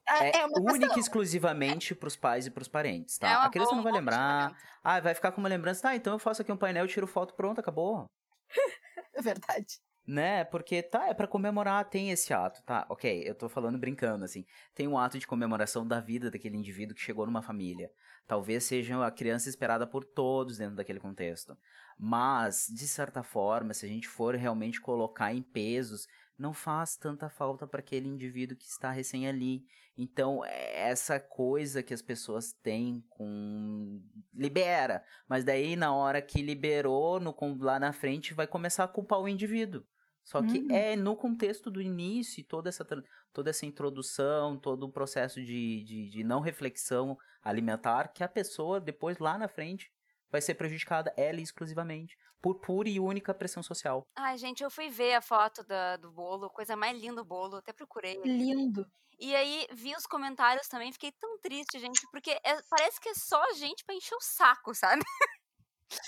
É, 0.08 0.28
é, 0.28 0.40
é 0.40 0.46
única 0.46 0.96
e 0.96 1.00
exclusivamente 1.00 1.94
pros 1.94 2.16
pais 2.16 2.46
e 2.46 2.50
pros 2.50 2.68
parentes, 2.68 3.18
tá? 3.18 3.28
É 3.28 3.34
a 3.34 3.50
criança 3.50 3.74
não 3.74 3.82
vai 3.82 3.92
lembrar. 3.92 4.56
Ah, 4.82 5.00
vai 5.00 5.14
ficar 5.14 5.32
com 5.32 5.40
uma 5.40 5.48
lembrança. 5.48 5.82
Tá, 5.82 5.94
então 5.94 6.14
eu 6.14 6.18
faço 6.18 6.42
aqui 6.42 6.50
um 6.50 6.56
painel, 6.56 6.88
tiro 6.88 7.06
foto, 7.06 7.34
pronto, 7.34 7.60
acabou. 7.60 8.06
É 9.14 9.20
verdade. 9.20 9.80
Né? 10.08 10.42
Porque 10.42 10.82
tá, 10.82 11.08
é 11.08 11.12
pra 11.12 11.26
comemorar, 11.26 11.84
tem 11.90 12.10
esse 12.10 12.32
ato, 12.32 12.62
tá? 12.62 12.86
Ok, 12.88 13.24
eu 13.26 13.34
tô 13.34 13.46
falando 13.46 13.76
brincando, 13.76 14.24
assim. 14.24 14.46
Tem 14.74 14.88
um 14.88 14.96
ato 14.96 15.18
de 15.18 15.26
comemoração 15.26 15.86
da 15.86 16.00
vida 16.00 16.30
daquele 16.30 16.56
indivíduo 16.56 16.94
que 16.94 17.02
chegou 17.02 17.26
numa 17.26 17.42
família. 17.42 17.90
Talvez 18.26 18.64
seja 18.64 19.06
a 19.06 19.10
criança 19.10 19.50
esperada 19.50 19.86
por 19.86 20.06
todos 20.06 20.56
dentro 20.56 20.76
daquele 20.76 20.98
contexto. 20.98 21.54
Mas, 21.98 22.68
de 22.74 22.88
certa 22.88 23.22
forma, 23.22 23.74
se 23.74 23.84
a 23.84 23.88
gente 23.88 24.08
for 24.08 24.34
realmente 24.34 24.80
colocar 24.80 25.34
em 25.34 25.42
pesos, 25.42 26.08
não 26.38 26.54
faz 26.54 26.96
tanta 26.96 27.28
falta 27.28 27.66
para 27.66 27.80
aquele 27.80 28.08
indivíduo 28.08 28.56
que 28.56 28.64
está 28.66 28.90
recém 28.90 29.28
ali. 29.28 29.62
Então, 29.94 30.42
é 30.42 30.88
essa 30.88 31.20
coisa 31.20 31.82
que 31.82 31.92
as 31.92 32.00
pessoas 32.00 32.54
têm 32.62 33.04
com. 33.10 34.00
libera. 34.32 35.04
Mas 35.28 35.44
daí, 35.44 35.76
na 35.76 35.94
hora 35.94 36.22
que 36.22 36.40
liberou, 36.40 37.20
no, 37.20 37.36
lá 37.60 37.78
na 37.78 37.92
frente, 37.92 38.32
vai 38.32 38.46
começar 38.46 38.84
a 38.84 38.88
culpar 38.88 39.20
o 39.20 39.28
indivíduo. 39.28 39.84
Só 40.28 40.42
que 40.42 40.58
Uhum. 40.58 40.70
é 40.70 40.94
no 40.94 41.16
contexto 41.16 41.70
do 41.70 41.80
início, 41.80 42.44
toda 42.46 42.68
essa, 42.68 42.84
toda 43.32 43.48
essa 43.48 43.64
introdução, 43.64 44.58
todo 44.60 44.82
o 44.84 44.92
processo 44.92 45.40
de, 45.42 45.82
de, 45.84 46.08
de 46.10 46.22
não 46.22 46.40
reflexão 46.40 47.16
alimentar, 47.42 48.12
que 48.12 48.22
a 48.22 48.28
pessoa, 48.28 48.78
depois, 48.78 49.16
lá 49.18 49.38
na 49.38 49.48
frente, 49.48 49.90
vai 50.30 50.42
ser 50.42 50.54
prejudicada 50.54 51.14
ela 51.16 51.40
exclusivamente, 51.40 52.14
por 52.42 52.60
pura 52.60 52.90
e 52.90 53.00
única 53.00 53.32
pressão 53.32 53.62
social. 53.62 54.02
Ai, 54.14 54.36
gente, 54.36 54.62
eu 54.62 54.70
fui 54.70 54.90
ver 54.90 55.14
a 55.14 55.22
foto 55.22 55.64
da- 55.64 55.96
do 55.96 56.12
bolo, 56.12 56.50
coisa 56.50 56.76
mais 56.76 57.00
linda 57.00 57.22
o 57.22 57.24
bolo, 57.24 57.56
até 57.56 57.72
procurei. 57.72 58.20
Lindo. 58.22 58.84
E 59.18 59.34
aí 59.34 59.66
vi 59.72 59.94
os 59.96 60.06
comentários 60.06 60.68
também, 60.68 60.92
fiquei 60.92 61.10
tão 61.18 61.38
triste, 61.40 61.78
gente, 61.78 62.00
porque 62.12 62.32
é- 62.44 62.62
parece 62.68 63.00
que 63.00 63.08
é 63.08 63.14
só 63.14 63.42
gente 63.54 63.82
pra 63.84 63.94
encher 63.94 64.14
o 64.14 64.20
saco, 64.20 64.74
sabe? 64.74 65.02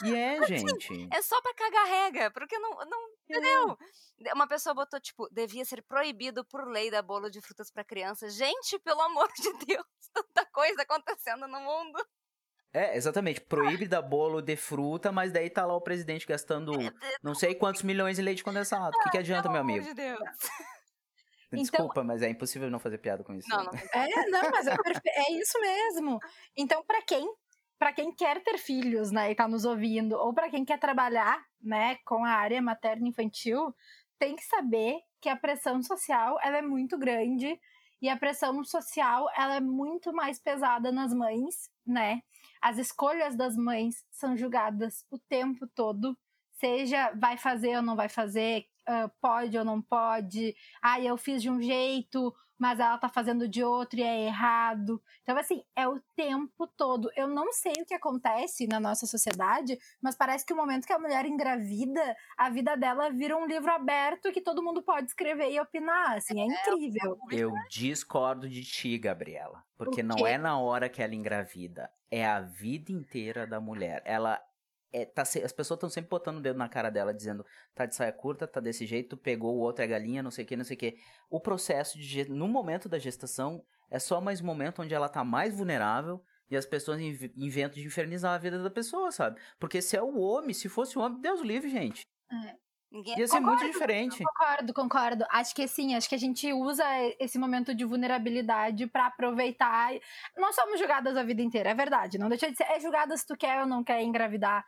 E 0.05 0.15
é, 0.15 0.43
gente. 0.47 1.09
É 1.13 1.23
só 1.23 1.41
pra 1.41 1.55
cagar 1.55 1.87
regra, 1.87 2.31
porque 2.31 2.59
não, 2.59 2.71
não 2.71 2.99
É. 3.09 3.13
entendeu? 3.39 3.79
Uma 4.35 4.47
pessoa 4.47 4.75
botou, 4.75 5.01
tipo, 5.01 5.29
devia 5.33 5.65
ser 5.65 5.83
proibido 5.83 6.45
por 6.45 6.67
lei 6.69 6.91
dar 6.91 7.03
bolo 7.03 7.31
de 7.31 7.41
frutas 7.41 7.71
pra 7.71 7.83
criança. 7.85 8.29
Gente, 8.29 8.79
pelo 8.81 9.01
amor 9.03 9.29
de 9.35 9.65
Deus, 9.67 9.87
tanta 10.13 10.45
coisa 10.47 10.83
acontecendo 10.83 11.47
no 11.49 11.61
mundo. 11.61 12.05
É, 12.73 12.97
exatamente. 12.97 13.41
Proíbe 13.41 13.89
dar 13.89 14.03
bolo 14.03 14.41
de 14.41 14.55
fruta, 14.57 15.11
mas 15.11 15.33
daí 15.33 15.51
tá 15.51 15.67
lá 15.67 15.75
o 15.75 15.81
presidente 15.81 16.27
gastando 16.27 16.73
não 17.23 17.35
sei 17.35 17.55
quantos 17.55 17.83
milhões 17.83 18.19
em 18.19 18.23
leite 18.23 18.45
condensado. 18.45 18.97
O 18.97 19.03
que, 19.03 19.11
que 19.11 19.19
adianta, 19.19 19.49
meu 19.49 19.65
Pelo 19.65 19.73
amor 19.73 19.73
amigo? 19.81 19.87
de 19.87 19.95
Deus. 19.95 20.21
Desculpa, 21.53 22.05
mas 22.05 22.23
é 22.23 22.29
impossível 22.29 22.71
não 22.71 22.79
fazer 22.79 22.99
piada 22.99 23.25
com 23.25 23.35
isso. 23.35 23.49
Não, 23.49 23.65
não. 23.65 23.73
É, 23.93 24.27
não, 24.31 24.51
mas 24.51 24.67
é, 24.69 24.77
perfe- 24.77 25.01
é 25.09 25.33
isso 25.33 25.61
mesmo. 25.61 26.19
Então, 26.57 26.85
pra 26.85 27.03
quem 27.03 27.27
para 27.81 27.95
quem 27.95 28.13
quer 28.13 28.43
ter 28.43 28.59
filhos, 28.59 29.11
né, 29.11 29.31
e 29.31 29.35
tá 29.35 29.49
nos 29.49 29.65
ouvindo, 29.65 30.13
ou 30.13 30.35
pra 30.35 30.51
quem 30.51 30.67
quer 30.67 30.79
trabalhar, 30.79 31.43
né, 31.63 31.97
com 32.05 32.23
a 32.27 32.31
área 32.31 32.61
materna 32.61 33.09
infantil, 33.09 33.75
tem 34.19 34.37
que 34.37 34.45
saber 34.45 34.99
que 35.19 35.31
a 35.31 35.37
pressão 35.37 35.83
social 35.83 36.39
ela 36.43 36.59
é 36.59 36.63
muito 36.63 36.99
grande 36.99 37.59
e 38.03 38.09
a 38.11 38.19
pressão 38.19 38.63
social 38.65 39.29
ela 39.35 39.55
é 39.57 39.61
muito 39.61 40.13
mais 40.13 40.39
pesada 40.39 40.93
nas 40.93 41.15
mães, 41.15 41.71
né? 41.87 42.21
As 42.61 42.77
escolhas 42.77 43.35
das 43.35 43.57
mães 43.57 44.05
são 44.11 44.37
julgadas 44.37 45.07
o 45.11 45.19
tempo 45.19 45.67
todo, 45.75 46.15
seja 46.59 47.13
vai 47.19 47.39
fazer 47.39 47.77
ou 47.77 47.83
não 47.83 47.97
vai 47.97 48.11
fazer, 48.11 48.67
ah, 48.91 49.11
pode 49.21 49.57
ou 49.57 49.65
não 49.65 49.81
pode, 49.81 50.55
ah, 50.83 51.01
eu 51.01 51.17
fiz 51.17 51.41
de 51.41 51.49
um 51.49 51.61
jeito, 51.63 52.35
mas 52.61 52.79
ela 52.79 52.99
tá 52.99 53.09
fazendo 53.09 53.49
de 53.49 53.65
outro 53.65 53.99
e 53.99 54.03
é 54.03 54.27
errado. 54.27 55.03
Então, 55.23 55.35
assim, 55.39 55.63
é 55.75 55.89
o 55.89 55.99
tempo 56.15 56.67
todo. 56.67 57.11
Eu 57.17 57.27
não 57.27 57.51
sei 57.53 57.73
o 57.81 57.87
que 57.87 57.95
acontece 57.95 58.67
na 58.67 58.79
nossa 58.79 59.07
sociedade, 59.07 59.79
mas 60.03 60.15
parece 60.15 60.45
que 60.45 60.53
o 60.53 60.57
momento 60.57 60.87
que 60.87 60.93
a 60.93 60.99
mulher 60.99 61.25
engravida, 61.25 62.15
a 62.37 62.51
vida 62.51 62.77
dela 62.77 63.09
vira 63.11 63.35
um 63.35 63.47
livro 63.47 63.71
aberto 63.71 64.31
que 64.31 64.43
todo 64.43 64.63
mundo 64.63 64.83
pode 64.83 65.07
escrever 65.07 65.51
e 65.51 65.59
opinar. 65.59 66.19
Assim, 66.19 66.39
é 66.39 66.45
incrível. 66.45 67.17
Eu 67.31 67.51
discordo 67.71 68.47
de 68.47 68.63
ti, 68.63 68.99
Gabriela. 68.99 69.65
Porque 69.79 70.03
não 70.03 70.27
é 70.27 70.37
na 70.37 70.59
hora 70.59 70.91
que 70.91 71.03
ela 71.03 71.15
engravida. 71.15 71.91
É 72.11 72.27
a 72.27 72.41
vida 72.41 72.93
inteira 72.93 73.47
da 73.47 73.59
mulher. 73.59 74.03
Ela. 74.05 74.39
É, 74.93 75.05
tá, 75.05 75.23
as 75.23 75.53
pessoas 75.53 75.77
estão 75.77 75.89
sempre 75.89 76.11
botando 76.11 76.39
o 76.39 76.41
dedo 76.41 76.57
na 76.59 76.69
cara 76.69 76.91
dela, 76.91 77.15
dizendo: 77.15 77.45
tá 77.75 77.87
de 77.87 77.95
saia 77.95 78.13
curta, 78.13 78.47
tá 78.47 78.61
desse 78.61 78.87
jeito, 78.87 79.17
pegou 79.17 79.55
o 79.57 79.61
outro 79.61 79.85
é 79.85 79.87
galinha, 79.87 80.23
não 80.23 80.31
sei 80.31 80.45
o 80.45 80.49
que, 80.49 80.57
não 80.57 80.65
sei 80.65 80.77
o 80.77 80.79
que. 80.79 80.97
O 81.31 81.41
processo 81.41 81.99
de. 81.99 82.29
No 82.29 82.49
momento 82.49 82.89
da 82.89 82.99
gestação, 82.99 83.63
é 83.91 83.99
só 83.99 84.21
mais 84.21 84.41
um 84.41 84.47
momento 84.47 84.83
onde 84.83 84.95
ela 84.95 85.09
tá 85.09 85.23
mais 85.25 85.55
vulnerável 85.57 86.23
e 86.51 86.57
as 86.57 86.67
pessoas 86.67 87.01
inv- 87.01 87.33
inventam 87.37 87.81
de 87.81 87.87
infernizar 87.87 88.35
a 88.35 88.39
vida 88.39 88.61
da 88.63 88.71
pessoa, 88.71 89.13
sabe? 89.13 89.41
Porque 89.59 89.81
se 89.81 89.97
é 89.97 90.03
o 90.03 90.19
homem, 90.19 90.53
se 90.53 90.69
fosse 90.69 90.99
o 90.99 91.03
homem, 91.03 91.21
Deus 91.21 91.41
livre, 91.41 91.71
gente. 91.71 92.03
Ninguém 92.91 93.17
Ia 93.21 93.29
ser 93.29 93.39
muito 93.39 93.61
Concordo, 93.61 93.73
diferente. 93.73 94.25
Concordo, 94.25 94.75
concordo. 94.75 95.25
Acho 95.31 95.55
que 95.55 95.69
sim, 95.69 95.95
acho 95.95 96.09
que 96.09 96.15
a 96.17 96.19
gente 96.19 96.53
usa 96.53 96.85
esse 97.21 97.39
momento 97.39 97.73
de 97.73 97.85
vulnerabilidade 97.85 98.89
pra 98.89 99.07
aproveitar. 99.07 99.93
Nós 100.37 100.57
somos 100.57 100.79
julgadas 100.81 101.17
a 101.17 101.23
vida 101.23 101.41
inteira, 101.41 101.71
é 101.71 101.75
verdade. 101.75 102.19
Não 102.19 102.29
deixa 102.29 102.51
de 102.51 102.57
ser. 102.57 102.65
É 102.65 102.81
julgada 102.81 103.17
se 103.17 103.25
tu 103.25 103.37
quer 103.37 103.61
ou 103.61 103.67
não 103.67 103.85
quer 103.85 104.03
engravidar. 104.03 104.67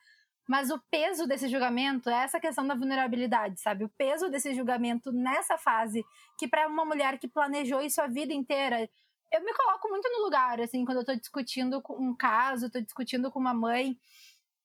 Mas 0.49 0.71
o 0.71 0.81
peso 0.91 1.27
desse 1.27 1.49
julgamento 1.49 2.11
é 2.11 2.25
essa 2.25 2.41
questão 2.41 2.67
da 2.67 2.75
vulnerabilidade, 2.75 3.61
sabe? 3.61 3.85
O 3.85 3.89
peso 3.89 4.29
desse 4.29 4.53
julgamento 4.55 5.13
nessa 5.13 5.57
fase, 5.57 6.05
que 6.39 6.49
pra 6.49 6.67
uma 6.67 6.85
mulher 6.85 7.19
que 7.19 7.29
planejou 7.29 7.81
isso 7.81 8.01
a 8.01 8.07
vida 8.07 8.33
inteira. 8.33 8.89
Eu 9.33 9.43
me 9.43 9.55
coloco 9.55 9.89
muito 9.89 10.09
no 10.11 10.25
lugar, 10.25 10.61
assim, 10.61 10.85
quando 10.85 10.99
eu 10.99 11.05
tô 11.05 11.15
discutindo 11.15 11.83
um 11.91 12.15
caso, 12.15 12.71
tô 12.71 12.81
discutindo 12.81 13.31
com 13.31 13.39
uma 13.39 13.55
mãe. 13.55 13.97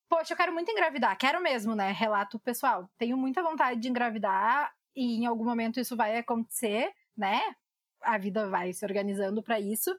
Poxa, 0.09 0.33
eu 0.33 0.37
quero 0.37 0.53
muito 0.53 0.71
engravidar, 0.71 1.17
quero 1.17 1.41
mesmo, 1.41 1.75
né? 1.75 1.91
Relato 1.91 2.39
pessoal. 2.39 2.89
Tenho 2.97 3.17
muita 3.17 3.43
vontade 3.43 3.79
de 3.79 3.89
engravidar 3.89 4.73
e 4.95 5.21
em 5.21 5.25
algum 5.25 5.45
momento 5.45 5.79
isso 5.79 5.95
vai 5.95 6.17
acontecer, 6.17 6.91
né? 7.15 7.41
A 8.01 8.17
vida 8.17 8.49
vai 8.49 8.73
se 8.73 8.85
organizando 8.85 9.43
pra 9.43 9.59
isso. 9.59 9.95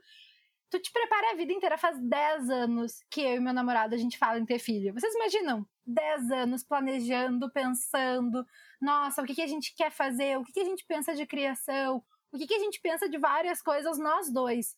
Tu 0.71 0.79
te 0.81 0.93
prepara 0.93 1.33
a 1.33 1.35
vida 1.35 1.53
inteira, 1.53 1.79
faz 1.79 1.99
10 1.99 2.51
anos 2.51 3.03
que 3.11 3.23
eu 3.23 3.37
e 3.37 3.41
meu 3.41 3.55
namorado 3.55 3.95
a 3.95 3.99
gente 3.99 4.19
fala 4.19 4.39
em 4.39 4.45
ter 4.45 4.59
filho. 4.59 4.93
Vocês 4.93 5.14
imaginam? 5.14 5.66
10 5.87 6.31
anos 6.31 6.62
planejando, 6.62 7.51
pensando, 7.51 8.45
nossa, 8.81 9.23
o 9.23 9.25
que, 9.25 9.35
que 9.35 9.43
a 9.43 9.47
gente 9.47 9.75
quer 9.75 9.91
fazer, 9.91 10.37
o 10.37 10.45
que, 10.45 10.53
que 10.53 10.61
a 10.61 10.64
gente 10.64 10.85
pensa 10.87 11.14
de 11.14 11.27
criação, 11.27 12.05
o 12.31 12.37
que, 12.37 12.47
que 12.47 12.55
a 12.55 12.59
gente 12.59 12.81
pensa 12.81 13.09
de 13.09 13.16
várias 13.19 13.62
coisas, 13.62 13.99
nós 13.99 14.31
dois. 14.31 14.77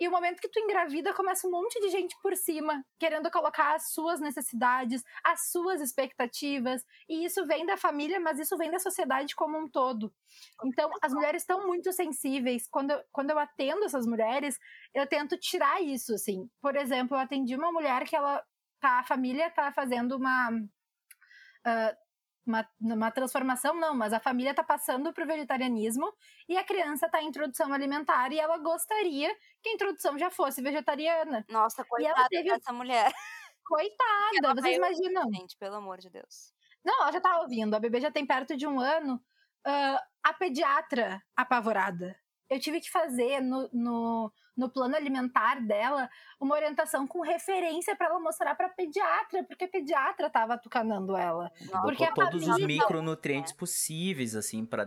E 0.00 0.06
o 0.06 0.10
momento 0.10 0.40
que 0.40 0.48
tu 0.48 0.60
engravida, 0.60 1.12
começa 1.12 1.46
um 1.46 1.50
monte 1.50 1.80
de 1.80 1.88
gente 1.88 2.16
por 2.22 2.36
cima, 2.36 2.84
querendo 2.98 3.30
colocar 3.30 3.74
as 3.74 3.90
suas 3.92 4.20
necessidades, 4.20 5.02
as 5.24 5.50
suas 5.50 5.80
expectativas. 5.80 6.84
E 7.08 7.24
isso 7.24 7.44
vem 7.46 7.66
da 7.66 7.76
família, 7.76 8.20
mas 8.20 8.38
isso 8.38 8.56
vem 8.56 8.70
da 8.70 8.78
sociedade 8.78 9.34
como 9.34 9.58
um 9.58 9.68
todo. 9.68 10.12
Então, 10.64 10.90
as 11.02 11.12
mulheres 11.12 11.42
estão 11.42 11.66
muito 11.66 11.92
sensíveis. 11.92 12.68
Quando 12.70 12.92
eu, 12.92 13.02
quando 13.12 13.30
eu 13.30 13.38
atendo 13.38 13.84
essas 13.84 14.06
mulheres, 14.06 14.58
eu 14.94 15.06
tento 15.06 15.36
tirar 15.38 15.82
isso, 15.82 16.14
assim. 16.14 16.48
Por 16.60 16.76
exemplo, 16.76 17.16
eu 17.16 17.20
atendi 17.20 17.56
uma 17.56 17.72
mulher 17.72 18.04
que 18.04 18.14
ela 18.14 18.42
tá, 18.80 19.00
a 19.00 19.04
família 19.04 19.50
tá 19.50 19.72
fazendo 19.72 20.16
uma. 20.16 20.50
ah, 21.64 21.96
uma, 22.48 22.68
uma 22.80 23.10
transformação, 23.10 23.74
não, 23.74 23.94
mas 23.94 24.12
a 24.12 24.20
família 24.20 24.54
tá 24.54 24.64
passando 24.64 25.12
pro 25.12 25.26
vegetarianismo 25.26 26.12
e 26.48 26.56
a 26.56 26.64
criança 26.64 27.08
tá 27.08 27.22
em 27.22 27.28
introdução 27.28 27.72
alimentar 27.72 28.32
e 28.32 28.38
ela 28.40 28.58
gostaria 28.58 29.34
que 29.62 29.68
a 29.68 29.72
introdução 29.74 30.18
já 30.18 30.30
fosse 30.30 30.62
vegetariana. 30.62 31.44
Nossa, 31.48 31.84
coitada 31.84 32.26
teve- 32.28 32.50
dessa 32.50 32.72
mulher. 32.72 33.12
Coitada, 33.64 34.54
vocês 34.60 34.76
imaginam? 34.78 35.30
Gente, 35.30 35.56
pelo 35.58 35.76
amor 35.76 35.98
de 35.98 36.08
Deus. 36.08 36.54
Não, 36.82 37.02
ela 37.02 37.12
já 37.12 37.20
tá 37.20 37.38
ouvindo. 37.40 37.74
A 37.74 37.78
bebê 37.78 38.00
já 38.00 38.10
tem 38.10 38.26
perto 38.26 38.56
de 38.56 38.66
um 38.66 38.80
ano. 38.80 39.22
Ah, 39.66 40.02
a 40.22 40.32
pediatra 40.32 41.22
apavorada. 41.36 42.16
Eu 42.48 42.58
tive 42.58 42.80
que 42.80 42.90
fazer 42.90 43.40
no, 43.42 43.68
no, 43.70 44.32
no 44.58 44.68
plano 44.68 44.96
alimentar 44.96 45.60
dela 45.60 46.10
uma 46.40 46.54
orientação 46.56 47.06
com 47.06 47.20
referência 47.22 47.94
pra 47.96 48.08
ela 48.08 48.18
mostrar 48.20 48.54
pra 48.56 48.68
pediatra, 48.68 49.44
porque 49.44 49.64
a 49.64 49.68
pediatra 49.68 50.28
tava 50.28 50.54
atucanando 50.54 51.16
ela. 51.16 51.50
Porque 51.82 52.04
Botou 52.06 52.24
a 52.24 52.26
todos 52.30 52.42
os 52.42 52.48
família- 52.54 52.82
micronutrientes 52.82 53.52
possíveis, 53.52 54.34
assim, 54.34 54.66
pra. 54.66 54.84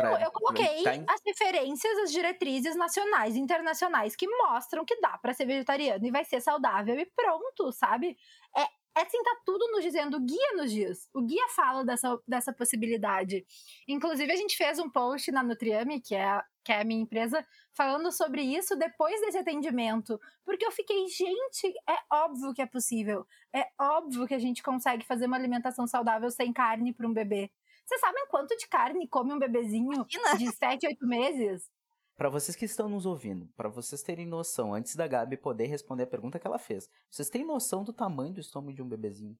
Não, 0.00 0.18
Eu 0.18 0.30
coloquei 0.32 0.82
Tá 0.82 0.92
as 1.12 1.20
referências, 1.24 1.98
as 1.98 2.10
diretrizes 2.10 2.74
nacionais 2.74 3.36
e 3.36 3.38
internacionais 3.38 4.16
que 4.16 4.26
mostram 4.26 4.84
que 4.84 4.98
dá 5.00 5.18
pra 5.18 5.32
ser 5.34 5.44
vegetariano 5.46 6.04
e 6.06 6.10
vai 6.10 6.24
ser 6.24 6.40
saudável 6.40 6.98
e 6.98 7.06
pronto, 7.06 7.70
sabe? 7.72 8.16
É, 8.56 8.62
é 8.62 9.02
assim, 9.02 9.22
tá 9.22 9.36
tudo 9.44 9.70
nos 9.72 9.82
dizendo, 9.82 10.16
o 10.16 10.20
guia 10.20 10.52
nos 10.56 10.70
diz. 10.72 11.08
O 11.14 11.22
guia 11.22 11.46
fala 11.54 11.84
dessa, 11.84 12.18
dessa 12.26 12.52
possibilidade. 12.52 13.44
Inclusive, 13.86 14.32
a 14.32 14.36
gente 14.36 14.56
fez 14.56 14.78
um 14.78 14.88
post 14.90 15.30
na 15.30 15.42
Nutriame, 15.42 16.00
que 16.00 16.14
é, 16.14 16.42
que 16.64 16.72
é 16.72 16.80
a 16.80 16.84
minha 16.84 17.02
empresa, 17.02 17.46
falando 17.72 18.10
sobre 18.12 18.42
isso 18.42 18.76
depois 18.76 19.20
desse 19.20 19.38
atendimento. 19.38 20.20
Porque 20.44 20.64
eu 20.64 20.72
fiquei, 20.72 21.06
gente, 21.08 21.72
é 21.88 21.96
óbvio 22.12 22.54
que 22.54 22.62
é 22.62 22.66
possível. 22.66 23.26
É 23.52 23.68
óbvio 23.80 24.26
que 24.26 24.34
a 24.34 24.38
gente 24.38 24.62
consegue 24.62 25.04
fazer 25.04 25.26
uma 25.26 25.36
alimentação 25.36 25.86
saudável 25.86 26.30
sem 26.30 26.52
carne 26.52 26.92
para 26.92 27.06
um 27.06 27.12
bebê. 27.12 27.50
Vocês 27.84 28.00
sabem 28.00 28.26
quanto 28.28 28.56
de 28.56 28.68
carne 28.68 29.08
come 29.08 29.32
um 29.32 29.38
bebezinho 29.38 29.92
Imagina. 29.92 30.38
de 30.38 30.52
7, 30.52 30.86
8 30.86 31.06
meses? 31.06 31.70
Pra 32.16 32.28
vocês 32.28 32.54
que 32.54 32.66
estão 32.66 32.88
nos 32.88 33.04
ouvindo, 33.06 33.48
pra 33.56 33.68
vocês 33.68 34.02
terem 34.02 34.26
noção, 34.26 34.74
antes 34.74 34.94
da 34.94 35.08
Gabi 35.08 35.36
poder 35.36 35.66
responder 35.66 36.04
a 36.04 36.06
pergunta 36.06 36.38
que 36.38 36.46
ela 36.46 36.58
fez, 36.58 36.88
vocês 37.10 37.28
têm 37.28 37.44
noção 37.44 37.82
do 37.82 37.92
tamanho 37.92 38.34
do 38.34 38.40
estômago 38.40 38.74
de 38.74 38.82
um 38.82 38.88
bebezinho? 38.88 39.36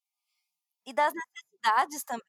E 0.85 0.91
das 0.91 1.13
necessidades 1.13 2.03
também. 2.03 2.25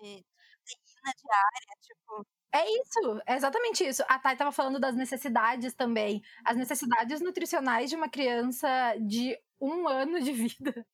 De... 0.00 0.24
proteína 0.64 1.12
diária, 1.16 1.76
tipo. 1.82 2.26
É 2.54 2.64
isso, 2.80 3.20
é 3.26 3.34
exatamente 3.36 3.82
isso. 3.84 4.02
A 4.08 4.18
Thay 4.18 4.34
estava 4.34 4.52
falando 4.52 4.78
das 4.78 4.94
necessidades 4.94 5.72
também. 5.74 6.22
As 6.44 6.56
necessidades 6.56 7.20
nutricionais 7.20 7.88
de 7.88 7.96
uma 7.96 8.10
criança 8.10 8.68
de 9.00 9.38
um 9.60 9.88
ano 9.88 10.20
de 10.20 10.32
vida 10.32 10.86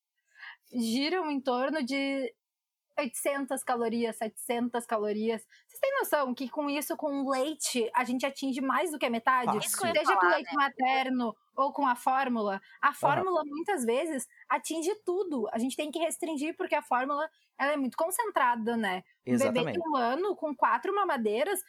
giram 0.72 1.30
em 1.30 1.40
torno 1.40 1.82
de 1.82 2.32
800 2.98 3.62
calorias, 3.62 4.16
700 4.16 4.84
calorias. 4.84 5.46
Vocês 5.66 5.80
têm 5.80 5.98
noção 5.98 6.34
que 6.34 6.48
com 6.48 6.68
isso, 6.68 6.96
com 6.96 7.28
leite, 7.28 7.88
a 7.94 8.02
gente 8.04 8.26
atinge 8.26 8.60
mais 8.60 8.90
do 8.90 8.98
que 8.98 9.06
a 9.06 9.10
metade? 9.10 9.46
Fácil. 9.46 9.60
Isso 9.60 9.78
Seja 9.78 10.16
com 10.16 10.26
leite 10.26 10.54
né? 10.54 10.64
materno 10.64 11.36
ou 11.56 11.72
com 11.72 11.86
a 11.86 11.94
fórmula. 11.94 12.60
A 12.80 12.92
fórmula, 12.92 13.42
muitas 13.44 13.84
vezes, 13.84 14.26
atinge 14.48 14.94
tudo. 15.04 15.48
A 15.52 15.58
gente 15.58 15.76
tem 15.76 15.90
que 15.90 15.98
restringir, 15.98 16.56
porque 16.56 16.74
a 16.74 16.82
fórmula 16.82 17.28
ela 17.58 17.72
é 17.72 17.76
muito 17.76 17.96
concentrada, 17.96 18.76
né? 18.76 19.02
Um 19.26 19.32
bebê 19.32 19.44
Exatamente. 19.44 19.80
de 19.80 19.88
um 19.88 19.96
ano, 19.96 20.36
com 20.36 20.54
quatro 20.54 20.94
mamadeiras, 20.94 21.60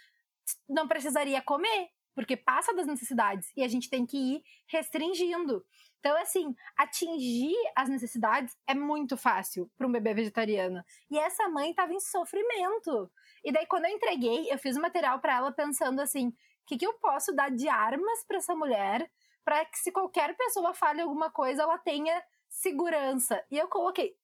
não 0.68 0.88
precisaria 0.88 1.42
comer, 1.42 1.90
porque 2.16 2.36
passa 2.36 2.74
das 2.74 2.88
necessidades. 2.88 3.52
E 3.56 3.64
a 3.64 3.68
gente 3.68 3.90
tem 3.90 4.06
que 4.06 4.18
ir 4.18 4.44
restringindo. 4.68 5.66
Então, 6.00 6.16
assim, 6.18 6.56
atingir 6.78 7.56
as 7.76 7.90
necessidades 7.90 8.58
é 8.66 8.74
muito 8.74 9.18
fácil 9.18 9.70
para 9.78 9.88
um 9.88 9.92
bebê 9.92 10.14
vegetariano. 10.14 10.84
E 11.12 11.20
essa 11.20 11.48
mãe 11.50 11.72
estava 11.72 11.94
em 11.94 12.00
sofrimento. 12.00 13.12
E 13.44 13.52
daí, 13.52 13.66
quando 13.66 13.86
eu 13.86 13.92
entreguei, 13.92 14.52
eu 14.52 14.58
fiz 14.58 14.78
o 14.78 14.82
material 14.82 15.20
para 15.20 15.38
ela 15.38 15.52
pensando 15.52 16.00
assim: 16.00 16.30
o 16.30 16.34
que, 16.66 16.78
que 16.78 16.86
eu 16.86 16.94
posso 16.94 17.34
dar 17.36 17.52
de 17.52 17.68
armas 17.68 18.24
para 18.26 18.38
essa 18.38 18.56
mulher 18.56 19.10
para 19.44 19.66
que, 19.66 19.78
se 19.80 19.92
qualquer 19.92 20.36
pessoa 20.38 20.74
fale 20.74 21.02
alguma 21.02 21.32
coisa, 21.32 21.64
ela 21.64 21.78
tenha 21.78 22.22
segurança. 22.48 23.44
E 23.52 23.58
eu 23.58 23.68
coloquei. 23.68 24.16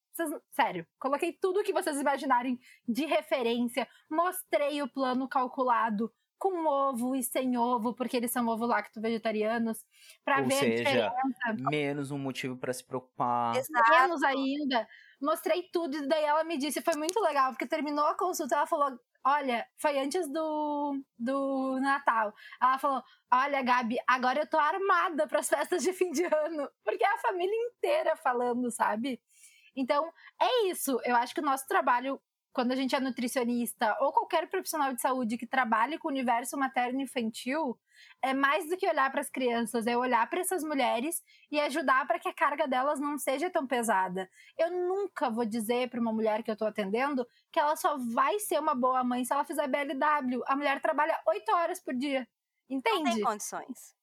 Sério, 0.52 0.88
coloquei 0.98 1.34
tudo 1.34 1.64
que 1.64 1.74
vocês 1.74 1.99
imaginarem 1.99 2.57
de 2.88 3.06
referência, 3.06 3.86
mostrei 4.10 4.82
o 4.82 4.88
plano 4.88 5.28
calculado 5.28 6.10
com 6.45 6.67
ovo 6.67 7.15
e 7.15 7.23
sem 7.23 7.57
ovo, 7.57 7.95
porque 7.95 8.15
eles 8.17 8.31
são 8.31 8.47
ovo-lacto 8.47 9.01
vegetarianos, 9.01 9.84
para 10.23 10.41
ver 10.41 10.53
a 10.53 10.59
seja, 10.59 10.84
diferença 10.84 11.69
menos 11.72 12.11
um 12.11 12.19
motivo 12.19 12.55
pra 12.55 12.72
se 12.72 12.84
preocupar. 12.84 13.55
Exato. 13.55 13.89
menos 13.89 14.22
ainda. 14.22 14.88
Mostrei 15.19 15.63
tudo 15.73 15.97
e 15.97 16.07
daí 16.07 16.23
ela 16.23 16.43
me 16.43 16.55
disse, 16.57 16.81
foi 16.81 16.95
muito 16.95 17.19
legal, 17.19 17.51
porque 17.51 17.65
terminou 17.65 18.05
a 18.05 18.15
consulta, 18.15 18.55
ela 18.55 18.67
falou, 18.67 18.95
olha, 19.26 19.65
foi 19.76 19.97
antes 19.97 20.31
do, 20.31 21.01
do 21.17 21.80
Natal. 21.80 22.31
Ela 22.61 22.77
falou, 22.77 23.03
olha, 23.34 23.63
Gabi, 23.63 23.97
agora 24.07 24.41
eu 24.41 24.47
tô 24.47 24.59
armada 24.59 25.26
para 25.27 25.39
as 25.39 25.49
festas 25.49 25.81
de 25.81 25.93
fim 25.93 26.11
de 26.11 26.26
ano, 26.26 26.69
porque 26.84 27.03
é 27.03 27.11
a 27.11 27.17
família 27.17 27.55
inteira 27.69 28.15
falando, 28.15 28.69
sabe? 28.69 29.19
Então, 29.76 30.13
é 30.39 30.67
isso. 30.67 31.01
Eu 31.03 31.15
acho 31.15 31.34
que 31.34 31.41
o 31.41 31.45
nosso 31.45 31.67
trabalho, 31.67 32.22
quando 32.56 32.72
a 32.72 32.76
gente 32.76 32.95
é 32.95 32.99
nutricionista 33.02 33.98
ou 33.99 34.14
qualquer 34.14 34.49
profissional 34.49 34.94
de 34.94 35.02
saúde 35.02 35.38
que 35.38 35.45
trabalhe 35.45 35.98
com 35.99 36.07
o 36.07 36.11
universo 36.11 36.57
materno 36.57 37.02
e 37.02 37.03
infantil, 37.03 37.77
é 38.22 38.34
mais 38.34 38.69
do 38.69 38.77
que 38.77 38.88
olhar 38.88 39.11
para 39.11 39.19
as 39.19 39.30
crianças, 39.30 39.86
é 39.86 39.98
olhar 39.98 40.27
para 40.30 40.40
essas 40.40 40.64
mulheres 40.64 41.22
e 41.52 41.60
ajudar 41.60 42.07
para 42.07 42.18
que 42.18 42.30
a 42.30 42.34
carga 42.34 42.65
delas 42.65 42.98
não 42.98 43.18
seja 43.18 43.49
tão 43.49 43.68
pesada. 43.68 44.30
Eu 44.57 44.72
nunca 44.72 45.30
vou 45.30 45.45
dizer 45.45 45.90
para 45.90 45.99
uma 45.99 46.14
mulher 46.14 46.44
que 46.44 46.49
eu 46.49 46.53
estou 46.53 46.69
atendendo 46.69 47.27
que 47.52 47.60
ela 47.60 47.76
só 47.76 47.98
vai 48.14 48.40
ser 48.40 48.57
uma 48.57 48.73
boa 48.73 49.03
mãe 49.03 49.26
se 49.26 49.34
ela 49.34 49.44
fizer 49.44 49.68
BLW. 49.68 50.41
A 50.48 50.56
mulher 50.56 50.82
trabalha 50.82 51.19
oito 51.27 51.52
horas 51.52 51.82
por 51.82 51.94
dia. 51.94 52.26
Não 52.69 52.77
Entende? 52.77 53.15
tem 53.15 53.22
condições. 53.22 53.94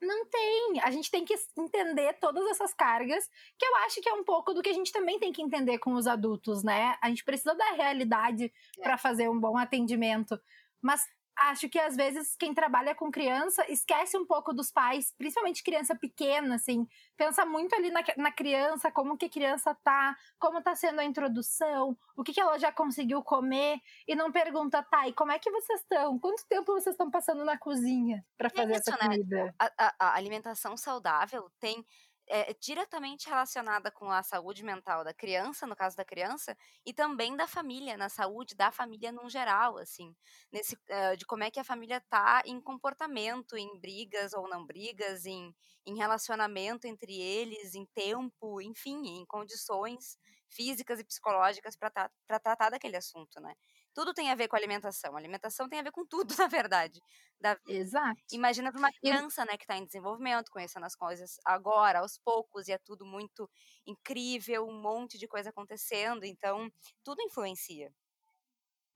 Não 0.00 0.26
tem. 0.26 0.80
A 0.82 0.90
gente 0.90 1.10
tem 1.10 1.24
que 1.24 1.34
entender 1.56 2.14
todas 2.20 2.46
essas 2.50 2.72
cargas, 2.72 3.28
que 3.58 3.66
eu 3.66 3.76
acho 3.76 4.00
que 4.00 4.08
é 4.08 4.12
um 4.12 4.24
pouco 4.24 4.54
do 4.54 4.62
que 4.62 4.68
a 4.68 4.74
gente 4.74 4.92
também 4.92 5.18
tem 5.18 5.32
que 5.32 5.42
entender 5.42 5.78
com 5.78 5.94
os 5.94 6.06
adultos, 6.06 6.62
né? 6.62 6.96
A 7.02 7.08
gente 7.08 7.24
precisa 7.24 7.54
da 7.54 7.72
realidade 7.72 8.52
para 8.80 8.96
fazer 8.96 9.28
um 9.28 9.38
bom 9.38 9.56
atendimento. 9.56 10.40
Mas 10.80 11.04
acho 11.38 11.68
que 11.68 11.78
às 11.78 11.96
vezes 11.96 12.34
quem 12.36 12.52
trabalha 12.54 12.94
com 12.94 13.10
criança 13.10 13.64
esquece 13.70 14.16
um 14.16 14.26
pouco 14.26 14.52
dos 14.52 14.70
pais, 14.70 15.12
principalmente 15.16 15.62
criança 15.62 15.94
pequena, 15.96 16.56
assim, 16.56 16.86
pensa 17.16 17.44
muito 17.46 17.74
ali 17.74 17.90
na, 17.90 18.00
na 18.16 18.32
criança, 18.32 18.90
como 18.90 19.16
que 19.16 19.26
a 19.26 19.30
criança 19.30 19.74
tá, 19.84 20.16
como 20.38 20.62
tá 20.62 20.74
sendo 20.74 21.00
a 21.00 21.04
introdução, 21.04 21.96
o 22.16 22.22
que, 22.22 22.32
que 22.32 22.40
ela 22.40 22.58
já 22.58 22.72
conseguiu 22.72 23.22
comer, 23.22 23.78
e 24.06 24.14
não 24.14 24.32
pergunta, 24.32 24.82
tá, 24.82 25.08
e 25.08 25.12
como 25.12 25.32
é 25.32 25.38
que 25.38 25.50
vocês 25.50 25.80
estão? 25.80 26.18
Quanto 26.18 26.46
tempo 26.48 26.72
vocês 26.72 26.94
estão 26.94 27.10
passando 27.10 27.44
na 27.44 27.56
cozinha 27.58 28.24
para 28.36 28.50
É 28.52 28.62
fazer 28.62 28.74
isso, 28.74 28.90
essa 28.90 28.96
né? 28.96 29.08
comida? 29.08 29.54
a, 29.58 29.72
a- 29.78 29.94
a 30.00 30.14
alimentação 30.16 30.76
saudável 30.76 31.50
tem 31.60 31.84
é, 32.30 32.54
diretamente 32.60 33.28
relacionada 33.28 33.90
com 33.90 34.10
a 34.10 34.22
saúde 34.22 34.62
mental 34.64 35.04
da 35.04 35.14
criança, 35.14 35.66
no 35.66 35.76
caso 35.76 35.96
da 35.96 36.04
criança, 36.04 36.56
e 36.84 36.92
também 36.92 37.36
da 37.36 37.46
família, 37.46 37.96
na 37.96 38.08
saúde 38.08 38.54
da 38.54 38.70
família 38.70 39.12
num 39.12 39.28
geral, 39.28 39.78
assim, 39.78 40.14
nesse 40.52 40.76
eh, 40.88 41.16
de 41.16 41.24
como 41.26 41.44
é 41.44 41.50
que 41.50 41.60
a 41.60 41.64
família 41.64 42.00
tá 42.08 42.42
em 42.46 42.60
comportamento, 42.60 43.56
em 43.56 43.78
brigas 43.80 44.32
ou 44.32 44.48
não 44.48 44.64
brigas, 44.66 45.24
em, 45.26 45.54
em 45.86 45.96
relacionamento 45.96 46.86
entre 46.86 47.20
eles, 47.20 47.74
em 47.74 47.86
tempo, 47.94 48.60
enfim, 48.60 49.06
em 49.20 49.26
condições 49.26 50.16
físicas 50.50 50.98
e 51.00 51.04
psicológicas 51.04 51.76
para 51.76 52.10
tratar 52.26 52.70
daquele 52.70 52.96
assunto, 52.96 53.40
né? 53.40 53.54
Tudo 53.98 54.14
tem 54.14 54.30
a 54.30 54.36
ver 54.36 54.46
com 54.46 54.54
alimentação. 54.54 55.16
Alimentação 55.16 55.68
tem 55.68 55.80
a 55.80 55.82
ver 55.82 55.90
com 55.90 56.06
tudo, 56.06 56.28
na 56.38 56.46
verdade, 56.46 57.00
da 57.40 57.58
Exato. 57.66 58.20
Imagina 58.30 58.70
para 58.70 58.78
uma 58.78 58.92
criança, 58.92 59.44
né, 59.44 59.56
que 59.56 59.64
está 59.64 59.76
em 59.76 59.84
desenvolvimento, 59.84 60.52
conhecendo 60.52 60.86
as 60.86 60.94
coisas 60.94 61.32
agora, 61.44 61.98
aos 61.98 62.16
poucos, 62.16 62.68
e 62.68 62.72
é 62.72 62.78
tudo 62.78 63.04
muito 63.04 63.50
incrível, 63.84 64.68
um 64.68 64.80
monte 64.80 65.18
de 65.18 65.26
coisa 65.26 65.50
acontecendo, 65.50 66.24
então 66.24 66.70
tudo 67.02 67.22
influencia. 67.22 67.92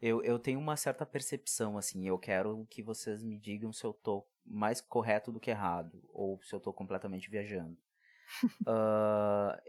Eu, 0.01 0.23
eu 0.23 0.39
tenho 0.39 0.61
uma 0.61 0.77
certa 0.77 1.05
percepção, 1.05 1.77
assim, 1.77 2.07
eu 2.07 2.17
quero 2.17 2.65
que 2.71 2.81
vocês 2.81 3.25
me 3.25 3.37
digam 3.37 3.73
se 3.73 3.83
eu 3.83 3.93
tô 3.93 4.25
mais 4.47 4.81
correto 4.81 5.33
do 5.33 5.41
que 5.41 5.51
errado, 5.51 6.01
ou 6.13 6.41
se 6.45 6.55
eu 6.55 6.61
tô 6.61 6.73
completamente 6.73 7.29
viajando. 7.29 7.77
Ah, 8.65 9.61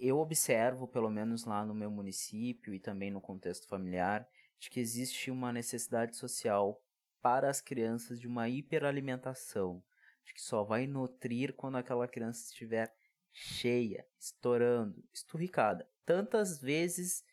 eu 0.00 0.18
observo, 0.18 0.88
pelo 0.88 1.10
menos 1.10 1.44
lá 1.44 1.64
no 1.64 1.74
meu 1.74 1.90
município 1.90 2.74
e 2.74 2.80
também 2.80 3.10
no 3.10 3.20
contexto 3.20 3.68
familiar, 3.68 4.26
de 4.60 4.70
que 4.70 4.78
existe 4.78 5.30
uma 5.30 5.52
necessidade 5.52 6.16
social 6.16 6.80
para 7.20 7.48
as 7.48 7.60
crianças 7.60 8.20
de 8.20 8.28
uma 8.28 8.48
hiperalimentação, 8.48 9.82
de 10.24 10.34
que 10.34 10.40
só 10.40 10.62
vai 10.62 10.86
nutrir 10.86 11.54
quando 11.54 11.76
aquela 11.78 12.06
criança 12.06 12.44
estiver 12.44 12.94
cheia, 13.32 14.06
estourando, 14.18 15.02
esturricada. 15.12 15.88
Tantas 16.04 16.60
vezes 16.60 17.24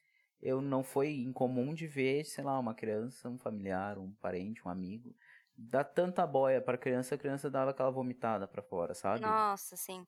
eu 0.41 0.62
não 0.62 0.84
foi 0.84 1.20
incomum 1.20 1.74
de 1.74 1.86
ver, 1.86 2.24
sei 2.26 2.44
lá, 2.44 2.58
uma 2.58 2.74
criança, 2.74 3.30
um 3.30 3.38
familiar, 3.38 3.98
um 3.98 4.14
parente, 4.14 4.66
um 4.66 4.72
amigo, 4.72 5.16
dar 5.58 5.84
tanta 5.84 6.26
boia 6.26 6.62
para 6.62 6.76
a 6.76 6.80
criança, 6.80 7.16
a 7.16 7.18
criança 7.18 7.49
dava 7.49 7.72
aquela 7.72 7.90
vomitada 7.90 8.48
para 8.48 8.62
fora, 8.62 8.94
sabe? 8.94 9.26
Nossa, 9.26 9.76
sim. 9.76 10.06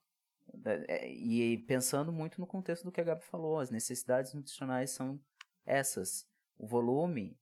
É, 0.88 1.10
E 1.10 1.58
pensando 1.58 2.12
muito 2.12 2.40
no 2.40 2.46
contexto 2.46 2.84
do 2.84 2.92
que 2.92 3.00
a 3.00 3.04
Gabi 3.04 3.24
falou, 3.24 3.58
as 3.58 3.70
necessidades 3.70 4.32
nutricionais 4.32 4.90
são 4.90 5.20
essas. 5.66 6.29
O 6.60 6.66
volume 6.66 7.40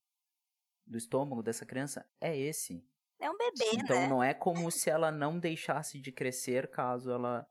do 0.86 0.96
estômago 0.96 1.42
dessa 1.42 1.66
criança 1.66 2.08
é 2.20 2.38
esse. 2.38 2.86
É 3.18 3.28
um 3.28 3.36
bebê, 3.36 3.64
Então 3.74 3.96
né? 3.96 4.06
não 4.06 4.22
é 4.22 4.32
como 4.32 4.70
se 4.70 4.88
ela 4.88 5.10
não 5.10 5.40
deixasse 5.40 6.00
de 6.00 6.12
crescer 6.12 6.70
caso 6.70 7.10
ela 7.10 7.46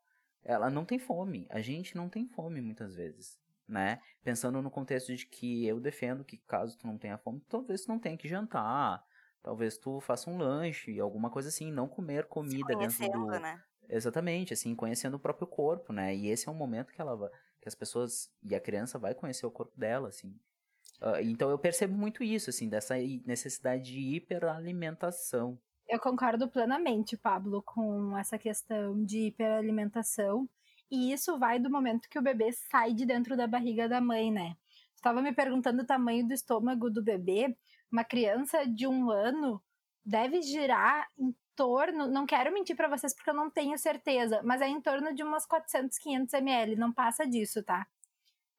ela 0.45 0.69
não 0.69 0.85
tem 0.85 0.97
fome. 0.97 1.45
A 1.49 1.59
gente 1.59 1.93
não 1.97 2.07
tem 2.07 2.25
fome 2.25 2.61
muitas 2.61 2.95
vezes, 2.95 3.37
né? 3.67 4.01
Pensando 4.23 4.61
no 4.61 4.71
contexto 4.71 5.13
de 5.13 5.25
que 5.25 5.65
eu 5.65 5.77
defendo 5.77 6.23
que 6.23 6.37
caso 6.37 6.77
tu 6.77 6.87
não 6.87 6.97
tenha 6.97 7.17
fome, 7.17 7.41
talvez 7.49 7.83
tu 7.83 7.89
não 7.89 7.99
tenha 7.99 8.17
que 8.17 8.29
jantar, 8.29 9.03
talvez 9.43 9.77
tu 9.77 9.99
faça 9.99 10.29
um 10.29 10.37
lanche, 10.37 10.97
alguma 11.01 11.29
coisa 11.29 11.49
assim, 11.49 11.69
não 11.69 11.85
comer 11.85 12.27
comida 12.27 12.77
dentro 12.77 13.11
do 13.11 13.25
né? 13.25 13.61
Exatamente, 13.89 14.53
assim, 14.53 14.73
conhecendo 14.73 15.15
o 15.15 15.19
próprio 15.19 15.47
corpo, 15.47 15.91
né? 15.91 16.15
E 16.15 16.27
esse 16.27 16.47
é 16.47 16.51
um 16.51 16.55
momento 16.55 16.93
que 16.93 17.01
ela 17.01 17.29
que 17.59 17.67
as 17.67 17.75
pessoas 17.75 18.31
e 18.41 18.55
a 18.55 18.61
criança 18.61 18.97
vai 18.97 19.13
conhecer 19.13 19.45
o 19.45 19.51
corpo 19.51 19.77
dela, 19.77 20.07
assim. 20.07 20.33
Ah, 21.01 21.21
então 21.21 21.49
eu 21.49 21.59
percebo 21.59 21.95
muito 21.95 22.23
isso, 22.23 22.49
assim, 22.49 22.69
dessa 22.69 22.95
necessidade 23.25 23.83
de 23.91 24.15
hiperalimentação. 24.15 25.59
Eu 25.87 25.99
concordo 25.99 26.49
plenamente, 26.49 27.15
Pablo, 27.15 27.63
com 27.63 28.17
essa 28.17 28.37
questão 28.37 29.03
de 29.05 29.27
hiperalimentação. 29.27 30.49
E 30.91 31.11
isso 31.13 31.37
vai 31.37 31.59
do 31.59 31.69
momento 31.69 32.09
que 32.09 32.19
o 32.19 32.21
bebê 32.21 32.51
sai 32.51 32.93
de 32.93 33.05
dentro 33.05 33.37
da 33.37 33.47
barriga 33.47 33.87
da 33.87 34.01
mãe, 34.01 34.31
né? 34.31 34.55
Estava 34.95 35.21
me 35.21 35.33
perguntando 35.33 35.83
o 35.83 35.85
tamanho 35.85 36.27
do 36.27 36.33
estômago 36.33 36.89
do 36.89 37.03
bebê. 37.03 37.55
Uma 37.91 38.03
criança 38.03 38.65
de 38.65 38.87
um 38.87 39.11
ano 39.11 39.61
deve 40.05 40.41
girar 40.41 41.07
em 41.17 41.33
torno, 41.55 42.07
não 42.07 42.25
quero 42.25 42.53
mentir 42.53 42.75
para 42.75 42.87
vocês 42.87 43.13
porque 43.13 43.29
eu 43.29 43.33
não 43.33 43.49
tenho 43.49 43.77
certeza, 43.77 44.41
mas 44.43 44.61
é 44.61 44.67
em 44.67 44.79
torno 44.79 45.13
de 45.13 45.23
umas 45.23 45.45
400, 45.45 45.97
500 45.97 46.33
ml, 46.35 46.75
não 46.75 46.93
passa 46.93 47.25
disso, 47.25 47.63
tá? 47.63 47.85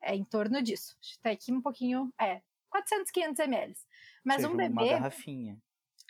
É 0.02 0.14
em 0.14 0.24
torno 0.24 0.62
disso. 0.62 0.96
Tá 1.22 1.30
aqui 1.30 1.52
um 1.52 1.60
pouquinho, 1.60 2.12
é, 2.20 2.42
400, 2.70 3.10
500 3.10 3.38
ml. 3.40 3.74
Mas 4.24 4.36
Seja 4.36 4.48
um 4.48 4.52
uma 4.52 4.68
bebê 4.68 4.90
garrafinha. 4.90 5.58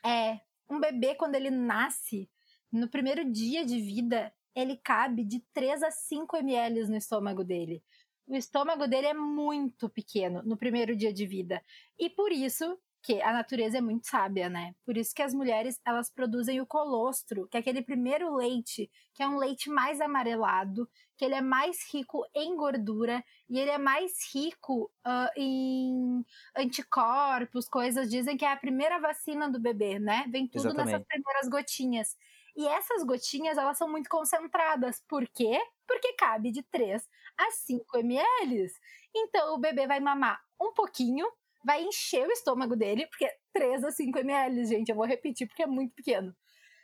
é, 0.05 0.41
um 0.71 0.79
bebê, 0.81 1.15
quando 1.15 1.35
ele 1.35 1.51
nasce, 1.51 2.31
no 2.71 2.89
primeiro 2.89 3.25
dia 3.31 3.65
de 3.65 3.81
vida, 3.81 4.33
ele 4.55 4.77
cabe 4.77 5.25
de 5.25 5.41
3 5.55 5.83
a 5.83 5.91
5 5.91 6.37
ml 6.37 6.87
no 6.89 6.97
estômago 6.97 7.45
dele. 7.45 7.83
o 8.27 8.37
estômago 8.37 8.87
dele 8.87 9.07
é 9.09 9.15
muito 9.15 9.89
pequeno 9.89 10.43
no 10.43 10.57
primeiro 10.57 10.95
dia 10.95 11.13
de 11.13 11.27
vida. 11.27 11.63
E 11.99 12.11
por 12.11 12.31
isso 12.33 12.79
que 13.03 13.23
a 13.23 13.33
natureza 13.33 13.79
é 13.79 13.81
muito 13.81 14.07
sábia, 14.07 14.49
né? 14.49 14.75
Por 14.85 14.97
isso 14.97 15.15
que 15.15 15.23
as 15.23 15.33
mulheres, 15.33 15.81
elas 15.85 16.11
produzem 16.11 16.61
o 16.61 16.67
colostro, 16.67 17.47
que 17.49 17.57
é 17.57 17.61
aquele 17.61 17.83
primeiro 17.83 18.35
leite, 18.35 18.91
que 19.15 19.23
é 19.23 19.29
um 19.29 19.39
leite 19.39 19.71
mais 19.71 20.01
amarelado, 20.01 20.89
que 21.17 21.25
ele 21.25 21.35
é 21.35 21.41
mais 21.41 21.79
rico 21.93 22.25
em 22.35 22.57
gordura 22.57 23.25
e 23.49 23.59
ele 23.59 23.71
é 23.71 23.79
mais 23.79 24.13
rico 24.33 24.91
uh, 25.07 25.31
em 25.37 26.25
anticorpos, 26.57 27.69
coisas. 27.69 28.11
Dizem 28.11 28.37
que 28.37 28.45
é 28.45 28.53
a 28.53 28.57
primeira 28.57 28.99
vacina 29.01 29.49
do 29.49 29.61
bebê, 29.61 29.99
né? 29.99 30.25
Vem 30.29 30.47
tudo 30.47 30.69
Exatamente. 30.69 30.93
nessas 30.93 31.07
primeiras 31.07 31.49
gotinhas. 31.49 32.17
E 32.57 32.67
essas 32.67 33.05
gotinhas, 33.05 33.57
elas 33.57 33.79
são 33.79 33.89
muito 33.89 34.09
concentradas. 34.09 35.01
Por 35.09 35.27
quê? 35.29 35.61
Porque 35.87 36.15
cabe 36.15 36.51
de 36.51 36.63
3 36.65 37.09
a 37.37 37.51
5 37.53 37.99
ml. 37.99 38.67
Então, 39.15 39.55
o 39.55 39.59
bebê 39.59 39.87
vai 39.87 40.01
mamar 40.01 40.41
um 40.61 40.73
pouquinho, 40.73 41.31
vai 41.65 41.83
encher 41.83 42.27
o 42.27 42.33
estômago 42.33 42.77
dele, 42.77 43.07
porque 43.07 43.29
3 43.53 43.85
a 43.85 43.91
5 43.91 44.19
ml, 44.19 44.65
gente, 44.65 44.89
eu 44.89 44.97
vou 44.97 45.07
repetir 45.07 45.47
porque 45.47 45.63
é 45.63 45.67
muito 45.67 45.95
pequeno. 45.95 46.35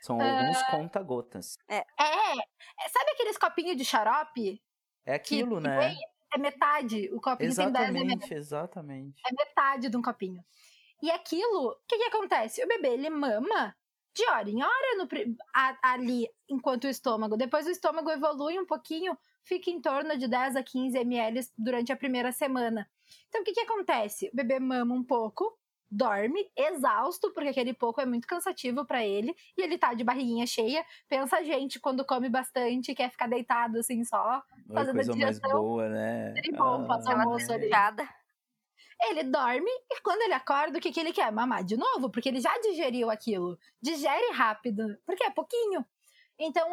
São 0.03 0.21
alguns 0.21 0.63
conta-gotas. 0.65 1.57
É, 1.69 1.79
é, 1.79 2.89
sabe 2.93 3.11
aqueles 3.13 3.39
copinhos 3.39 3.77
de 3.77 3.85
xarope? 3.85 4.63
É 5.07 5.15
aquilo, 5.15 5.57
que 5.57 5.63
né? 5.69 5.79
vem- 5.79 5.99
É 6.35 6.39
metade, 6.39 7.09
o 7.13 7.21
copinho 7.21 7.55
tem 7.55 7.73
10 7.73 7.89
ml. 7.91 8.13
Exatamente, 8.13 8.35
exatamente. 8.35 9.23
É 9.27 9.33
metade 9.33 9.89
de 9.89 9.97
um 9.97 10.03
copinho. 10.03 10.43
E 11.03 11.11
aquilo, 11.11 11.69
o 11.71 11.77
que, 11.87 11.97
que 11.97 12.05
acontece? 12.05 12.63
O 12.65 12.69
bebê, 12.69 12.89
ele 12.95 13.11
mama 13.11 13.75
de 14.15 14.25
hora 14.29 14.49
em 14.49 14.63
hora 14.63 14.97
no 14.97 15.09
ali, 15.83 16.29
enquanto 16.49 16.85
o 16.85 16.89
estômago. 16.89 17.37
Depois 17.37 17.67
o 17.67 17.71
estômago 17.71 18.11
evolui 18.11 18.59
um 18.59 18.67
pouquinho, 18.67 19.17
fica 19.45 19.71
em 19.71 19.81
torno 19.81 20.17
de 20.19 20.27
10 20.27 20.57
a 20.57 20.63
15 20.63 20.99
ml 20.99 21.41
durante 21.57 21.93
a 21.93 21.97
primeira 21.97 22.33
semana. 22.33 22.89
Então, 23.29 23.43
o 23.43 23.45
que, 23.45 23.53
que 23.53 23.61
acontece? 23.61 24.29
O 24.33 24.37
bebê 24.37 24.59
mama 24.59 24.95
um 24.95 25.05
pouco, 25.05 25.57
dorme, 25.91 26.51
exausto, 26.57 27.33
porque 27.33 27.51
aquele 27.51 27.73
pouco 27.73 28.01
é 28.01 28.07
muito 28.07 28.27
cansativo 28.27 28.85
pra 28.85 29.05
ele, 29.05 29.35
e 29.57 29.63
ele 29.63 29.79
tá 29.79 29.95
de 29.95 30.03
barriguinha 30.03 30.47
cheia. 30.47 30.85
Pensa 31.09 31.37
a 31.37 31.43
gente 31.43 31.79
quando 31.79 32.05
come 32.05 32.29
bastante, 32.29 32.95
quer 32.95 33.11
ficar 33.11 33.29
deitado 33.29 33.79
assim 33.79 34.05
só. 34.05 34.43
Olha 34.71 34.75
Fazendo 34.75 34.95
coisa 34.95 35.13
mais 35.13 35.37
digestão, 35.37 35.63
boa, 35.63 35.89
né? 35.89 36.33
seria 36.35 36.59
bom 36.59 36.87
passar 36.87 37.11
Aquela 37.11 37.25
almoço 37.25 37.53
ali. 37.53 37.71
Ele 39.09 39.25
dorme 39.25 39.71
e 39.91 40.01
quando 40.03 40.23
ele 40.23 40.33
acorda, 40.33 40.79
o 40.79 40.81
que, 40.81 40.91
que 40.91 41.01
ele 41.01 41.13
quer? 41.13 41.31
Mamar 41.31 41.65
de 41.65 41.77
novo, 41.77 42.11
porque 42.11 42.29
ele 42.29 42.41
já 42.41 42.57
digeriu 42.61 43.11
aquilo. 43.11 43.59
Digere 43.83 44.33
rápido, 44.33 44.97
porque 45.05 45.25
é 45.25 45.31
pouquinho. 45.31 45.85
Então, 46.39 46.67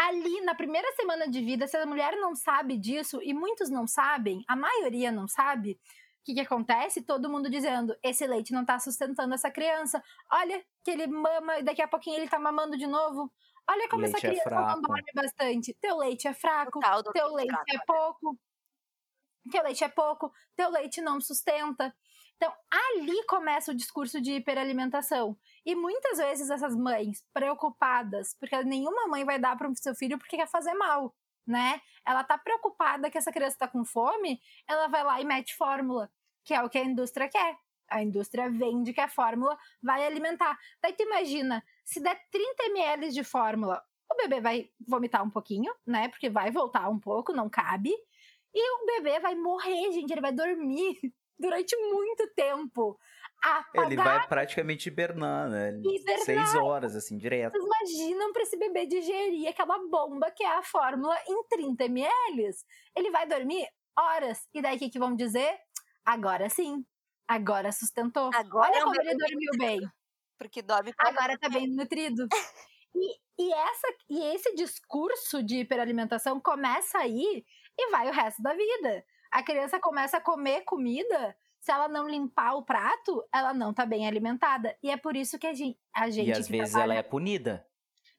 ali 0.00 0.40
na 0.42 0.54
primeira 0.54 0.90
semana 0.92 1.28
de 1.28 1.40
vida, 1.42 1.66
se 1.66 1.76
a 1.76 1.84
mulher 1.86 2.16
não 2.16 2.34
sabe 2.34 2.78
disso, 2.78 3.20
e 3.22 3.34
muitos 3.34 3.68
não 3.68 3.86
sabem, 3.86 4.42
a 4.48 4.56
maioria 4.56 5.12
não 5.12 5.28
sabe, 5.28 5.72
o 5.72 6.24
que, 6.24 6.34
que 6.34 6.40
acontece? 6.40 7.02
Todo 7.02 7.30
mundo 7.30 7.50
dizendo: 7.50 7.96
esse 8.02 8.26
leite 8.26 8.52
não 8.52 8.64
tá 8.64 8.78
sustentando 8.78 9.34
essa 9.34 9.50
criança. 9.50 10.02
Olha 10.30 10.62
que 10.84 10.90
ele 10.90 11.06
mama 11.06 11.58
e 11.58 11.62
daqui 11.62 11.82
a 11.82 11.88
pouquinho 11.88 12.16
ele 12.16 12.28
tá 12.28 12.38
mamando 12.38 12.76
de 12.76 12.86
novo. 12.86 13.32
Olha 13.68 13.88
como 13.88 14.04
essa 14.04 14.18
Leite 14.18 14.26
é 14.26 14.30
criança 14.30 14.50
não 14.62 14.76
fraco. 14.76 14.80
dorme 14.82 15.10
bastante. 15.14 15.74
Teu 15.80 15.96
leite 15.98 16.28
é 16.28 16.34
fraco 16.34 16.80
teu 17.12 17.28
leite 17.34 17.34
leite 17.34 17.52
fraco, 17.52 17.70
é 17.74 17.78
pouco, 17.86 18.38
teu 19.50 19.62
leite 19.62 19.84
é 19.84 19.88
pouco, 19.88 20.32
teu 20.56 20.70
leite 20.70 21.00
não 21.00 21.20
sustenta. 21.20 21.94
Então, 22.36 22.52
ali 22.70 23.24
começa 23.26 23.70
o 23.72 23.74
discurso 23.74 24.20
de 24.20 24.32
hiperalimentação. 24.36 25.38
E 25.64 25.74
muitas 25.74 26.18
vezes 26.18 26.50
essas 26.50 26.74
mães 26.74 27.24
preocupadas, 27.32 28.34
porque 28.38 28.62
nenhuma 28.64 29.06
mãe 29.06 29.24
vai 29.24 29.38
dar 29.38 29.56
para 29.56 29.68
o 29.68 29.76
seu 29.76 29.94
filho 29.94 30.18
porque 30.18 30.36
quer 30.36 30.48
fazer 30.48 30.74
mal, 30.74 31.14
né? 31.46 31.80
Ela 32.06 32.24
tá 32.24 32.38
preocupada 32.38 33.10
que 33.10 33.18
essa 33.18 33.32
criança 33.32 33.58
tá 33.58 33.68
com 33.68 33.84
fome, 33.84 34.40
ela 34.68 34.88
vai 34.88 35.04
lá 35.04 35.20
e 35.20 35.24
mete 35.24 35.54
fórmula, 35.54 36.10
que 36.44 36.54
é 36.54 36.62
o 36.62 36.68
que 36.68 36.78
a 36.78 36.84
indústria 36.84 37.28
quer. 37.28 37.56
A 37.90 38.02
indústria 38.02 38.48
vende 38.48 38.92
que 38.92 39.00
a 39.00 39.08
fórmula 39.08 39.58
vai 39.82 40.06
alimentar. 40.06 40.58
Daí 40.80 40.92
tu 40.92 41.02
imagina, 41.02 41.62
se 41.84 42.00
der 42.00 42.16
30 42.30 42.64
ml 42.66 43.10
de 43.10 43.24
fórmula, 43.24 43.82
o 44.10 44.16
bebê 44.16 44.40
vai 44.40 44.70
vomitar 44.86 45.24
um 45.24 45.30
pouquinho, 45.30 45.72
né? 45.86 46.08
Porque 46.08 46.30
vai 46.30 46.50
voltar 46.50 46.88
um 46.88 46.98
pouco, 46.98 47.32
não 47.32 47.48
cabe. 47.48 47.92
E 48.54 48.82
o 48.82 48.86
bebê 48.86 49.20
vai 49.20 49.34
morrer, 49.34 49.92
gente. 49.92 50.12
Ele 50.12 50.20
vai 50.20 50.32
dormir 50.32 50.98
durante 51.38 51.76
muito 51.76 52.26
tempo. 52.34 52.98
Ele 53.74 53.94
Apagado. 53.94 54.02
vai 54.04 54.28
praticamente 54.28 54.88
hibernar, 54.88 55.48
né? 55.48 55.72
Hibernar. 55.82 56.24
Seis 56.24 56.54
horas, 56.54 56.94
assim, 56.94 57.16
direto. 57.16 57.52
Vocês 57.52 57.64
imaginam 57.64 58.32
para 58.32 58.42
esse 58.42 58.56
bebê 58.58 58.86
digerir 58.86 59.48
aquela 59.48 59.78
bomba 59.88 60.30
que 60.30 60.42
é 60.42 60.58
a 60.58 60.62
fórmula 60.62 61.16
em 61.26 61.42
30 61.48 61.84
ml? 61.84 62.50
Ele 62.94 63.10
vai 63.10 63.26
dormir 63.26 63.66
horas. 63.98 64.46
E 64.52 64.60
daí 64.60 64.76
o 64.76 64.78
que, 64.78 64.90
que 64.90 64.98
vão 64.98 65.14
dizer? 65.14 65.58
Agora 66.04 66.50
sim. 66.50 66.84
Agora 67.26 67.72
sustentou. 67.72 68.30
Agora 68.34 68.70
Olha 68.70 68.78
é 68.78 68.82
como 68.82 69.00
ele 69.00 69.16
dormiu 69.16 69.50
bem. 69.58 69.80
Porque 70.36 70.62
dorme 70.62 70.92
pra 70.92 71.08
Agora 71.08 71.38
tá 71.38 71.48
bem 71.48 71.68
nutrido. 71.68 72.26
E, 72.94 73.16
e, 73.38 73.52
essa, 73.52 73.88
e 74.08 74.34
esse 74.34 74.54
discurso 74.54 75.42
de 75.42 75.60
hiperalimentação 75.60 76.40
começa 76.40 76.98
aí 76.98 77.44
e 77.78 77.90
vai 77.90 78.08
o 78.08 78.12
resto 78.12 78.42
da 78.42 78.52
vida. 78.52 79.04
A 79.30 79.42
criança 79.44 79.78
começa 79.78 80.16
a 80.16 80.20
comer 80.20 80.62
comida, 80.62 81.36
se 81.60 81.70
ela 81.70 81.88
não 81.88 82.08
limpar 82.08 82.54
o 82.54 82.64
prato, 82.64 83.22
ela 83.32 83.52
não 83.54 83.72
tá 83.74 83.84
bem 83.86 84.06
alimentada. 84.08 84.76
E 84.82 84.90
é 84.90 84.96
por 84.96 85.16
isso 85.16 85.38
que 85.38 85.46
a 85.46 85.54
gente. 85.54 85.78
A 85.94 86.10
gente 86.10 86.28
E 86.28 86.32
às 86.32 86.46
que 86.46 86.52
vezes 86.52 86.72
trabalha- 86.72 86.92
ela 86.94 87.00
é 87.00 87.02
punida. 87.02 87.66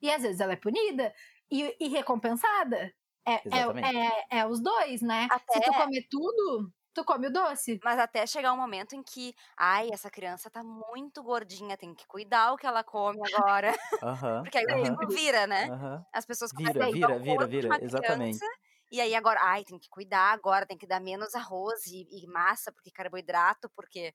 E 0.00 0.10
às 0.10 0.22
vezes 0.22 0.40
ela 0.40 0.52
é 0.52 0.56
punida 0.56 1.14
e, 1.50 1.76
e 1.80 1.88
recompensada. 1.88 2.92
É, 3.26 3.34
é, 3.34 4.36
é, 4.36 4.38
é 4.40 4.46
os 4.46 4.60
dois, 4.60 5.00
né? 5.02 5.28
Se 5.50 5.60
tu 5.60 5.70
Até- 5.70 5.78
comer 5.84 6.06
tudo, 6.10 6.72
tu 6.92 7.04
come 7.04 7.28
o 7.28 7.32
doce. 7.32 7.78
Mas 7.84 7.98
até 7.98 8.26
chegar 8.26 8.52
um 8.52 8.56
momento 8.56 8.94
em 8.96 9.02
que, 9.02 9.34
ai, 9.56 9.90
essa 9.92 10.10
criança 10.10 10.50
tá 10.50 10.62
muito 10.64 11.22
gordinha, 11.22 11.76
tem 11.76 11.94
que 11.94 12.06
cuidar 12.06 12.52
o 12.52 12.56
que 12.56 12.66
ela 12.66 12.82
come 12.82 13.20
agora. 13.34 13.72
Porque 14.44 14.58
aí 14.58 14.64
o 14.64 14.72
aham, 14.72 14.82
tempo 14.96 15.08
vira, 15.08 15.46
né? 15.46 15.70
aham. 15.70 16.04
As 16.12 16.26
pessoas 16.26 16.50
Vira, 16.52 16.72
começam 16.72 16.88
a 16.88 16.90
vira, 16.92 17.16
o 17.16 17.20
vira, 17.20 17.46
vira, 17.46 17.68
uma 17.68 17.78
exatamente. 17.80 18.38
criança, 18.38 18.46
E 18.92 19.00
aí 19.00 19.14
agora, 19.14 19.40
ai, 19.42 19.64
tem 19.64 19.78
que 19.78 19.88
cuidar 19.88 20.32
agora, 20.34 20.66
tem 20.66 20.76
que 20.76 20.86
dar 20.86 21.00
menos 21.00 21.34
arroz 21.34 21.86
e, 21.86 22.06
e 22.12 22.26
massa, 22.26 22.70
porque 22.70 22.90
carboidrato, 22.90 23.70
porque. 23.74 24.14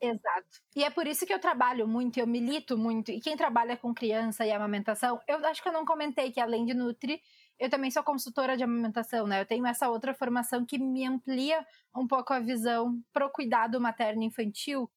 Exato. 0.00 0.62
E 0.74 0.84
é 0.84 0.90
por 0.90 1.06
isso 1.06 1.26
que 1.26 1.32
eu 1.34 1.38
trabalho 1.38 1.86
muito, 1.86 2.18
eu 2.18 2.26
milito 2.26 2.78
muito. 2.78 3.10
E 3.10 3.20
quem 3.20 3.36
trabalha 3.36 3.76
com 3.76 3.92
criança 3.94 4.46
e 4.46 4.52
amamentação, 4.52 5.20
eu 5.28 5.44
acho 5.46 5.62
que 5.62 5.68
eu 5.68 5.72
não 5.72 5.84
comentei 5.84 6.32
que 6.32 6.40
além 6.40 6.64
de 6.64 6.72
Nutri, 6.74 7.20
eu 7.58 7.68
também 7.68 7.90
sou 7.90 8.02
consultora 8.02 8.56
de 8.56 8.64
amamentação, 8.64 9.26
né? 9.26 9.40
Eu 9.40 9.46
tenho 9.46 9.66
essa 9.66 9.90
outra 9.90 10.14
formação 10.14 10.64
que 10.64 10.78
me 10.78 11.06
amplia 11.06 11.66
um 11.94 12.06
pouco 12.06 12.32
a 12.32 12.40
visão 12.40 12.98
pro 13.12 13.30
cuidado 13.30 13.80
materno 13.80 14.22
infantil. 14.22 14.90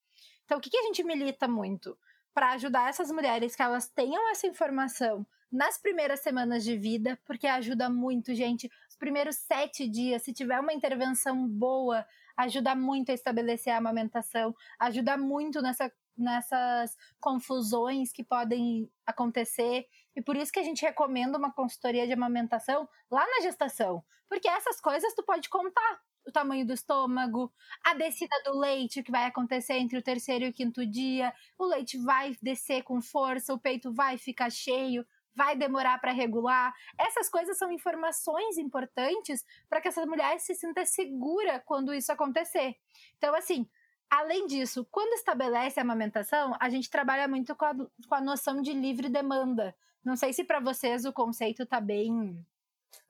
Então, 0.46 0.58
o 0.60 0.62
que, 0.62 0.70
que 0.70 0.78
a 0.78 0.84
gente 0.84 1.04
milita 1.04 1.48
muito? 1.48 1.98
Para 2.34 2.52
ajudar 2.54 2.90
essas 2.90 3.12
mulheres 3.12 3.54
que 3.54 3.62
elas 3.62 3.90
tenham 3.90 4.30
essa 4.32 4.48
informação 4.48 5.26
nas 5.52 5.78
primeiras 5.78 6.22
semanas 6.22 6.64
de 6.64 6.78
vida, 6.78 7.20
porque 7.26 7.46
ajuda 7.46 7.90
muito, 7.90 8.34
gente. 8.34 8.72
Os 8.90 8.96
primeiros 8.96 9.36
sete 9.36 9.88
dias, 9.88 10.24
se 10.24 10.32
tiver 10.32 10.60
uma 10.60 10.74
intervenção 10.74 11.48
boa, 11.48 12.06
ajuda 12.38 12.74
muito 12.74 13.12
a 13.12 13.14
estabelecer 13.14 13.74
a 13.74 13.78
amamentação, 13.78 14.56
ajuda 14.80 15.18
muito 15.18 15.62
nessa, 15.62 15.92
nessas 16.18 16.98
confusões 17.20 18.14
que 18.14 18.24
podem 18.24 18.90
acontecer. 19.06 19.88
E 20.16 20.22
por 20.22 20.38
isso 20.38 20.52
que 20.52 20.60
a 20.60 20.64
gente 20.64 20.84
recomenda 20.84 21.38
uma 21.38 21.52
consultoria 21.52 22.08
de 22.08 22.14
amamentação 22.14 22.88
lá 23.10 23.26
na 23.26 23.42
gestação. 23.42 24.04
Porque 24.30 24.48
essas 24.48 24.80
coisas 24.80 25.14
tu 25.14 25.24
pode 25.24 25.50
contar. 25.50 26.00
O 26.26 26.32
tamanho 26.32 26.66
do 26.66 26.72
estômago, 26.72 27.52
a 27.84 27.96
descida 27.96 28.36
do 28.46 28.58
leite 28.60 29.02
que 29.02 29.12
vai 29.12 29.26
acontecer 29.26 29.74
entre 29.74 29.98
o 29.98 30.04
terceiro 30.04 30.46
e 30.46 30.50
o 30.50 30.54
quinto 30.54 30.86
dia, 30.86 31.34
o 31.58 31.66
leite 31.66 31.98
vai 31.98 32.38
descer 32.40 32.84
com 32.84 33.02
força, 33.02 33.52
o 33.52 33.60
peito 33.60 33.92
vai 33.92 34.20
ficar 34.20 34.52
cheio, 34.52 35.04
vai 35.36 35.56
demorar 35.56 36.00
para 36.00 36.12
regular. 36.12 36.74
Essas 36.98 37.30
coisas 37.30 37.58
são 37.58 37.72
informações 37.72 38.58
importantes 38.58 39.46
para 39.70 39.80
que 39.82 39.88
essa 39.88 40.06
mulher 40.06 40.40
se 40.40 40.54
sinta 40.56 40.86
segura 40.86 41.60
quando 41.66 41.94
isso 41.94 42.12
acontecer. 42.12 42.76
Então, 43.18 43.34
assim, 43.36 43.68
além 44.10 44.46
disso, 44.48 44.86
quando 44.92 45.14
estabelece 45.14 45.80
a 45.80 45.84
amamentação, 45.84 46.56
a 46.60 46.70
gente 46.70 46.90
trabalha 46.90 47.28
muito 47.28 47.56
com 47.56 47.66
a, 47.66 47.74
com 47.74 48.16
a 48.16 48.22
noção 48.22 48.62
de 48.62 48.74
livre 48.74 49.10
demanda. 49.10 49.76
Não 50.04 50.16
sei 50.16 50.34
se 50.34 50.44
para 50.44 50.60
vocês 50.60 51.06
o 51.06 51.14
conceito 51.14 51.64
está 51.64 51.80
bem 51.80 52.44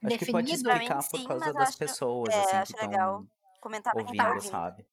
Acho 0.03 0.17
que 0.19 0.31
pode 0.31 0.45
definido. 0.47 0.63
Pra 0.63 0.75
mim, 0.79 0.85
explicar 0.85 1.09
por 1.09 1.19
sim, 1.19 1.27
causa 1.27 1.53
das 1.53 1.69
acho- 1.69 1.77
pessoas, 1.77 2.33
é, 2.35 2.39
assim, 2.41 2.57
acho 2.57 2.73
que 2.73 2.81
legal. 2.81 3.21
estão 3.21 3.59
comentar 3.61 3.93
pra 3.93 4.03
quem 4.03 4.15
tá 4.15 4.27
ouvindo, 4.27 4.41
sabe? 4.49 4.85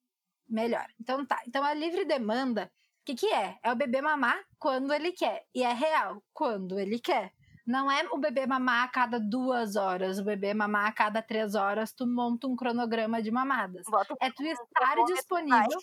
Melhor. 0.48 0.86
Então 0.98 1.26
tá. 1.26 1.42
Então 1.46 1.62
a 1.62 1.74
livre 1.74 2.05
demanda, 2.06 2.70
que, 3.09 3.14
que 3.14 3.32
é? 3.32 3.59
É 3.62 3.72
o 3.72 3.76
bebê 3.76 4.02
mamar 4.02 4.39
quando 4.59 4.93
ele 4.93 5.12
quer. 5.12 5.47
E 5.55 5.62
é 5.62 5.72
real, 5.72 6.22
quando 6.32 6.78
ele 6.78 6.98
quer. 6.98 7.32
Não 7.66 7.90
é 7.90 8.02
o 8.10 8.18
bebê 8.18 8.47
mamar 8.47 8.85
a 8.85 8.89
cada 8.89 9.18
duas 9.18 9.76
horas, 9.76 10.18
o 10.18 10.24
bebê 10.24 10.52
mamar 10.52 10.86
a 10.86 10.93
cada 10.93 11.22
três 11.22 11.55
horas, 11.55 11.93
tu 11.93 12.06
monta 12.06 12.47
um 12.47 12.56
cronograma 12.56 13.22
de 13.22 13.30
mamadas. 13.30 13.85
Bota 13.89 14.14
É 14.20 14.30
tu 14.30 14.43
estar 14.43 14.94
disponível. 15.06 15.80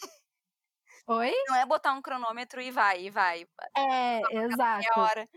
Oi? 1.07 1.31
Não 1.47 1.55
é 1.55 1.65
botar 1.65 1.93
um 1.93 2.01
cronômetro 2.01 2.61
e 2.61 2.71
vai, 2.71 3.05
e 3.05 3.09
vai. 3.11 3.47
É, 3.77 4.21
Meia 4.21 4.45
exato. 4.45 4.99
hora. 4.99 5.29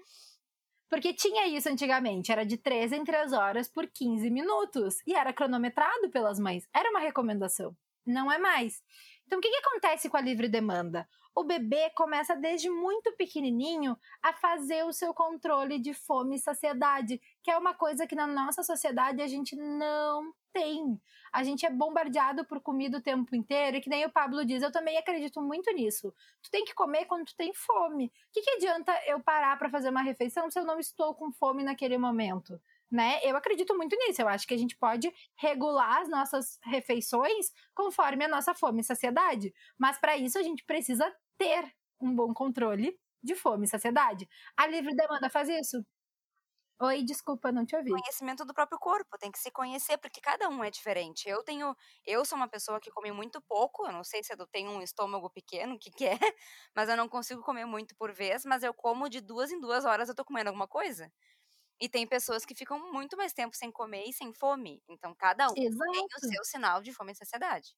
Porque 0.89 1.12
tinha 1.12 1.47
isso 1.47 1.69
antigamente, 1.69 2.32
era 2.32 2.47
de 2.47 2.56
3 2.56 2.93
em 2.93 3.05
3 3.05 3.35
horas 3.35 3.69
por 3.69 3.86
15 3.86 4.31
minutos. 4.31 4.97
E 5.06 5.15
era 5.15 5.32
cronometrado 5.35 6.09
pelas 6.10 6.39
mães. 6.39 6.66
Era 6.74 6.90
uma 6.90 7.01
recomendação. 7.01 7.77
Não 8.06 8.32
é 8.32 8.39
mais. 8.39 8.82
Então, 9.27 9.39
o 9.39 9.43
que, 9.43 9.51
que 9.51 9.56
acontece 9.59 10.09
com 10.09 10.16
a 10.16 10.23
livre 10.23 10.48
demanda? 10.48 11.06
O 11.39 11.44
bebê 11.44 11.89
começa 11.90 12.35
desde 12.35 12.69
muito 12.69 13.12
pequenininho 13.12 13.97
a 14.20 14.32
fazer 14.32 14.85
o 14.85 14.93
seu 14.93 15.15
controle 15.15 15.78
de 15.78 15.94
fome 15.94 16.35
e 16.35 16.39
saciedade, 16.40 17.20
que 17.44 17.48
é 17.48 17.56
uma 17.56 17.73
coisa 17.73 18.09
que 18.09 18.16
na 18.16 18.27
nossa 18.27 18.65
sociedade 18.65 19.23
a 19.23 19.27
gente 19.28 19.55
não 19.55 20.35
tem. 20.52 21.01
A 21.32 21.44
gente 21.44 21.65
é 21.65 21.70
bombardeado 21.70 22.44
por 22.44 22.60
comida 22.60 22.98
o 22.98 23.01
tempo 23.01 23.36
inteiro, 23.36 23.77
e 23.77 23.81
que 23.81 23.89
nem 23.89 24.05
o 24.05 24.10
Pablo 24.10 24.44
diz, 24.44 24.65
eu 24.65 24.73
também 24.73 24.98
acredito 24.98 25.40
muito 25.40 25.73
nisso. 25.73 26.12
Tu 26.43 26.51
tem 26.51 26.65
que 26.65 26.74
comer 26.74 27.05
quando 27.05 27.27
tu 27.27 27.36
tem 27.36 27.55
fome. 27.55 28.06
O 28.06 28.10
que, 28.32 28.43
que 28.43 28.51
adianta 28.56 28.93
eu 29.06 29.20
parar 29.20 29.56
para 29.60 29.70
fazer 29.70 29.90
uma 29.90 30.02
refeição 30.02 30.51
se 30.51 30.59
eu 30.59 30.65
não 30.65 30.81
estou 30.81 31.15
com 31.15 31.31
fome 31.31 31.62
naquele 31.62 31.98
momento? 31.98 32.60
né? 32.90 33.20
Eu 33.23 33.36
acredito 33.36 33.77
muito 33.77 33.94
nisso. 33.97 34.23
Eu 34.23 34.28
acho 34.28 34.47
que 34.47 34.55
a 34.55 34.59
gente 34.59 34.77
pode 34.77 35.12
regular 35.36 36.01
as 36.01 36.09
nossas 36.09 36.59
refeições 36.65 37.52
conforme 37.74 38.24
a 38.24 38.28
nossa 38.28 38.55
fome 38.55 38.81
e 38.81 38.85
saciedade. 38.85 39.55
Mas 39.77 39.98
para 39.98 40.16
isso 40.16 40.39
a 40.39 40.43
gente 40.43 40.65
precisa 40.65 41.15
ter 41.39 41.73
um 42.01 42.15
bom 42.15 42.35
controle 42.35 42.98
de 43.23 43.35
fome 43.36 43.65
e 43.66 43.69
saciedade. 43.69 44.28
A 44.56 44.66
livre 44.66 44.94
demanda 44.94 45.31
faz 45.31 45.48
isso? 45.48 45.85
Oi, 46.81 47.05
desculpa, 47.05 47.52
não 47.52 47.65
te 47.65 47.77
ouvi. 47.77 48.05
Conhecimento 48.05 48.44
do 48.44 48.52
próprio 48.52 48.78
corpo, 48.78 49.16
tem 49.19 49.32
que 49.32 49.39
se 49.39 49.51
conhecer, 49.51 49.97
porque 49.98 50.20
cada 50.20 50.47
um 50.51 50.62
é 50.62 50.70
diferente. 50.70 51.27
Eu 51.28 51.43
tenho, 51.43 51.74
eu 52.05 52.23
sou 52.24 52.36
uma 52.36 52.47
pessoa 52.48 52.78
que 52.81 52.90
come 52.90 53.10
muito 53.12 53.40
pouco, 53.43 53.86
eu 53.86 53.93
não 53.93 54.05
sei 54.05 54.23
se 54.23 54.32
eu 54.35 54.47
tenho 54.47 54.70
um 54.70 54.82
estômago 54.82 55.31
pequeno, 55.31 55.74
o 55.74 55.78
que 55.78 55.90
que 55.90 56.05
é, 56.06 56.10
mas 56.77 56.89
eu 56.90 56.97
não 56.98 57.09
consigo 57.09 57.43
comer 57.43 57.65
muito 57.65 57.97
por 57.97 58.12
vez, 58.12 58.44
mas 58.44 58.62
eu 58.62 58.74
como 58.74 59.09
de 59.09 59.20
duas 59.23 59.51
em 59.51 59.59
duas 59.59 59.86
horas 59.86 60.09
eu 60.10 60.15
tô 60.15 60.23
comendo 60.24 60.48
alguma 60.51 60.69
coisa. 60.69 61.10
E 61.81 61.89
tem 61.89 62.06
pessoas 62.06 62.44
que 62.47 62.55
ficam 62.55 62.93
muito 62.93 63.16
mais 63.16 63.32
tempo 63.35 63.56
sem 63.56 63.73
comer 63.73 64.05
e 64.09 64.12
sem 64.15 64.32
fome. 64.35 64.82
Então, 64.89 65.15
cada 65.15 65.51
um 65.51 65.55
Exato. 65.55 65.93
tem 65.93 66.06
o 66.16 66.20
seu 66.20 66.44
sinal 66.44 66.82
de 66.82 66.93
fome 66.93 67.12
e 67.12 67.16
saciedade. 67.16 67.74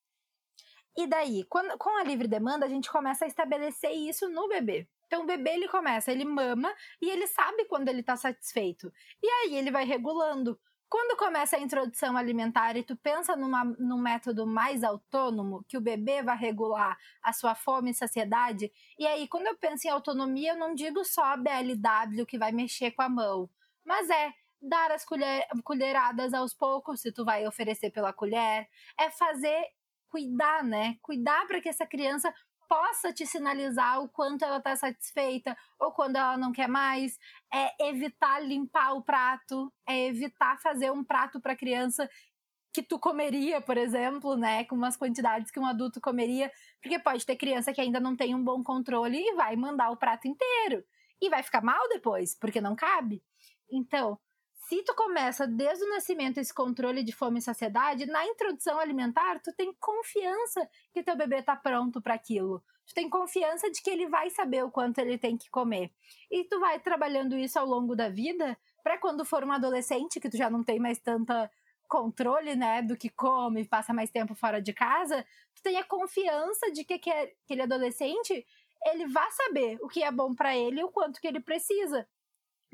E 0.96 1.06
daí, 1.06 1.44
quando, 1.44 1.76
com 1.78 1.96
a 1.98 2.04
livre 2.04 2.26
demanda, 2.26 2.66
a 2.66 2.68
gente 2.68 2.90
começa 2.90 3.24
a 3.24 3.28
estabelecer 3.28 3.92
isso 3.92 4.28
no 4.28 4.48
bebê. 4.48 4.88
Então, 5.06 5.22
o 5.22 5.26
bebê, 5.26 5.50
ele 5.50 5.68
começa, 5.68 6.12
ele 6.12 6.24
mama 6.24 6.72
e 7.00 7.08
ele 7.10 7.26
sabe 7.26 7.64
quando 7.64 7.88
ele 7.88 8.02
tá 8.02 8.16
satisfeito. 8.16 8.92
E 9.22 9.26
aí, 9.26 9.56
ele 9.56 9.70
vai 9.70 9.84
regulando. 9.84 10.58
Quando 10.88 11.16
começa 11.16 11.56
a 11.56 11.60
introdução 11.60 12.16
alimentar 12.16 12.76
e 12.76 12.82
tu 12.82 12.96
pensa 12.96 13.36
numa, 13.36 13.64
num 13.78 13.98
método 13.98 14.44
mais 14.44 14.82
autônomo, 14.82 15.64
que 15.68 15.76
o 15.76 15.80
bebê 15.80 16.20
vai 16.20 16.36
regular 16.36 16.98
a 17.22 17.32
sua 17.32 17.54
fome 17.54 17.92
e 17.92 17.94
saciedade, 17.94 18.72
e 18.98 19.06
aí, 19.06 19.28
quando 19.28 19.46
eu 19.46 19.56
penso 19.56 19.86
em 19.86 19.90
autonomia, 19.90 20.52
eu 20.52 20.58
não 20.58 20.74
digo 20.74 21.04
só 21.04 21.22
a 21.22 21.36
BLW 21.36 22.26
que 22.26 22.38
vai 22.38 22.50
mexer 22.50 22.90
com 22.90 23.02
a 23.02 23.08
mão. 23.08 23.48
Mas 23.84 24.10
é 24.10 24.32
dar 24.60 24.90
as 24.90 25.04
colher, 25.04 25.46
colheradas 25.64 26.34
aos 26.34 26.52
poucos, 26.52 27.00
se 27.00 27.12
tu 27.12 27.24
vai 27.24 27.46
oferecer 27.46 27.90
pela 27.90 28.12
colher, 28.12 28.68
é 28.98 29.10
fazer 29.10 29.64
cuidar, 30.10 30.62
né? 30.64 30.96
Cuidar 31.00 31.46
para 31.46 31.60
que 31.60 31.68
essa 31.68 31.86
criança 31.86 32.32
possa 32.68 33.12
te 33.12 33.26
sinalizar 33.26 34.00
o 34.00 34.08
quanto 34.08 34.44
ela 34.44 34.58
está 34.58 34.76
satisfeita 34.76 35.56
ou 35.78 35.90
quando 35.90 36.16
ela 36.16 36.36
não 36.36 36.52
quer 36.52 36.68
mais, 36.68 37.18
é 37.52 37.88
evitar 37.88 38.38
limpar 38.40 38.92
o 38.92 39.02
prato, 39.02 39.72
é 39.88 40.06
evitar 40.06 40.56
fazer 40.60 40.90
um 40.92 41.02
prato 41.02 41.40
para 41.40 41.56
criança 41.56 42.08
que 42.72 42.82
tu 42.82 42.98
comeria, 42.98 43.60
por 43.60 43.76
exemplo, 43.76 44.36
né, 44.36 44.64
com 44.64 44.76
umas 44.76 44.96
quantidades 44.96 45.50
que 45.50 45.58
um 45.58 45.66
adulto 45.66 46.00
comeria, 46.00 46.52
porque 46.80 47.00
pode 47.00 47.26
ter 47.26 47.34
criança 47.34 47.72
que 47.72 47.80
ainda 47.80 47.98
não 47.98 48.14
tem 48.16 48.34
um 48.34 48.44
bom 48.44 48.62
controle 48.62 49.18
e 49.18 49.34
vai 49.34 49.56
mandar 49.56 49.90
o 49.90 49.96
prato 49.96 50.28
inteiro 50.28 50.84
e 51.20 51.28
vai 51.28 51.42
ficar 51.42 51.62
mal 51.62 51.88
depois, 51.88 52.36
porque 52.38 52.60
não 52.60 52.76
cabe. 52.76 53.20
Então, 53.68 54.16
se 54.70 54.84
tu 54.84 54.94
começa 54.94 55.48
desde 55.48 55.84
o 55.84 55.88
nascimento 55.88 56.38
esse 56.38 56.54
controle 56.54 57.02
de 57.02 57.10
fome 57.10 57.40
e 57.40 57.42
saciedade, 57.42 58.06
na 58.06 58.24
introdução 58.24 58.78
alimentar, 58.78 59.40
tu 59.40 59.52
tem 59.52 59.74
confiança 59.80 60.64
que 60.92 61.02
teu 61.02 61.16
bebê 61.16 61.42
tá 61.42 61.56
pronto 61.56 62.00
para 62.00 62.14
aquilo. 62.14 62.62
Tu 62.86 62.94
tem 62.94 63.10
confiança 63.10 63.68
de 63.68 63.82
que 63.82 63.90
ele 63.90 64.06
vai 64.06 64.30
saber 64.30 64.64
o 64.64 64.70
quanto 64.70 65.00
ele 65.00 65.18
tem 65.18 65.36
que 65.36 65.50
comer. 65.50 65.90
E 66.30 66.44
tu 66.44 66.60
vai 66.60 66.78
trabalhando 66.78 67.36
isso 67.36 67.58
ao 67.58 67.66
longo 67.66 67.96
da 67.96 68.08
vida, 68.08 68.56
para 68.80 68.96
quando 68.96 69.24
for 69.24 69.42
um 69.42 69.50
adolescente 69.50 70.20
que 70.20 70.30
tu 70.30 70.36
já 70.36 70.48
não 70.48 70.62
tem 70.62 70.78
mais 70.78 71.00
tanta 71.00 71.50
controle, 71.88 72.54
né, 72.54 72.80
do 72.80 72.96
que 72.96 73.08
come, 73.08 73.64
passa 73.66 73.92
mais 73.92 74.12
tempo 74.12 74.36
fora 74.36 74.62
de 74.62 74.72
casa, 74.72 75.26
tu 75.52 75.64
tenha 75.64 75.82
confiança 75.82 76.70
de 76.70 76.84
que 76.84 76.94
aquele 76.94 77.62
adolescente 77.62 78.46
ele 78.86 79.08
vai 79.08 79.28
saber 79.32 79.80
o 79.82 79.88
que 79.88 80.04
é 80.04 80.12
bom 80.12 80.32
para 80.32 80.56
ele 80.56 80.80
e 80.80 80.84
o 80.84 80.92
quanto 80.92 81.20
que 81.20 81.26
ele 81.26 81.40
precisa. 81.40 82.06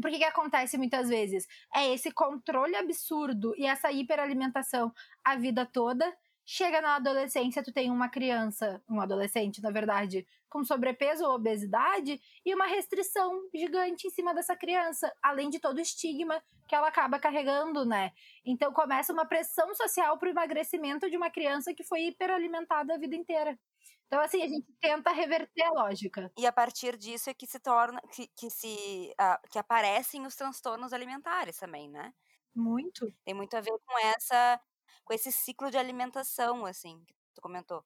Porque 0.01 0.18
que 0.18 0.24
acontece 0.24 0.77
muitas 0.77 1.09
vezes? 1.09 1.47
É 1.74 1.93
esse 1.93 2.10
controle 2.10 2.77
absurdo 2.77 3.55
e 3.56 3.66
essa 3.66 3.90
hiperalimentação 3.93 4.93
a 5.24 5.36
vida 5.36 5.66
toda. 5.66 6.06
Chega 6.48 6.81
na 6.81 6.94
adolescência, 6.94 7.60
tu 7.60 7.73
tem 7.73 7.90
uma 7.90 8.09
criança, 8.09 8.81
um 8.89 9.01
adolescente, 9.01 9.60
na 9.60 9.73
verdade, 9.73 10.24
com 10.48 10.62
sobrepeso 10.64 11.24
ou 11.24 11.35
obesidade 11.35 12.20
e 12.44 12.55
uma 12.55 12.66
restrição 12.66 13.48
gigante 13.52 14.06
em 14.06 14.10
cima 14.10 14.32
dessa 14.32 14.55
criança, 14.55 15.12
além 15.20 15.51
de 15.51 15.59
todo 15.59 15.78
o 15.78 15.81
estigma 15.81 16.40
que 16.68 16.74
ela 16.74 16.86
acaba 16.86 17.18
carregando, 17.18 17.85
né? 17.85 18.12
Então 18.44 18.73
começa 18.73 19.12
uma 19.12 19.27
pressão 19.27 19.74
social 19.74 20.16
para 20.18 20.28
o 20.28 20.31
emagrecimento 20.31 21.10
de 21.10 21.16
uma 21.16 21.31
criança 21.31 21.74
que 21.74 21.82
foi 21.82 22.02
hiperalimentada 22.02 22.94
a 22.94 22.98
vida 22.98 23.16
inteira. 23.16 23.59
Então, 24.06 24.20
assim, 24.20 24.40
a 24.40 24.47
gente 24.47 24.73
tenta 24.81 25.10
reverter 25.10 25.62
a 25.64 25.70
lógica. 25.73 26.31
E 26.39 26.47
a 26.47 26.52
partir 26.52 26.97
disso 26.97 27.28
é 27.28 27.35
que 27.35 27.44
se 27.47 27.59
torna, 27.59 28.01
que, 28.14 28.28
que 28.36 28.48
se, 28.51 29.12
uh, 29.20 29.48
que 29.51 29.59
aparecem 29.59 30.24
os 30.24 30.36
transtornos 30.36 30.93
alimentares 30.93 31.59
também, 31.59 31.89
né? 31.90 32.14
Muito. 32.55 33.12
Tem 33.24 33.35
muito 33.35 33.56
a 33.56 33.60
ver 33.60 33.73
com 33.85 33.98
essa, 33.98 34.60
com 35.06 35.14
esse 35.14 35.32
ciclo 35.32 35.70
de 35.70 35.78
alimentação, 35.78 36.66
assim, 36.66 37.02
que 37.06 37.14
tu 37.34 37.40
comentou. 37.40 37.82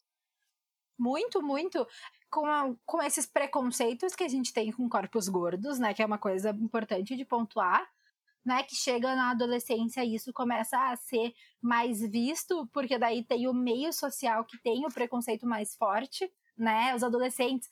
Muito, 0.98 1.40
muito. 1.40 1.86
Com, 2.30 2.46
a, 2.46 2.74
com 2.84 3.02
esses 3.02 3.26
preconceitos 3.26 4.16
que 4.16 4.24
a 4.24 4.28
gente 4.28 4.52
tem 4.52 4.72
com 4.72 4.88
corpos 4.88 5.28
gordos, 5.28 5.78
né? 5.78 5.94
Que 5.94 6.02
é 6.02 6.06
uma 6.06 6.18
coisa 6.18 6.50
importante 6.50 7.14
de 7.14 7.24
pontuar 7.24 7.88
né, 8.44 8.62
que 8.62 8.74
chega 8.74 9.14
na 9.14 9.30
adolescência 9.30 10.04
e 10.04 10.14
isso 10.14 10.32
começa 10.32 10.76
a 10.78 10.96
ser 10.96 11.34
mais 11.60 12.00
visto, 12.00 12.66
porque 12.72 12.98
daí 12.98 13.22
tem 13.22 13.46
o 13.46 13.54
meio 13.54 13.92
social 13.92 14.44
que 14.44 14.58
tem 14.62 14.86
o 14.86 14.92
preconceito 14.92 15.46
mais 15.46 15.76
forte, 15.76 16.30
né? 16.56 16.94
Os 16.94 17.02
adolescentes. 17.02 17.68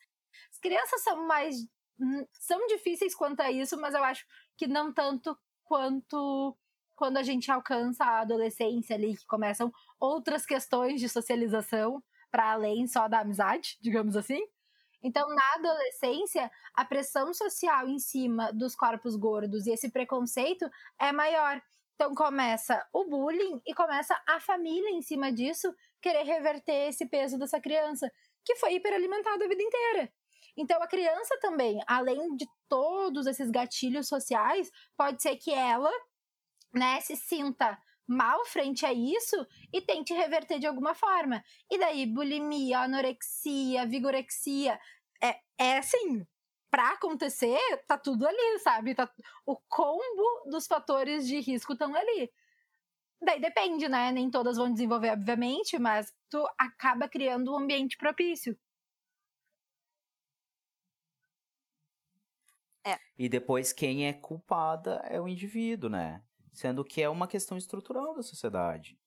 As 0.51 0.59
crianças 0.59 1.03
são 1.03 1.27
mais. 1.27 1.57
Hum, 1.99 2.27
são 2.33 2.67
difíceis 2.67 3.15
quanto 3.15 3.41
a 3.41 3.51
isso, 3.51 3.81
mas 3.81 3.95
eu 3.95 4.05
acho 4.05 4.25
que 4.57 4.67
não 4.67 4.93
tanto 4.93 5.37
quanto 5.65 6.57
quando 6.99 7.17
a 7.17 7.23
gente 7.23 7.49
alcança 7.49 8.05
a 8.05 8.21
adolescência 8.23 8.97
ali, 8.97 9.17
que 9.17 9.25
começam 9.25 9.73
outras 10.01 10.45
questões 10.45 11.01
de 11.01 11.09
socialização 11.09 12.03
para 12.29 12.51
além 12.51 12.89
só 12.89 13.07
da 13.07 13.21
amizade, 13.21 13.79
digamos 13.81 14.17
assim. 14.17 14.41
Então, 15.01 15.29
na 15.33 15.55
adolescência, 15.55 16.51
a 16.75 16.85
pressão 16.85 17.33
social 17.33 17.89
em 17.89 18.01
cima 18.01 18.53
dos 18.53 18.75
corpos 18.75 19.15
gordos 19.15 19.65
e 19.65 19.71
esse 19.71 19.93
preconceito 19.93 20.69
é 20.99 21.13
maior. 21.13 21.63
Então, 21.95 22.13
começa 22.17 22.85
o 22.93 23.05
bullying 23.05 23.63
e 23.65 23.73
começa 23.75 24.21
a 24.29 24.41
família 24.41 24.91
em 24.91 25.01
cima 25.01 25.33
disso 25.33 25.73
querer 26.03 26.25
reverter 26.25 26.89
esse 26.89 27.07
peso 27.07 27.39
dessa 27.39 27.61
criança, 27.61 28.11
que 28.45 28.57
foi 28.57 28.75
hiperalimentada 28.75 29.45
a 29.45 29.49
vida 29.49 29.63
inteira. 29.63 30.13
Então, 30.57 30.83
a 30.83 30.89
criança 30.89 31.39
também, 31.41 31.81
além 31.87 32.35
de 32.35 32.45
todos 32.69 33.29
esses 33.29 33.53
gatilhos 33.53 34.09
sociais, 34.09 34.69
pode 34.97 35.23
ser 35.23 35.37
que 35.37 35.55
ela 35.55 35.93
né, 36.73 37.01
se 37.01 37.17
sinta 37.17 37.79
mal 38.07 38.45
frente 38.47 38.87
a 38.87 38.93
isso 38.93 39.47
e 39.73 39.83
tente 39.83 40.15
reverter 40.15 40.59
de 40.59 40.67
alguma 40.67 40.95
forma. 40.95 41.45
E 41.71 41.79
daí, 41.79 42.07
bulimia, 42.07 42.81
anorexia, 42.81 43.87
vigorexia, 43.87 44.81
é, 45.23 45.39
é 45.59 45.79
assim, 45.79 46.27
para 46.71 46.93
acontecer, 46.93 47.59
tá 47.87 47.99
tudo 47.99 48.27
ali, 48.27 48.59
sabe? 48.61 48.95
Tá, 48.95 49.11
o 49.45 49.57
combo 49.69 50.51
dos 50.51 50.67
fatores 50.67 51.27
de 51.27 51.39
risco 51.41 51.75
estão 51.75 51.95
ali. 51.95 52.31
Daí 53.21 53.41
depende, 53.41 53.89
né? 53.89 54.13
Nem 54.13 54.31
todas 54.31 54.57
vão 54.57 54.73
desenvolver, 54.73 55.11
obviamente, 55.11 55.79
mas 55.79 56.15
tu 56.31 56.47
acaba 56.57 57.09
criando 57.09 57.53
um 57.53 57.59
ambiente 57.59 57.97
propício. 57.97 58.57
É. 62.87 62.99
E 63.19 63.29
depois 63.29 63.73
quem 63.73 64.07
é 64.07 64.13
culpada 64.13 65.03
é 65.05 65.21
o 65.21 65.29
indivíduo, 65.29 65.91
né? 65.91 66.23
Sendo 66.59 66.85
que 66.85 67.01
é 67.01 67.09
uma 67.09 67.29
questão 67.29 67.57
estrutural 67.57 68.17
da 68.17 68.23
sociedade. 68.25 68.99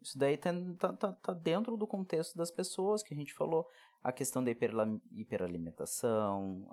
Isso 0.00 0.16
daí 0.16 0.38
tá, 0.38 0.50
tá, 0.78 0.94
tá, 0.94 1.12
tá 1.12 1.34
dentro 1.34 1.76
do 1.76 1.86
contexto 1.86 2.38
das 2.38 2.50
pessoas 2.50 3.02
que 3.02 3.12
a 3.12 3.16
gente 3.16 3.34
falou. 3.34 3.68
A 4.02 4.10
questão 4.10 4.42
da 4.42 4.50
hiperalimentação, 4.50 6.66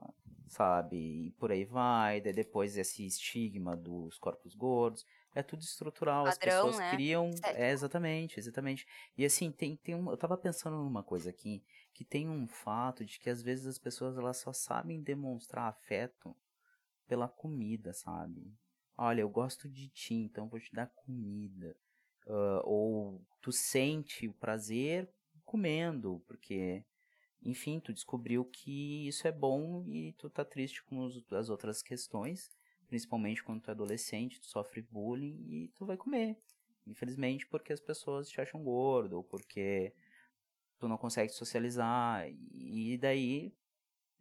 sabe? 0.48 0.96
E 0.96 1.32
por 1.32 1.52
aí 1.52 1.66
vai. 1.66 2.22
Daí 2.22 2.32
depois 2.32 2.78
esse 2.78 3.06
estigma 3.06 3.76
dos 3.76 4.18
corpos 4.18 4.56
gordos. 4.56 5.06
É 5.36 5.44
tudo 5.44 5.62
estrutural. 5.62 6.24
Padrão, 6.24 6.32
As 6.32 6.38
pessoas 6.38 6.78
né? 6.78 6.92
criam. 6.92 7.30
É, 7.44 7.72
exatamente, 7.72 8.40
exatamente. 8.40 8.88
E 9.18 9.26
assim, 9.26 9.52
tem, 9.52 9.76
tem 9.76 9.94
um, 9.94 10.10
eu 10.10 10.16
tava 10.16 10.38
pensando 10.38 10.78
numa 10.78 11.04
coisa 11.04 11.32
aqui. 11.32 11.62
Que 11.94 12.06
tem 12.06 12.30
um 12.30 12.48
fato 12.48 13.04
de 13.04 13.20
que 13.20 13.30
às 13.30 13.42
vezes 13.42 13.68
as 13.68 13.78
pessoas 13.78 14.18
elas 14.18 14.38
só 14.38 14.54
sabem 14.54 15.04
demonstrar 15.04 15.68
afeto 15.68 16.34
pela 17.10 17.28
comida, 17.28 17.92
sabe? 17.92 18.56
Olha, 18.98 19.22
eu 19.22 19.30
gosto 19.30 19.70
de 19.70 19.90
ti, 19.90 20.16
então 20.16 20.48
vou 20.48 20.60
te 20.60 20.74
dar 20.74 20.88
comida. 20.88 21.76
Uh, 22.26 22.62
ou 22.64 23.22
tu 23.42 23.52
sente 23.52 24.28
o 24.28 24.34
prazer 24.34 25.08
comendo, 25.46 26.22
porque, 26.28 26.84
enfim, 27.42 27.80
tu 27.80 27.94
descobriu 27.94 28.44
que 28.44 29.08
isso 29.08 29.28
é 29.28 29.32
bom 29.32 29.86
e 29.88 30.14
tu 30.14 30.30
tá 30.30 30.44
triste 30.44 30.84
com 30.84 31.06
os, 31.06 31.24
as 31.32 31.50
outras 31.50 31.84
questões, 31.84 32.52
principalmente 32.88 33.44
quando 33.44 33.62
tu 33.62 33.70
é 33.70 33.72
adolescente, 33.72 34.42
tu 34.42 34.48
sofre 34.48 34.82
bullying 34.82 35.46
e 35.48 35.68
tu 35.70 35.86
vai 35.86 35.96
comer. 35.96 36.38
Infelizmente, 36.88 37.46
porque 37.46 37.72
as 37.72 37.80
pessoas 37.80 38.28
te 38.28 38.42
acham 38.42 38.64
gordo, 38.64 39.18
ou 39.18 39.24
porque 39.24 39.94
tu 40.80 40.88
não 40.88 40.98
consegue 40.98 41.32
socializar, 41.32 42.28
e 42.52 42.98
daí 42.98 43.54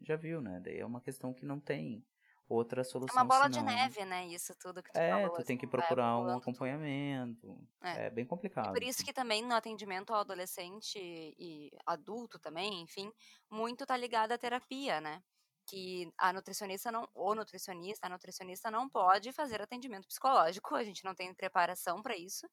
já 0.02 0.16
viu, 0.16 0.40
né? 0.40 0.60
Daí 0.60 0.78
é 0.78 0.86
uma 0.86 1.00
questão 1.00 1.32
que 1.32 1.46
não 1.46 1.58
tem 1.58 2.04
outra 2.48 2.84
solução. 2.84 3.18
É 3.18 3.22
uma 3.22 3.24
bola 3.24 3.50
senão... 3.50 3.64
de 3.64 3.74
neve, 3.74 4.04
né? 4.04 4.26
Isso 4.26 4.54
tudo 4.56 4.82
que 4.82 4.92
tu 4.92 4.98
É, 4.98 5.10
falou, 5.10 5.30
tu 5.30 5.42
tem 5.42 5.42
assim, 5.42 5.56
que 5.56 5.66
vai 5.66 5.80
procurar 5.86 6.18
um 6.18 6.36
acompanhamento. 6.36 7.58
É. 7.82 8.06
É, 8.06 8.10
bem 8.10 8.24
complicado. 8.26 8.70
E 8.70 8.72
por 8.72 8.82
isso 8.82 9.04
que 9.04 9.12
também 9.12 9.42
no 9.42 9.54
atendimento 9.54 10.12
ao 10.12 10.20
adolescente 10.20 10.98
e 10.98 11.70
adulto 11.84 12.38
também, 12.38 12.82
enfim, 12.82 13.12
muito 13.50 13.84
tá 13.86 13.96
ligado 13.96 14.32
à 14.32 14.38
terapia, 14.38 15.00
né? 15.00 15.22
Que 15.66 16.12
a 16.16 16.32
nutricionista 16.32 16.92
não, 16.92 17.08
o 17.14 17.34
nutricionista, 17.34 18.06
a 18.06 18.10
nutricionista 18.10 18.70
não 18.70 18.88
pode 18.88 19.32
fazer 19.32 19.60
atendimento 19.60 20.06
psicológico, 20.06 20.74
a 20.76 20.84
gente 20.84 21.04
não 21.04 21.14
tem 21.14 21.34
preparação 21.34 22.02
para 22.02 22.16
isso, 22.16 22.48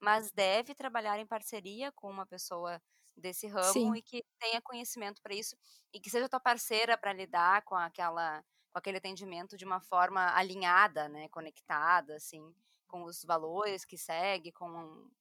mas 0.00 0.32
deve 0.32 0.74
trabalhar 0.74 1.18
em 1.18 1.26
parceria 1.26 1.92
com 1.92 2.10
uma 2.10 2.26
pessoa 2.26 2.80
desse 3.16 3.46
ramo 3.46 3.72
Sim. 3.72 3.94
e 3.96 4.02
que 4.02 4.24
tenha 4.38 4.60
conhecimento 4.62 5.22
para 5.22 5.34
isso 5.34 5.56
e 5.92 6.00
que 6.00 6.10
seja 6.10 6.28
tua 6.28 6.40
parceira 6.40 6.98
para 6.98 7.12
lidar 7.12 7.62
com 7.64 7.74
aquela 7.74 8.44
com 8.76 8.78
aquele 8.78 8.98
atendimento 8.98 9.56
de 9.56 9.64
uma 9.64 9.80
forma 9.80 10.34
alinhada, 10.36 11.08
né, 11.08 11.30
conectada 11.30 12.14
assim, 12.16 12.54
com 12.86 13.04
os 13.04 13.24
valores 13.24 13.86
que 13.86 13.96
segue, 13.96 14.52
com 14.52 14.68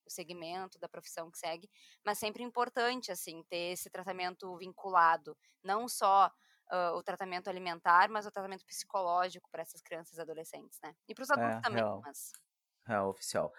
o 0.05 0.09
segmento 0.09 0.77
da 0.77 0.89
profissão 0.89 1.31
que 1.31 1.37
segue, 1.37 1.69
mas 2.05 2.17
sempre 2.19 2.43
importante 2.43 3.13
assim 3.13 3.41
ter 3.43 3.71
esse 3.71 3.89
tratamento 3.89 4.57
vinculado, 4.57 5.37
não 5.63 5.87
só 5.87 6.29
ah, 6.69 6.91
o 6.95 7.01
tratamento 7.01 7.49
alimentar, 7.49 8.09
mas 8.09 8.25
o 8.25 8.31
tratamento 8.31 8.65
psicológico 8.65 9.49
para 9.49 9.61
essas 9.61 9.81
crianças 9.81 10.17
e 10.17 10.21
adolescentes, 10.21 10.77
né? 10.83 10.93
E 11.07 11.15
para 11.15 11.23
os 11.23 11.31
adultos 11.31 11.57
É, 11.57 11.61
também, 11.61 11.81
real. 11.81 12.01
mas 12.03 12.33
Real 12.85 13.09
oficial. 13.09 13.53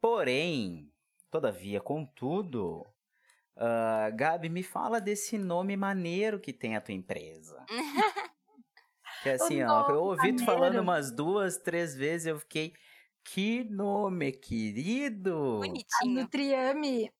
Porém, 0.00 0.92
todavia, 1.30 1.80
contudo, 1.80 2.86
ah, 3.56 4.10
Gabi, 4.10 4.48
me 4.50 4.62
fala 4.62 5.00
desse 5.00 5.38
nome 5.38 5.76
maneiro 5.76 6.40
que 6.40 6.52
tem 6.52 6.76
a 6.76 6.80
tua 6.80 6.94
empresa. 6.94 7.68
Que 9.22 9.30
assim, 9.30 9.62
ó, 9.62 9.88
eu 9.90 10.02
ouvi 10.02 10.34
tu 10.34 10.44
falando 10.44 10.80
umas 10.80 11.10
duas, 11.10 11.56
três 11.56 11.94
vezes, 11.94 12.26
eu 12.26 12.38
fiquei. 12.38 12.72
Que 13.24 13.64
nome, 13.64 14.32
querido! 14.32 15.56
A 15.56 15.66
bonitinho. 15.66 16.22
Nutriame, 16.22 17.12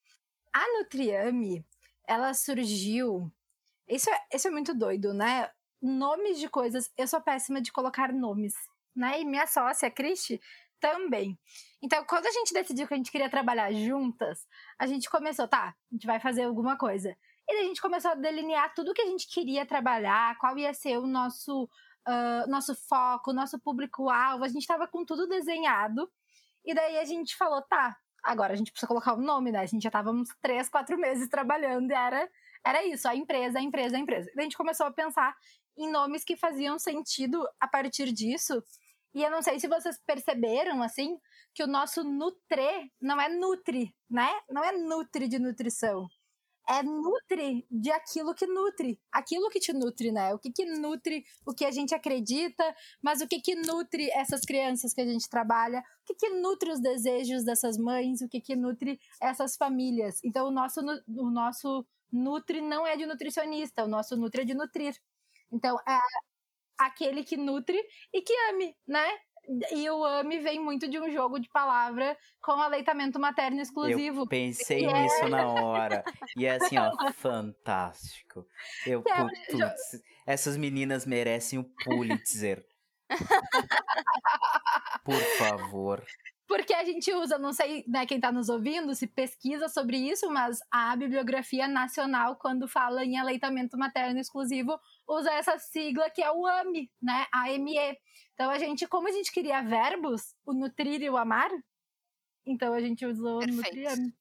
a 0.52 0.78
Nutriame, 0.78 1.64
ela 2.06 2.32
surgiu. 2.32 3.32
Isso 3.89 4.09
é, 4.10 4.20
isso 4.32 4.48
é 4.48 4.51
muito 4.51 4.74
doido, 4.74 5.12
né? 5.12 5.51
Nomes 5.82 6.39
de 6.39 6.48
coisas. 6.48 6.90
Eu 6.97 7.06
sou 7.06 7.20
péssima 7.20 7.60
de 7.60 7.73
colocar 7.73 8.12
nomes, 8.12 8.55
né? 8.94 9.20
E 9.20 9.24
minha 9.24 9.47
sócia, 9.47 9.89
a 9.89 9.90
Cristi, 9.90 10.40
também. 10.81 11.39
Então, 11.82 12.05
quando 12.05 12.27
a 12.27 12.31
gente 12.31 12.52
decidiu 12.52 12.86
que 12.86 12.94
a 12.94 12.97
gente 12.97 13.12
queria 13.12 13.31
trabalhar 13.31 13.73
juntas, 13.73 14.47
a 14.78 14.86
gente 14.86 15.10
começou, 15.10 15.47
tá, 15.48 15.74
a 15.90 15.94
gente 15.94 16.06
vai 16.06 16.20
fazer 16.20 16.44
alguma 16.44 16.77
coisa. 16.77 17.16
E 17.48 17.55
daí 17.55 17.64
a 17.64 17.68
gente 17.68 17.81
começou 17.81 18.10
a 18.10 18.14
delinear 18.14 18.74
tudo 18.74 18.94
que 18.94 19.02
a 19.02 19.06
gente 19.06 19.28
queria 19.28 19.64
trabalhar, 19.64 20.36
qual 20.39 20.59
ia 20.59 20.74
ser 20.74 20.98
o 20.98 21.06
nosso, 21.06 21.68
ah, 22.07 22.45
nosso 22.49 22.74
foco, 22.74 23.33
nosso 23.33 23.59
público-alvo. 23.59 24.45
A 24.45 24.49
gente 24.49 24.62
estava 24.62 24.87
com 24.87 25.05
tudo 25.05 25.27
desenhado. 25.27 26.11
E 26.65 26.74
daí 26.74 26.99
a 26.99 27.05
gente 27.05 27.37
falou, 27.37 27.62
tá, 27.62 27.97
agora 28.23 28.53
a 28.53 28.57
gente 28.57 28.73
precisa 28.73 28.89
colocar 28.89 29.15
o 29.15 29.20
nome, 29.20 29.53
né? 29.53 29.61
A 29.61 29.66
gente 29.66 29.83
já 29.83 29.91
tava 29.91 30.11
uns 30.11 30.28
três, 30.41 30.69
quatro 30.69 30.99
meses 30.99 31.28
trabalhando 31.28 31.91
e 31.91 31.95
era, 31.95 32.28
era 32.65 32.85
isso, 32.87 33.09
a 33.09 33.15
empresa, 33.15 33.59
a 33.59 33.62
empresa, 33.62 33.97
a 33.97 34.01
empresa. 34.01 34.31
Daí 34.35 34.43
a 34.43 34.45
gente 34.45 34.57
começou 34.57 34.87
a 34.87 34.93
pensar 34.93 35.35
em 35.77 35.91
nomes 35.91 36.24
que 36.24 36.37
faziam 36.37 36.78
sentido 36.78 37.47
a 37.61 37.69
partir 37.69 38.12
disso. 38.12 38.62
E 39.15 39.23
eu 39.23 39.31
não 39.31 39.43
sei 39.43 39.59
se 39.59 39.69
vocês 39.69 39.99
perceberam, 40.07 40.83
assim, 40.83 41.19
que 41.55 41.62
o 41.62 41.66
nosso 41.66 42.05
Nutre 42.05 42.93
não 43.01 43.20
é 43.20 43.28
Nutri, 43.28 43.95
né? 44.11 44.28
Não 44.51 44.62
é 44.62 44.73
Nutri 44.73 45.28
de 45.28 45.39
nutrição. 45.39 46.07
É 46.68 46.82
Nutri 46.82 47.66
de 47.70 47.90
aquilo 47.93 48.34
que 48.34 48.47
nutre. 48.47 49.01
Aquilo 49.12 49.48
que 49.51 49.60
te 49.60 49.72
nutre, 49.72 50.10
né? 50.10 50.34
O 50.34 50.38
que 50.38 50.51
que 50.52 50.64
nutre 50.64 51.24
o 51.44 51.55
que 51.55 51.64
a 51.64 51.70
gente 51.70 51.94
acredita, 51.94 52.64
mas 53.01 53.20
o 53.20 53.28
que 53.28 53.40
que 53.40 53.55
nutre 53.55 54.10
essas 54.10 54.40
crianças 54.43 54.93
que 54.93 55.01
a 55.01 55.06
gente 55.06 55.28
trabalha, 55.28 55.80
o 56.02 56.06
que 56.06 56.14
que 56.14 56.28
nutre 56.30 56.70
os 56.70 56.80
desejos 56.80 57.44
dessas 57.44 57.78
mães, 57.78 58.20
o 58.20 58.28
que 58.28 58.40
que 58.40 58.56
nutre 58.56 58.98
essas 59.20 59.56
famílias. 59.56 60.20
Então, 60.24 60.48
o 60.48 60.51
nosso, 60.51 60.80
o 61.09 61.30
nosso 61.30 61.86
Nutri 62.12 62.60
não 62.60 62.86
é 62.86 62.97
de 62.97 63.06
nutricionista, 63.06 63.84
o 63.84 63.88
nosso 63.88 64.16
Nutri 64.16 64.43
é 64.43 64.44
de 64.44 64.55
nutrir. 64.55 64.97
Então, 65.52 65.76
é 65.88 65.98
aquele 66.78 67.24
que 67.24 67.36
nutre 67.36 67.78
e 68.12 68.22
que 68.22 68.32
ame, 68.51 68.76
né? 68.86 69.06
E 69.73 69.89
o 69.90 70.05
ame 70.05 70.39
vem 70.40 70.59
muito 70.60 70.89
de 70.89 70.98
um 70.98 71.10
jogo 71.10 71.39
de 71.39 71.48
palavra 71.51 72.16
com 72.43 72.52
aleitamento 72.52 73.18
materno 73.20 73.60
exclusivo. 73.60 74.23
Eu 74.23 74.27
pensei 74.27 74.85
É. 74.85 74.93
nisso 75.02 75.28
na 75.28 75.47
hora. 75.62 76.05
E 76.36 76.44
é 76.47 76.56
assim, 76.56 76.77
ó, 76.78 76.90
fantástico. 77.12 78.47
Eu, 78.85 79.02
É, 79.06 79.23
pu- 79.23 79.28
putz, 79.52 80.02
essas 80.27 80.56
meninas 80.56 81.06
merecem 81.06 81.59
o 81.59 81.64
Pulitzer. 81.85 82.66
Por 85.05 85.20
favor. 85.39 86.05
Porque 86.48 86.73
a 86.73 86.85
gente 86.85 87.12
usa, 87.12 87.39
não 87.39 87.52
sei 87.52 87.85
né, 87.89 88.06
quem 88.06 88.18
está 88.18 88.31
nos 88.31 88.48
ouvindo, 88.48 88.94
se 88.94 89.06
pesquisa 89.09 89.68
sobre 89.68 89.97
isso, 89.97 90.31
mas 90.31 90.59
a 90.70 90.94
bibliografia 90.94 91.66
nacional, 91.66 92.36
quando 92.36 92.68
fala 92.68 93.05
em 93.05 93.18
aleitamento 93.18 93.77
materno 93.77 94.20
exclusivo, 94.20 94.78
usa 95.09 95.32
essa 95.32 95.59
sigla 95.59 96.09
que 96.09 96.23
é 96.23 96.31
o 96.31 96.47
AME, 96.47 96.89
né? 97.02 97.27
AME. 97.32 97.77
Então 98.36 98.50
a 98.50 98.58
gente, 98.58 98.86
como 98.86 99.08
a 99.08 99.12
gente 99.12 99.32
queria 99.32 99.62
verbos, 99.62 100.34
o 100.44 100.52
nutrir 100.52 101.00
e 101.00 101.08
o 101.08 101.16
amar, 101.16 101.50
então 102.44 102.74
a 102.74 102.80
gente 102.80 103.06
usou 103.06 103.36
o 103.36 103.40
Perfeito. 103.40 103.64
nutriame. 103.64 104.14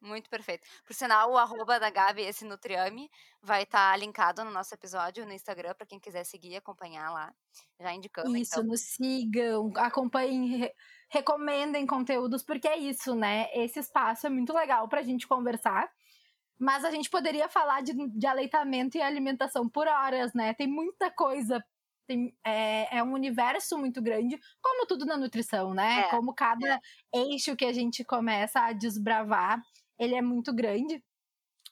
Muito 0.00 0.28
perfeito. 0.28 0.66
Por 0.84 0.94
sinal, 0.94 1.30
o 1.30 1.38
arroba 1.38 1.78
da 1.78 1.88
Gabi, 1.88 2.22
esse 2.22 2.44
Nutriame, 2.44 3.08
vai 3.40 3.62
estar 3.62 3.96
linkado 3.96 4.42
no 4.42 4.50
nosso 4.50 4.74
episódio 4.74 5.24
no 5.24 5.32
Instagram, 5.32 5.74
para 5.74 5.86
quem 5.86 6.00
quiser 6.00 6.24
seguir 6.24 6.48
e 6.48 6.56
acompanhar 6.56 7.08
lá. 7.12 7.32
Já 7.78 7.92
indicando, 7.92 8.36
Isso, 8.36 8.54
então. 8.54 8.64
nos 8.64 8.80
sigam, 8.80 9.70
acompanhem, 9.76 10.56
re- 10.58 10.74
recomendem 11.08 11.86
conteúdos, 11.86 12.42
porque 12.42 12.66
é 12.66 12.76
isso, 12.76 13.14
né? 13.14 13.46
Esse 13.54 13.78
espaço 13.78 14.26
é 14.26 14.30
muito 14.30 14.52
legal 14.52 14.88
pra 14.88 15.02
gente 15.02 15.28
conversar. 15.28 15.88
Mas 16.58 16.84
a 16.84 16.90
gente 16.90 17.08
poderia 17.08 17.48
falar 17.48 17.80
de, 17.82 17.92
de 18.18 18.26
aleitamento 18.26 18.96
e 18.96 19.02
alimentação 19.02 19.68
por 19.68 19.86
horas, 19.86 20.34
né? 20.34 20.52
Tem 20.54 20.66
muita 20.66 21.12
coisa. 21.12 21.64
Tem, 22.12 22.36
é, 22.44 22.98
é 22.98 23.02
um 23.02 23.14
universo 23.14 23.78
muito 23.78 24.02
grande, 24.02 24.38
como 24.60 24.86
tudo 24.86 25.06
na 25.06 25.16
nutrição, 25.16 25.72
né? 25.72 26.00
É, 26.00 26.02
como 26.10 26.34
cada 26.34 26.78
eixo 27.14 27.56
que 27.56 27.64
a 27.64 27.72
gente 27.72 28.04
começa 28.04 28.60
a 28.60 28.72
desbravar, 28.74 29.62
ele 29.98 30.14
é 30.14 30.20
muito 30.20 30.52
grande. 30.52 31.02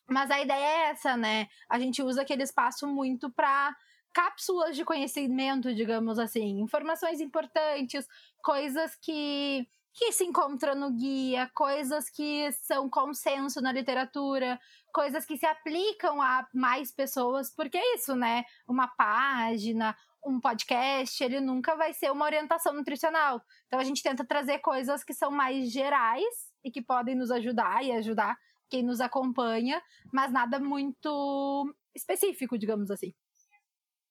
Mas 0.09 0.31
a 0.31 0.41
ideia 0.41 0.65
é 0.65 0.91
essa, 0.91 1.15
né? 1.15 1.47
A 1.69 1.79
gente 1.79 2.03
usa 2.03 2.23
aquele 2.23 2.43
espaço 2.43 2.87
muito 2.87 3.31
para 3.31 3.77
cápsulas 4.15 4.75
de 4.75 4.83
conhecimento, 4.83 5.75
digamos 5.75 6.19
assim, 6.19 6.59
informações 6.61 7.21
importantes, 7.21 8.07
coisas 8.43 8.97
que 8.97 9.69
que 9.93 10.13
se 10.13 10.25
encontram 10.25 10.75
no 10.75 10.93
guia, 10.93 11.51
coisas 11.55 12.09
que 12.09 12.51
são 12.53 12.89
consenso 12.89 13.61
na 13.61 13.73
literatura, 13.73 14.59
coisas 14.93 15.25
que 15.25 15.37
se 15.37 15.47
aplicam 15.47 16.23
a 16.23 16.47
mais 16.55 16.93
pessoas, 16.93 17.53
porque 17.55 17.77
é 17.77 17.95
isso, 17.95 18.15
né? 18.15 18.45
Uma 18.69 18.89
página, 18.89 19.97
um 20.25 20.41
podcast, 20.41 21.23
ele 21.23 21.41
nunca 21.41 21.77
vai 21.77 21.93
ser 21.93 22.11
uma 22.11 22.25
orientação 22.25 22.73
nutricional. 22.73 23.43
Então 23.67 23.79
a 23.79 23.85
gente 23.85 24.03
tenta 24.03 24.25
trazer 24.25 24.59
coisas 24.59 25.03
que 25.03 25.15
são 25.15 25.31
mais 25.31 25.71
gerais 25.71 26.53
e 26.65 26.71
que 26.71 26.83
podem 26.83 27.15
nos 27.15 27.31
ajudar 27.31 27.85
e 27.85 27.93
ajudar 27.93 28.39
quem 28.69 28.83
nos 28.83 29.01
acompanha, 29.01 29.83
mas 30.13 30.31
nada 30.31 30.61
muito 30.61 31.75
específico, 31.95 32.57
digamos 32.57 32.91
assim. 32.91 33.13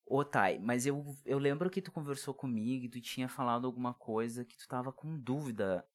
Ô, 0.05 0.25
Thay, 0.25 0.59
mas 0.59 0.85
eu, 0.85 1.05
eu 1.23 1.37
lembro 1.37 1.69
que 1.69 1.81
tu 1.81 1.91
conversou 1.91 2.33
comigo 2.33 2.85
e 2.85 2.89
tu 2.89 2.99
tinha 2.99 3.29
falado 3.29 3.65
alguma 3.65 3.93
coisa 3.93 4.43
que 4.43 4.57
tu 4.57 4.67
tava 4.67 4.91
com 4.91 5.17
dúvida. 5.17 5.85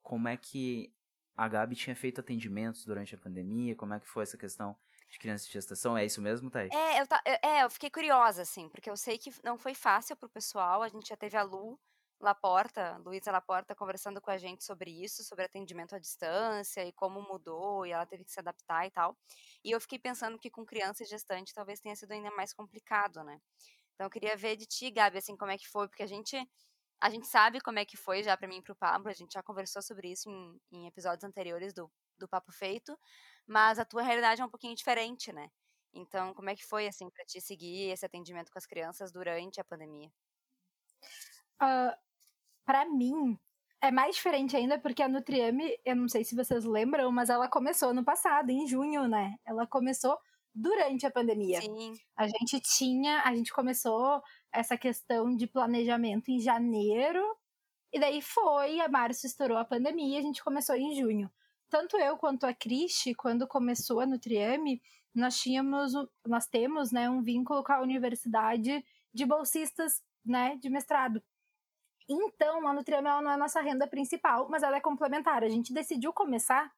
Como 0.00 0.28
é 0.28 0.36
que 0.36 0.94
a 1.36 1.48
Gabi 1.48 1.74
tinha 1.74 1.96
feito 1.96 2.20
atendimentos 2.20 2.84
durante 2.84 3.14
a 3.14 3.18
pandemia? 3.18 3.74
Como 3.74 3.92
é 3.92 4.00
que 4.00 4.08
foi 4.08 4.22
essa 4.22 4.38
questão 4.38 4.76
de 5.14 5.18
criança 5.20 5.46
de 5.46 5.52
gestação? 5.52 5.96
É 5.96 6.04
isso 6.04 6.20
mesmo, 6.22 6.50
Thay? 6.50 6.72
É 6.72 7.00
eu, 7.00 7.06
eu- 7.26 7.38
é, 7.50 7.62
eu 7.64 7.70
fiquei 7.70 7.90
curiosa, 7.90 8.42
assim, 8.42 8.68
porque 8.68 8.90
eu 8.90 8.96
sei 8.96 9.18
que 9.18 9.30
não 9.44 9.58
foi 9.58 9.74
fácil 9.74 10.16
pro 10.16 10.28
pessoal. 10.28 10.82
A 10.82 10.88
gente 10.88 11.08
já 11.08 11.16
teve 11.16 11.36
a 11.36 11.42
Lu 11.42 11.78
Laporta, 12.20 12.96
Luísa 13.04 13.30
Laporta, 13.30 13.74
conversando 13.74 14.20
com 14.20 14.30
a 14.30 14.38
gente 14.38 14.64
sobre 14.64 14.90
isso, 14.90 15.22
sobre 15.24 15.44
atendimento 15.44 15.94
à 15.94 15.98
distância 15.98 16.84
e 16.84 16.92
como 16.92 17.20
mudou, 17.22 17.84
e 17.86 17.90
ela 17.92 18.06
teve 18.06 18.24
que 18.24 18.32
se 18.32 18.40
adaptar 18.40 18.86
e 18.86 18.90
tal. 18.90 19.16
E 19.64 19.70
eu 19.70 19.80
fiquei 19.80 19.98
pensando 19.98 20.38
que 20.38 20.50
com 20.50 20.64
criança 20.64 21.02
e 21.02 21.06
gestante 21.06 21.52
talvez 21.54 21.80
tenha 21.80 21.94
sido 21.96 22.12
ainda 22.12 22.30
mais 22.30 22.52
complicado, 22.54 23.22
né? 23.24 23.38
Então 23.94 24.06
eu 24.06 24.10
queria 24.10 24.36
ver 24.36 24.56
de 24.56 24.66
ti, 24.66 24.90
Gabi, 24.90 25.18
assim, 25.18 25.36
como 25.36 25.52
é 25.52 25.58
que 25.58 25.68
foi, 25.68 25.88
porque 25.88 26.02
a 26.02 26.06
gente 26.06 26.36
a 27.00 27.10
gente 27.10 27.26
sabe 27.26 27.60
como 27.60 27.78
é 27.78 27.84
que 27.84 27.96
foi 27.96 28.22
já 28.22 28.36
para 28.36 28.48
mim 28.48 28.58
e 28.58 28.62
pro 28.62 28.74
Pablo, 28.76 29.08
a 29.10 29.12
gente 29.12 29.32
já 29.34 29.42
conversou 29.42 29.82
sobre 29.82 30.10
isso 30.10 30.30
em, 30.30 30.58
em 30.72 30.86
episódios 30.86 31.24
anteriores 31.24 31.74
do, 31.74 31.90
do 32.18 32.28
Papo 32.28 32.50
Feito, 32.52 32.98
mas 33.46 33.78
a 33.78 33.84
tua 33.84 34.02
realidade 34.02 34.40
é 34.40 34.44
um 34.44 34.50
pouquinho 34.50 34.74
diferente, 34.74 35.32
né? 35.32 35.50
Então, 35.92 36.34
como 36.34 36.50
é 36.50 36.56
que 36.56 36.64
foi, 36.64 36.86
assim, 36.88 37.08
para 37.10 37.24
ti 37.24 37.40
seguir 37.40 37.90
esse 37.90 38.04
atendimento 38.04 38.50
com 38.50 38.58
as 38.58 38.66
crianças 38.66 39.12
durante 39.12 39.60
a 39.60 39.64
pandemia? 39.64 40.10
Uh, 41.62 41.94
para 42.64 42.84
mim, 42.86 43.38
é 43.80 43.90
mais 43.90 44.16
diferente 44.16 44.56
ainda 44.56 44.78
porque 44.78 45.02
a 45.02 45.08
Nutriame, 45.08 45.76
eu 45.84 45.94
não 45.94 46.08
sei 46.08 46.24
se 46.24 46.34
vocês 46.34 46.64
lembram, 46.64 47.12
mas 47.12 47.30
ela 47.30 47.48
começou 47.48 47.94
no 47.94 48.04
passado, 48.04 48.50
em 48.50 48.66
junho, 48.66 49.06
né? 49.06 49.36
Ela 49.44 49.66
começou 49.66 50.18
durante 50.54 51.06
a 51.06 51.10
pandemia. 51.10 51.60
Sim. 51.60 51.92
A 52.16 52.26
gente 52.26 52.60
tinha, 52.60 53.22
a 53.22 53.34
gente 53.34 53.52
começou 53.52 54.22
essa 54.52 54.76
questão 54.76 55.34
de 55.36 55.46
planejamento 55.46 56.30
em 56.30 56.40
janeiro, 56.40 57.22
e 57.92 58.00
daí 58.00 58.22
foi, 58.22 58.80
a 58.80 58.88
março 58.88 59.26
estourou 59.26 59.58
a 59.58 59.64
pandemia, 59.64 60.18
a 60.18 60.22
gente 60.22 60.42
começou 60.42 60.74
em 60.74 60.94
junho. 60.94 61.30
Tanto 61.74 61.96
eu 61.96 62.16
quanto 62.16 62.46
a 62.46 62.54
Cristi, 62.54 63.16
quando 63.16 63.48
começou 63.48 63.98
a 63.98 64.06
Nutriame, 64.06 64.80
nós 65.12 65.36
tínhamos, 65.36 65.92
nós 66.24 66.46
temos, 66.46 66.92
né, 66.92 67.10
um 67.10 67.20
vínculo 67.20 67.64
com 67.64 67.72
a 67.72 67.80
universidade 67.80 68.84
de 69.12 69.26
bolsistas, 69.26 70.00
né, 70.24 70.56
de 70.62 70.70
mestrado. 70.70 71.20
Então, 72.08 72.64
a 72.68 72.72
Nutriame 72.72 73.08
não 73.08 73.28
é 73.28 73.34
a 73.34 73.36
nossa 73.36 73.60
renda 73.60 73.88
principal, 73.88 74.48
mas 74.48 74.62
ela 74.62 74.76
é 74.76 74.80
complementar. 74.80 75.42
A 75.42 75.48
gente 75.48 75.74
decidiu 75.74 76.12
começar 76.12 76.72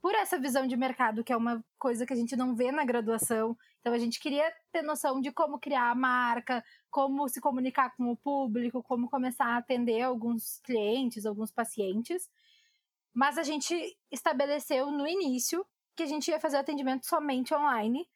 por 0.00 0.14
essa 0.14 0.38
visão 0.38 0.66
de 0.66 0.74
mercado, 0.74 1.22
que 1.22 1.34
é 1.34 1.36
uma 1.36 1.62
coisa 1.78 2.06
que 2.06 2.14
a 2.14 2.16
gente 2.16 2.34
não 2.34 2.54
vê 2.54 2.72
na 2.72 2.86
graduação. 2.86 3.54
Então 3.80 3.92
a 3.92 3.98
gente 3.98 4.18
queria 4.18 4.50
ter 4.72 4.80
noção 4.80 5.20
de 5.20 5.30
como 5.30 5.58
criar 5.58 5.90
a 5.90 5.94
marca, 5.94 6.64
como 6.90 7.28
se 7.28 7.42
comunicar 7.42 7.94
com 7.94 8.10
o 8.10 8.16
público, 8.16 8.82
como 8.82 9.10
começar 9.10 9.48
a 9.48 9.58
atender 9.58 10.00
alguns 10.00 10.58
clientes, 10.64 11.26
alguns 11.26 11.50
pacientes. 11.50 12.26
Mas 13.14 13.38
a 13.38 13.42
gente 13.42 13.74
estabeleceu 14.10 14.90
no 14.90 15.06
início 15.06 15.66
que 15.96 16.02
a 16.02 16.06
gente 16.06 16.30
ia 16.30 16.40
fazer 16.40 16.56
atendimento 16.56 17.06
somente 17.06 17.54
online, 17.54 18.08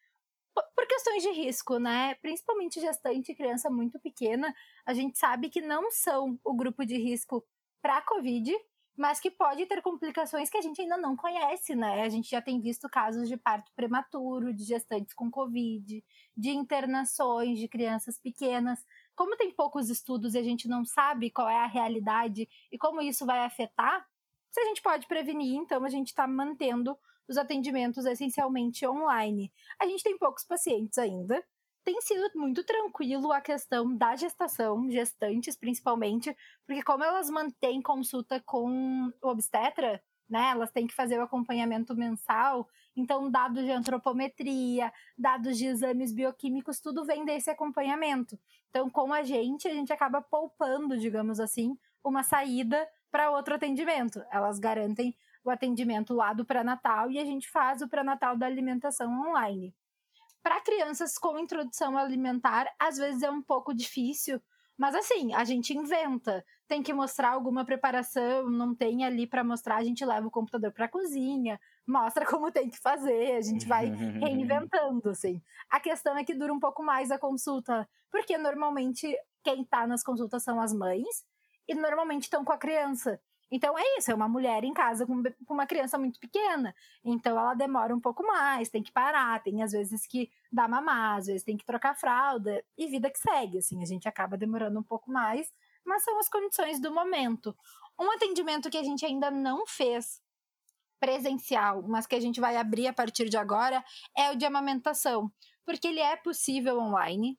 por 0.74 0.86
questões 0.86 1.22
de 1.22 1.30
risco, 1.30 1.78
né? 1.78 2.14
Principalmente 2.16 2.80
gestante 2.80 3.32
e 3.32 3.34
criança 3.34 3.68
muito 3.68 3.98
pequena, 3.98 4.54
a 4.86 4.94
gente 4.94 5.18
sabe 5.18 5.50
que 5.50 5.60
não 5.60 5.90
são 5.90 6.38
o 6.44 6.54
grupo 6.54 6.84
de 6.86 6.96
risco 6.96 7.44
para 7.82 7.98
a 7.98 8.02
Covid, 8.02 8.54
mas 8.96 9.18
que 9.18 9.30
pode 9.30 9.66
ter 9.66 9.82
complicações 9.82 10.48
que 10.48 10.56
a 10.56 10.62
gente 10.62 10.80
ainda 10.80 10.96
não 10.96 11.16
conhece, 11.16 11.74
né? 11.74 12.02
A 12.02 12.08
gente 12.08 12.30
já 12.30 12.40
tem 12.40 12.60
visto 12.60 12.88
casos 12.88 13.28
de 13.28 13.36
parto 13.36 13.72
prematuro, 13.74 14.54
de 14.54 14.62
gestantes 14.64 15.12
com 15.12 15.30
Covid, 15.30 16.04
de 16.36 16.50
internações 16.50 17.58
de 17.58 17.66
crianças 17.66 18.18
pequenas. 18.18 18.84
Como 19.16 19.36
tem 19.36 19.50
poucos 19.50 19.90
estudos 19.90 20.34
e 20.34 20.38
a 20.38 20.42
gente 20.42 20.68
não 20.68 20.84
sabe 20.84 21.30
qual 21.30 21.48
é 21.48 21.56
a 21.56 21.66
realidade 21.66 22.48
e 22.70 22.78
como 22.78 23.02
isso 23.02 23.26
vai 23.26 23.40
afetar, 23.40 24.06
se 24.54 24.60
a 24.60 24.64
gente 24.66 24.80
pode 24.80 25.08
prevenir, 25.08 25.56
então 25.56 25.84
a 25.84 25.88
gente 25.88 26.08
está 26.08 26.28
mantendo 26.28 26.96
os 27.28 27.36
atendimentos 27.36 28.06
essencialmente 28.06 28.86
online. 28.86 29.52
A 29.80 29.86
gente 29.86 30.04
tem 30.04 30.16
poucos 30.16 30.44
pacientes 30.44 30.96
ainda, 30.96 31.44
tem 31.82 32.00
sido 32.00 32.30
muito 32.36 32.62
tranquilo 32.62 33.32
a 33.32 33.40
questão 33.40 33.96
da 33.96 34.14
gestação, 34.14 34.88
gestantes 34.88 35.56
principalmente, 35.56 36.34
porque 36.64 36.84
como 36.84 37.02
elas 37.02 37.28
mantêm 37.28 37.82
consulta 37.82 38.40
com 38.46 39.10
o 39.20 39.28
obstetra, 39.28 40.00
né, 40.30 40.50
elas 40.50 40.70
têm 40.70 40.86
que 40.86 40.94
fazer 40.94 41.18
o 41.18 41.22
acompanhamento 41.22 41.96
mensal, 41.96 42.68
então 42.94 43.28
dados 43.28 43.64
de 43.64 43.72
antropometria, 43.72 44.92
dados 45.18 45.58
de 45.58 45.66
exames 45.66 46.12
bioquímicos, 46.12 46.80
tudo 46.80 47.04
vem 47.04 47.24
desse 47.24 47.50
acompanhamento. 47.50 48.38
Então, 48.70 48.88
com 48.88 49.12
a 49.12 49.24
gente, 49.24 49.66
a 49.66 49.74
gente 49.74 49.92
acaba 49.92 50.22
poupando, 50.22 50.96
digamos 50.96 51.40
assim, 51.40 51.76
uma 52.04 52.22
saída 52.22 52.88
para 53.14 53.30
outro 53.30 53.54
atendimento. 53.54 54.20
Elas 54.28 54.58
garantem 54.58 55.16
o 55.44 55.48
atendimento 55.48 56.12
lá 56.12 56.32
do 56.32 56.44
pré-natal 56.44 57.12
e 57.12 57.20
a 57.20 57.24
gente 57.24 57.48
faz 57.48 57.80
o 57.80 57.88
pré-natal 57.88 58.36
da 58.36 58.44
alimentação 58.44 59.08
online. 59.28 59.72
Para 60.42 60.60
crianças 60.60 61.16
com 61.16 61.38
introdução 61.38 61.96
alimentar, 61.96 62.66
às 62.76 62.96
vezes 62.96 63.22
é 63.22 63.30
um 63.30 63.40
pouco 63.40 63.72
difícil, 63.72 64.42
mas 64.76 64.96
assim, 64.96 65.32
a 65.32 65.44
gente 65.44 65.72
inventa. 65.72 66.44
Tem 66.66 66.82
que 66.82 66.92
mostrar 66.92 67.30
alguma 67.30 67.64
preparação, 67.64 68.50
não 68.50 68.74
tem 68.74 69.04
ali 69.04 69.28
para 69.28 69.44
mostrar, 69.44 69.76
a 69.76 69.84
gente 69.84 70.04
leva 70.04 70.26
o 70.26 70.30
computador 70.30 70.72
para 70.72 70.86
a 70.86 70.90
cozinha, 70.90 71.60
mostra 71.86 72.26
como 72.26 72.50
tem 72.50 72.68
que 72.68 72.80
fazer, 72.80 73.36
a 73.36 73.42
gente 73.42 73.64
vai 73.68 73.86
reinventando, 74.20 75.10
assim. 75.10 75.40
A 75.70 75.78
questão 75.78 76.18
é 76.18 76.24
que 76.24 76.34
dura 76.34 76.52
um 76.52 76.58
pouco 76.58 76.82
mais 76.82 77.12
a 77.12 77.18
consulta, 77.18 77.88
porque 78.10 78.36
normalmente 78.36 79.16
quem 79.44 79.62
está 79.62 79.86
nas 79.86 80.02
consultas 80.02 80.42
são 80.42 80.60
as 80.60 80.72
mães 80.72 81.24
e 81.68 81.74
normalmente 81.74 82.24
estão 82.24 82.44
com 82.44 82.52
a 82.52 82.58
criança. 82.58 83.20
Então 83.50 83.78
é 83.78 83.82
isso, 83.98 84.10
é 84.10 84.14
uma 84.14 84.28
mulher 84.28 84.64
em 84.64 84.72
casa 84.72 85.06
com 85.06 85.22
uma 85.54 85.66
criança 85.66 85.96
muito 85.98 86.18
pequena. 86.18 86.74
Então 87.04 87.38
ela 87.38 87.54
demora 87.54 87.94
um 87.94 88.00
pouco 88.00 88.26
mais, 88.26 88.68
tem 88.68 88.82
que 88.82 88.90
parar, 88.90 89.42
tem 89.42 89.62
às 89.62 89.72
vezes 89.72 90.06
que 90.06 90.30
dar 90.50 90.68
mamar, 90.68 91.18
às 91.18 91.26
vezes 91.26 91.44
tem 91.44 91.56
que 91.56 91.64
trocar 91.64 91.94
fralda 91.94 92.64
e 92.76 92.86
vida 92.86 93.10
que 93.10 93.18
segue, 93.18 93.58
assim, 93.58 93.82
a 93.82 93.86
gente 93.86 94.08
acaba 94.08 94.36
demorando 94.36 94.78
um 94.80 94.82
pouco 94.82 95.10
mais, 95.10 95.52
mas 95.84 96.02
são 96.02 96.18
as 96.18 96.28
condições 96.28 96.80
do 96.80 96.92
momento. 96.92 97.56
Um 98.00 98.10
atendimento 98.10 98.70
que 98.70 98.78
a 98.78 98.82
gente 98.82 99.06
ainda 99.06 99.30
não 99.30 99.66
fez 99.66 100.20
presencial, 100.98 101.82
mas 101.82 102.06
que 102.06 102.16
a 102.16 102.20
gente 102.20 102.40
vai 102.40 102.56
abrir 102.56 102.88
a 102.88 102.92
partir 102.92 103.28
de 103.28 103.36
agora 103.36 103.84
é 104.16 104.30
o 104.32 104.36
de 104.36 104.46
amamentação, 104.46 105.30
porque 105.64 105.86
ele 105.86 106.00
é 106.00 106.16
possível 106.16 106.78
online, 106.78 107.38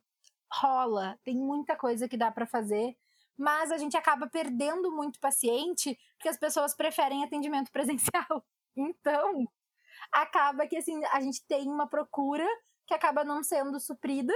rola, 0.49 1.19
tem 1.23 1.35
muita 1.35 1.75
coisa 1.75 2.07
que 2.07 2.15
dá 2.15 2.31
para 2.31 2.45
fazer 2.45 2.95
mas 3.37 3.71
a 3.71 3.77
gente 3.77 3.97
acaba 3.97 4.27
perdendo 4.27 4.91
muito 4.91 5.19
paciente 5.19 5.97
porque 6.15 6.29
as 6.29 6.37
pessoas 6.37 6.75
preferem 6.75 7.23
atendimento 7.23 7.71
presencial. 7.73 8.45
Então, 8.75 9.45
acaba 10.11 10.67
que 10.67 10.77
assim, 10.77 11.03
a 11.05 11.19
gente 11.19 11.45
tem 11.45 11.67
uma 11.67 11.87
procura 11.87 12.47
que 12.87 12.93
acaba 12.93 13.23
não 13.23 13.43
sendo 13.43 13.79
suprida. 13.79 14.33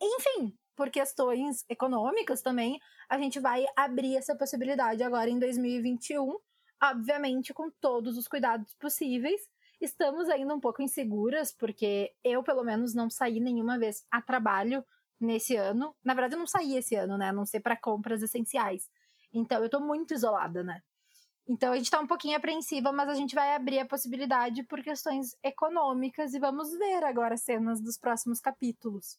Enfim, 0.00 0.56
por 0.76 0.90
questões 0.90 1.64
econômicas 1.68 2.42
também, 2.42 2.78
a 3.08 3.18
gente 3.18 3.40
vai 3.40 3.66
abrir 3.76 4.16
essa 4.16 4.36
possibilidade 4.36 5.02
agora 5.02 5.28
em 5.28 5.38
2021, 5.38 6.36
obviamente 6.82 7.52
com 7.52 7.70
todos 7.80 8.16
os 8.16 8.28
cuidados 8.28 8.74
possíveis. 8.74 9.40
Estamos 9.80 10.28
ainda 10.28 10.54
um 10.54 10.60
pouco 10.60 10.82
inseguras, 10.82 11.52
porque 11.52 12.12
eu, 12.24 12.42
pelo 12.42 12.64
menos, 12.64 12.94
não 12.94 13.08
saí 13.08 13.40
nenhuma 13.40 13.78
vez 13.78 14.04
a 14.10 14.20
trabalho 14.20 14.84
nesse 15.20 15.56
ano. 15.56 15.94
Na 16.04 16.14
verdade, 16.14 16.34
eu 16.34 16.38
não 16.38 16.46
saí 16.46 16.76
esse 16.76 16.94
ano, 16.94 17.18
né? 17.18 17.28
A 17.28 17.32
não 17.32 17.46
ser 17.46 17.60
para 17.60 17.76
compras 17.76 18.22
essenciais. 18.22 18.88
Então, 19.32 19.62
eu 19.62 19.70
tô 19.70 19.80
muito 19.80 20.14
isolada, 20.14 20.62
né? 20.62 20.82
Então, 21.48 21.72
a 21.72 21.76
gente 21.76 21.90
tá 21.90 21.98
um 21.98 22.06
pouquinho 22.06 22.36
apreensiva, 22.36 22.92
mas 22.92 23.08
a 23.08 23.14
gente 23.14 23.34
vai 23.34 23.54
abrir 23.54 23.78
a 23.78 23.86
possibilidade 23.86 24.62
por 24.64 24.82
questões 24.82 25.34
econômicas 25.42 26.34
e 26.34 26.38
vamos 26.38 26.70
ver 26.76 27.02
agora 27.04 27.36
cenas 27.38 27.80
dos 27.80 27.96
próximos 27.98 28.38
capítulos. 28.40 29.18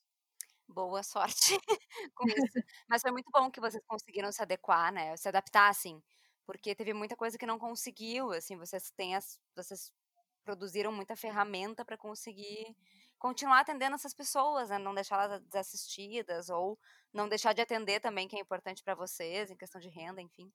Boa 0.67 1.01
sorte 1.01 1.57
com 2.15 2.27
isso. 2.27 2.59
mas 2.87 3.01
foi 3.01 3.11
muito 3.11 3.31
bom 3.31 3.49
que 3.49 3.59
vocês 3.59 3.83
conseguiram 3.87 4.31
se 4.31 4.41
adequar, 4.41 4.93
né? 4.93 5.17
Se 5.17 5.27
adaptar, 5.27 5.69
assim. 5.69 6.01
Porque 6.45 6.75
teve 6.75 6.93
muita 6.93 7.15
coisa 7.15 7.37
que 7.37 7.45
não 7.45 7.57
conseguiu, 7.57 8.31
assim, 8.31 8.55
vocês 8.55 8.91
têm 8.95 9.15
as. 9.15 9.39
Vocês 9.55 9.91
produziram 10.43 10.91
muita 10.91 11.15
ferramenta 11.15 11.83
para 11.83 11.97
conseguir 11.97 12.75
continuar 13.19 13.59
atendendo 13.59 13.95
essas 13.95 14.13
pessoas, 14.13 14.69
né? 14.69 14.79
Não 14.79 14.95
deixar 14.95 15.23
elas 15.23 15.41
desassistidas 15.43 16.49
ou 16.49 16.79
não 17.13 17.27
deixar 17.29 17.53
de 17.53 17.61
atender 17.61 17.99
também, 17.99 18.27
que 18.27 18.35
é 18.35 18.39
importante 18.39 18.83
para 18.83 18.95
vocês, 18.95 19.51
em 19.51 19.57
questão 19.57 19.79
de 19.79 19.89
renda, 19.89 20.21
enfim. 20.21 20.51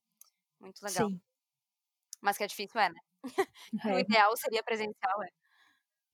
Muito 0.59 0.82
legal. 0.82 1.09
Sim. 1.09 1.20
Mas 2.20 2.39
que 2.39 2.45
é 2.45 2.47
difícil, 2.47 2.81
é, 2.81 2.89
né? 2.89 3.01
É. 3.85 3.95
o 3.95 3.99
ideal 3.99 4.36
seria 4.36 4.62
presencial, 4.62 5.23
é. 5.23 5.28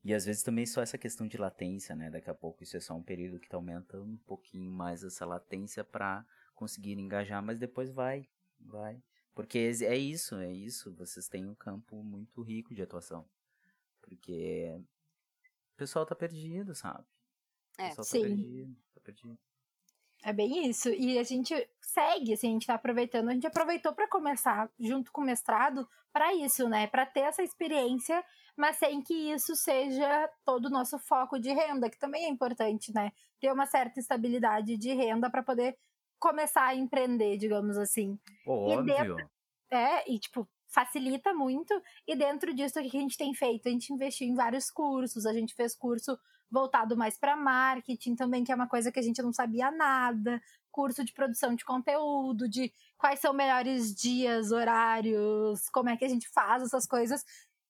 E 0.02 0.14
às 0.14 0.24
vezes 0.24 0.43
também 0.43 0.64
só 0.64 0.81
essa 0.81 0.97
questão 0.97 1.28
de 1.28 1.36
latência, 1.36 1.94
né? 1.94 2.10
Daqui 2.10 2.31
a 2.31 2.35
pouco 2.35 2.62
isso 2.62 2.77
é 2.77 2.81
só 2.81 2.94
um 2.94 3.02
período 3.02 3.39
que 3.39 3.48
tá 3.48 3.56
aumentando 3.56 4.05
um 4.05 4.16
pouquinho 4.16 4.70
mais 4.70 5.05
essa 5.05 5.27
latência 5.27 5.85
para 5.85 6.24
conseguir 6.55 6.98
engajar, 6.98 7.43
mas 7.43 7.59
depois 7.59 7.90
vai, 7.90 8.27
vai. 8.59 9.02
Porque 9.35 9.59
é 9.59 9.97
isso, 9.97 10.36
é 10.36 10.51
isso. 10.51 10.94
Vocês 10.94 11.28
têm 11.28 11.47
um 11.47 11.55
campo 11.55 12.02
muito 12.02 12.43
rico 12.43 12.74
de 12.74 12.82
atuação. 12.82 13.28
Porque 14.01 14.81
pessoal 15.81 16.05
tá 16.05 16.15
perdido, 16.15 16.74
sabe? 16.74 17.05
É, 17.78 17.86
o 17.86 17.89
pessoal 17.89 18.05
sim. 18.05 18.20
tá 18.20 18.27
perdido, 18.27 18.77
tá 18.94 19.01
perdido. 19.02 19.39
É 20.23 20.32
bem 20.35 20.69
isso. 20.69 20.90
E 20.90 21.19
a 21.19 21.23
gente 21.23 21.55
segue, 21.81 22.35
assim, 22.35 22.48
a 22.48 22.52
gente 22.52 22.66
tá 22.66 22.74
aproveitando. 22.74 23.31
A 23.31 23.32
gente 23.32 23.47
aproveitou 23.47 23.94
para 23.94 24.07
começar 24.07 24.70
junto 24.78 25.11
com 25.11 25.23
o 25.23 25.24
mestrado 25.24 25.89
para 26.12 26.35
isso, 26.35 26.69
né? 26.69 26.86
Para 26.86 27.07
ter 27.07 27.20
essa 27.20 27.43
experiência, 27.43 28.23
mas 28.55 28.77
sem 28.77 29.02
que 29.02 29.15
isso 29.15 29.57
seja 29.57 30.28
todo 30.44 30.66
o 30.66 30.70
nosso 30.70 30.98
foco 30.98 31.39
de 31.39 31.51
renda, 31.51 31.89
que 31.89 31.98
também 31.98 32.27
é 32.27 32.28
importante, 32.28 32.93
né? 32.93 33.12
Ter 33.40 33.51
uma 33.51 33.65
certa 33.65 33.98
estabilidade 33.98 34.77
de 34.77 34.93
renda 34.93 35.31
para 35.31 35.43
poder 35.43 35.78
começar 36.19 36.66
a 36.66 36.74
empreender, 36.74 37.39
digamos 37.39 37.78
assim. 37.78 38.19
Óbvio. 38.47 38.81
E 38.81 38.85
dentro, 38.85 39.31
é, 39.70 40.12
e 40.12 40.19
tipo, 40.19 40.47
facilita 40.70 41.34
muito. 41.34 41.74
E 42.06 42.16
dentro 42.16 42.55
disso, 42.55 42.78
o 42.78 42.82
que 42.82 42.97
a 42.97 43.01
gente 43.01 43.18
tem 43.18 43.34
feito? 43.34 43.68
A 43.68 43.70
gente 43.70 43.92
investiu 43.92 44.26
em 44.26 44.34
vários 44.34 44.70
cursos, 44.70 45.26
a 45.26 45.32
gente 45.32 45.55
fez 45.55 45.74
curso 45.74 46.18
voltado 46.51 46.97
mais 46.97 47.18
para 47.18 47.36
marketing 47.36 48.16
também, 48.16 48.42
que 48.42 48.51
é 48.51 48.55
uma 48.55 48.68
coisa 48.68 48.90
que 48.90 48.98
a 48.98 49.02
gente 49.02 49.22
não 49.22 49.32
sabia 49.32 49.70
nada, 49.70 50.42
curso 50.70 51.05
de 51.05 51.12
produção 51.12 51.55
de 51.55 51.64
conteúdo, 51.64 52.48
de 52.48 52.72
quais 52.98 53.20
são 53.20 53.32
melhores 53.32 53.94
dias, 53.94 54.51
horários, 54.51 55.68
como 55.70 55.88
é 55.88 55.97
que 55.97 56.05
a 56.05 56.09
gente 56.09 56.28
faz 56.28 56.62
essas 56.62 56.86
coisas, 56.86 57.24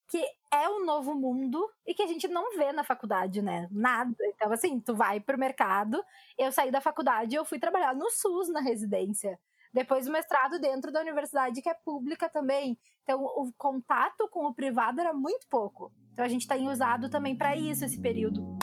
que 0.07 0.23
é 0.51 0.67
o 0.67 0.83
novo 0.83 1.15
mundo 1.15 1.65
e 1.85 1.93
que 1.93 2.03
a 2.03 2.07
gente 2.07 2.27
não 2.27 2.57
vê 2.57 2.71
na 2.73 2.83
faculdade, 2.83 3.41
né? 3.41 3.67
Nada. 3.71 4.15
Então, 4.21 4.51
assim, 4.51 4.79
tu 4.79 4.93
vai 4.95 5.19
pro 5.19 5.37
mercado, 5.37 6.03
eu 6.37 6.51
saí 6.51 6.71
da 6.71 6.81
faculdade 6.81 7.33
e 7.33 7.37
eu 7.37 7.45
fui 7.45 7.59
trabalhar 7.59 7.95
no 7.95 8.09
SUS 8.09 8.49
na 8.49 8.59
residência. 8.61 9.39
Depois 9.73 10.07
o 10.07 10.11
mestrado 10.11 10.59
dentro 10.59 10.91
da 10.91 10.99
universidade, 10.99 11.61
que 11.61 11.69
é 11.69 11.73
pública 11.73 12.29
também. 12.29 12.77
Então, 13.03 13.23
o 13.23 13.51
contato 13.57 14.27
com 14.29 14.45
o 14.45 14.53
privado 14.53 14.99
era 14.99 15.13
muito 15.13 15.47
pouco. 15.47 15.91
Então, 16.11 16.25
a 16.25 16.27
gente 16.27 16.45
tem 16.47 16.67
usado 16.67 17.09
também 17.09 17.37
para 17.37 17.55
isso 17.55 17.85
esse 17.85 17.99
período. 17.99 18.57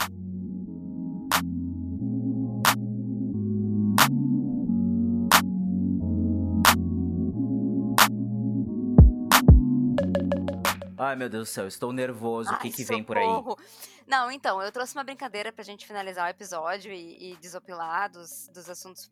Ai, 10.98 11.16
meu 11.16 11.28
Deus 11.28 11.48
do 11.48 11.52
céu, 11.52 11.66
estou 11.66 11.93
nervoso. 11.93 12.52
o 12.52 12.59
que, 12.59 12.66
Ai, 12.68 12.72
que 12.72 12.85
vem 12.85 13.02
por 13.02 13.16
aí? 13.16 13.24
Não, 14.06 14.30
então, 14.30 14.60
eu 14.60 14.70
trouxe 14.70 14.94
uma 14.94 15.05
brincadeira 15.05 15.51
pra 15.52 15.64
gente 15.64 15.86
finalizar 15.86 16.26
o 16.26 16.30
episódio 16.30 16.93
e, 16.93 17.32
e 17.32 17.36
desopilar 17.36 18.10
dos, 18.10 18.48
dos 18.52 18.68
assuntos. 18.68 19.10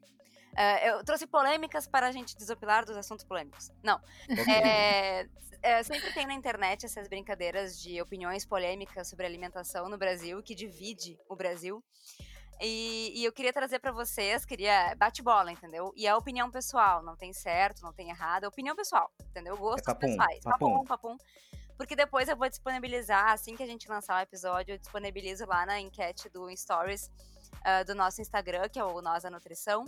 É, 0.57 0.91
eu 0.91 1.05
trouxe 1.05 1.27
polêmicas 1.27 1.87
para 1.87 2.07
a 2.07 2.13
gente 2.13 2.37
desopilar 2.37 2.85
dos 2.87 2.97
assuntos 2.97 3.25
polêmicos. 3.25 3.71
Não. 3.83 4.01
É, 4.49 5.29
é, 5.63 5.83
sempre 5.83 6.13
tem 6.13 6.27
na 6.27 6.33
internet 6.33 6.87
essas 6.87 7.09
brincadeiras 7.09 7.81
de 7.81 8.01
opiniões 8.01 8.47
polêmicas 8.47 9.09
sobre 9.09 9.27
alimentação 9.27 9.89
no 9.89 9.99
Brasil, 9.99 10.43
que 10.43 10.55
divide 10.55 11.19
o 11.29 11.37
Brasil. 11.37 11.85
E, 12.61 13.13
e 13.15 13.25
eu 13.25 13.33
queria 13.33 13.53
trazer 13.53 13.81
pra 13.81 13.93
vocês, 13.93 14.47
queria 14.47 14.95
bate-bola, 14.95 15.53
entendeu? 15.53 15.93
E 15.95 16.07
é 16.07 16.15
opinião 16.15 16.51
pessoal, 16.51 17.03
não 17.03 17.15
tem 17.15 17.33
certo, 17.33 17.83
não 17.83 17.93
tem 17.93 18.09
errado, 18.09 18.45
é 18.45 18.49
opinião 18.49 18.75
pessoal, 18.75 19.11
entendeu? 19.29 19.57
Gostos 19.59 19.85
papum, 19.85 20.07
pessoais. 20.07 20.41
papum. 20.43 20.73
papum, 20.73 20.85
papum. 20.85 21.17
Porque 21.77 21.95
depois 21.95 22.29
eu 22.29 22.37
vou 22.37 22.49
disponibilizar, 22.49 23.31
assim 23.33 23.55
que 23.55 23.63
a 23.63 23.67
gente 23.67 23.87
lançar 23.89 24.19
o 24.19 24.23
episódio, 24.23 24.73
eu 24.73 24.79
disponibilizo 24.79 25.45
lá 25.45 25.67
na 25.67 25.79
enquete 25.79 26.31
do 26.31 26.49
Stories 26.57 27.11
ah, 27.63 27.83
do 27.83 27.95
nosso 27.95 28.21
Instagram, 28.21 28.69
que 28.69 28.79
é 28.79 28.85
o 28.85 29.03
Nossa 29.03 29.29
Nutrição, 29.29 29.85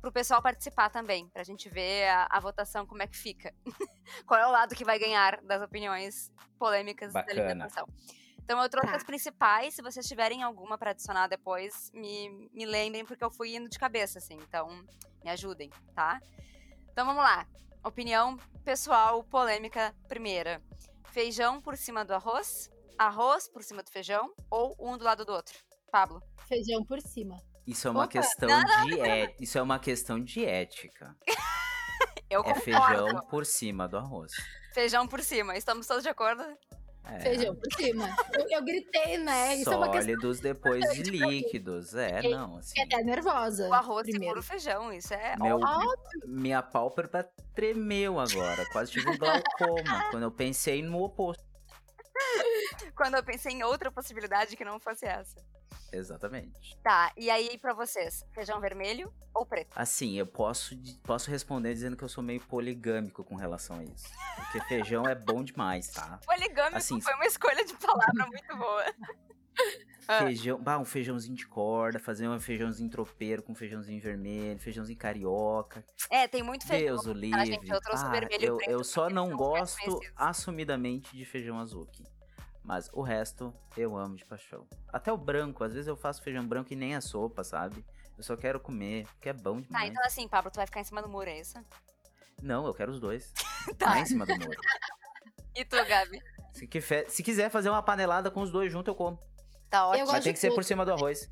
pro 0.00 0.12
pessoal 0.12 0.40
participar 0.42 0.90
também, 0.90 1.28
pra 1.28 1.42
gente 1.44 1.68
ver 1.68 2.08
a, 2.08 2.28
a 2.30 2.40
votação 2.40 2.86
como 2.86 3.02
é 3.02 3.06
que 3.06 3.16
fica. 3.16 3.54
Qual 4.26 4.38
é 4.40 4.46
o 4.46 4.50
lado 4.50 4.74
que 4.74 4.84
vai 4.84 4.98
ganhar 4.98 5.40
das 5.42 5.62
opiniões 5.62 6.30
polêmicas 6.58 7.12
Bacana. 7.12 7.34
da 7.34 7.42
alimentação. 7.42 7.86
Então 8.38 8.62
eu 8.62 8.68
trouxe 8.68 8.90
Tá. 8.90 8.96
as 8.96 9.04
principais, 9.04 9.74
se 9.74 9.82
vocês 9.82 10.06
tiverem 10.06 10.42
alguma 10.42 10.78
pra 10.78 10.90
adicionar 10.92 11.26
depois, 11.26 11.90
me, 11.92 12.48
me 12.52 12.64
lembrem, 12.64 13.04
porque 13.04 13.22
eu 13.22 13.30
fui 13.30 13.54
indo 13.54 13.68
de 13.68 13.78
cabeça, 13.78 14.18
assim, 14.18 14.36
então 14.36 14.68
me 15.22 15.30
ajudem, 15.30 15.70
tá? 15.94 16.18
Então 16.90 17.04
vamos 17.04 17.22
lá. 17.22 17.46
Opinião 17.84 18.38
pessoal, 18.64 19.22
polêmica 19.24 19.94
primeira. 20.08 20.62
Feijão 21.12 21.60
por 21.60 21.76
cima 21.76 22.04
do 22.04 22.14
arroz, 22.14 22.70
arroz 22.96 23.48
por 23.48 23.62
cima 23.62 23.82
do 23.82 23.90
feijão 23.90 24.32
ou 24.50 24.74
um 24.78 24.96
do 24.96 25.04
lado 25.04 25.24
do 25.24 25.32
outro? 25.32 25.58
Pablo. 25.92 26.22
Feijão 26.46 26.82
por 26.84 27.00
cima. 27.00 27.36
Isso 27.68 27.86
é 27.86 27.90
uma 27.90 28.04
Opa, 28.04 28.12
questão 28.12 28.48
de 28.86 29.00
é... 29.00 29.36
Isso 29.38 29.58
é 29.58 29.62
uma 29.62 29.78
questão 29.78 30.18
de 30.22 30.44
ética. 30.44 31.14
Eu 32.30 32.40
É 32.40 32.52
concordo. 32.54 32.62
feijão 32.62 33.20
por 33.30 33.46
cima 33.46 33.88
do 33.88 33.96
arroz. 33.96 34.32
Feijão 34.74 35.06
por 35.08 35.22
cima. 35.22 35.56
Estamos 35.56 35.86
todos 35.86 36.02
de 36.02 36.08
acordo? 36.10 36.42
É. 37.04 37.20
Feijão 37.20 37.54
por 37.56 37.72
cima. 37.72 38.06
Eu, 38.34 38.46
eu 38.50 38.62
gritei, 38.64 39.16
né? 39.16 39.54
Isso 39.56 39.72
é 39.72 39.76
uma 39.76 39.86
questão 39.90 40.14
Sólidos 40.14 40.40
depois 40.40 40.84
de 40.92 41.02
líquidos. 41.04 41.94
É, 41.94 42.16
Fiquei- 42.16 42.34
não, 42.34 42.58
assim. 42.58 42.78
até 42.82 43.02
nervosa. 43.02 43.66
O 43.68 43.72
arroz 43.72 44.02
primeiro. 44.02 44.24
segura 44.24 44.40
o 44.40 44.42
feijão. 44.42 44.92
Isso 44.92 45.14
é 45.14 45.36
Meu, 45.38 45.56
óbvio. 45.58 45.90
minha 46.26 46.62
pálpebra 46.62 47.24
tremeu 47.54 48.20
agora. 48.20 48.66
Quase 48.72 48.92
tive 48.92 49.08
um 49.08 49.16
glaucoma 49.16 50.10
quando 50.10 50.22
eu 50.24 50.30
pensei 50.30 50.82
no 50.82 51.02
oposto. 51.02 51.42
Quando 52.94 53.14
eu 53.14 53.22
pensei 53.22 53.52
em 53.52 53.62
outra 53.62 53.90
possibilidade 53.92 54.56
que 54.56 54.64
não 54.64 54.78
fosse 54.80 55.06
essa. 55.06 55.36
Exatamente. 55.92 56.76
Tá, 56.82 57.12
e 57.16 57.30
aí 57.30 57.56
pra 57.58 57.72
vocês? 57.72 58.24
Feijão 58.32 58.60
vermelho 58.60 59.12
ou 59.34 59.46
preto? 59.46 59.70
Assim, 59.74 60.18
eu 60.18 60.26
posso, 60.26 60.76
posso 61.02 61.30
responder 61.30 61.72
dizendo 61.72 61.96
que 61.96 62.04
eu 62.04 62.08
sou 62.08 62.22
meio 62.22 62.40
poligâmico 62.40 63.24
com 63.24 63.36
relação 63.36 63.78
a 63.78 63.84
isso. 63.84 64.08
Porque 64.36 64.60
feijão 64.68 65.06
é 65.06 65.14
bom 65.14 65.42
demais, 65.42 65.88
tá? 65.88 66.18
Poligâmico 66.26 66.76
Assim, 66.76 67.00
foi 67.00 67.14
uma 67.14 67.26
escolha 67.26 67.64
de 67.64 67.74
palavra 67.76 68.26
muito 68.26 68.56
boa. 68.56 68.84
Ah. 70.06 70.20
Feijão, 70.24 70.58
bah, 70.58 70.78
um 70.78 70.84
feijãozinho 70.84 71.36
de 71.36 71.46
corda, 71.46 71.98
fazer 71.98 72.26
um 72.28 72.40
feijãozinho 72.40 72.88
tropeiro 72.88 73.42
com 73.42 73.54
feijãozinho 73.54 74.00
vermelho, 74.00 74.58
feijãozinho 74.58 74.98
carioca. 74.98 75.84
É, 76.08 76.26
tem 76.26 76.42
muito 76.42 76.66
feijão. 76.66 76.86
Deus 76.86 77.06
o 77.06 77.12
livre. 77.12 77.44
gente? 77.44 77.68
Eu 77.68 77.78
Ah, 77.92 78.08
vermelho 78.08 78.44
eu, 78.44 78.58
eu 78.66 78.84
só 78.84 79.10
não 79.10 79.36
gosto 79.36 80.00
assumidamente 80.16 81.14
de 81.14 81.24
feijão 81.26 81.58
azuki. 81.58 82.04
Mas 82.68 82.90
o 82.92 83.00
resto 83.00 83.50
eu 83.78 83.96
amo 83.96 84.14
de 84.14 84.26
paixão. 84.26 84.66
Até 84.92 85.10
o 85.10 85.16
branco, 85.16 85.64
às 85.64 85.72
vezes 85.72 85.88
eu 85.88 85.96
faço 85.96 86.22
feijão 86.22 86.46
branco 86.46 86.70
e 86.70 86.76
nem 86.76 86.94
a 86.94 87.00
sopa, 87.00 87.42
sabe? 87.42 87.82
Eu 88.14 88.22
só 88.22 88.36
quero 88.36 88.60
comer, 88.60 89.06
porque 89.06 89.30
é 89.30 89.32
bom 89.32 89.62
Tá, 89.62 89.66
demais. 89.68 89.90
então 89.90 90.04
assim, 90.04 90.28
Pablo, 90.28 90.50
tu 90.50 90.56
vai 90.56 90.66
ficar 90.66 90.80
em 90.80 90.84
cima 90.84 91.00
do 91.00 91.08
muro, 91.08 91.30
é 91.30 91.40
isso? 91.40 91.58
Não, 92.42 92.66
eu 92.66 92.74
quero 92.74 92.92
os 92.92 93.00
dois. 93.00 93.32
Tá. 93.78 93.98
Em 93.98 94.04
cima 94.04 94.26
do 94.26 94.34
muro. 94.38 94.60
E 95.56 95.64
tu, 95.64 95.76
Gabi? 95.86 96.20
Se, 96.52 96.66
quiser- 96.66 97.08
se 97.08 97.22
quiser 97.22 97.48
fazer 97.50 97.70
uma 97.70 97.82
panelada 97.82 98.30
com 98.30 98.42
os 98.42 98.50
dois 98.50 98.70
junto, 98.70 98.90
eu 98.90 98.94
como. 98.94 99.18
Tá 99.70 99.78
Eu 99.78 99.84
ótimo. 99.88 100.00
gosto 100.04 100.12
Mas 100.16 100.24
tem 100.24 100.32
que 100.34 100.38
ser 100.38 100.54
por 100.54 100.62
cima 100.62 100.84
do 100.84 100.92
arroz. 100.92 101.30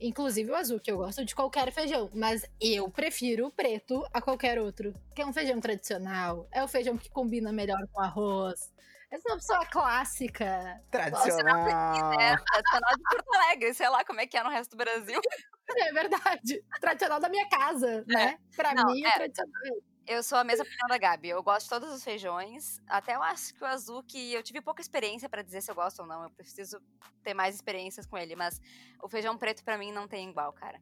Inclusive 0.00 0.50
o 0.50 0.56
azul, 0.56 0.80
que 0.80 0.90
eu 0.90 0.96
gosto 0.96 1.24
de 1.24 1.34
qualquer 1.36 1.72
feijão. 1.72 2.10
Mas 2.14 2.44
eu 2.60 2.88
prefiro 2.90 3.46
o 3.46 3.50
preto 3.52 4.04
a 4.12 4.20
qualquer 4.20 4.58
outro. 4.58 4.92
Que 5.14 5.22
é 5.22 5.26
um 5.26 5.32
feijão 5.32 5.60
tradicional. 5.60 6.48
É 6.52 6.62
o 6.64 6.68
feijão 6.68 6.96
que 6.98 7.08
combina 7.10 7.52
melhor 7.52 7.80
com 7.92 8.00
arroz. 8.00 8.72
Eu 9.10 9.20
sou 9.20 9.30
uma 9.32 9.36
pessoa 9.38 9.66
clássica. 9.66 10.82
Tradicional. 10.90 12.12
É, 12.20 12.36
tradicional 12.36 12.96
de 12.96 13.02
Porto 13.02 13.34
Alegre, 13.34 13.74
sei 13.74 13.88
lá 13.88 14.04
como 14.04 14.20
é 14.20 14.26
que 14.26 14.36
é 14.36 14.42
no 14.44 14.50
resto 14.50 14.72
do 14.72 14.76
Brasil. 14.76 15.20
É 15.76 15.92
verdade. 15.92 16.62
Tradicional 16.80 17.18
da 17.20 17.28
minha 17.28 17.48
casa, 17.48 18.04
né? 18.06 18.38
Pra 18.54 18.74
Não, 18.74 18.84
mim, 18.92 19.04
é 19.04 19.08
é. 19.08 19.12
tradicional. 19.12 19.52
Eu 20.06 20.22
sou 20.22 20.38
a 20.38 20.44
mesma 20.44 20.64
opinião 20.64 20.88
da 20.88 20.96
Gabi. 20.98 21.28
Eu 21.28 21.42
gosto 21.42 21.64
de 21.64 21.68
todos 21.70 21.90
os 21.92 22.02
feijões. 22.02 22.80
Até 22.88 23.14
eu 23.14 23.22
acho 23.22 23.52
que 23.54 23.62
o 23.62 23.66
azul, 23.66 24.02
que 24.02 24.32
eu 24.32 24.42
tive 24.42 24.60
pouca 24.62 24.80
experiência 24.80 25.28
pra 25.28 25.42
dizer 25.42 25.60
se 25.62 25.70
eu 25.70 25.74
gosto 25.74 26.00
ou 26.00 26.06
não. 26.06 26.24
Eu 26.24 26.30
preciso 26.30 26.80
ter 27.22 27.34
mais 27.34 27.54
experiências 27.54 28.06
com 28.06 28.16
ele. 28.16 28.34
Mas 28.34 28.58
o 29.02 29.08
feijão 29.08 29.36
preto 29.36 29.62
pra 29.64 29.76
mim 29.78 29.92
não 29.92 30.08
tem 30.08 30.28
igual, 30.30 30.52
cara. 30.52 30.80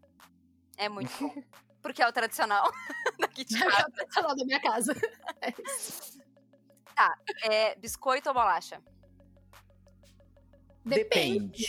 É 0.77 0.89
muito 0.89 1.11
bom. 1.21 1.35
Porque 1.83 2.03
é 2.03 2.09
o 2.09 2.13
tradicional 2.13 2.71
daqui 3.21 3.45
de 3.45 3.57
É 3.57 3.67
casa. 3.71 3.89
o 3.89 3.93
tradicional 3.93 4.37
da 4.37 4.45
minha 4.45 4.61
casa. 4.61 4.93
É 5.43 5.53
isso. 5.63 6.19
É 7.43 7.75
biscoito 7.77 8.29
ou 8.29 8.35
bolacha? 8.35 8.81
Depende. 10.85 11.67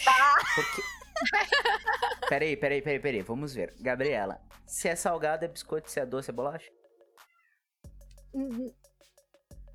Porque... 0.56 0.82
peraí, 2.30 2.56
peraí, 2.56 2.82
peraí, 2.82 2.99
peraí. 2.99 3.22
Vamos 3.22 3.54
ver. 3.54 3.76
Gabriela, 3.80 4.40
se 4.66 4.88
é 4.88 4.95
salgado 4.95 5.44
é 5.44 5.48
biscoito, 5.48 5.90
se 5.90 5.99
é 5.99 6.06
doce 6.06 6.30
é 6.30 6.34
bolacha? 6.34 6.72
Hum, 8.34 8.72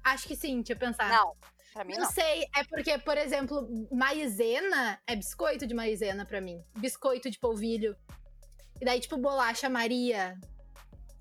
Acho 0.05 0.27
que 0.27 0.37
sim, 0.37 0.57
deixa 0.57 0.73
eu 0.73 0.77
pensar. 0.77 1.09
Não, 1.09 1.37
pra 1.73 1.85
mim 1.85 1.95
Não 1.95 2.05
não. 2.05 2.11
sei, 2.11 2.45
é 2.57 2.65
porque, 2.65 2.99
por 2.99 3.17
exemplo, 3.17 3.69
maizena 3.91 5.01
é 5.07 5.15
biscoito 5.15 5.67
de 5.67 5.75
maizena 5.75 6.27
pra 6.27 6.41
mim. 6.41 6.63
Biscoito 6.77 7.31
de 7.31 7.39
polvilho. 7.39 7.97
E 8.81 8.85
daí, 8.85 8.99
tipo, 9.01 9.17
bolacha 9.17 9.69
Maria. 9.69 10.39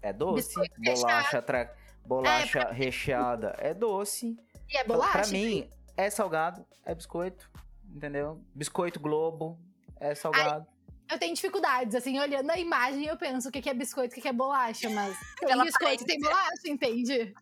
É 0.02 0.12
doce. 0.12 0.48
Biscoito 0.48 0.82
Bolacha, 0.82 1.42
tra... 1.44 1.76
bolacha 2.06 2.72
recheada 2.72 3.56
é 3.60 3.74
doce. 3.74 4.38
E 4.70 4.78
é 4.78 4.84
Pra- 4.84 4.94
bolacha? 4.96 5.12
Pra 5.20 5.28
mim, 5.28 5.70
é 5.98 6.10
salgado, 6.10 6.66
é 6.86 6.94
biscoito. 6.96 7.50
Entendeu? 7.94 8.42
Biscoito 8.56 9.00
Globo 9.00 9.60
é 10.00 10.16
salgado. 10.16 10.66
Eu 11.12 11.20
tenho 11.20 11.36
dificuldades, 11.36 11.94
assim, 11.94 12.18
olhando 12.20 12.50
a 12.50 12.58
imagem 12.58 13.06
eu 13.06 13.18
penso 13.18 13.50
o 13.50 13.52
que 13.52 13.62
que 13.62 13.70
é 13.70 13.74
biscoito, 13.74 14.14
o 14.14 14.16
que 14.16 14.22
que 14.22 14.28
é 14.30 14.34
bolacha, 14.34 14.90
mas 14.90 15.14
tem 15.40 15.62
biscoito 15.64 16.06
tem 16.06 16.20
bolacha, 16.22 16.68
entende? 16.68 17.34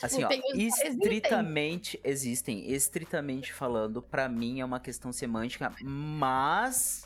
Assim, 0.00 0.22
ó, 0.22 0.28
os- 0.28 0.34
existem. 0.54 0.92
estritamente 0.96 2.00
existem, 2.04 2.70
estritamente 2.70 3.52
falando, 3.52 4.00
pra 4.00 4.28
mim 4.28 4.60
é 4.60 4.64
uma 4.64 4.78
questão 4.78 5.12
semântica, 5.12 5.72
mas 5.82 7.04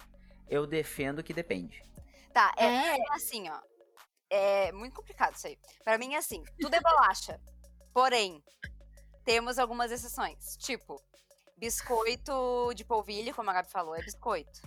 eu 0.49 0.67
defendo 0.67 1.23
que 1.23 1.33
depende. 1.33 1.83
Tá, 2.35 2.53
é, 2.57 2.67
É. 2.67 2.97
é 2.97 3.13
assim, 3.13 3.49
ó. 3.49 3.59
É 4.31 4.71
muito 4.73 4.95
complicado 4.95 5.35
isso 5.35 5.47
aí. 5.49 5.59
Pra 5.85 5.99
mim 5.99 6.15
é 6.15 6.19
assim, 6.19 6.43
tudo 6.61 6.75
é 6.75 6.81
bolacha. 6.81 7.41
Porém, 7.93 8.43
temos 9.25 9.59
algumas 9.59 9.91
exceções. 9.91 10.57
Tipo, 10.57 11.03
biscoito 11.59 12.73
de 12.75 12.85
polvilho, 12.85 13.35
como 13.35 13.51
a 13.51 13.53
Gabi 13.53 13.69
falou, 13.71 13.95
é 13.95 14.03
biscoito. 14.03 14.61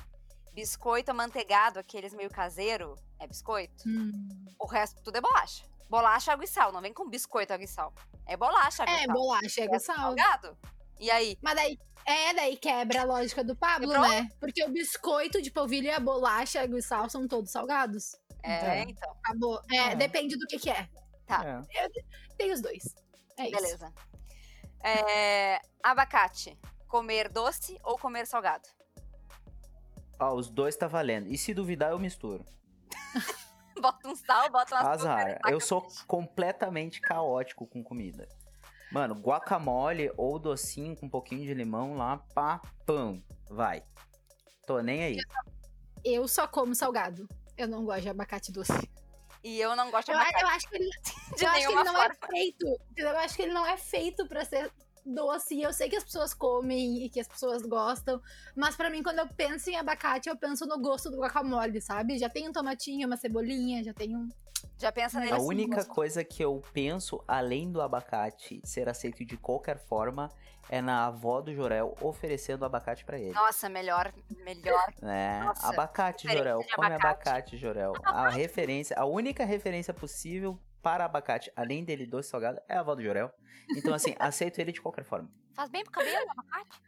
Biscoito 0.54 1.10
amanteigado, 1.12 1.80
aqueles 1.80 2.14
meio 2.14 2.30
caseiro, 2.30 2.96
é 3.20 3.26
biscoito. 3.26 3.84
Hum. 3.88 4.46
O 4.60 4.68
resto 4.68 5.02
tudo 5.02 5.18
é 5.18 5.22
bolacha. 5.22 5.64
Bolacha, 5.90 6.32
água 6.34 6.44
e 6.46 6.48
sal. 6.48 6.72
Não 6.72 6.82
vem 6.82 6.94
com 6.94 7.10
biscoito, 7.10 7.54
água 7.54 7.64
e 7.64 7.68
sal. 7.68 7.94
É 8.26 8.38
bolacha, 8.38 8.84
água 8.84 8.96
É, 8.96 9.06
sal. 9.06 9.14
bolacha, 9.16 9.62
É 9.62 9.64
água 9.66 9.78
e 9.78 9.80
sal. 9.80 9.96
salgado. 9.96 10.58
E 11.04 11.12
aí? 11.12 11.38
Mas 11.42 11.56
daí, 11.56 11.78
é, 12.06 12.34
daí 12.34 12.56
quebra 12.56 13.02
a 13.02 13.04
lógica 13.04 13.44
do 13.44 13.56
Pablo, 13.58 13.90
Quebrou? 13.92 14.08
né? 14.10 14.30
Porque 14.40 14.64
o 14.64 14.70
biscoito 14.72 15.42
de 15.42 15.52
polvilho 15.52 15.88
e 15.88 15.92
a 15.92 16.00
bolacha, 16.00 16.62
água 16.62 16.80
e 16.80 16.82
sal 16.82 17.10
são 17.10 17.28
todos 17.28 17.52
salgados. 17.52 18.16
É, 18.42 18.80
É. 18.80 18.84
então. 18.84 19.12
Acabou. 19.20 19.62
É, 19.70 19.76
É. 19.92 19.96
depende 19.96 20.38
do 20.38 20.48
que 20.48 20.58
que 20.58 20.70
é. 20.70 20.88
Tá. 21.28 21.66
É. 21.70 21.90
Tem 22.38 22.54
os 22.54 22.62
dois. 22.62 22.84
É 23.38 23.44
isso. 23.50 23.52
Beleza. 23.52 23.94
É, 24.82 25.60
abacate. 25.84 26.58
Comer 26.88 27.28
doce 27.28 27.78
ou 27.84 27.98
comer 27.98 28.26
salgado? 28.26 28.64
Ó, 30.20 30.34
os 30.36 30.50
dois 30.50 30.76
tá 30.78 30.88
valendo. 30.88 31.28
E 31.28 31.38
se 31.38 31.54
duvidar, 31.54 31.92
eu 31.92 32.00
misturo. 32.00 32.46
Bota 33.82 34.08
um 34.08 34.16
sal, 34.16 34.50
bota 34.52 34.76
uma 34.76 34.92
Azar. 34.92 35.40
Eu 35.50 35.60
sou 35.60 35.86
completamente 36.08 37.02
caótico 37.02 37.68
com 37.68 37.84
comida. 37.84 38.30
Mano, 38.94 39.16
guacamole 39.16 40.12
ou 40.16 40.38
docinho 40.38 40.96
com 40.96 41.08
um 41.08 41.10
pouquinho 41.10 41.42
de 41.42 41.54
limão 41.54 41.98
lá, 41.98 42.18
pá, 42.36 42.62
pam. 42.86 43.20
Vai. 43.50 43.84
Tô 44.68 44.80
nem 44.82 45.04
aí. 45.04 45.18
Eu 46.06 46.28
só 46.28 46.48
como 46.48 46.76
salgado. 46.76 47.28
Eu 47.58 47.68
não 47.68 47.84
gosto 47.86 48.02
de 48.02 48.10
abacate 48.10 48.52
doce. 48.52 48.72
E 49.44 49.60
eu 49.60 49.76
não 49.76 49.90
gosto 49.90 50.06
de 50.06 50.12
Eu, 50.12 50.18
abacate 50.18 50.44
eu 50.44 50.48
acho 50.48 50.70
que 50.70 50.76
ele, 50.76 50.90
de 51.38 51.44
eu 51.44 51.50
acho 51.50 51.68
que 51.68 51.74
ele 51.74 51.84
não 51.84 51.96
forma. 51.96 52.16
é 52.22 52.28
feito. 52.28 52.80
Eu 52.96 53.18
acho 53.18 53.36
que 53.36 53.42
ele 53.42 53.54
não 53.54 53.66
é 53.66 53.78
feito 53.78 54.28
pra 54.28 54.46
ser 54.46 54.72
doce. 55.04 55.60
Eu 55.60 55.74
sei 55.74 55.90
que 55.90 55.96
as 55.96 56.04
pessoas 56.04 56.34
comem 56.36 57.04
e 57.04 57.10
que 57.10 57.20
as 57.20 57.28
pessoas 57.28 57.64
gostam. 57.64 58.22
Mas 58.56 58.76
pra 58.76 58.92
mim, 58.92 59.02
quando 59.02 59.20
eu 59.20 59.28
penso 59.28 59.72
em 59.72 59.76
abacate, 59.76 60.30
eu 60.30 60.38
penso 60.38 60.68
no 60.68 60.80
gosto 60.80 61.10
do 61.10 61.18
guacamole, 61.18 61.82
sabe? 61.82 62.20
Já 62.20 62.30
tem 62.30 62.48
um 62.48 62.54
tomatinho, 62.54 63.08
uma 63.08 63.18
cebolinha, 63.18 63.84
já 63.84 63.94
tem 63.94 64.16
um. 64.16 64.30
Já 64.78 64.92
pensa 64.92 65.20
nele 65.20 65.32
A 65.32 65.36
assim, 65.38 65.46
única 65.46 65.76
gosto. 65.78 65.90
coisa 65.94 66.24
que 66.24 66.44
eu 66.44 66.62
penso, 66.74 67.24
além 67.28 67.72
do 67.72 67.82
abacate 67.82 68.62
ser 68.64 68.90
aceito 68.90 69.24
de 69.24 69.38
qualquer 69.38 69.78
forma, 69.78 70.30
é 70.70 70.82
na 70.82 71.06
avó 71.06 71.42
do 71.42 71.54
Jorel 71.54 71.96
oferecendo 72.02 72.66
abacate 72.66 73.06
pra 73.06 73.18
ele. 73.20 73.34
Nossa, 73.34 73.70
melhor, 73.70 74.14
melhor. 74.44 74.94
né? 75.02 75.42
Nossa, 75.44 75.68
abacate, 75.68 76.28
Jorel. 76.32 76.64
Come 76.76 76.88
abacate. 76.88 77.06
abacate, 77.30 77.58
Jorel. 77.58 77.94
A 78.04 78.30
referência, 78.30 78.96
a 78.98 79.06
única 79.06 79.46
referência 79.46 79.94
possível 79.94 80.60
para 80.82 81.06
abacate, 81.06 81.52
além 81.56 81.84
dele 81.84 82.06
doce 82.06 82.30
salgado, 82.30 82.60
é 82.68 82.76
a 82.76 82.82
avó 82.82 82.94
do 82.96 83.04
Jorel. 83.04 83.32
Então, 83.78 83.94
assim, 83.94 84.16
aceito 84.20 84.60
ele 84.60 84.72
de 84.72 84.82
qualquer 84.82 85.04
forma. 85.06 85.30
Faz 85.54 85.70
bem 85.70 85.84
pro 85.84 85.92
cabelo, 85.94 86.30
abacate? 86.32 86.82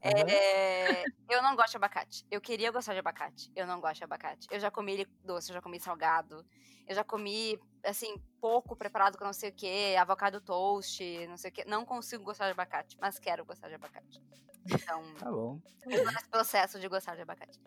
É, 0.00 1.04
eu 1.28 1.42
não 1.42 1.56
gosto 1.56 1.70
de 1.72 1.76
abacate. 1.76 2.26
Eu 2.30 2.40
queria 2.40 2.70
gostar 2.70 2.92
de 2.92 3.00
abacate. 3.00 3.50
Eu 3.56 3.66
não 3.66 3.80
gosto 3.80 3.98
de 3.98 4.04
abacate. 4.04 4.46
Eu 4.50 4.60
já 4.60 4.70
comi 4.70 4.92
ele 4.92 5.04
doce, 5.24 5.50
eu 5.50 5.54
já 5.54 5.62
comi 5.62 5.80
salgado. 5.80 6.44
Eu 6.86 6.94
já 6.94 7.04
comi, 7.04 7.58
assim, 7.84 8.16
pouco 8.40 8.74
preparado 8.74 9.18
com 9.18 9.24
não 9.24 9.32
sei 9.32 9.50
o 9.50 9.52
que, 9.54 9.94
avocado 9.96 10.40
toast, 10.40 11.02
não 11.26 11.36
sei 11.36 11.50
o 11.50 11.52
que. 11.52 11.64
Não 11.66 11.84
consigo 11.84 12.24
gostar 12.24 12.46
de 12.46 12.52
abacate, 12.52 12.96
mas 13.00 13.18
quero 13.18 13.44
gostar 13.44 13.68
de 13.68 13.74
abacate. 13.74 14.22
Então, 14.70 15.02
Tá 15.14 15.30
bom. 15.30 15.60
nesse 15.86 16.28
processo 16.28 16.80
de 16.80 16.88
gostar 16.88 17.14
de 17.14 17.22
abacate. 17.22 17.60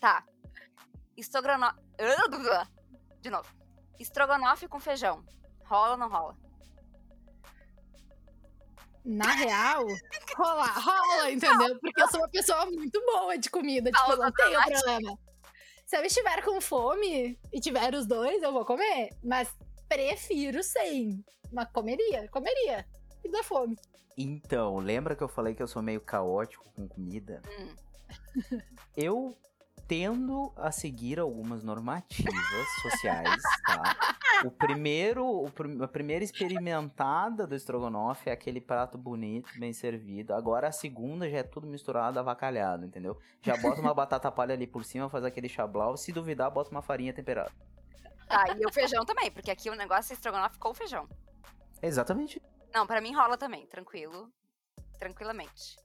Tá. 0.00 0.24
Estrogonofe. 1.16 1.78
De 3.20 3.30
novo. 3.30 3.48
Estrogonofe 3.98 4.66
com 4.66 4.80
feijão. 4.80 5.24
Rola 5.64 5.92
ou 5.92 5.96
não 5.96 6.08
rola? 6.08 6.36
Na 9.04 9.32
real, 9.32 9.84
rola, 10.36 10.66
rola, 10.66 11.30
entendeu? 11.30 11.78
Porque 11.80 12.02
eu 12.02 12.08
sou 12.08 12.20
uma 12.20 12.28
pessoa 12.28 12.66
muito 12.66 13.00
boa 13.06 13.38
de 13.38 13.48
comida. 13.48 13.90
Tipo, 13.90 14.16
não 14.16 14.30
tenho 14.32 14.62
problema. 14.62 15.18
Se 15.86 15.96
eu 15.96 16.04
estiver 16.04 16.44
com 16.44 16.60
fome 16.60 17.38
e 17.52 17.60
tiver 17.60 17.94
os 17.94 18.06
dois, 18.06 18.42
eu 18.42 18.52
vou 18.52 18.64
comer. 18.64 19.10
Mas 19.24 19.48
prefiro 19.88 20.62
sem. 20.62 21.24
Mas 21.52 21.68
comeria, 21.72 22.28
comeria. 22.28 22.86
E 23.24 23.28
dá 23.30 23.42
fome. 23.42 23.76
Então, 24.16 24.76
lembra 24.78 25.16
que 25.16 25.22
eu 25.22 25.28
falei 25.28 25.54
que 25.54 25.62
eu 25.62 25.66
sou 25.66 25.82
meio 25.82 26.00
caótico 26.00 26.70
com 26.74 26.86
comida? 26.86 27.42
Hum. 27.48 27.74
Eu 28.96 29.36
tendo 29.88 30.52
a 30.56 30.70
seguir 30.70 31.18
algumas 31.18 31.64
normativas 31.64 32.68
sociais, 32.82 33.42
tá? 33.66 34.16
O 34.44 34.50
primeiro, 34.50 35.24
o 35.26 35.50
a 35.82 35.88
primeira 35.88 36.24
experimentada 36.24 37.46
do 37.46 37.54
estrogonofe 37.54 38.30
é 38.30 38.32
aquele 38.32 38.60
prato 38.60 38.96
bonito, 38.96 39.50
bem 39.58 39.72
servido. 39.72 40.32
Agora 40.32 40.68
a 40.68 40.72
segunda 40.72 41.28
já 41.28 41.38
é 41.38 41.42
tudo 41.42 41.66
misturado, 41.66 42.18
avacalhado, 42.18 42.86
entendeu? 42.86 43.18
Já 43.42 43.56
bota 43.56 43.80
uma 43.80 43.92
batata 43.92 44.30
palha 44.32 44.54
ali 44.54 44.66
por 44.66 44.84
cima, 44.84 45.10
faz 45.10 45.24
aquele 45.24 45.48
chablau. 45.48 45.96
Se 45.96 46.10
duvidar, 46.12 46.50
bota 46.50 46.70
uma 46.70 46.80
farinha 46.80 47.12
temperada. 47.12 47.52
Tá, 48.26 48.44
e 48.56 48.64
o 48.64 48.72
feijão 48.72 49.04
também, 49.04 49.30
porque 49.30 49.50
aqui 49.50 49.68
o 49.68 49.74
negócio 49.74 50.12
é 50.12 50.14
estrogonofe 50.14 50.58
com 50.58 50.72
feijão. 50.72 51.08
Exatamente. 51.82 52.40
Não, 52.72 52.86
pra 52.86 53.00
mim 53.00 53.12
rola 53.14 53.36
também, 53.36 53.66
tranquilo. 53.66 54.30
Tranquilamente. 54.98 55.76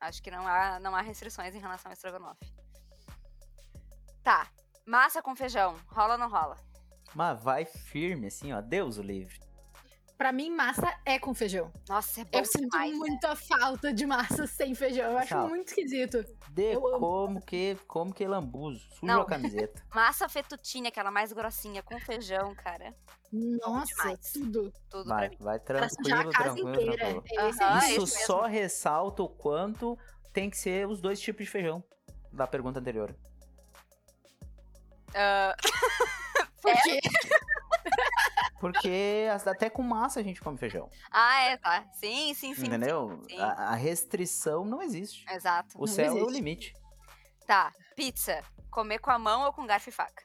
Acho 0.00 0.22
que 0.22 0.30
não 0.30 0.46
há, 0.46 0.78
não 0.80 0.94
há 0.94 1.00
restrições 1.00 1.54
em 1.54 1.60
relação 1.60 1.90
ao 1.90 1.94
estrogonofe. 1.94 2.52
Tá. 4.22 4.48
Massa 4.86 5.22
com 5.22 5.34
feijão. 5.34 5.76
Rola 5.86 6.14
ou 6.14 6.18
não 6.18 6.28
rola? 6.28 6.56
Mas 7.14 7.40
vai 7.42 7.64
firme, 7.64 8.26
assim, 8.26 8.52
ó. 8.52 8.60
Deus 8.60 8.98
o 8.98 9.02
livre. 9.02 9.38
Pra 10.16 10.30
mim, 10.32 10.48
massa 10.48 10.96
é 11.04 11.18
com 11.18 11.34
feijão. 11.34 11.72
Nossa, 11.88 12.20
é 12.20 12.24
bom 12.24 12.38
Eu 12.38 12.44
sinto 12.44 12.70
demais. 12.70 12.92
né? 12.92 12.96
muita 12.96 13.34
falta 13.34 13.92
de 13.92 14.06
massa 14.06 14.46
sem 14.46 14.72
feijão. 14.74 15.10
Eu 15.10 15.18
acho 15.18 15.28
Tchau. 15.28 15.48
muito 15.48 15.68
esquisito. 15.68 16.24
De 16.50 16.72
Eu 16.74 16.86
amo. 16.86 16.98
como 17.00 17.40
que, 17.42 17.76
como 17.88 18.14
que 18.14 18.24
lambuzo. 18.26 18.78
Sujo 18.90 19.06
Não. 19.06 19.22
a 19.22 19.26
camiseta. 19.26 19.82
Massa 19.92 20.28
fettuccine, 20.28 20.86
aquela 20.88 21.10
mais 21.10 21.32
grossinha, 21.32 21.82
com 21.82 21.98
feijão, 21.98 22.54
cara. 22.54 22.94
Nossa, 23.32 24.16
tudo. 24.32 24.72
Tudo 24.88 25.08
Vai, 25.08 25.30
vai 25.40 25.58
tranquilo, 25.58 26.14
a 26.16 26.24
casa 26.32 26.54
tranquilo, 26.54 26.70
inteira. 26.70 26.96
tranquilo. 26.96 27.40
É 27.40 27.48
esse 27.50 27.62
aí. 27.64 27.78
é 27.84 27.90
Isso 27.96 28.06
só 28.06 28.42
ressalta 28.46 29.22
o 29.24 29.28
quanto 29.28 29.98
tem 30.32 30.48
que 30.48 30.56
ser 30.56 30.86
os 30.86 31.00
dois 31.00 31.18
tipos 31.20 31.44
de 31.44 31.50
feijão 31.50 31.82
da 32.32 32.46
pergunta 32.46 32.78
anterior. 32.78 33.12
Ah, 35.12 35.56
Por 36.64 36.82
quê? 36.82 37.00
Porque 38.58 39.26
até 39.46 39.68
com 39.68 39.82
massa 39.82 40.20
a 40.20 40.22
gente 40.22 40.40
come 40.40 40.56
feijão. 40.56 40.88
ah, 41.10 41.40
é, 41.42 41.56
tá. 41.58 41.84
Sim, 41.92 42.32
sim, 42.32 42.54
sim. 42.54 42.66
entendeu? 42.66 43.22
sim. 43.28 43.38
A, 43.38 43.50
a 43.52 43.74
restrição 43.74 44.64
não 44.64 44.80
existe. 44.80 45.26
Exato. 45.30 45.76
O 45.76 45.80
Não 45.80 45.86
céu 45.86 46.06
é 46.06 46.10
o 46.12 46.16
existe. 46.16 46.32
limite. 46.32 46.74
Tá. 47.46 47.70
Pizza. 47.94 48.42
Comer 48.70 48.98
com 49.00 49.10
a 49.10 49.18
mão 49.18 49.44
ou 49.44 49.52
com 49.52 49.66
garfo 49.66 49.90
e 49.90 49.92
faca? 49.92 50.24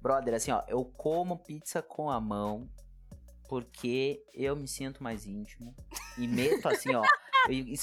Brother, 0.00 0.34
assim, 0.34 0.52
ó, 0.52 0.62
eu 0.68 0.84
como 0.84 1.38
pizza 1.38 1.82
com 1.82 2.08
a 2.10 2.20
mão 2.20 2.68
porque 3.48 4.22
eu 4.32 4.54
me 4.54 4.68
sinto 4.68 5.02
mais 5.02 5.26
íntimo. 5.26 5.74
E 6.16 6.28
meto 6.28 6.68
assim, 6.68 6.94
ó, 6.94 7.02
e, 7.50 7.74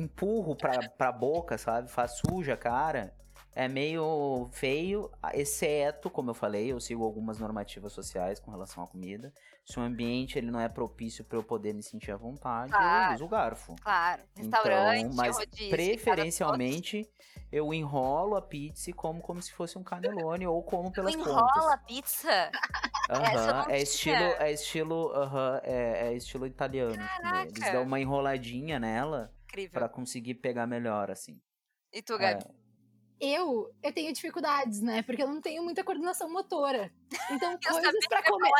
empurro 0.00 0.54
pra, 0.54 0.88
pra 0.90 1.10
boca, 1.10 1.56
sabe? 1.56 1.90
Faz 1.90 2.18
suja 2.18 2.54
a 2.54 2.56
cara. 2.56 3.14
É 3.54 3.68
meio 3.68 4.48
feio, 4.52 5.10
exceto, 5.34 6.08
como 6.08 6.30
eu 6.30 6.34
falei, 6.34 6.72
eu 6.72 6.80
sigo 6.80 7.04
algumas 7.04 7.38
normativas 7.38 7.92
sociais 7.92 8.40
com 8.40 8.50
relação 8.50 8.82
à 8.82 8.86
comida. 8.86 9.32
Se 9.64 9.78
o 9.78 9.82
ambiente 9.82 10.38
ele 10.38 10.50
não 10.50 10.58
é 10.58 10.68
propício 10.68 11.22
pra 11.24 11.36
eu 11.36 11.42
poder 11.44 11.74
me 11.74 11.82
sentir 11.82 12.10
à 12.12 12.16
vontade, 12.16 12.72
eu 12.72 12.78
Claro. 12.78 13.14
uso 13.14 13.24
o 13.26 13.28
garfo. 13.28 13.76
Claro. 13.82 14.22
Restaurante, 14.34 15.00
Então, 15.00 15.14
mas 15.14 15.36
rodízio, 15.36 15.68
preferencialmente 15.68 17.06
eu 17.50 17.74
enrolo 17.74 18.36
a 18.36 18.42
pizza 18.42 18.88
e 18.88 18.92
como 18.94 19.20
como 19.20 19.42
se 19.42 19.52
fosse 19.52 19.76
um 19.76 19.82
canelone 19.84 20.46
ou 20.46 20.62
como 20.62 20.90
pelas 20.90 21.14
um. 21.14 21.22
Tu 21.22 21.28
enrola 21.28 21.46
a 21.74 21.76
pontas. 21.76 21.86
pizza? 21.86 22.50
Eu 23.10 23.18
não 23.20 23.62
é 23.68 23.82
estilo, 23.82 24.22
é 24.38 24.52
estilo, 24.52 25.12
aham, 25.14 25.60
é, 25.62 26.06
é 26.08 26.14
estilo 26.14 26.46
italiano. 26.46 26.96
né? 26.96 27.42
Eles 27.42 27.70
dão 27.70 27.82
uma 27.82 28.00
enroladinha 28.00 28.80
nela 28.80 29.30
pra 29.70 29.88
conseguir 29.88 30.34
pegar 30.34 30.66
melhor 30.66 31.10
assim. 31.10 31.38
E 31.92 32.00
tu, 32.00 32.16
Gabi? 32.16 32.42
É, 32.42 32.61
Eu, 33.24 33.72
eu 33.80 33.92
tenho 33.92 34.12
dificuldades, 34.12 34.80
né? 34.80 35.00
Porque 35.02 35.22
eu 35.22 35.28
não 35.28 35.40
tenho 35.40 35.62
muita 35.62 35.84
coordenação 35.84 36.28
motora. 36.28 36.92
Então, 37.30 37.52
Eu 37.64 37.70
coisas 37.70 37.94
ia 37.94 38.22
comer. 38.24 38.50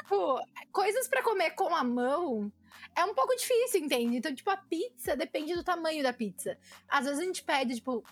Tipo, 0.00 0.40
coisas 0.72 1.06
pra 1.06 1.22
comer 1.22 1.50
com 1.50 1.74
a 1.74 1.84
mão 1.84 2.50
é 2.96 3.04
um 3.04 3.14
pouco 3.14 3.36
difícil, 3.36 3.80
entende? 3.80 4.16
Então, 4.16 4.34
tipo, 4.34 4.48
a 4.48 4.56
pizza 4.56 5.14
depende 5.14 5.54
do 5.54 5.62
tamanho 5.62 6.02
da 6.02 6.14
pizza. 6.14 6.56
Às 6.88 7.04
vezes 7.04 7.20
a 7.20 7.24
gente 7.24 7.44
pede, 7.44 7.74
tipo, 7.74 8.02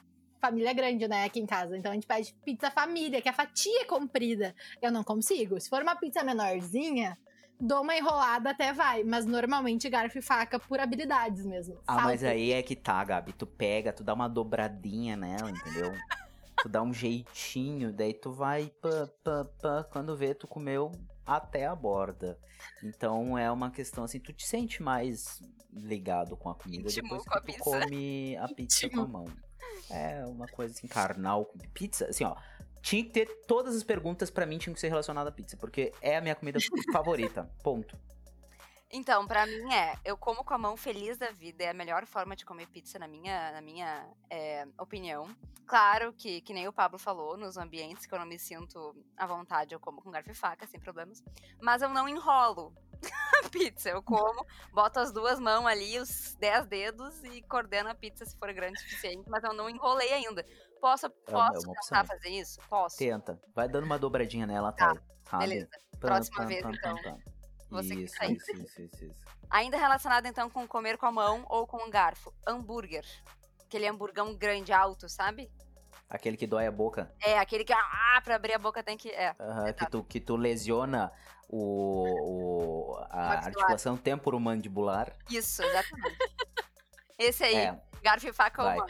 família 0.43 0.75
grande, 0.75 1.09
né, 1.09 1.25
aqui 1.25 1.41
em 1.41 1.47
casa. 1.47 1.75
Então 1.75 1.91
a 1.91 1.95
gente 1.95 2.07
pede 2.07 2.35
pizza 2.45 2.71
família, 2.71 3.23
que 3.23 3.29
a 3.31 3.33
fatia 3.33 3.81
é 3.81 3.85
comprida. 3.87 4.55
Eu 4.83 4.93
não 4.93 5.03
consigo. 5.03 5.59
Se 5.59 5.71
for 5.71 5.81
uma 5.81 5.97
pizza 5.97 6.23
menorzinha, 6.23 7.17
dou 7.63 7.83
uma 7.83 7.97
enrolada 7.97 8.51
até 8.51 8.73
vai. 8.73 9.05
Mas 9.05 9.25
normalmente 9.25 9.89
garfo 9.89 10.19
e 10.19 10.23
faca 10.23 10.59
por 10.59 10.81
habilidades 10.81 11.47
mesmo. 11.47 11.79
Ah, 11.87 12.03
mas 12.03 12.21
Salto. 12.21 12.33
aí 12.33 12.53
é 12.53 12.63
que 12.63 12.75
tá, 12.77 13.03
Gabi. 13.05 13.33
Tu 13.33 13.47
pega, 13.47 13.93
tu 13.93 14.03
dá 14.03 14.13
uma 14.13 14.29
dobradinha 14.29 15.17
nela, 15.17 15.51
entendeu? 15.51 15.93
tu 16.63 16.69
dá 16.69 16.83
um 16.83 16.93
jeitinho, 16.93 17.93
daí 17.93 18.13
tu 18.13 18.33
vai, 18.33 18.71
pá, 18.81 19.09
pá, 19.25 19.47
pá, 19.61 19.85
quando 19.91 20.17
vê, 20.17 20.35
tu 20.35 20.47
comeu 20.47 20.93
até 21.25 21.67
a 21.67 21.75
borda. 21.75 22.39
Então 22.83 23.39
é 23.39 23.51
uma 23.51 23.71
questão 23.71 24.05
assim, 24.05 24.21
tu 24.21 24.33
te 24.33 24.47
sente 24.47 24.83
mais 24.83 25.41
ligado 25.73 26.37
com 26.37 26.51
a 26.51 26.55
comida 26.55 26.83
Íntimo 26.83 27.09
depois 27.09 27.25
com 27.25 27.31
que 27.31 27.39
a 27.39 27.41
tu 27.41 27.47
pizza. 27.47 27.65
come 27.65 28.37
a 28.37 28.49
pizza 28.49 28.91
com 28.91 29.01
a 29.01 29.07
mão. 29.07 29.27
É 29.91 30.25
uma 30.27 30.47
coisa 30.47 30.75
assim, 30.75 30.87
carnal. 30.87 31.53
Pizza, 31.75 32.07
assim, 32.07 32.25
ó. 32.25 32.37
Tinha 32.83 33.03
que 33.05 33.11
ter 33.11 33.27
todas 33.47 33.75
as 33.77 33.85
perguntas 33.85 34.31
pra 34.31 34.45
mim 34.45 34.59
tinham 34.59 34.75
que 34.75 34.81
ser 34.81 34.89
relacionadas 34.89 35.33
à 35.33 35.35
pizza, 35.35 35.57
porque 35.57 35.93
é 36.03 36.17
a 36.17 36.21
minha 36.21 36.35
comida 36.35 36.59
favorita. 36.93 37.49
Ponto. 37.63 37.97
Então, 38.95 39.27
pra 39.27 39.47
mim 39.47 39.73
é, 39.73 39.95
eu 40.05 40.19
como 40.19 40.45
com 40.45 40.53
a 40.53 40.59
mão 40.59 40.77
feliz 40.77 41.17
da 41.17 41.31
vida, 41.31 41.65
é 41.65 41.71
a 41.71 41.75
melhor 41.75 42.05
forma 42.05 42.37
de 42.37 42.45
comer 42.45 42.67
pizza 42.67 42.99
na 42.99 43.09
minha, 43.09 43.53
na 43.53 43.63
minha 43.63 44.07
é, 44.29 44.67
opinião. 44.79 45.35
Claro 45.67 46.13
que, 46.13 46.43
que 46.43 46.53
nem 46.53 46.69
o 46.69 46.73
Pablo 46.73 46.99
falou, 46.99 47.39
nos 47.39 47.57
ambientes 47.57 48.05
que 48.05 48.13
eu 48.13 48.19
não 48.19 48.27
me 48.27 48.39
sinto 48.39 48.95
à 49.17 49.27
vontade, 49.27 49.75
eu 49.75 49.81
como 49.81 50.03
com 50.03 50.11
garfo 50.11 50.31
e 50.31 50.35
faca, 50.35 50.67
sem 50.67 50.79
problemas. 50.79 51.25
Mas 51.59 51.81
eu 51.81 51.89
não 51.89 52.07
enrolo 52.07 52.75
a 53.43 53.49
pizza, 53.49 53.89
eu 53.89 54.03
como, 54.03 54.47
boto 54.75 55.01
as 55.01 55.11
duas 55.11 55.41
mãos 55.41 55.65
ali, 55.65 55.99
os 55.99 56.35
dez 56.39 56.67
dedos 56.67 57.25
e 57.25 57.41
coordeno 57.43 57.89
a 57.89 57.95
pizza 57.95 58.27
se 58.27 58.37
for 58.37 58.53
grande 58.53 58.79
o 58.79 58.83
suficiente, 58.83 59.29
mas 59.31 59.43
eu 59.43 59.55
não 59.55 59.71
enrolei 59.71 60.13
ainda. 60.13 60.45
Posso, 60.83 61.07
uma- 61.07 61.47
é 61.47 61.53
posso 61.53 61.67
uma 61.69 61.75
tentar 61.81 62.05
fazer 62.05 62.29
isso? 62.31 62.61
Posso. 62.69 62.99
Tenta. 62.99 63.41
Vai 63.55 63.69
dando 63.69 63.85
uma 63.85 63.97
dobradinha 64.01 64.47
nela, 64.49 64.73
Tá, 64.73 64.93
tá? 65.25 65.39
Beleza. 65.39 65.69
Próxima 66.01 66.39
pam, 66.39 66.47
vez, 66.49 66.61
pam, 66.63 66.73
então, 66.75 66.97
pam, 67.05 67.19
você 67.71 67.95
que 67.95 68.03
Isso, 68.03 68.17
faz. 68.17 68.31
isso, 68.33 68.51
isso, 68.57 68.83
isso, 68.83 69.05
isso. 69.05 69.25
Ainda 69.49 69.77
relacionado 69.77 70.27
então 70.27 70.51
com 70.51 70.67
comer 70.67 70.99
com 70.99 71.07
a 71.07 71.13
mão 71.13 71.47
ou 71.49 71.69
com 71.69 71.77
o 71.87 71.89
garfo. 71.89 72.35
Hambúrguer. 72.45 73.05
Aquele 73.65 73.87
hamburgão 73.87 74.35
grande, 74.35 74.73
alto, 74.73 75.09
sabe? 75.09 75.49
Aquele 76.11 76.37
que 76.37 76.49
dói 76.49 76.67
a 76.67 76.73
boca. 76.73 77.15
É, 77.23 77.39
aquele 77.39 77.65
que, 77.65 77.73
ah, 77.73 78.21
pra 78.25 78.35
abrir 78.35 78.55
a 78.55 78.59
boca 78.59 78.83
tem 78.83 78.97
que. 78.99 79.09
É. 79.11 79.37
Aham, 79.39 79.73
que, 79.73 79.87
tu, 79.89 80.03
que 80.03 80.21
tu 80.21 80.35
lesiona 80.35 81.13
o, 81.49 82.95
o- 82.95 82.97
a 83.09 83.35
articulação 83.35 83.97
temporomandibular. 83.97 85.17
Isso, 85.31 85.63
exatamente. 85.63 86.19
Esse 87.17 87.45
aí, 87.45 87.55
É, 87.55 87.81
garfo 88.03 88.27
e 88.27 88.33
faca 88.33 88.63
ou 88.65 88.75
mão. 88.77 88.87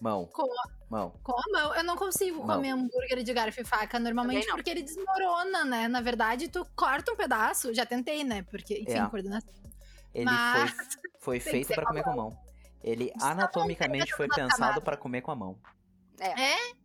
Mão, 0.00 0.26
Com, 0.26 0.48
mão. 0.88 1.10
com 1.22 1.32
a 1.32 1.42
mão. 1.52 1.74
Eu 1.74 1.84
não 1.84 1.96
consigo 1.96 2.44
Mão. 2.44 2.56
comer 2.56 2.70
hambúrguer 2.70 3.22
de 3.22 3.32
garfo 3.32 3.60
e 3.60 3.64
faca 3.64 3.98
normalmente 3.98 4.46
porque 4.48 4.70
ele 4.70 4.82
desmorona, 4.82 5.64
né? 5.64 5.88
Na 5.88 6.00
verdade, 6.00 6.48
tu 6.48 6.66
corta 6.74 7.12
um 7.12 7.16
pedaço. 7.16 7.72
Já 7.74 7.84
tentei, 7.86 8.24
né? 8.24 8.42
Porque, 8.50 8.78
enfim, 8.78 8.92
É. 8.98 9.06
coordenação. 9.08 9.52
Ele 10.14 10.24
Mas 10.24 10.70
foi, 10.70 10.70
foi 11.20 11.40
feito 11.40 11.68
ser 11.68 11.74
pra 11.74 11.84
com 11.84 11.88
a 11.88 11.92
comer 11.92 12.02
com 12.04 12.10
a 12.10 12.16
mão. 12.16 12.38
Ele 12.82 13.12
anatomicamente 13.20 14.12
foi 14.14 14.26
pensado 14.28 14.80
pra 14.80 14.96
comer 14.96 15.20
com 15.20 15.30
a 15.30 15.36
mão. 15.36 15.58
É, 16.18 16.34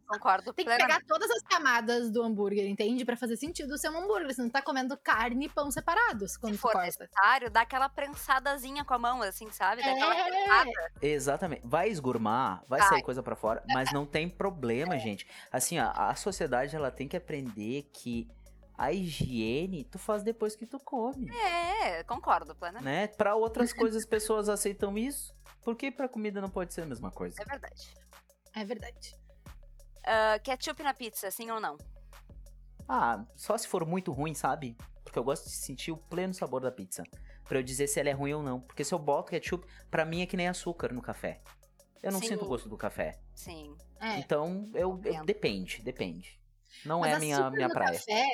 Concordo 0.08 0.54
tem 0.54 0.66
que 0.66 0.78
pegar 0.78 1.02
todas 1.08 1.30
as 1.32 1.42
camadas 1.42 2.12
do 2.12 2.22
hambúrguer, 2.24 2.68
entende? 2.70 3.04
Pra 3.04 3.18
fazer 3.18 3.36
sentido 3.38 3.78
ser 3.78 3.90
um 3.90 3.98
hambúrguer. 3.98 4.34
Você 4.34 4.42
não 4.42 4.50
tá 4.50 4.62
comendo 4.62 4.96
carne 4.98 5.46
e 5.46 5.50
pão 5.50 5.72
separados 5.72 6.38
quando 6.38 6.54
Se 6.54 6.60
for 6.60 6.72
corta. 6.72 6.86
necessário, 6.86 7.50
dá 7.50 7.62
aquela 7.62 7.90
prensadazinha 7.90 8.86
com 8.86 8.94
a 8.94 9.00
mão, 9.00 9.22
assim, 9.22 9.50
sabe? 9.52 9.82
Dá 9.84 9.92
aquela 9.92 10.16
É. 10.16 10.24
prensada. 10.30 10.72
Exatamente. 11.02 11.62
Vai 11.66 11.90
esgurmar, 11.90 12.64
vai 12.68 12.80
Vai. 12.80 12.90
sair 12.90 13.02
coisa 13.04 13.24
pra 13.24 13.36
fora, 13.36 13.64
mas 13.70 13.92
não 13.92 14.06
tem 14.06 14.30
problema, 14.30 14.98
gente. 15.00 15.28
Assim, 15.52 15.80
ó, 15.80 15.92
a 15.96 16.14
sociedade 16.16 16.76
ela 16.76 16.92
tem 16.92 17.08
que 17.08 17.18
aprender 17.18 17.90
que 17.94 18.30
a 18.78 18.92
higiene 18.92 19.86
tu 19.86 19.98
faz 19.98 20.22
depois 20.22 20.56
que 20.56 20.66
tu 20.68 20.78
come, 20.80 21.32
É, 21.36 22.04
concordo 22.04 22.54
plenamente. 22.56 22.84
né? 22.86 23.08
Pra 23.08 23.34
outras 23.36 23.72
coisas 23.74 24.04
as 24.04 24.08
pessoas 24.08 24.50
aceitam 24.50 24.98
isso. 24.98 25.34
Por 25.64 25.76
que 25.76 25.90
pra 25.90 26.08
comida 26.08 26.40
não 26.42 26.50
pode 26.50 26.74
ser 26.74 26.82
a 26.82 26.86
mesma 26.86 27.10
coisa? 27.10 27.42
É 27.42 27.46
verdade. 27.46 27.94
É 28.54 28.64
verdade. 28.66 29.16
Ah, 30.06 30.40
ketchup 30.40 30.82
na 30.84 30.94
pizza, 30.94 31.30
sim 31.32 31.50
ou 31.52 31.60
não? 31.60 31.78
Ah, 32.88 33.26
só 33.36 33.58
se 33.58 33.68
for 33.68 33.86
muito 33.86 34.12
ruim, 34.12 34.34
sabe? 34.34 34.78
Porque 35.04 35.18
eu 35.18 35.24
gosto 35.24 35.46
de 35.46 35.56
sentir 35.56 35.92
o 35.92 35.98
pleno 35.98 36.34
sabor 36.34 36.62
da 36.62 36.72
pizza. 36.72 37.04
Pra 37.46 37.60
eu 37.60 37.64
dizer 37.64 37.88
se 37.88 38.00
ela 38.00 38.10
é 38.10 38.14
ruim 38.14 38.34
ou 38.34 38.44
não. 38.44 38.62
Porque 38.62 38.84
se 38.84 38.94
eu 38.94 39.00
boto 39.00 39.32
ketchup, 39.32 39.66
pra 39.90 40.06
mim 40.06 40.22
é 40.22 40.26
que 40.26 40.38
nem 40.38 40.48
açúcar 40.48 40.92
no 40.94 41.02
café. 41.02 41.42
Eu 42.02 42.12
não 42.12 42.20
Sim. 42.20 42.28
sinto 42.30 42.46
o 42.46 42.48
gosto 42.48 42.70
do 42.70 42.78
café. 42.78 43.20
Sim. 43.34 43.76
É. 44.00 44.18
Então, 44.20 44.70
eu, 44.76 45.00
eu- 45.04 45.26
depende, 45.26 45.82
depende. 45.82 46.40
Não 46.86 47.00
Mas 47.00 47.14
é 47.14 47.16
a 47.16 47.20
minha, 47.20 47.36
açúcar 47.38 47.52
minha 47.52 47.68
no 47.68 47.74
praia. 47.74 47.98
Café, 48.00 48.26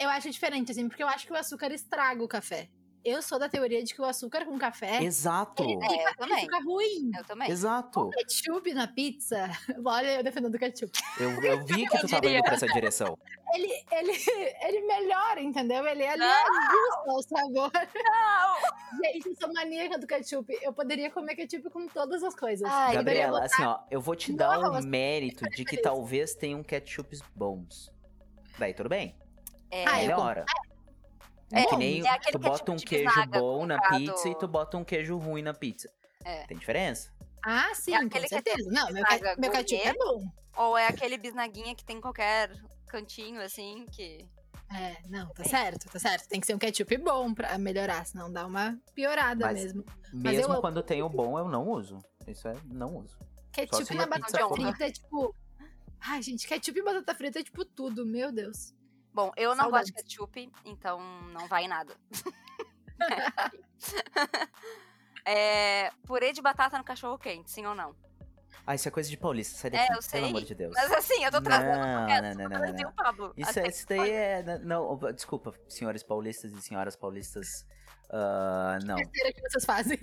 eu 0.00 0.08
acho 0.08 0.30
diferente, 0.30 0.72
assim, 0.72 0.88
porque 0.88 1.02
eu 1.02 1.08
acho 1.08 1.26
que 1.26 1.32
o 1.32 1.36
açúcar 1.36 1.70
estraga 1.72 2.22
o 2.22 2.28
café. 2.28 2.68
Eu 3.06 3.22
sou 3.22 3.38
da 3.38 3.48
teoria 3.48 3.84
de 3.84 3.94
que 3.94 4.00
o 4.00 4.04
açúcar 4.04 4.44
com 4.44 4.58
café 4.58 5.00
Exato! 5.04 5.62
ele, 5.62 5.74
É, 5.84 5.88
fica, 5.88 6.10
eu 6.10 6.16
também. 6.16 6.40
fica 6.40 6.58
ruim. 6.64 7.10
Eu 7.16 7.24
também. 7.24 7.50
Exato! 7.50 8.10
Ketchup 8.10 8.74
na 8.74 8.88
pizza. 8.88 9.48
Olha, 9.86 10.16
eu 10.16 10.24
defendendo 10.24 10.54
o 10.56 10.58
ketchup. 10.58 10.90
Eu, 11.20 11.30
eu 11.42 11.64
vi 11.64 11.86
que 11.86 11.98
tu 12.00 12.08
tava 12.08 12.26
indo 12.26 12.42
pra 12.42 12.54
essa 12.54 12.66
direção. 12.66 13.16
Ele, 13.54 13.72
ele, 13.92 14.12
ele 14.62 14.80
melhora, 14.86 15.40
entendeu? 15.40 15.86
Ele, 15.86 16.02
ele 16.02 16.16
Não! 16.16 16.26
ajusta 16.26 17.12
o 17.12 17.22
sabor. 17.22 17.70
Não! 17.72 18.56
Gente, 19.04 19.28
eu 19.28 19.36
sou 19.36 19.52
maníaca 19.54 19.98
do 19.98 20.06
ketchup. 20.06 20.58
Eu 20.60 20.72
poderia 20.72 21.08
comer 21.10 21.36
ketchup 21.36 21.70
com 21.70 21.86
todas 21.86 22.24
as 22.24 22.34
coisas. 22.34 22.68
Ai, 22.68 22.90
Eu 22.92 22.96
Gabriela, 22.96 23.44
assim, 23.44 23.62
ó, 23.62 23.78
eu 23.88 24.00
vou 24.00 24.16
te 24.16 24.32
dar 24.32 24.58
o 24.58 24.82
mérito 24.82 25.44
de 25.50 25.64
que 25.64 25.76
talvez 25.76 26.34
tenham 26.34 26.62
ketchups 26.64 27.22
bons. 27.36 27.92
Daí 28.58 28.74
tudo 28.74 28.88
bem. 28.88 29.14
É, 29.70 29.84
Ah, 29.86 30.02
eu 30.02 30.08
Melhora. 30.08 30.44
É 31.52 31.64
que 31.64 31.70
Bom, 31.72 31.78
nem 31.78 32.06
é 32.06 32.10
aquele 32.10 32.32
tu 32.32 32.38
bota 32.38 32.50
ketchup 32.58 32.70
um 32.72 32.76
de 32.76 32.84
queijo 32.84 33.26
bom 33.30 33.66
na 33.66 33.76
comprado- 33.78 33.98
pizza 33.98 34.28
e 34.28 34.34
tu 34.34 34.48
bota 34.48 34.76
um 34.76 34.84
queijo 34.84 35.16
ruim 35.18 35.42
na 35.42 35.54
pizza. 35.54 35.88
É. 36.24 36.44
Tem 36.46 36.56
diferença? 36.56 37.12
Ah, 37.44 37.72
sim, 37.74 37.94
É 37.94 38.00
com 38.00 38.06
aquele 38.06 38.26
certeza. 38.28 38.68
Não, 38.70 38.86
meu, 38.92 39.04
meu 39.38 39.50
ketchup 39.52 39.80
é 39.82 39.94
bom. 39.94 40.24
Ou 40.56 40.76
é 40.76 40.88
aquele 40.88 41.16
bisnaguinha 41.18 41.74
que 41.76 41.84
tem 41.84 41.98
em 41.98 42.00
qualquer 42.00 42.50
cantinho, 42.88 43.40
assim, 43.40 43.86
que. 43.92 44.26
É, 44.74 44.96
não, 45.08 45.28
tá 45.28 45.44
Bem. 45.44 45.50
certo, 45.50 45.88
tá 45.88 45.98
certo. 46.00 46.26
Tem 46.28 46.40
que 46.40 46.46
ser 46.46 46.54
um 46.54 46.58
ketchup 46.58 46.96
bom 46.98 47.32
pra 47.32 47.56
melhorar, 47.56 48.04
senão 48.04 48.32
dá 48.32 48.44
uma 48.44 48.76
piorada 48.94 49.46
Mas- 49.46 49.62
mesmo. 49.62 49.84
Mesmo 50.12 50.54
eu- 50.54 50.60
quando 50.60 50.82
tem 50.82 51.02
o 51.04 51.08
bom, 51.08 51.38
eu 51.38 51.48
não 51.48 51.68
uso. 51.68 51.98
Isso 52.26 52.48
é, 52.48 52.54
não 52.64 52.96
uso. 52.96 53.16
Ketchup 53.52 53.94
na 53.94 54.06
batata 54.06 54.48
frita 54.48 54.84
é 54.86 54.90
tipo. 54.90 55.32
Ai, 56.00 56.20
gente, 56.22 56.48
ketchup 56.48 56.76
e 56.78 56.82
batata 56.82 57.14
frita 57.14 57.38
é 57.38 57.44
tipo 57.44 57.64
tudo, 57.64 58.04
meu 58.04 58.32
Deus. 58.32 58.74
Bom, 59.16 59.32
eu 59.34 59.54
não 59.54 59.70
gosto 59.70 59.86
de 59.86 59.92
Saudades. 59.92 60.16
ketchup, 60.16 60.52
então 60.62 61.00
não 61.32 61.48
vai 61.48 61.64
em 61.64 61.68
nada. 61.68 61.96
é, 65.24 65.90
purê 66.06 66.34
de 66.34 66.42
batata 66.42 66.76
no 66.76 66.84
cachorro 66.84 67.16
quente, 67.18 67.50
sim 67.50 67.64
ou 67.64 67.74
não? 67.74 67.96
Ah, 68.66 68.74
isso 68.74 68.86
é 68.86 68.90
coisa 68.90 69.08
de 69.08 69.16
paulista. 69.16 69.56
Sai 69.56 69.70
É, 69.72 69.86
daqui, 69.86 69.92
eu 69.94 70.02
sei. 70.02 70.20
pelo 70.20 70.30
amor 70.32 70.42
de 70.44 70.54
Deus. 70.54 70.74
Mas 70.74 70.92
assim, 70.92 71.24
eu 71.24 71.30
tô 71.30 71.40
trazendo 71.40 71.78
Não, 71.78 72.06
não, 72.06 72.34
não, 72.34 72.48
não, 72.66 72.72
não. 72.74 72.92
Pablo. 72.92 73.32
Isso, 73.38 73.48
Assim, 73.58 73.68
isso 73.70 73.86
daí 73.88 74.10
é. 74.10 74.42
Não, 74.58 74.98
desculpa, 75.14 75.54
senhores 75.66 76.02
paulistas 76.02 76.52
e 76.52 76.60
senhoras 76.60 76.94
paulistas. 76.94 77.66
ah, 78.10 78.78
não. 78.84 78.96
Besteira 78.96 79.32
que 79.32 79.40
vocês 79.40 79.64
fazem. 79.64 79.98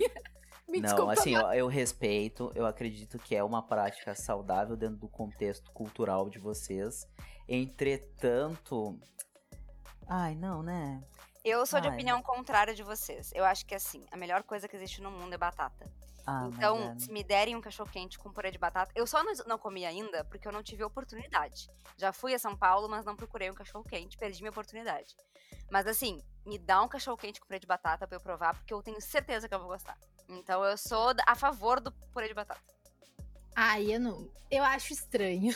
Me 0.66 0.80
não, 0.80 0.88
desculpa. 0.88 1.12
assim, 1.12 1.36
ó, 1.36 1.52
eu 1.52 1.68
respeito, 1.68 2.50
eu 2.56 2.66
acredito 2.66 3.16
que 3.18 3.36
é 3.36 3.44
uma 3.44 3.62
prática 3.62 4.12
saudável 4.16 4.76
dentro 4.76 4.96
do 4.96 5.08
contexto 5.08 5.70
cultural 5.70 6.28
de 6.28 6.40
vocês. 6.40 7.06
Entretanto. 7.48 8.98
Ai, 10.08 10.34
não, 10.34 10.62
né? 10.62 11.02
Eu 11.44 11.66
sou 11.66 11.80
de 11.80 11.88
Ai. 11.88 11.94
opinião 11.94 12.22
contrária 12.22 12.74
de 12.74 12.82
vocês. 12.82 13.30
Eu 13.34 13.44
acho 13.44 13.66
que 13.66 13.74
assim, 13.74 14.06
a 14.10 14.16
melhor 14.16 14.42
coisa 14.42 14.66
que 14.66 14.76
existe 14.76 15.02
no 15.02 15.10
mundo 15.10 15.34
é 15.34 15.38
batata. 15.38 15.90
Ah, 16.26 16.48
Então, 16.50 16.78
é- 16.90 16.98
se 16.98 17.12
me 17.12 17.22
derem 17.22 17.54
um 17.54 17.60
cachorro 17.60 17.90
quente 17.90 18.18
com 18.18 18.32
purê 18.32 18.50
de 18.50 18.56
batata, 18.58 18.90
eu 18.94 19.06
só 19.06 19.22
não, 19.22 19.32
não 19.46 19.58
comi 19.58 19.84
ainda 19.84 20.24
porque 20.24 20.48
eu 20.48 20.52
não 20.52 20.62
tive 20.62 20.82
oportunidade. 20.82 21.68
Já 21.98 22.14
fui 22.14 22.32
a 22.32 22.38
São 22.38 22.56
Paulo, 22.56 22.88
mas 22.88 23.04
não 23.04 23.14
procurei 23.14 23.50
um 23.50 23.54
cachorro 23.54 23.84
quente, 23.84 24.16
perdi 24.16 24.40
minha 24.40 24.50
oportunidade. 24.50 25.14
Mas 25.70 25.86
assim, 25.86 26.22
me 26.46 26.58
dá 26.58 26.80
um 26.82 26.88
cachorro 26.88 27.18
quente 27.18 27.38
com 27.40 27.46
purê 27.46 27.58
de 27.58 27.66
batata 27.66 28.06
pra 28.06 28.16
eu 28.16 28.20
provar, 28.22 28.54
porque 28.54 28.72
eu 28.72 28.82
tenho 28.82 29.00
certeza 29.02 29.46
que 29.46 29.54
eu 29.54 29.58
vou 29.58 29.68
gostar. 29.68 29.98
Então 30.26 30.64
eu 30.64 30.78
sou 30.78 31.12
a 31.26 31.34
favor 31.34 31.78
do 31.78 31.92
purê 31.92 32.26
de 32.28 32.34
batata. 32.34 32.73
Ai, 33.54 33.94
eu 33.94 34.00
não. 34.00 34.30
Eu 34.50 34.62
acho 34.64 34.92
estranho. 34.92 35.54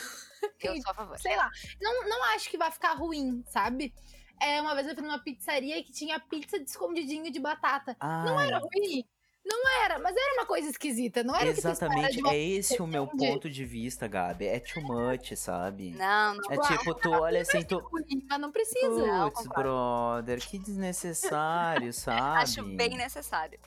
Eu 0.61 0.81
sou 0.81 0.91
a 0.91 0.93
favor. 0.95 1.19
Sei 1.19 1.35
lá. 1.35 1.49
Não, 1.81 2.07
não 2.07 2.23
acho 2.35 2.49
que 2.49 2.57
vai 2.57 2.71
ficar 2.71 2.93
ruim, 2.93 3.43
sabe? 3.47 3.93
É, 4.41 4.61
uma 4.61 4.73
vez 4.73 4.87
eu 4.87 4.95
fui 4.95 5.03
numa 5.03 5.19
pizzaria 5.19 5.83
que 5.83 5.91
tinha 5.91 6.19
pizza 6.19 6.59
de 6.59 6.69
escondidinho 6.69 7.31
de 7.31 7.39
batata. 7.39 7.95
Não 8.01 8.37
Ai, 8.37 8.47
era 8.47 8.59
ruim. 8.59 9.05
Não 9.45 9.83
era, 9.83 9.97
mas 9.99 10.15
era 10.15 10.33
uma 10.33 10.45
coisa 10.45 10.69
esquisita. 10.69 11.23
Não 11.23 11.35
era 11.35 11.49
Exatamente, 11.49 12.17
de 12.17 12.19
uma 12.19 12.33
é 12.33 12.37
esse 12.37 12.79
o 12.81 12.85
meu 12.85 13.07
ponto 13.07 13.49
de 13.49 13.65
vista, 13.65 14.07
Gabi. 14.07 14.45
É 14.45 14.59
too 14.59 14.83
much, 14.83 15.35
sabe? 15.35 15.91
Não, 15.91 16.35
não. 16.35 16.51
É 16.51 16.57
tipo, 16.57 16.93
tu 16.93 17.09
olha 17.09 17.41
assim, 17.41 17.63
tu. 17.63 17.79
ruim, 17.79 18.25
mas 18.29 18.39
não 18.39 18.51
precisa. 18.51 18.89
Não, 18.89 19.31
Putz, 19.31 19.47
brother, 19.47 20.39
que 20.39 20.59
desnecessário, 20.59 21.91
sabe? 21.93 22.43
Acho 22.43 22.63
bem 22.63 22.95
necessário. 22.95 23.59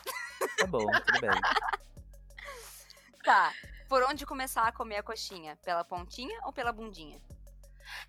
Tá 0.58 0.66
bom, 0.66 0.86
tudo 0.86 1.20
bem. 1.20 1.40
Tá. 3.24 3.52
Por 3.92 4.02
onde 4.04 4.24
começar 4.24 4.62
a 4.62 4.72
comer 4.72 4.96
a 4.96 5.02
coxinha? 5.02 5.54
Pela 5.62 5.84
pontinha 5.84 6.40
ou 6.46 6.50
pela 6.50 6.72
bundinha? 6.72 7.20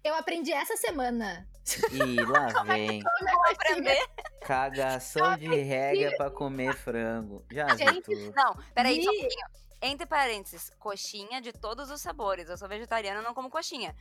Eu 0.01 0.15
aprendi 0.15 0.53
essa 0.53 0.77
semana. 0.77 1.45
E 1.91 2.22
lá 2.22 2.47
vem. 2.64 3.01
Vou 3.01 3.45
aprender. 3.51 4.01
Cagação 4.45 5.35
de 5.35 5.53
regra 5.53 6.15
pra 6.15 6.31
comer 6.31 6.73
frango. 6.73 7.45
Já 7.51 7.65
vi 7.65 7.80
Gente, 7.80 8.01
tudo. 8.03 8.31
Não, 8.34 8.55
peraí, 8.73 9.03
só 9.03 9.11
um 9.11 9.19
pouquinho. 9.19 9.45
Entre 9.85 10.05
parênteses, 10.05 10.72
coxinha 10.80 11.41
de 11.41 11.51
todos 11.51 11.91
os 11.91 11.99
sabores. 11.99 12.47
Eu 12.49 12.55
sou 12.57 12.69
vegetariana, 12.69 13.22
não 13.22 13.34
como 13.34 13.49
coxinha. 13.49 13.93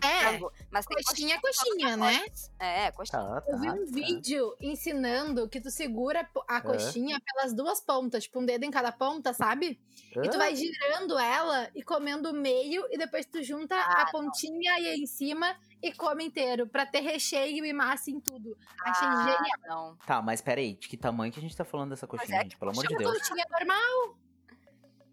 de 0.00 0.06
É, 0.06 0.20
frango, 0.20 0.52
mas 0.68 0.84
tem 0.84 0.96
coxinha 1.02 1.36
é 1.36 1.38
os 1.38 1.42
coxinha, 1.42 1.96
né? 1.96 2.26
É, 2.58 2.90
coxinha. 2.90 3.22
Tá, 3.22 3.42
Eu 3.46 3.58
vi 3.58 3.66
tá, 3.68 3.72
um 3.72 3.86
tá. 3.86 3.92
vídeo 3.92 4.56
ensinando 4.60 5.48
que 5.48 5.60
tu 5.60 5.70
segura 5.70 6.28
a 6.48 6.60
coxinha 6.60 7.18
pelas 7.24 7.54
duas 7.54 7.80
pontas, 7.80 8.24
tipo 8.24 8.40
um 8.40 8.44
dedo 8.44 8.64
em 8.64 8.70
cada 8.70 8.90
ponta, 8.90 9.32
sabe? 9.32 9.80
E 10.10 10.28
tu 10.28 10.36
vai 10.36 10.54
girando 10.56 11.16
ela 11.18 11.70
e 11.74 11.82
comendo 11.84 12.30
o 12.30 12.34
meio, 12.34 12.84
e 12.90 12.98
depois 12.98 13.24
tu 13.24 13.42
junta 13.44 13.76
Ah, 13.76 14.02
a 14.02 14.10
pontinha 14.10 14.74
aí 14.74 14.94
em 15.00 15.06
cima 15.06 15.56
e 15.80 15.92
come 15.94 16.24
inteiro, 16.24 16.66
pra 16.66 16.84
ter 16.84 17.00
recheio 17.00 17.64
e 17.64 17.72
massa 17.72 18.10
em 18.10 18.20
tudo. 18.20 18.56
Achei 18.84 19.08
Ah, 19.08 19.24
genial. 19.24 19.58
não. 19.68 19.96
Tá, 20.04 20.20
mas 20.20 20.40
peraí, 20.40 20.74
de 20.74 20.88
que 20.88 20.96
tamanho 20.96 21.32
que 21.32 21.38
a 21.38 21.42
gente 21.42 21.56
tá 21.56 21.64
falando 21.64 21.90
dessa 21.90 22.06
coxinha, 22.08 22.38
é, 22.40 22.42
gente? 22.42 22.58
Pelo 22.58 22.72
amor 22.72 22.86
de 22.86 22.92
Uma 22.92 22.98
Deus. 22.98 23.18
coxinha 23.18 23.44
normal. 23.50 24.18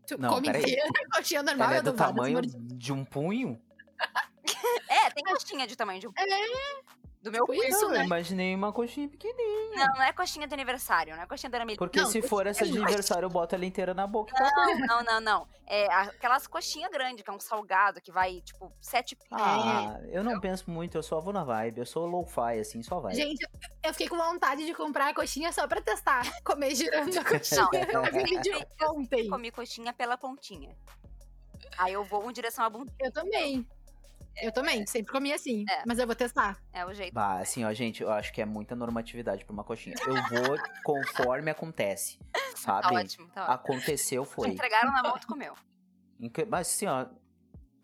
Tu 0.10 0.18
Não, 0.19 0.30
come 0.31 0.49
inteira, 0.49 0.81
coxinha 1.14 1.44
normal, 1.44 1.68
Ela 1.69 1.77
é 1.77 1.81
do 1.84 1.94
tamanho 1.94 2.41
de 2.41 2.91
um 2.91 3.06
punho? 3.06 3.61
É, 4.88 5.11
tem 5.11 5.23
coxinha 5.23 5.68
de 5.68 5.76
tamanho 5.76 5.99
de 5.99 6.07
um. 6.07 6.11
Do 7.22 7.32
meu 7.32 7.46
Tipo 7.46 7.64
isso, 7.66 7.82
Não, 7.82 7.91
né? 7.91 8.00
eu 8.00 8.04
imaginei 8.04 8.56
uma 8.56 8.72
coxinha 8.72 9.10
pequenininha. 9.10 9.88
Não, 9.88 9.96
não 9.96 10.04
é 10.04 10.14
coxinha 10.14 10.48
de 10.48 10.54
aniversário, 10.54 11.16
não 11.16 11.24
é 11.24 11.26
coxinha 11.26 11.50
da 11.50 11.62
Ana 11.62 11.76
Porque 11.76 12.00
Não, 12.00 12.10
se 12.10 12.22
for 12.22 12.48
essa 12.48 12.66
de 12.66 12.78
aniversário, 12.78 13.26
eu 13.26 13.30
boto 13.30 13.56
ela 13.56 13.66
inteira 13.66 13.94
na 13.94 14.08
boca. 14.08 14.34
Não, 14.40 14.80
não, 14.80 15.04
não, 15.04 15.20
não. 15.20 15.48
É 15.68 15.86
aquelas 15.91 16.48
coxinhas 16.48 16.90
grandes, 16.90 17.22
que 17.24 17.30
é 17.30 17.34
um 17.34 17.40
salgado, 17.40 18.00
que 18.02 18.12
vai, 18.12 18.40
tipo, 18.41 18.72
sete 18.80 19.18
Ah, 19.32 20.00
eu 20.08 20.24
não 20.24 20.40
penso 20.40 20.72
muito, 20.72 20.98
eu 20.98 21.04
só 21.04 21.20
vou 21.20 21.34
na 21.34 21.44
vibe. 21.44 21.80
Eu 21.80 21.86
sou 21.86 22.06
low-fi, 22.06 22.60
assim, 22.60 22.82
só 22.82 23.02
vai. 23.02 23.14
Gente, 23.14 23.46
eu 23.84 23.91
fiquei 23.91 24.08
com 24.08 24.18
vontade 24.18 24.66
de 24.66 24.74
comprar 24.74 25.10
a 25.10 25.14
coxinha 25.14 25.52
só 25.52 25.68
pra 25.68 25.82
testar. 25.82 26.22
Comer 26.44 26.74
girando 26.74 27.18
a 27.18 27.26
coxinha. 27.26 27.68
Não, 27.94 28.06
Eu 28.06 28.14
vi 28.14 28.24
vídeo 28.24 28.66
ontem. 28.82 29.30
comi 29.30 29.52
coxinha 29.52 29.91
pela 29.91 30.18
pontinha. 30.18 30.74
Aí 31.78 31.94
eu 31.94 32.04
vou 32.04 32.30
em 32.30 32.34
direção 32.34 32.64
à 32.64 32.70
bunda. 32.70 32.91
Eu 33.00 33.12
também. 33.12 33.68
Eu 34.41 34.52
também, 34.54 34.86
sempre 34.88 35.12
comi 35.12 35.34
assim. 35.34 35.66
É. 35.70 35.84
Mas 35.86 36.00
eu 36.00 36.06
vou 36.08 36.16
testar. 36.16 36.58
É 36.72 36.86
o 36.86 36.94
jeito. 36.94 37.14
Bah, 37.14 37.40
assim, 37.40 37.66
ó, 37.66 37.74
gente, 37.74 38.02
eu 38.04 38.10
acho 38.12 38.32
que 38.32 38.41
é 38.41 38.46
muita 38.46 38.76
normatividade 38.76 39.44
pra 39.44 39.54
uma 39.54 39.64
coxinha. 39.64 39.96
Eu 40.00 40.14
vou 40.14 40.58
conforme 40.84 41.52
acontece, 41.52 42.18
Tá 42.66 42.82
sabe? 42.82 42.96
ótimo, 42.96 43.28
tá 43.30 43.41
ótimo. 43.44 43.54
Aconteceu, 43.56 44.26
Te 44.26 44.32
foi. 44.32 44.48
entregaram 44.50 44.91
na 44.91 45.04
mão, 45.04 45.18
tu 45.20 45.28
comeu. 45.28 45.54
Mas 46.50 46.68
assim, 46.68 46.86
ó, 46.88 47.06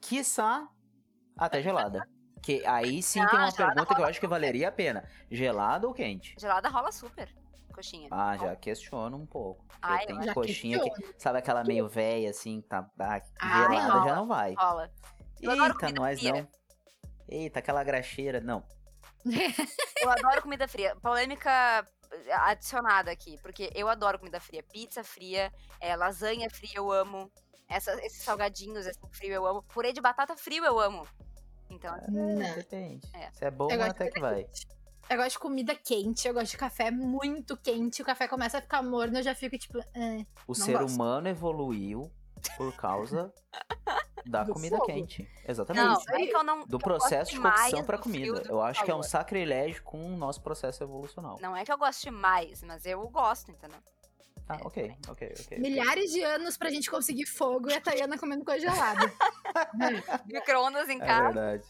quiçá 0.01 0.67
até 1.37 1.61
gelada. 1.61 2.07
Que 2.41 2.65
aí 2.65 3.01
sim 3.01 3.19
Ah, 3.19 3.27
tem 3.27 3.39
uma 3.39 3.49
gelada 3.51 3.73
pergunta 3.75 3.95
que 3.95 4.01
eu 4.01 4.05
acho 4.05 4.19
que 4.19 4.27
valeria 4.27 4.67
a 4.69 4.71
pena. 4.71 5.03
Gelada 5.31 5.87
ou 5.87 5.93
quente? 5.93 6.35
Gelada 6.39 6.69
rola 6.69 6.91
super. 6.91 7.33
Coxinha. 7.73 8.07
Ah, 8.11 8.37
já 8.37 8.55
questiono 8.55 9.17
um 9.17 9.25
pouco. 9.25 9.65
Ai, 9.81 10.05
tem 10.05 10.21
já 10.21 10.33
coxinha 10.33 10.79
que, 10.79 10.89
questiono. 10.89 11.13
sabe 11.17 11.39
aquela 11.39 11.63
meio 11.63 11.89
velha 11.89 12.29
assim, 12.29 12.61
tá, 12.61 12.87
ah, 12.99 13.21
Ai, 13.41 13.67
gelada 13.75 13.91
rola. 13.93 14.05
já 14.09 14.15
não 14.15 14.27
vai. 14.27 14.53
Rola. 14.53 14.91
Eu 15.41 15.51
Eita, 15.51 15.89
nós 15.91 16.19
fria. 16.19 16.33
não. 16.33 16.47
Eita, 17.27 17.59
aquela 17.59 17.83
graxeira, 17.83 18.39
não. 18.39 18.63
Eu 20.01 20.09
adoro 20.09 20.41
comida 20.43 20.67
fria. 20.67 20.95
Polêmica 20.97 21.85
adicionada 22.43 23.09
aqui, 23.11 23.37
porque 23.41 23.71
eu 23.73 23.89
adoro 23.89 24.19
comida 24.19 24.39
fria. 24.39 24.61
Pizza 24.63 25.03
fria, 25.03 25.51
é, 25.79 25.95
lasanha 25.95 26.47
fria 26.49 26.73
eu 26.75 26.91
amo. 26.91 27.31
Essa- 27.67 27.93
esses 28.05 28.21
salgadinhos 28.21 28.85
assim, 28.85 28.99
frio 29.11 29.33
eu 29.33 29.45
amo. 29.47 29.63
Purê 29.63 29.91
de 29.91 29.99
batata 29.99 30.37
frio 30.37 30.63
eu 30.63 30.79
amo. 30.79 31.07
Então, 31.69 31.95
Não. 32.07 32.53
Depende. 32.53 33.01
É. 33.15 33.31
Se 33.31 33.45
é 33.45 33.49
bom, 33.51 33.67
até 33.81 34.11
que 34.11 34.19
vai. 34.19 34.45
Eu 35.09 35.17
gosto 35.17 35.31
de 35.31 35.39
comida 35.39 35.75
quente, 35.75 36.27
eu 36.27 36.33
gosto 36.33 36.51
de 36.51 36.57
café 36.57 36.91
muito 36.91 37.57
quente. 37.57 38.01
O 38.01 38.05
café 38.05 38.27
começa 38.27 38.59
a 38.59 38.61
ficar 38.61 38.83
morno, 38.83 39.17
eu 39.17 39.23
já 39.23 39.33
fico 39.33 39.57
tipo. 39.57 39.79
"Ah". 39.79 40.25
O 40.47 40.49
Não 40.49 40.55
ser 40.55 40.73
gosto. 40.77 40.93
humano 40.95 41.27
evoluiu 41.27 42.11
por 42.57 42.75
causa 42.75 43.33
da 44.25 44.43
Do 44.43 44.53
comida 44.53 44.77
fogo. 44.77 44.87
quente. 44.87 45.29
Exatamente. 45.47 45.85
não, 45.85 46.15
é 46.15 46.25
que 46.25 46.35
eu 46.35 46.43
não. 46.43 46.59
Do 46.65 46.65
que 46.65 46.73
eu 46.73 46.79
gosto 46.79 46.83
processo 47.09 47.31
de 47.31 47.39
cocção 47.39 47.83
frio 47.83 47.99
comida. 47.99 48.43
Eu 48.47 48.61
acho 48.61 48.83
que 48.83 48.91
é 48.91 48.95
um 48.95 49.03
sacrilégio 49.03 49.83
com 49.83 50.03
o 50.05 50.17
nosso 50.17 50.41
processo 50.41 50.83
evolucional. 50.83 51.37
Não 51.41 51.55
é 51.55 51.63
que 51.63 51.71
eu 51.71 51.77
goste 51.77 52.09
mais, 52.09 52.63
mas 52.63 52.85
eu 52.85 53.07
gosto, 53.09 53.51
entendeu? 53.51 53.79
Ah, 54.47 54.59
ok, 54.61 54.95
ok, 55.09 55.33
ok. 55.39 55.57
Milhares 55.59 56.11
de 56.11 56.21
anos 56.21 56.55
pra 56.55 56.69
gente 56.69 56.89
conseguir 56.89 57.25
fogo 57.25 57.69
e 57.69 57.73
a 57.73 57.81
Tayana 57.81 58.17
comendo 58.17 58.45
coisa 58.45 58.61
gelada. 58.67 59.11
Micro-ondas 60.27 60.87
em 60.89 61.01
É 61.01 61.05
casa. 61.05 61.23
verdade. 61.33 61.63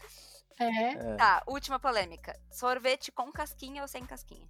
é. 0.58 0.92
É. 0.92 1.16
Tá, 1.16 1.42
última 1.46 1.78
polêmica. 1.78 2.38
Sorvete 2.50 3.10
com 3.12 3.30
casquinha 3.32 3.82
ou 3.82 3.88
sem 3.88 4.04
casquinha? 4.04 4.46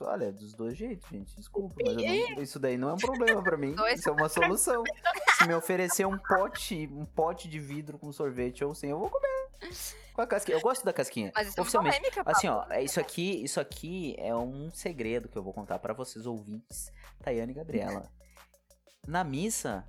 Olha, 0.00 0.30
dos 0.32 0.52
dois 0.54 0.76
jeitos, 0.76 1.08
gente. 1.10 1.34
Desculpa, 1.36 1.74
mas 1.84 1.96
não- 1.96 2.42
isso 2.42 2.58
daí 2.58 2.76
não 2.76 2.90
é 2.90 2.92
um 2.94 2.96
problema 2.98 3.42
pra 3.42 3.56
mim. 3.56 3.74
Isso 3.94 4.08
é 4.08 4.12
uma 4.12 4.28
solução. 4.28 4.82
Se 5.38 5.46
me 5.46 5.54
oferecer 5.54 6.06
um 6.06 6.18
pote, 6.18 6.88
um 6.92 7.04
pote 7.06 7.48
de 7.48 7.58
vidro 7.58 7.98
com 7.98 8.12
sorvete 8.12 8.64
ou 8.64 8.74
sem, 8.74 8.90
eu 8.90 8.98
vou 8.98 9.08
comer. 9.10 9.28
Com 10.14 10.20
a 10.22 10.26
casquinha. 10.26 10.56
Eu 10.58 10.60
gosto 10.60 10.84
da 10.84 10.92
casquinha. 10.92 11.30
Mas 11.34 11.48
isso 11.48 11.58
é 11.58 11.62
Oficialmente. 11.62 11.96
polêmica, 12.00 12.22
Assim, 12.30 12.48
ó, 12.48 12.66
é 12.68 12.82
isso 12.82 13.00
aqui, 13.00 13.42
isso 13.42 13.58
aqui 13.60 14.14
é 14.18 14.34
um 14.34 14.70
segredo 14.72 15.28
que 15.28 15.38
eu 15.38 15.42
vou 15.42 15.52
contar 15.54 15.78
pra 15.78 15.94
vocês 15.94 16.26
ouvintes, 16.26 16.92
Tayane 17.22 17.52
e 17.52 17.54
Gabriela. 17.54 18.10
Na 19.06 19.24
missa, 19.24 19.86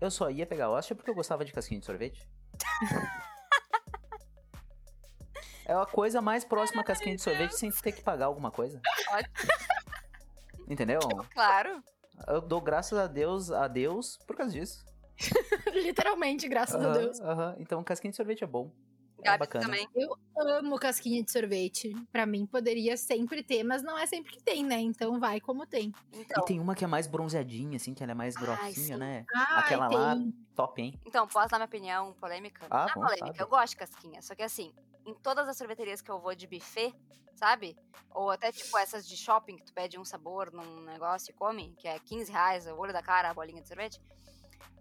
eu 0.00 0.10
só 0.10 0.30
ia 0.30 0.46
pegar 0.46 0.70
hóstia 0.70 0.96
porque 0.96 1.10
eu 1.10 1.14
gostava 1.14 1.44
de 1.44 1.52
casquinha 1.52 1.78
de 1.80 1.86
sorvete. 1.86 2.26
É 5.72 5.74
a 5.74 5.86
coisa 5.86 6.20
mais 6.20 6.44
próxima 6.44 6.82
a 6.82 6.84
casquinha 6.84 7.16
de 7.16 7.22
sorvete 7.22 7.52
sem 7.52 7.70
ter 7.70 7.92
que 7.92 8.02
pagar 8.02 8.26
alguma 8.26 8.50
coisa. 8.50 8.78
Entendeu? 10.68 10.98
Claro. 11.32 11.82
Eu 12.28 12.42
dou 12.42 12.60
graças 12.60 12.98
a 12.98 13.06
Deus, 13.06 13.50
a 13.50 13.66
Deus 13.68 14.18
por 14.26 14.36
causa 14.36 14.52
disso. 14.52 14.84
Literalmente, 15.72 16.46
graças 16.46 16.74
a 16.74 16.88
Aham, 16.88 16.92
Deus. 16.92 17.20
aham. 17.20 17.56
Então 17.58 17.82
casquinha 17.82 18.10
de 18.10 18.16
sorvete 18.18 18.44
é 18.44 18.46
bom. 18.46 18.70
É 19.22 19.26
Gabi 19.26 19.38
bacana. 19.38 19.64
também. 19.64 19.88
Eu 19.94 20.16
amo 20.36 20.78
casquinha 20.78 21.22
de 21.22 21.30
sorvete. 21.30 21.94
Pra 22.10 22.26
mim 22.26 22.44
poderia 22.44 22.96
sempre 22.96 23.42
ter, 23.42 23.62
mas 23.62 23.82
não 23.82 23.96
é 23.98 24.04
sempre 24.06 24.32
que 24.32 24.42
tem, 24.42 24.64
né? 24.64 24.80
Então 24.80 25.18
vai 25.20 25.40
como 25.40 25.64
tem. 25.66 25.92
Então, 26.12 26.42
E 26.42 26.46
tem 26.46 26.58
uma 26.60 26.74
que 26.74 26.84
é 26.84 26.88
mais 26.88 27.06
bronzeadinha, 27.06 27.76
assim, 27.76 27.94
que 27.94 28.02
ela 28.02 28.12
é 28.12 28.14
mais 28.14 28.36
Ai, 28.36 28.42
grossinha, 28.42 28.96
né? 28.96 29.24
Ai, 29.34 29.60
Aquela 29.60 29.88
lá, 29.88 30.16
tem. 30.16 30.32
top, 30.56 30.82
hein? 30.82 31.00
então, 31.06 31.26
posso 31.28 31.48
dar 31.50 31.58
minha 31.58 31.66
opinião 31.66 32.12
polêmica? 32.14 32.66
Ah, 32.68 32.78
Não 32.80 32.88
é 32.88 32.94
bom, 32.94 33.00
polêmica, 33.02 33.26
sabe. 33.28 33.40
eu 33.40 33.48
gosto 33.48 33.70
de 33.70 33.76
casquinha. 33.76 34.22
Só 34.22 34.34
que 34.34 34.42
assim, 34.42 34.72
em 35.06 35.14
todas 35.14 35.48
as 35.48 35.56
sorveterias 35.56 36.00
que 36.02 36.10
eu 36.10 36.20
vou 36.20 36.34
de 36.34 36.46
buffet, 36.48 36.92
sabe? 37.36 37.76
Ou 38.10 38.28
até 38.30 38.50
tipo 38.50 38.76
essas 38.76 39.06
de 39.06 39.16
shopping 39.16 39.56
que 39.56 39.64
tu 39.64 39.72
pede 39.72 39.98
um 39.98 40.04
sabor 40.04 40.52
num 40.52 40.80
negócio 40.82 41.30
e 41.30 41.34
come, 41.34 41.74
que 41.78 41.86
é 41.86 41.98
15 42.00 42.30
reais, 42.32 42.66
o 42.66 42.74
olho 42.76 42.92
da 42.92 43.02
cara, 43.02 43.30
a 43.30 43.34
bolinha 43.34 43.62
de 43.62 43.68
sorvete. 43.68 44.00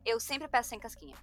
Eu 0.03 0.19
sempre 0.19 0.47
peço 0.47 0.69
sem 0.69 0.79
casquinha. 0.79 1.15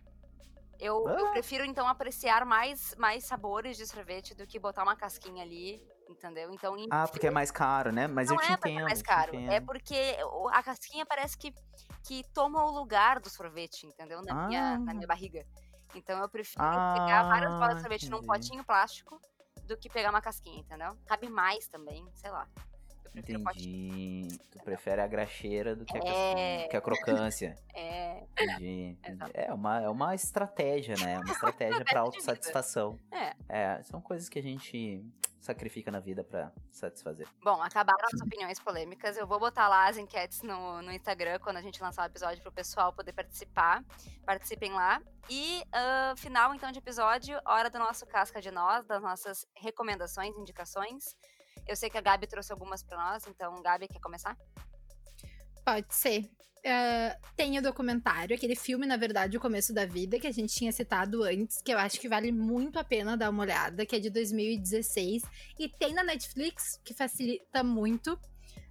Eu, 0.79 1.09
eu 1.09 1.27
Ah. 1.27 1.33
prefiro, 1.33 1.65
então, 1.65 1.89
apreciar 1.89 2.45
mais, 2.47 2.95
mais 2.97 3.25
sabores 3.25 3.77
de 3.77 3.87
sorvete 3.87 4.35
do 4.35 4.47
que 4.47 4.59
botar 4.61 4.83
uma 4.85 4.97
casquinha 4.97 5.43
ali, 5.43 5.83
entendeu? 6.09 6.51
Então, 6.53 6.77
em 6.77 6.87
Ah, 6.91 7.07
porque 7.09 7.27
é 7.27 7.31
mais 7.31 7.51
caro, 7.51 7.93
né? 7.93 8.07
Mas 8.07 8.29
não 8.29 8.37
eu 8.37 8.41
te 8.41 8.53
é 8.53 8.57
porque 8.57 8.69
entendo. 8.69 8.81
é 8.81 8.83
mais 8.85 9.03
te 9.03 9.03
caro, 9.03 9.33
é 9.47 9.61
porque 9.61 10.17
a 10.53 10.63
casquinha 10.63 11.05
parece 11.07 11.37
que, 11.37 11.53
que 12.07 12.23
toma 12.33 12.65
o 12.65 12.71
lugar 12.71 13.21
do 13.21 13.29
sorvete, 13.31 13.87
entendeu? 13.87 14.21
Na, 14.23 14.35
minha, 14.47 14.81
na 14.87 14.93
Ah. 14.93 14.95
minha 14.95 15.07
barriga. 15.07 15.45
Então 15.95 16.21
eu 16.21 16.29
prefiro 16.29 16.83
pegar 16.93 17.25
várias 17.25 17.55
bolas 17.57 17.77
de 17.77 17.81
Ah, 17.81 17.83
sorvete 17.83 18.11
num 18.11 18.19
entendi. 18.19 18.27
potinho 18.27 18.65
plástico 18.65 19.21
do 19.67 19.77
que 19.77 19.89
pegar 19.91 20.11
uma 20.11 20.21
casquinha, 20.23 20.61
entendeu? 20.61 20.97
Cabe 21.07 21.29
mais 21.29 21.69
também, 21.69 22.05
sei 22.15 22.31
lá. 22.31 22.49
Entendi. 23.15 24.29
Tu 24.51 24.59
prefere 24.65 25.01
a 25.01 25.07
graxeira 25.07 25.75
do 25.77 25.85
que 25.85 25.97
a 25.97 26.01
É. 26.01 26.69
que 26.69 26.77
a 26.77 26.81
crocância. 26.81 27.55
É, 27.79 28.25
Entendi. 28.33 28.99
entendi. 29.01 29.15
Exato. 29.15 29.31
É 29.35 29.55
uma, 29.55 29.81
é 29.81 29.89
uma 29.89 30.13
estratégia, 30.15 30.97
né? 30.97 31.19
Uma 31.21 31.31
estratégia 31.33 31.85
pra 31.87 32.01
autossatisfação. 32.01 32.99
é. 33.13 33.35
É, 33.49 33.83
são 33.85 34.01
coisas 34.01 34.29
que 34.29 34.37
a 34.39 34.43
gente 34.43 35.01
sacrifica 35.41 35.91
na 35.93 36.01
vida 36.01 36.25
pra 36.25 36.51
satisfazer. 36.73 37.27
Bom, 37.43 37.63
acabaram 37.63 38.05
as 38.13 38.21
opiniões 38.21 38.59
polêmicas. 38.59 39.17
Eu 39.17 39.27
vou 39.29 39.39
botar 39.39 39.69
lá 39.69 39.89
as 39.89 39.97
enquetes 39.97 40.43
no, 40.43 40.83
no 40.83 40.91
Instagram 40.93 41.39
quando 41.39 41.57
a 41.59 41.63
gente 41.63 41.81
lançar 41.81 42.03
o 42.03 42.07
episódio 42.07 42.43
pro 42.43 42.51
pessoal 42.51 42.93
poder 42.93 43.13
participar. 43.13 43.85
Participem 44.27 44.73
lá. 44.73 45.01
E 45.31 45.63
ah, 45.73 46.15
final, 46.19 46.53
então, 46.55 46.73
de 46.73 46.79
episódio, 46.81 47.41
hora 47.47 47.71
do 47.71 47.79
nosso 47.79 48.05
Casca 48.07 48.41
de 48.43 48.51
Nós, 48.51 48.85
das 48.87 49.01
nossas 49.01 49.47
recomendações, 49.57 50.37
indicações. 50.37 51.17
Eu 51.69 51.77
sei 51.77 51.91
que 51.91 51.99
a 51.99 52.01
Gabi 52.01 52.27
trouxe 52.27 52.51
algumas 52.51 52.83
pra 52.83 52.97
nós, 52.97 53.27
então, 53.27 53.61
Gabi, 53.63 53.87
quer 53.89 54.01
começar? 54.01 54.37
Pode 55.65 55.95
ser. 55.95 56.29
Ah, 56.67 57.17
tem 57.37 57.59
o 57.59 57.63
documentário, 57.63 58.35
aquele 58.35 58.57
filme, 58.57 58.87
na 58.87 58.97
verdade, 58.97 59.37
O 59.37 59.41
Começo 59.41 59.73
da 59.73 59.85
Vida, 59.87 60.19
que 60.19 60.27
a 60.27 60.33
gente 60.33 60.55
tinha 60.55 60.73
citado 60.73 61.23
antes, 61.23 61.63
que 61.63 61.73
eu 61.73 61.79
acho 61.79 62.01
que 62.01 62.09
vale 62.09 62.33
muito 62.33 62.79
a 62.79 62.85
pena 62.85 63.17
dar 63.17 63.31
uma 63.31 63.43
olhada, 63.43 63.87
que 63.87 63.95
é 63.95 63.99
de 64.01 64.11
2016. 64.11 65.23
E 65.59 65.69
tem 65.69 65.93
na 65.95 66.03
Netflix, 66.03 66.81
que 66.85 66.95
facilita 66.95 67.63
muito. 67.63 68.19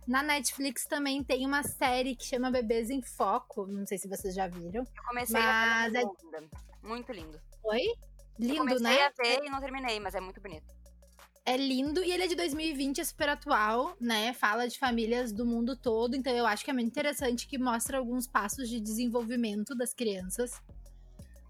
Na 0.07 0.23
Netflix 0.23 0.85
também 0.85 1.23
tem 1.23 1.45
uma 1.45 1.63
série 1.63 2.15
que 2.15 2.25
chama 2.25 2.49
Bebês 2.51 2.89
em 2.89 3.01
Foco. 3.01 3.65
Não 3.67 3.85
sei 3.85 3.97
se 3.97 4.07
vocês 4.07 4.33
já 4.33 4.47
viram. 4.47 4.83
Eu 4.95 5.03
comecei 5.07 5.39
Mas 5.39 5.45
a 5.45 5.85
é- 5.85 5.89
ver 5.89 5.97
ainda. 5.99 6.49
Muito 6.81 7.11
lindo. 7.11 7.39
Oi? 7.63 7.81
eu 7.81 7.95
Lindo, 8.39 8.57
comecei 8.59 8.83
né? 8.83 9.01
a 9.03 9.09
ver 9.09 9.43
e 9.43 9.49
não 9.49 9.59
terminei, 9.59 9.99
mas 9.99 10.13
é 10.15 10.19
muito 10.21 10.39
bonito. 10.39 10.76
É 11.49 11.55
lindo 11.55 12.03
e 12.03 12.11
ele 12.11 12.23
é 12.23 12.27
de 12.27 12.35
2020, 12.35 12.99
é 12.99 13.03
super 13.05 13.29
atual, 13.29 13.95
né? 14.01 14.33
Fala 14.33 14.67
de 14.67 14.77
famílias 14.77 15.31
do 15.31 15.45
mundo 15.45 15.77
todo, 15.77 16.13
então 16.13 16.33
eu 16.33 16.45
acho 16.45 16.65
que 16.65 16.69
é 16.69 16.73
muito 16.73 16.89
interessante 16.89 17.47
que 17.47 17.57
mostra 17.57 17.99
alguns 17.99 18.27
passos 18.27 18.67
de 18.67 18.81
desenvolvimento 18.81 19.73
das 19.73 19.93
crianças. 19.93 20.61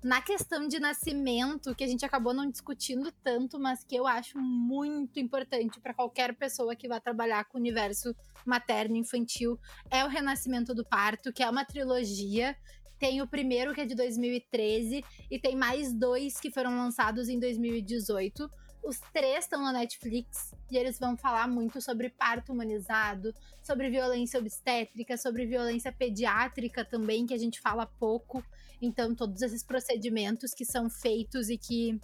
Na 0.03 0.22
questão 0.22 0.68
de 0.68 0.80
nascimento, 0.80 1.74
que 1.74 1.84
a 1.84 1.88
gente 1.88 2.06
acabou 2.06 2.32
não 2.32 2.48
discutindo 2.48 3.11
tanto, 3.24 3.60
mas 3.60 3.84
que 3.84 3.95
eu 3.95 4.06
acho 4.06 4.38
muito 4.38 5.19
importante 5.19 5.80
para 5.80 5.95
qualquer 5.95 6.36
pessoa 6.36 6.76
que 6.76 6.88
vá 6.88 6.99
trabalhar 6.99 7.45
com 7.45 7.57
o 7.57 7.60
universo 7.60 8.15
materno 8.45 8.95
infantil, 8.95 9.60
é 9.90 10.06
o 10.06 10.07
Renascimento 10.07 10.76
do 10.76 10.86
Parto, 10.86 11.34
que 11.34 11.41
é 11.41 11.49
uma 11.49 11.65
trilogia. 11.65 12.56
Tem 12.99 13.19
o 13.19 13.28
primeiro, 13.28 13.74
que 13.74 13.82
é 13.82 13.86
de 13.86 13.95
2013, 13.95 15.03
e 15.32 15.40
tem 15.40 15.56
mais 15.56 15.91
dois 15.91 16.40
que 16.40 16.52
foram 16.52 16.78
lançados 16.78 17.30
em 17.30 17.40
2018 17.40 18.48
os 18.84 18.99
três 19.12 19.45
estão 19.45 19.62
na 19.62 19.74
Netflix 19.74 20.54
e 20.72 20.78
eles 20.78 20.98
vão 20.99 21.18
falar 21.18 21.48
muito 21.48 21.82
sobre 21.82 22.10
parto 22.10 22.54
humanizado, 22.54 23.34
sobre 23.62 23.90
violência 23.90 24.40
obstétrica, 24.40 25.18
sobre 25.18 25.45
violência 25.45 25.91
pediátrica 25.91 26.86
também, 26.86 27.26
que 27.26 27.34
a 27.34 27.38
gente 27.38 27.60
fala 27.60 27.86
pouco. 27.86 28.44
Então, 28.82 29.14
todos 29.16 29.41
esses 29.41 29.64
procedimentos 29.64 30.54
que 30.54 30.64
são 30.64 30.90
feitos 30.90 31.49
e 31.49 31.58
que, 31.58 31.99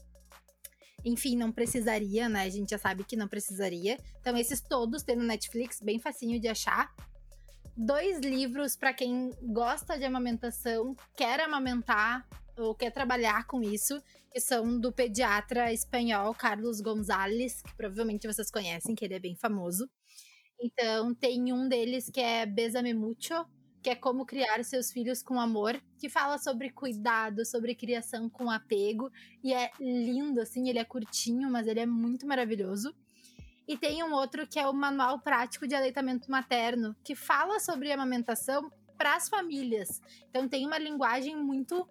enfim, 1.06 1.38
não 1.38 1.52
precisaria, 1.52 2.28
né? 2.28 2.44
A 2.44 2.50
gente 2.50 2.72
já 2.72 2.78
sabe 2.78 3.04
que 3.04 3.16
não 3.16 3.28
precisaria. 3.28 3.98
Então, 4.20 4.36
esses 4.36 4.60
todos 4.60 5.04
tem 5.04 5.16
no 5.16 5.24
Netflix, 5.24 5.80
bem 5.80 6.00
facinho 6.00 6.40
de 6.40 6.48
achar. 6.48 6.94
Dois 7.76 8.20
livros 8.20 8.76
para 8.76 8.94
quem 8.94 9.32
gosta 9.42 9.98
de 9.98 10.06
amamentação, 10.06 10.96
quer 11.16 11.40
amamentar 11.40 12.28
ou 12.58 12.76
quer 12.76 12.92
trabalhar 12.92 13.46
com 13.48 13.62
isso, 13.62 14.02
que 14.32 14.40
são 14.40 14.80
do 14.80 14.92
pediatra 14.92 15.72
espanhol 15.72 16.34
Carlos 16.34 16.82
Gonzalez, 16.82 17.62
que 17.62 17.76
provavelmente 17.76 18.28
vocês 18.28 18.50
conhecem, 18.50 18.96
que 18.96 19.06
ele 19.06 19.16
é 19.16 19.20
bem 19.20 19.36
famoso. 19.36 19.90
Então, 20.60 21.14
tem 21.14 21.52
um 21.52 21.68
deles 21.68 22.10
que 22.10 22.22
é 22.22 22.46
Besame 22.46 22.94
Mucho, 22.94 23.46
que 23.82 23.90
é 23.90 23.96
como 23.96 24.26
criar 24.26 24.64
seus 24.64 24.92
filhos 24.92 25.22
com 25.22 25.40
amor, 25.40 25.82
que 26.00 26.08
fala 26.08 26.38
sobre 26.38 26.72
cuidado, 26.72 27.46
sobre 27.46 27.76
criação 27.76 28.30
com 28.30 28.50
apego, 28.50 29.12
e 29.44 29.54
é 29.54 29.70
lindo, 29.80 30.40
assim, 30.40 30.70
ele 30.70 30.80
é 30.80 30.86
curtinho, 30.86 31.52
mas 31.52 31.68
ele 31.68 31.82
é 31.82 31.86
muito 31.86 32.26
maravilhoso. 32.26 32.96
E 33.68 33.78
tem 33.78 34.04
um 34.04 34.14
outro 34.14 34.48
que 34.48 34.60
é 34.60 34.68
o 34.68 34.74
Manual 34.74 35.20
Prático 35.20 35.68
de 35.68 35.76
Aleitamento 35.76 36.32
Materno, 36.32 36.96
que 37.04 37.16
fala 37.16 37.60
sobre 37.60 37.92
amamentação 37.92 38.72
para 38.98 39.16
as 39.16 39.28
famílias. 39.28 40.02
Então 40.30 40.48
tem 40.48 40.66
uma 40.66 40.78
linguagem 40.78 41.36
muito 41.36 41.88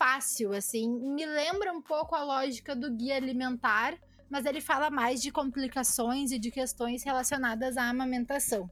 fácil, 0.00 0.54
assim. 0.54 0.88
Me 1.14 1.26
lembra 1.26 1.70
um 1.74 1.82
pouco 1.82 2.14
a 2.14 2.24
lógica 2.24 2.74
do 2.74 2.90
guia 2.90 3.16
alimentar, 3.16 3.98
mas 4.30 4.46
ele 4.46 4.62
fala 4.62 4.88
mais 4.88 5.20
de 5.20 5.30
complicações 5.30 6.32
e 6.32 6.38
de 6.38 6.50
questões 6.50 7.04
relacionadas 7.04 7.76
à 7.76 7.90
amamentação. 7.90 8.70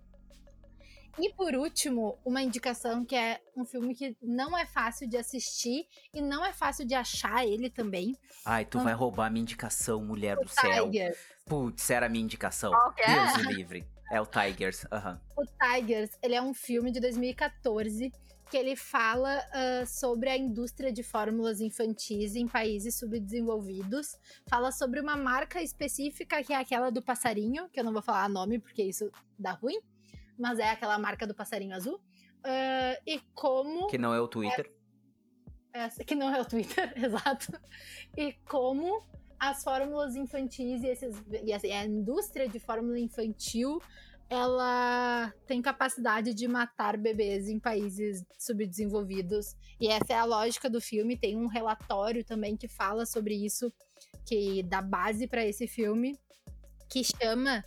E 1.20 1.34
por 1.34 1.55
último, 1.55 2.16
uma 2.24 2.40
indicação 2.40 3.05
que 3.05 3.14
é 3.14 3.40
um 3.55 3.64
filme 3.64 3.94
que 3.94 4.16
não 4.22 4.56
é 4.56 4.64
fácil 4.64 5.06
de 5.06 5.18
assistir 5.18 5.84
e 6.14 6.22
não 6.22 6.46
é 6.46 6.52
fácil 6.52 6.86
de 6.86 6.94
achar 6.94 7.44
ele 7.44 7.68
também. 7.68 8.16
Ai, 8.46 8.64
tu 8.64 8.78
um... 8.78 8.84
vai 8.84 8.94
roubar 8.94 9.26
a 9.26 9.30
minha 9.30 9.42
indicação, 9.42 10.02
mulher 10.02 10.38
o 10.38 10.44
do 10.44 10.48
céu. 10.48 10.84
Tigers. 10.86 11.18
Putz, 11.44 11.90
era 11.90 12.06
a 12.06 12.09
minha 12.09 12.24
indicação. 12.24 12.72
Okay. 12.72 13.05
Deus 13.05 13.34
o 13.34 13.50
livre. 13.50 13.86
É 14.10 14.20
o 14.20 14.26
Tigers. 14.26 14.84
Uhum. 14.84 15.18
O 15.36 15.44
Tigers, 15.44 16.10
ele 16.22 16.34
é 16.34 16.40
um 16.40 16.55
filme 16.55 16.90
de 16.90 17.00
2014 17.00 18.12
que 18.51 18.57
ele 18.57 18.75
fala 18.77 19.39
uh, 19.39 19.87
sobre 19.87 20.31
a 20.31 20.37
indústria 20.37 20.93
de 20.93 21.03
fórmulas 21.03 21.61
infantis 21.61 22.35
em 22.35 22.47
países 22.47 22.99
subdesenvolvidos. 22.99 24.16
Fala 24.49 24.73
sobre 24.73 25.01
uma 25.01 25.16
marca 25.16 25.62
específica 25.62 26.43
que 26.43 26.53
é 26.53 26.57
aquela 26.57 26.91
do 26.91 27.03
passarinho, 27.03 27.69
que 27.69 27.79
eu 27.79 27.85
não 27.85 27.93
vou 27.93 28.03
falar 28.03 28.29
nome 28.29 28.59
porque 28.59 28.83
isso 28.83 29.11
dá 29.39 29.53
ruim, 29.53 29.79
mas 30.39 30.59
é 30.59 30.70
aquela 30.70 30.99
marca 30.99 31.27
do 31.27 31.35
passarinho 31.35 31.75
azul. 31.75 31.97
Uh, 31.97 32.97
e 33.07 33.20
como. 33.35 33.89
Que 33.89 33.99
não 33.99 34.15
é 34.15 34.20
o 34.20 34.29
Twitter. 34.29 34.73
É, 35.73 35.85
é, 35.85 35.89
que 35.89 36.15
não 36.15 36.35
é 36.35 36.41
o 36.41 36.45
Twitter, 36.45 36.93
exato. 36.97 37.53
E 38.16 38.33
como 38.49 39.03
as 39.39 39.62
fórmulas 39.62 40.16
infantis 40.16 40.83
e, 40.83 40.89
esses, 40.89 41.15
e 41.45 41.53
a 41.53 41.85
indústria 41.85 42.49
de 42.49 42.59
fórmula 42.59 42.99
infantil 42.99 43.81
ela 44.30 45.32
tem 45.46 45.62
capacidade 45.62 46.34
de 46.34 46.46
matar 46.46 46.98
bebês 46.98 47.48
em 47.48 47.59
países 47.59 48.24
subdesenvolvidos. 48.38 49.56
E 49.80 49.88
essa 49.88 50.12
é 50.12 50.16
a 50.16 50.24
lógica 50.24 50.68
do 50.68 50.80
filme. 50.80 51.16
Tem 51.16 51.36
um 51.36 51.46
relatório 51.46 52.22
também 52.22 52.56
que 52.56 52.68
fala 52.68 53.06
sobre 53.06 53.34
isso, 53.34 53.72
que 54.26 54.62
dá 54.64 54.82
base 54.82 55.26
para 55.26 55.44
esse 55.44 55.66
filme, 55.66 56.18
que 56.90 57.02
chama 57.02 57.64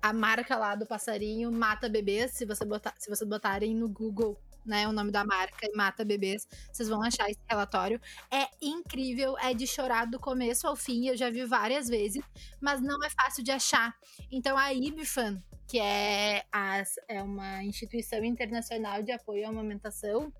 a 0.00 0.12
marca 0.12 0.56
lá 0.56 0.74
do 0.74 0.86
passarinho 0.86 1.52
Mata 1.52 1.88
Bebês. 1.88 2.32
Se, 2.32 2.46
você 2.46 2.64
botar, 2.64 2.94
se 2.98 3.10
vocês 3.10 3.28
botarem 3.28 3.74
no 3.74 3.88
Google 3.88 4.40
né, 4.64 4.86
o 4.86 4.92
nome 4.92 5.10
da 5.10 5.24
marca 5.24 5.68
Mata 5.74 6.04
Bebês, 6.04 6.46
vocês 6.72 6.88
vão 6.88 7.02
achar 7.02 7.28
esse 7.30 7.40
relatório. 7.48 8.00
É 8.30 8.48
incrível, 8.60 9.36
é 9.38 9.54
de 9.54 9.66
chorar 9.66 10.06
do 10.06 10.18
começo 10.18 10.66
ao 10.66 10.76
fim, 10.76 11.06
eu 11.06 11.16
já 11.16 11.30
vi 11.30 11.44
várias 11.44 11.88
vezes, 11.88 12.22
mas 12.60 12.80
não 12.80 13.02
é 13.04 13.10
fácil 13.10 13.42
de 13.42 13.50
achar. 13.50 13.94
Então 14.30 14.56
a 14.56 14.72
IBFAN, 14.72 15.42
que 15.66 15.78
é, 15.78 16.44
as, 16.50 16.96
é 17.08 17.22
uma 17.22 17.62
instituição 17.64 18.24
internacional 18.24 19.02
de 19.02 19.12
apoio 19.12 19.46
à 19.46 19.48
amamentação, 19.48 20.32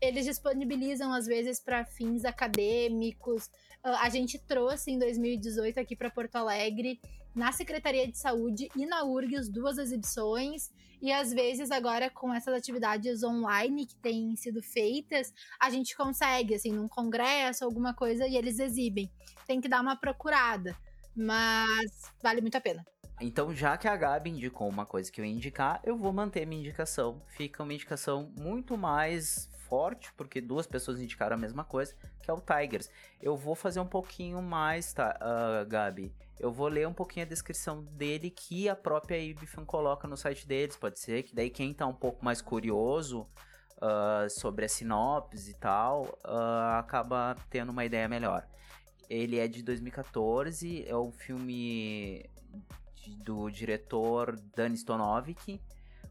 eles 0.00 0.24
disponibilizam 0.24 1.12
às 1.12 1.26
vezes 1.26 1.60
para 1.60 1.84
fins 1.84 2.24
acadêmicos. 2.24 3.50
Ah, 3.82 4.04
a 4.04 4.08
gente 4.08 4.38
trouxe 4.38 4.90
em 4.90 4.98
2018 4.98 5.80
aqui 5.80 5.96
para 5.96 6.10
Porto 6.10 6.36
Alegre, 6.36 7.00
na 7.34 7.52
Secretaria 7.52 8.06
de 8.06 8.18
Saúde 8.18 8.68
e 8.76 8.86
na 8.86 9.04
URGS, 9.04 9.48
duas 9.48 9.78
exibições. 9.78 10.70
E 11.00 11.12
às 11.12 11.32
vezes, 11.32 11.70
agora 11.70 12.10
com 12.10 12.34
essas 12.34 12.54
atividades 12.54 13.22
online 13.22 13.86
que 13.86 13.94
têm 13.96 14.34
sido 14.36 14.62
feitas, 14.62 15.32
a 15.60 15.70
gente 15.70 15.96
consegue, 15.96 16.54
assim, 16.54 16.72
num 16.72 16.88
congresso, 16.88 17.64
alguma 17.64 17.94
coisa, 17.94 18.26
e 18.26 18.36
eles 18.36 18.58
exibem. 18.58 19.10
Tem 19.46 19.60
que 19.60 19.68
dar 19.68 19.80
uma 19.80 19.94
procurada, 19.94 20.76
mas 21.14 22.12
vale 22.22 22.40
muito 22.40 22.56
a 22.56 22.60
pena. 22.60 22.84
Então, 23.20 23.52
já 23.52 23.76
que 23.76 23.88
a 23.88 23.96
Gabi 23.96 24.30
indicou 24.30 24.68
uma 24.68 24.86
coisa 24.86 25.10
que 25.10 25.20
eu 25.20 25.24
ia 25.24 25.32
indicar, 25.32 25.80
eu 25.84 25.96
vou 25.96 26.12
manter 26.12 26.46
minha 26.46 26.60
indicação. 26.60 27.20
Fica 27.28 27.62
uma 27.62 27.74
indicação 27.74 28.32
muito 28.36 28.76
mais 28.76 29.48
forte, 29.68 30.12
porque 30.16 30.40
duas 30.40 30.66
pessoas 30.66 31.00
indicaram 31.00 31.34
a 31.34 31.38
mesma 31.38 31.64
coisa, 31.64 31.94
que 32.22 32.30
é 32.30 32.34
o 32.34 32.40
Tigers. 32.40 32.88
Eu 33.20 33.36
vou 33.36 33.54
fazer 33.54 33.80
um 33.80 33.86
pouquinho 33.86 34.40
mais, 34.40 34.92
tá, 34.92 35.18
uh, 35.20 35.68
Gabi? 35.68 36.12
Eu 36.40 36.52
vou 36.52 36.68
ler 36.68 36.86
um 36.86 36.92
pouquinho 36.92 37.26
a 37.26 37.28
descrição 37.28 37.82
dele 37.82 38.30
que 38.30 38.68
a 38.68 38.76
própria 38.76 39.18
Ibifan 39.18 39.64
coloca 39.64 40.06
no 40.06 40.16
site 40.16 40.46
deles. 40.46 40.76
Pode 40.76 41.00
ser 41.00 41.24
que 41.24 41.34
daí 41.34 41.50
quem 41.50 41.74
tá 41.74 41.86
um 41.86 41.94
pouco 41.94 42.24
mais 42.24 42.40
curioso 42.40 43.28
uh, 43.78 44.30
sobre 44.30 44.64
a 44.64 44.68
sinopse 44.68 45.50
e 45.50 45.54
tal, 45.54 46.04
uh, 46.24 46.78
acaba 46.78 47.34
tendo 47.50 47.70
uma 47.70 47.84
ideia 47.84 48.08
melhor. 48.08 48.46
Ele 49.08 49.38
é 49.38 49.48
de 49.48 49.62
2014, 49.62 50.84
é 50.86 50.96
um 50.96 51.10
filme 51.10 52.28
do 53.24 53.50
diretor 53.50 54.38
Dan 54.54 54.74
Stonovic. 54.74 55.60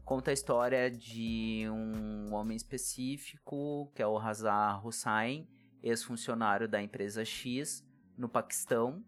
Conta 0.04 0.30
a 0.30 0.34
história 0.34 0.90
de 0.90 1.66
um 1.70 2.34
homem 2.34 2.56
específico, 2.56 3.90
que 3.94 4.02
é 4.02 4.06
o 4.06 4.18
Hazar 4.18 4.84
Hussain, 4.84 5.46
ex-funcionário 5.82 6.66
da 6.66 6.82
empresa 6.82 7.24
X 7.24 7.84
no 8.16 8.28
Paquistão, 8.28 9.04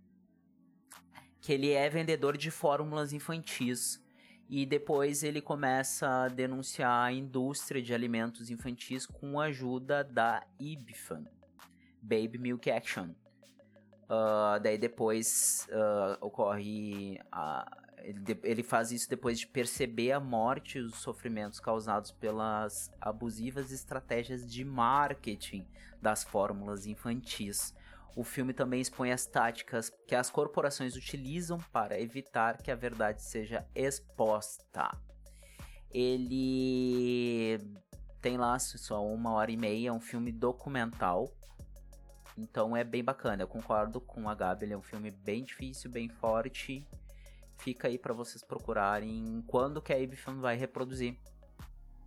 que 1.41 1.53
ele 1.53 1.71
é 1.71 1.89
vendedor 1.89 2.37
de 2.37 2.51
fórmulas 2.51 3.13
infantis 3.13 4.03
e 4.49 4.67
depois 4.67 5.23
ele 5.23 5.41
começa 5.41 6.25
a 6.25 6.29
denunciar 6.29 7.07
a 7.07 7.13
indústria 7.13 7.81
de 7.81 7.95
alimentos 7.95 8.51
infantis 8.51 9.07
com 9.07 9.39
a 9.39 9.45
ajuda 9.45 10.03
da 10.03 10.45
IBFAN, 10.59 11.25
Baby 12.03 12.37
Milk 12.37 12.69
Action. 12.71 13.11
Uh, 14.11 14.59
daí 14.61 14.77
depois 14.77 15.69
uh, 15.71 16.27
ocorre. 16.27 17.21
A, 17.31 17.65
ele, 18.03 18.41
ele 18.43 18.63
faz 18.65 18.91
isso 18.91 19.09
depois 19.09 19.39
de 19.39 19.47
perceber 19.47 20.11
a 20.11 20.19
morte 20.19 20.79
e 20.79 20.81
os 20.81 20.97
sofrimentos 20.97 21.61
causados 21.61 22.11
pelas 22.11 22.91
abusivas 23.01 23.71
estratégias 23.71 24.51
de 24.51 24.65
marketing 24.65 25.65
das 26.03 26.25
fórmulas 26.25 26.87
infantis. 26.87 27.73
O 28.17 28.25
filme 28.25 28.53
também 28.53 28.81
expõe 28.81 29.13
as 29.13 29.27
táticas 29.27 29.91
que 30.07 30.15
as 30.15 30.31
corporações 30.31 30.97
utilizam 30.97 31.59
para 31.73 32.01
evitar 32.01 32.59
que 32.59 32.71
a 32.71 32.77
verdade 32.77 33.23
seja 33.23 33.67
exposta. 33.75 34.91
Ele 35.93 37.59
tem 38.21 38.37
lá 38.37 38.59
só 38.59 39.05
uma 39.05 39.33
hora 39.33 39.51
e 39.51 39.57
meia, 39.57 39.89
é 39.89 39.93
um 39.93 40.01
filme 40.01 40.31
documental 40.31 41.33
então 42.41 42.75
é 42.75 42.83
bem 42.83 43.05
bacana, 43.05 43.43
eu 43.43 43.49
concordo 43.49 44.01
com 44.01 44.27
a 44.27 44.35
Gabi, 44.35 44.65
ele 44.65 44.73
é 44.73 44.77
um 44.77 44.83
filme 44.83 45.11
bem 45.11 45.45
difícil, 45.45 45.91
bem 45.91 46.09
forte. 46.09 46.87
Fica 47.59 47.89
aí 47.89 47.99
para 47.99 48.15
vocês 48.15 48.43
procurarem 48.43 49.45
quando 49.47 49.83
que 49.83 49.93
a 49.93 49.99
Ibifilm 49.99 50.41
vai 50.41 50.57
reproduzir. 50.57 51.19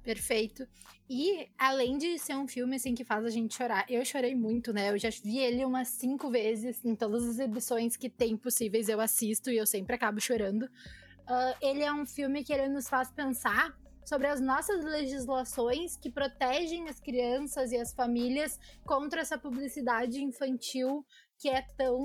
Perfeito. 0.04 0.68
E 1.10 1.48
além 1.58 1.98
de 1.98 2.18
ser 2.20 2.36
um 2.36 2.48
filme 2.48 2.76
assim 2.76 2.94
que 2.94 3.06
faz 3.06 3.26
a 3.26 3.30
gente 3.30 3.56
chorar, 3.56 3.86
eu 3.90 4.04
chorei 4.04 4.36
muito, 4.36 4.74
né? 4.74 4.92
Eu 4.92 4.98
já 4.98 5.10
vi 5.10 5.40
ele 5.40 5.64
umas 5.64 5.88
cinco 5.90 6.30
vezes 6.30 6.84
em 6.84 6.96
todas 6.96 7.24
as 7.24 7.30
exibições 7.40 7.96
que 7.96 8.10
tem 8.10 8.36
possíveis 8.36 8.90
eu 8.90 9.00
assisto 9.00 9.50
e 9.50 9.58
eu 9.58 9.66
sempre 9.66 9.96
acabo 9.96 10.20
chorando. 10.20 10.64
Uh, 10.64 11.56
ele 11.62 11.84
é 11.84 11.94
um 11.94 12.06
filme 12.06 12.44
que 12.44 12.52
ele 12.52 12.68
nos 12.68 12.90
faz 12.90 13.10
pensar 13.12 13.74
sobre 14.06 14.28
as 14.28 14.42
nossas 14.42 14.84
legislações 14.84 15.96
que 15.96 16.12
protegem 16.12 16.90
as 16.90 17.00
crianças 17.00 17.72
e 17.72 17.78
as 17.78 17.94
famílias 17.94 18.60
contra 18.86 19.22
essa 19.22 19.38
publicidade 19.38 20.22
infantil 20.22 21.06
que 21.40 21.50
é 21.50 21.62
tão 21.78 22.02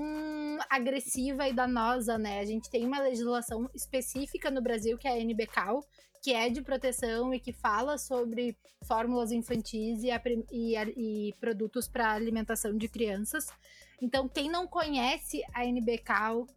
agressiva 0.69 1.47
e 1.47 1.53
danosa, 1.53 2.17
né? 2.17 2.39
A 2.39 2.45
gente 2.45 2.69
tem 2.69 2.85
uma 2.85 3.01
legislação 3.01 3.69
específica 3.73 4.49
no 4.49 4.61
Brasil 4.61 4.97
que 4.97 5.07
é 5.07 5.11
a 5.11 5.23
NBCAL, 5.23 5.81
que 6.21 6.33
é 6.33 6.49
de 6.49 6.61
proteção 6.61 7.33
e 7.33 7.39
que 7.39 7.53
fala 7.53 7.97
sobre 7.97 8.57
fórmulas 8.83 9.31
infantis 9.31 10.03
e, 10.03 10.09
e, 10.51 10.75
e 10.75 11.33
produtos 11.39 11.87
para 11.87 12.11
alimentação 12.11 12.77
de 12.77 12.87
crianças. 12.87 13.47
Então, 14.01 14.27
quem 14.27 14.49
não 14.49 14.67
conhece 14.67 15.41
a 15.53 15.65
NBCAL 15.65 16.47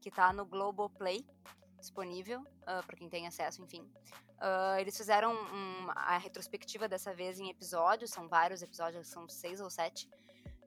que 0.00 0.10
tá 0.10 0.32
no 0.32 0.46
Globoplay, 0.46 1.24
disponível 1.78 2.40
uh, 2.40 2.84
para 2.86 2.96
quem 2.96 3.08
tem 3.08 3.26
acesso, 3.26 3.62
enfim. 3.62 3.82
Uh, 3.82 4.78
eles 4.78 4.96
fizeram 4.96 5.32
um, 5.32 5.90
a 5.94 6.18
retrospectiva 6.18 6.88
dessa 6.88 7.14
vez 7.14 7.40
em 7.40 7.48
episódios, 7.48 8.10
são 8.10 8.28
vários 8.28 8.62
episódios, 8.62 9.08
são 9.08 9.28
seis 9.28 9.60
ou 9.60 9.70
sete, 9.70 10.08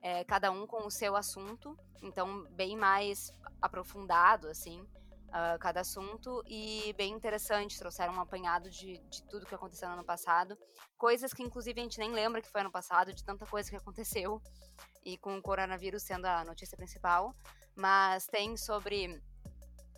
é, 0.01 0.23
cada 0.23 0.51
um 0.51 0.65
com 0.65 0.85
o 0.85 0.91
seu 0.91 1.15
assunto, 1.15 1.77
então 2.01 2.45
bem 2.51 2.75
mais 2.75 3.33
aprofundado, 3.61 4.47
assim, 4.47 4.81
uh, 4.81 5.59
cada 5.59 5.81
assunto, 5.81 6.41
e 6.47 6.93
bem 6.97 7.13
interessante, 7.13 7.77
trouxeram 7.77 8.13
um 8.13 8.21
apanhado 8.21 8.69
de, 8.69 8.97
de 9.09 9.23
tudo 9.23 9.45
que 9.45 9.55
aconteceu 9.55 9.87
no 9.89 9.95
ano 9.95 10.03
passado, 10.03 10.57
coisas 10.97 11.33
que 11.33 11.43
inclusive 11.43 11.79
a 11.79 11.83
gente 11.83 11.99
nem 11.99 12.11
lembra 12.11 12.41
que 12.41 12.49
foi 12.49 12.61
ano 12.61 12.71
passado, 12.71 13.13
de 13.13 13.23
tanta 13.23 13.45
coisa 13.45 13.69
que 13.69 13.75
aconteceu, 13.75 14.41
e 15.03 15.17
com 15.17 15.37
o 15.37 15.41
coronavírus 15.41 16.03
sendo 16.03 16.25
a 16.25 16.43
notícia 16.43 16.77
principal, 16.77 17.35
mas 17.75 18.25
tem 18.27 18.57
sobre 18.57 19.21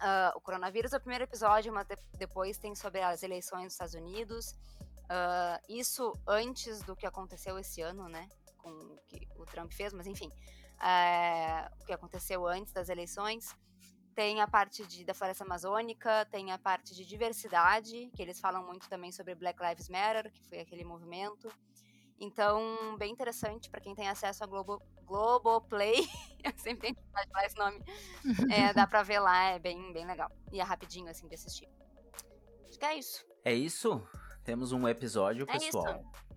Uh, 0.02 0.36
o 0.36 0.41
coronavírus 0.41 0.94
é 0.94 0.98
o 0.98 0.99
primeiro 0.99 1.26
episódio, 1.26 1.72
mas 1.72 1.86
de 1.86 1.95
depois 2.18 2.57
tem 2.57 2.73
sobre 2.73 3.02
as 3.02 3.22
eleições 3.22 3.65
dos 3.65 3.73
Estados 3.73 3.94
Unidos. 3.94 4.56
Uh, 5.03 5.61
isso 5.69 6.14
antes 6.28 6.82
do 6.82 6.95
que 6.95 7.06
aconteceu 7.06 7.60
esse 7.60 7.82
ano, 7.82 8.10
né? 8.10 8.28
Com 8.57 8.72
o 8.72 8.98
que 9.07 9.28
o 9.36 9.45
Trump 9.45 9.72
fez, 9.72 9.94
mas 9.94 10.07
enfim. 10.07 10.28
Uh, 10.28 11.82
o 11.82 11.86
que 11.86 11.94
aconteceu 11.94 12.48
antes 12.48 12.73
das 12.73 12.90
eleições. 12.90 13.56
Tem 14.15 14.41
a 14.41 14.48
parte 14.48 14.86
de, 14.88 15.06
da 15.06 15.14
floresta 15.14 15.44
amazônica, 15.44 16.26
tem 16.32 16.52
a 16.52 16.57
parte 16.57 16.95
de 16.95 17.06
diversidade, 17.06 18.10
que 18.15 18.22
eles 18.22 18.40
falam 18.40 18.65
muito 18.65 18.90
também 18.90 19.11
sobre 19.11 19.36
Black 19.36 19.61
Lives 19.64 19.88
Matter, 19.88 20.32
que 20.32 20.44
foi 20.49 20.60
aquele 20.60 20.84
movimento. 20.84 21.48
Então, 22.19 22.98
bem 22.98 23.11
interessante 23.11 23.69
para 23.69 23.82
quem 23.82 23.95
tem 23.95 24.10
acesso 24.10 24.44
a 24.44 24.48
Globo, 24.48 24.82
Globoplay. 25.11 26.07
Eu 26.43 26.53
sempre 26.57 26.93
tenho 26.93 26.95
que 26.95 27.01
falar 27.11 27.45
esse 27.45 27.57
nome. 27.57 27.83
É, 28.49 28.73
dá 28.73 28.88
pra 28.88 29.03
ver 29.03 29.19
lá, 29.19 29.49
é 29.49 29.59
bem, 29.59 29.91
bem 29.91 30.07
legal. 30.07 30.31
E 30.51 30.59
é 30.59 30.63
rapidinho, 30.63 31.09
assim, 31.09 31.27
de 31.27 31.35
assistir. 31.35 31.67
Acho 32.67 32.79
que 32.79 32.85
é 32.85 32.95
isso. 32.95 33.25
É 33.43 33.53
isso? 33.53 34.01
Temos 34.43 34.71
um 34.71 34.88
episódio, 34.88 35.45
é 35.49 35.59
pessoal. 35.59 35.99
Isso. 35.99 36.31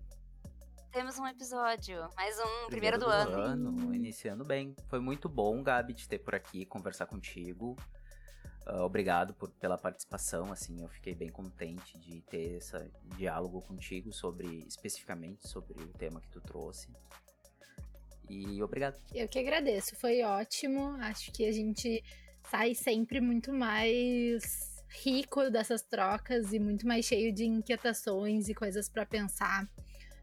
Temos 0.91 1.17
um 1.17 1.27
episódio, 1.27 2.07
mais 2.15 2.37
um, 2.37 2.67
primeiro, 2.67 2.97
primeiro 2.97 2.99
do, 2.99 3.05
do 3.05 3.11
ano. 3.11 3.69
ano. 3.69 3.95
Iniciando 3.95 4.43
bem. 4.45 4.75
Foi 4.87 4.99
muito 4.99 5.27
bom, 5.27 5.63
Gabi, 5.63 5.93
te 5.93 6.07
ter 6.07 6.19
por 6.19 6.35
aqui, 6.35 6.65
conversar 6.65 7.05
contigo. 7.05 7.75
Uh, 8.67 8.81
obrigado 8.81 9.33
por, 9.33 9.49
pela 9.51 9.77
participação, 9.77 10.51
assim, 10.51 10.81
eu 10.81 10.89
fiquei 10.89 11.13
bem 11.13 11.29
contente 11.29 11.99
de 11.99 12.21
ter 12.21 12.57
esse 12.57 12.91
diálogo 13.15 13.61
contigo 13.61 14.11
sobre, 14.11 14.65
especificamente 14.67 15.47
sobre 15.47 15.73
o 15.83 15.87
tema 15.89 16.19
que 16.19 16.29
tu 16.29 16.41
trouxe. 16.41 16.87
E 18.29 18.61
obrigado. 18.61 18.99
Eu 19.13 19.27
que 19.27 19.39
agradeço, 19.39 19.95
foi 19.95 20.21
ótimo. 20.23 20.95
Acho 21.01 21.31
que 21.31 21.45
a 21.45 21.51
gente 21.51 22.03
sai 22.49 22.75
sempre 22.75 23.19
muito 23.19 23.51
mais 23.53 24.83
rico 25.03 25.49
dessas 25.49 25.81
trocas 25.81 26.53
e 26.53 26.59
muito 26.59 26.87
mais 26.87 27.05
cheio 27.05 27.33
de 27.33 27.45
inquietações 27.45 28.47
e 28.49 28.53
coisas 28.53 28.87
para 28.87 29.05
pensar. 29.05 29.67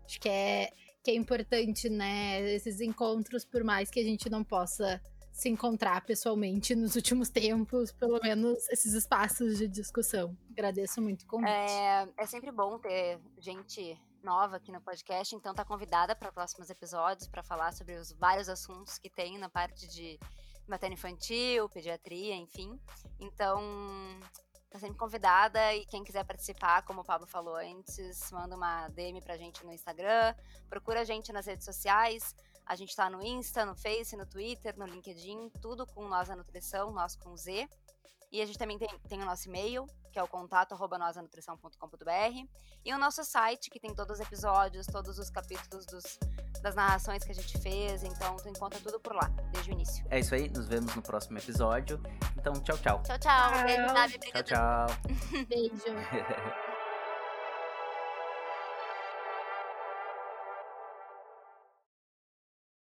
Acho 0.04 0.20
que 0.20 0.28
é 0.28 0.70
que 1.02 1.10
é 1.10 1.14
importante, 1.14 1.90
né, 1.90 2.40
esses 2.52 2.80
encontros, 2.80 3.44
por 3.44 3.64
mais 3.64 3.90
que 3.90 3.98
a 3.98 4.04
gente 4.04 4.30
não 4.30 4.44
possa 4.44 5.02
se 5.32 5.48
encontrar 5.48 6.04
pessoalmente 6.04 6.74
nos 6.76 6.94
últimos 6.94 7.28
tempos, 7.28 7.90
pelo 7.90 8.20
menos 8.20 8.68
esses 8.68 8.92
espaços 8.92 9.58
de 9.58 9.66
discussão. 9.66 10.36
Agradeço 10.52 11.00
muito 11.02 11.22
o 11.22 11.26
convite. 11.26 11.50
É, 11.50 12.08
é 12.18 12.26
sempre 12.26 12.52
bom 12.52 12.78
ter 12.78 13.18
gente 13.38 13.98
nova 14.22 14.56
aqui 14.56 14.72
no 14.72 14.80
podcast, 14.80 15.34
então 15.34 15.54
tá 15.54 15.64
convidada 15.64 16.14
para 16.14 16.32
próximos 16.32 16.70
episódios 16.70 17.28
para 17.28 17.42
falar 17.42 17.72
sobre 17.72 17.94
os 17.94 18.12
vários 18.12 18.48
assuntos 18.48 18.98
que 18.98 19.10
tem 19.10 19.38
na 19.38 19.48
parte 19.48 19.86
de 19.88 20.18
materno 20.66 20.94
infantil, 20.94 21.68
pediatria, 21.68 22.34
enfim. 22.34 22.80
Então, 23.20 23.60
tá 24.70 24.78
sempre 24.78 24.96
convidada 24.96 25.74
e 25.74 25.84
quem 25.86 26.02
quiser 26.02 26.24
participar, 26.24 26.82
como 26.82 27.02
o 27.02 27.04
Pablo 27.04 27.26
falou 27.26 27.56
antes, 27.56 28.30
manda 28.32 28.56
uma 28.56 28.88
DM 28.88 29.20
pra 29.20 29.36
gente 29.36 29.64
no 29.64 29.72
Instagram, 29.72 30.34
procura 30.68 31.00
a 31.00 31.04
gente 31.04 31.32
nas 31.32 31.46
redes 31.46 31.64
sociais. 31.64 32.34
A 32.64 32.76
gente 32.76 32.94
tá 32.94 33.10
no 33.10 33.22
Insta, 33.22 33.66
no 33.66 33.74
Face, 33.74 34.16
no 34.16 34.24
Twitter, 34.24 34.78
no 34.78 34.86
LinkedIn, 34.86 35.50
tudo 35.60 35.84
com 35.86 36.08
Nós 36.08 36.30
a 36.30 36.36
Nutrição, 36.36 36.92
nós 36.92 37.16
com 37.16 37.36
Z. 37.36 37.68
E 38.32 38.40
a 38.40 38.46
gente 38.46 38.58
também 38.58 38.78
tem, 38.78 38.88
tem 39.08 39.20
o 39.20 39.26
nosso 39.26 39.46
e-mail, 39.46 39.86
que 40.10 40.18
é 40.18 40.22
o 40.22 40.26
contato 40.26 40.72
arroba 40.72 40.96
nosanutrição.com.br. 40.96 42.48
E 42.84 42.94
o 42.94 42.98
nosso 42.98 43.22
site, 43.22 43.68
que 43.68 43.78
tem 43.78 43.94
todos 43.94 44.18
os 44.18 44.26
episódios, 44.26 44.86
todos 44.86 45.18
os 45.18 45.28
capítulos 45.28 45.84
dos, 45.84 46.18
das 46.62 46.74
narrações 46.74 47.22
que 47.22 47.30
a 47.30 47.34
gente 47.34 47.58
fez. 47.58 48.02
Então, 48.02 48.36
tu 48.36 48.48
encontra 48.48 48.80
tudo 48.80 48.98
por 48.98 49.14
lá, 49.14 49.30
desde 49.52 49.70
o 49.70 49.72
início. 49.74 50.04
É 50.10 50.18
isso 50.18 50.34
aí, 50.34 50.48
nos 50.48 50.66
vemos 50.66 50.94
no 50.96 51.02
próximo 51.02 51.36
episódio. 51.36 52.02
Então, 52.36 52.54
tchau, 52.54 52.78
tchau. 52.78 53.02
Tchau, 53.02 53.18
tchau. 53.18 53.50
Tchau. 53.50 53.64
Beijo, 53.64 53.94
Gabi. 53.94 54.18
Tchau, 54.18 54.42
tchau. 54.42 54.86
Beijo. 55.46 56.52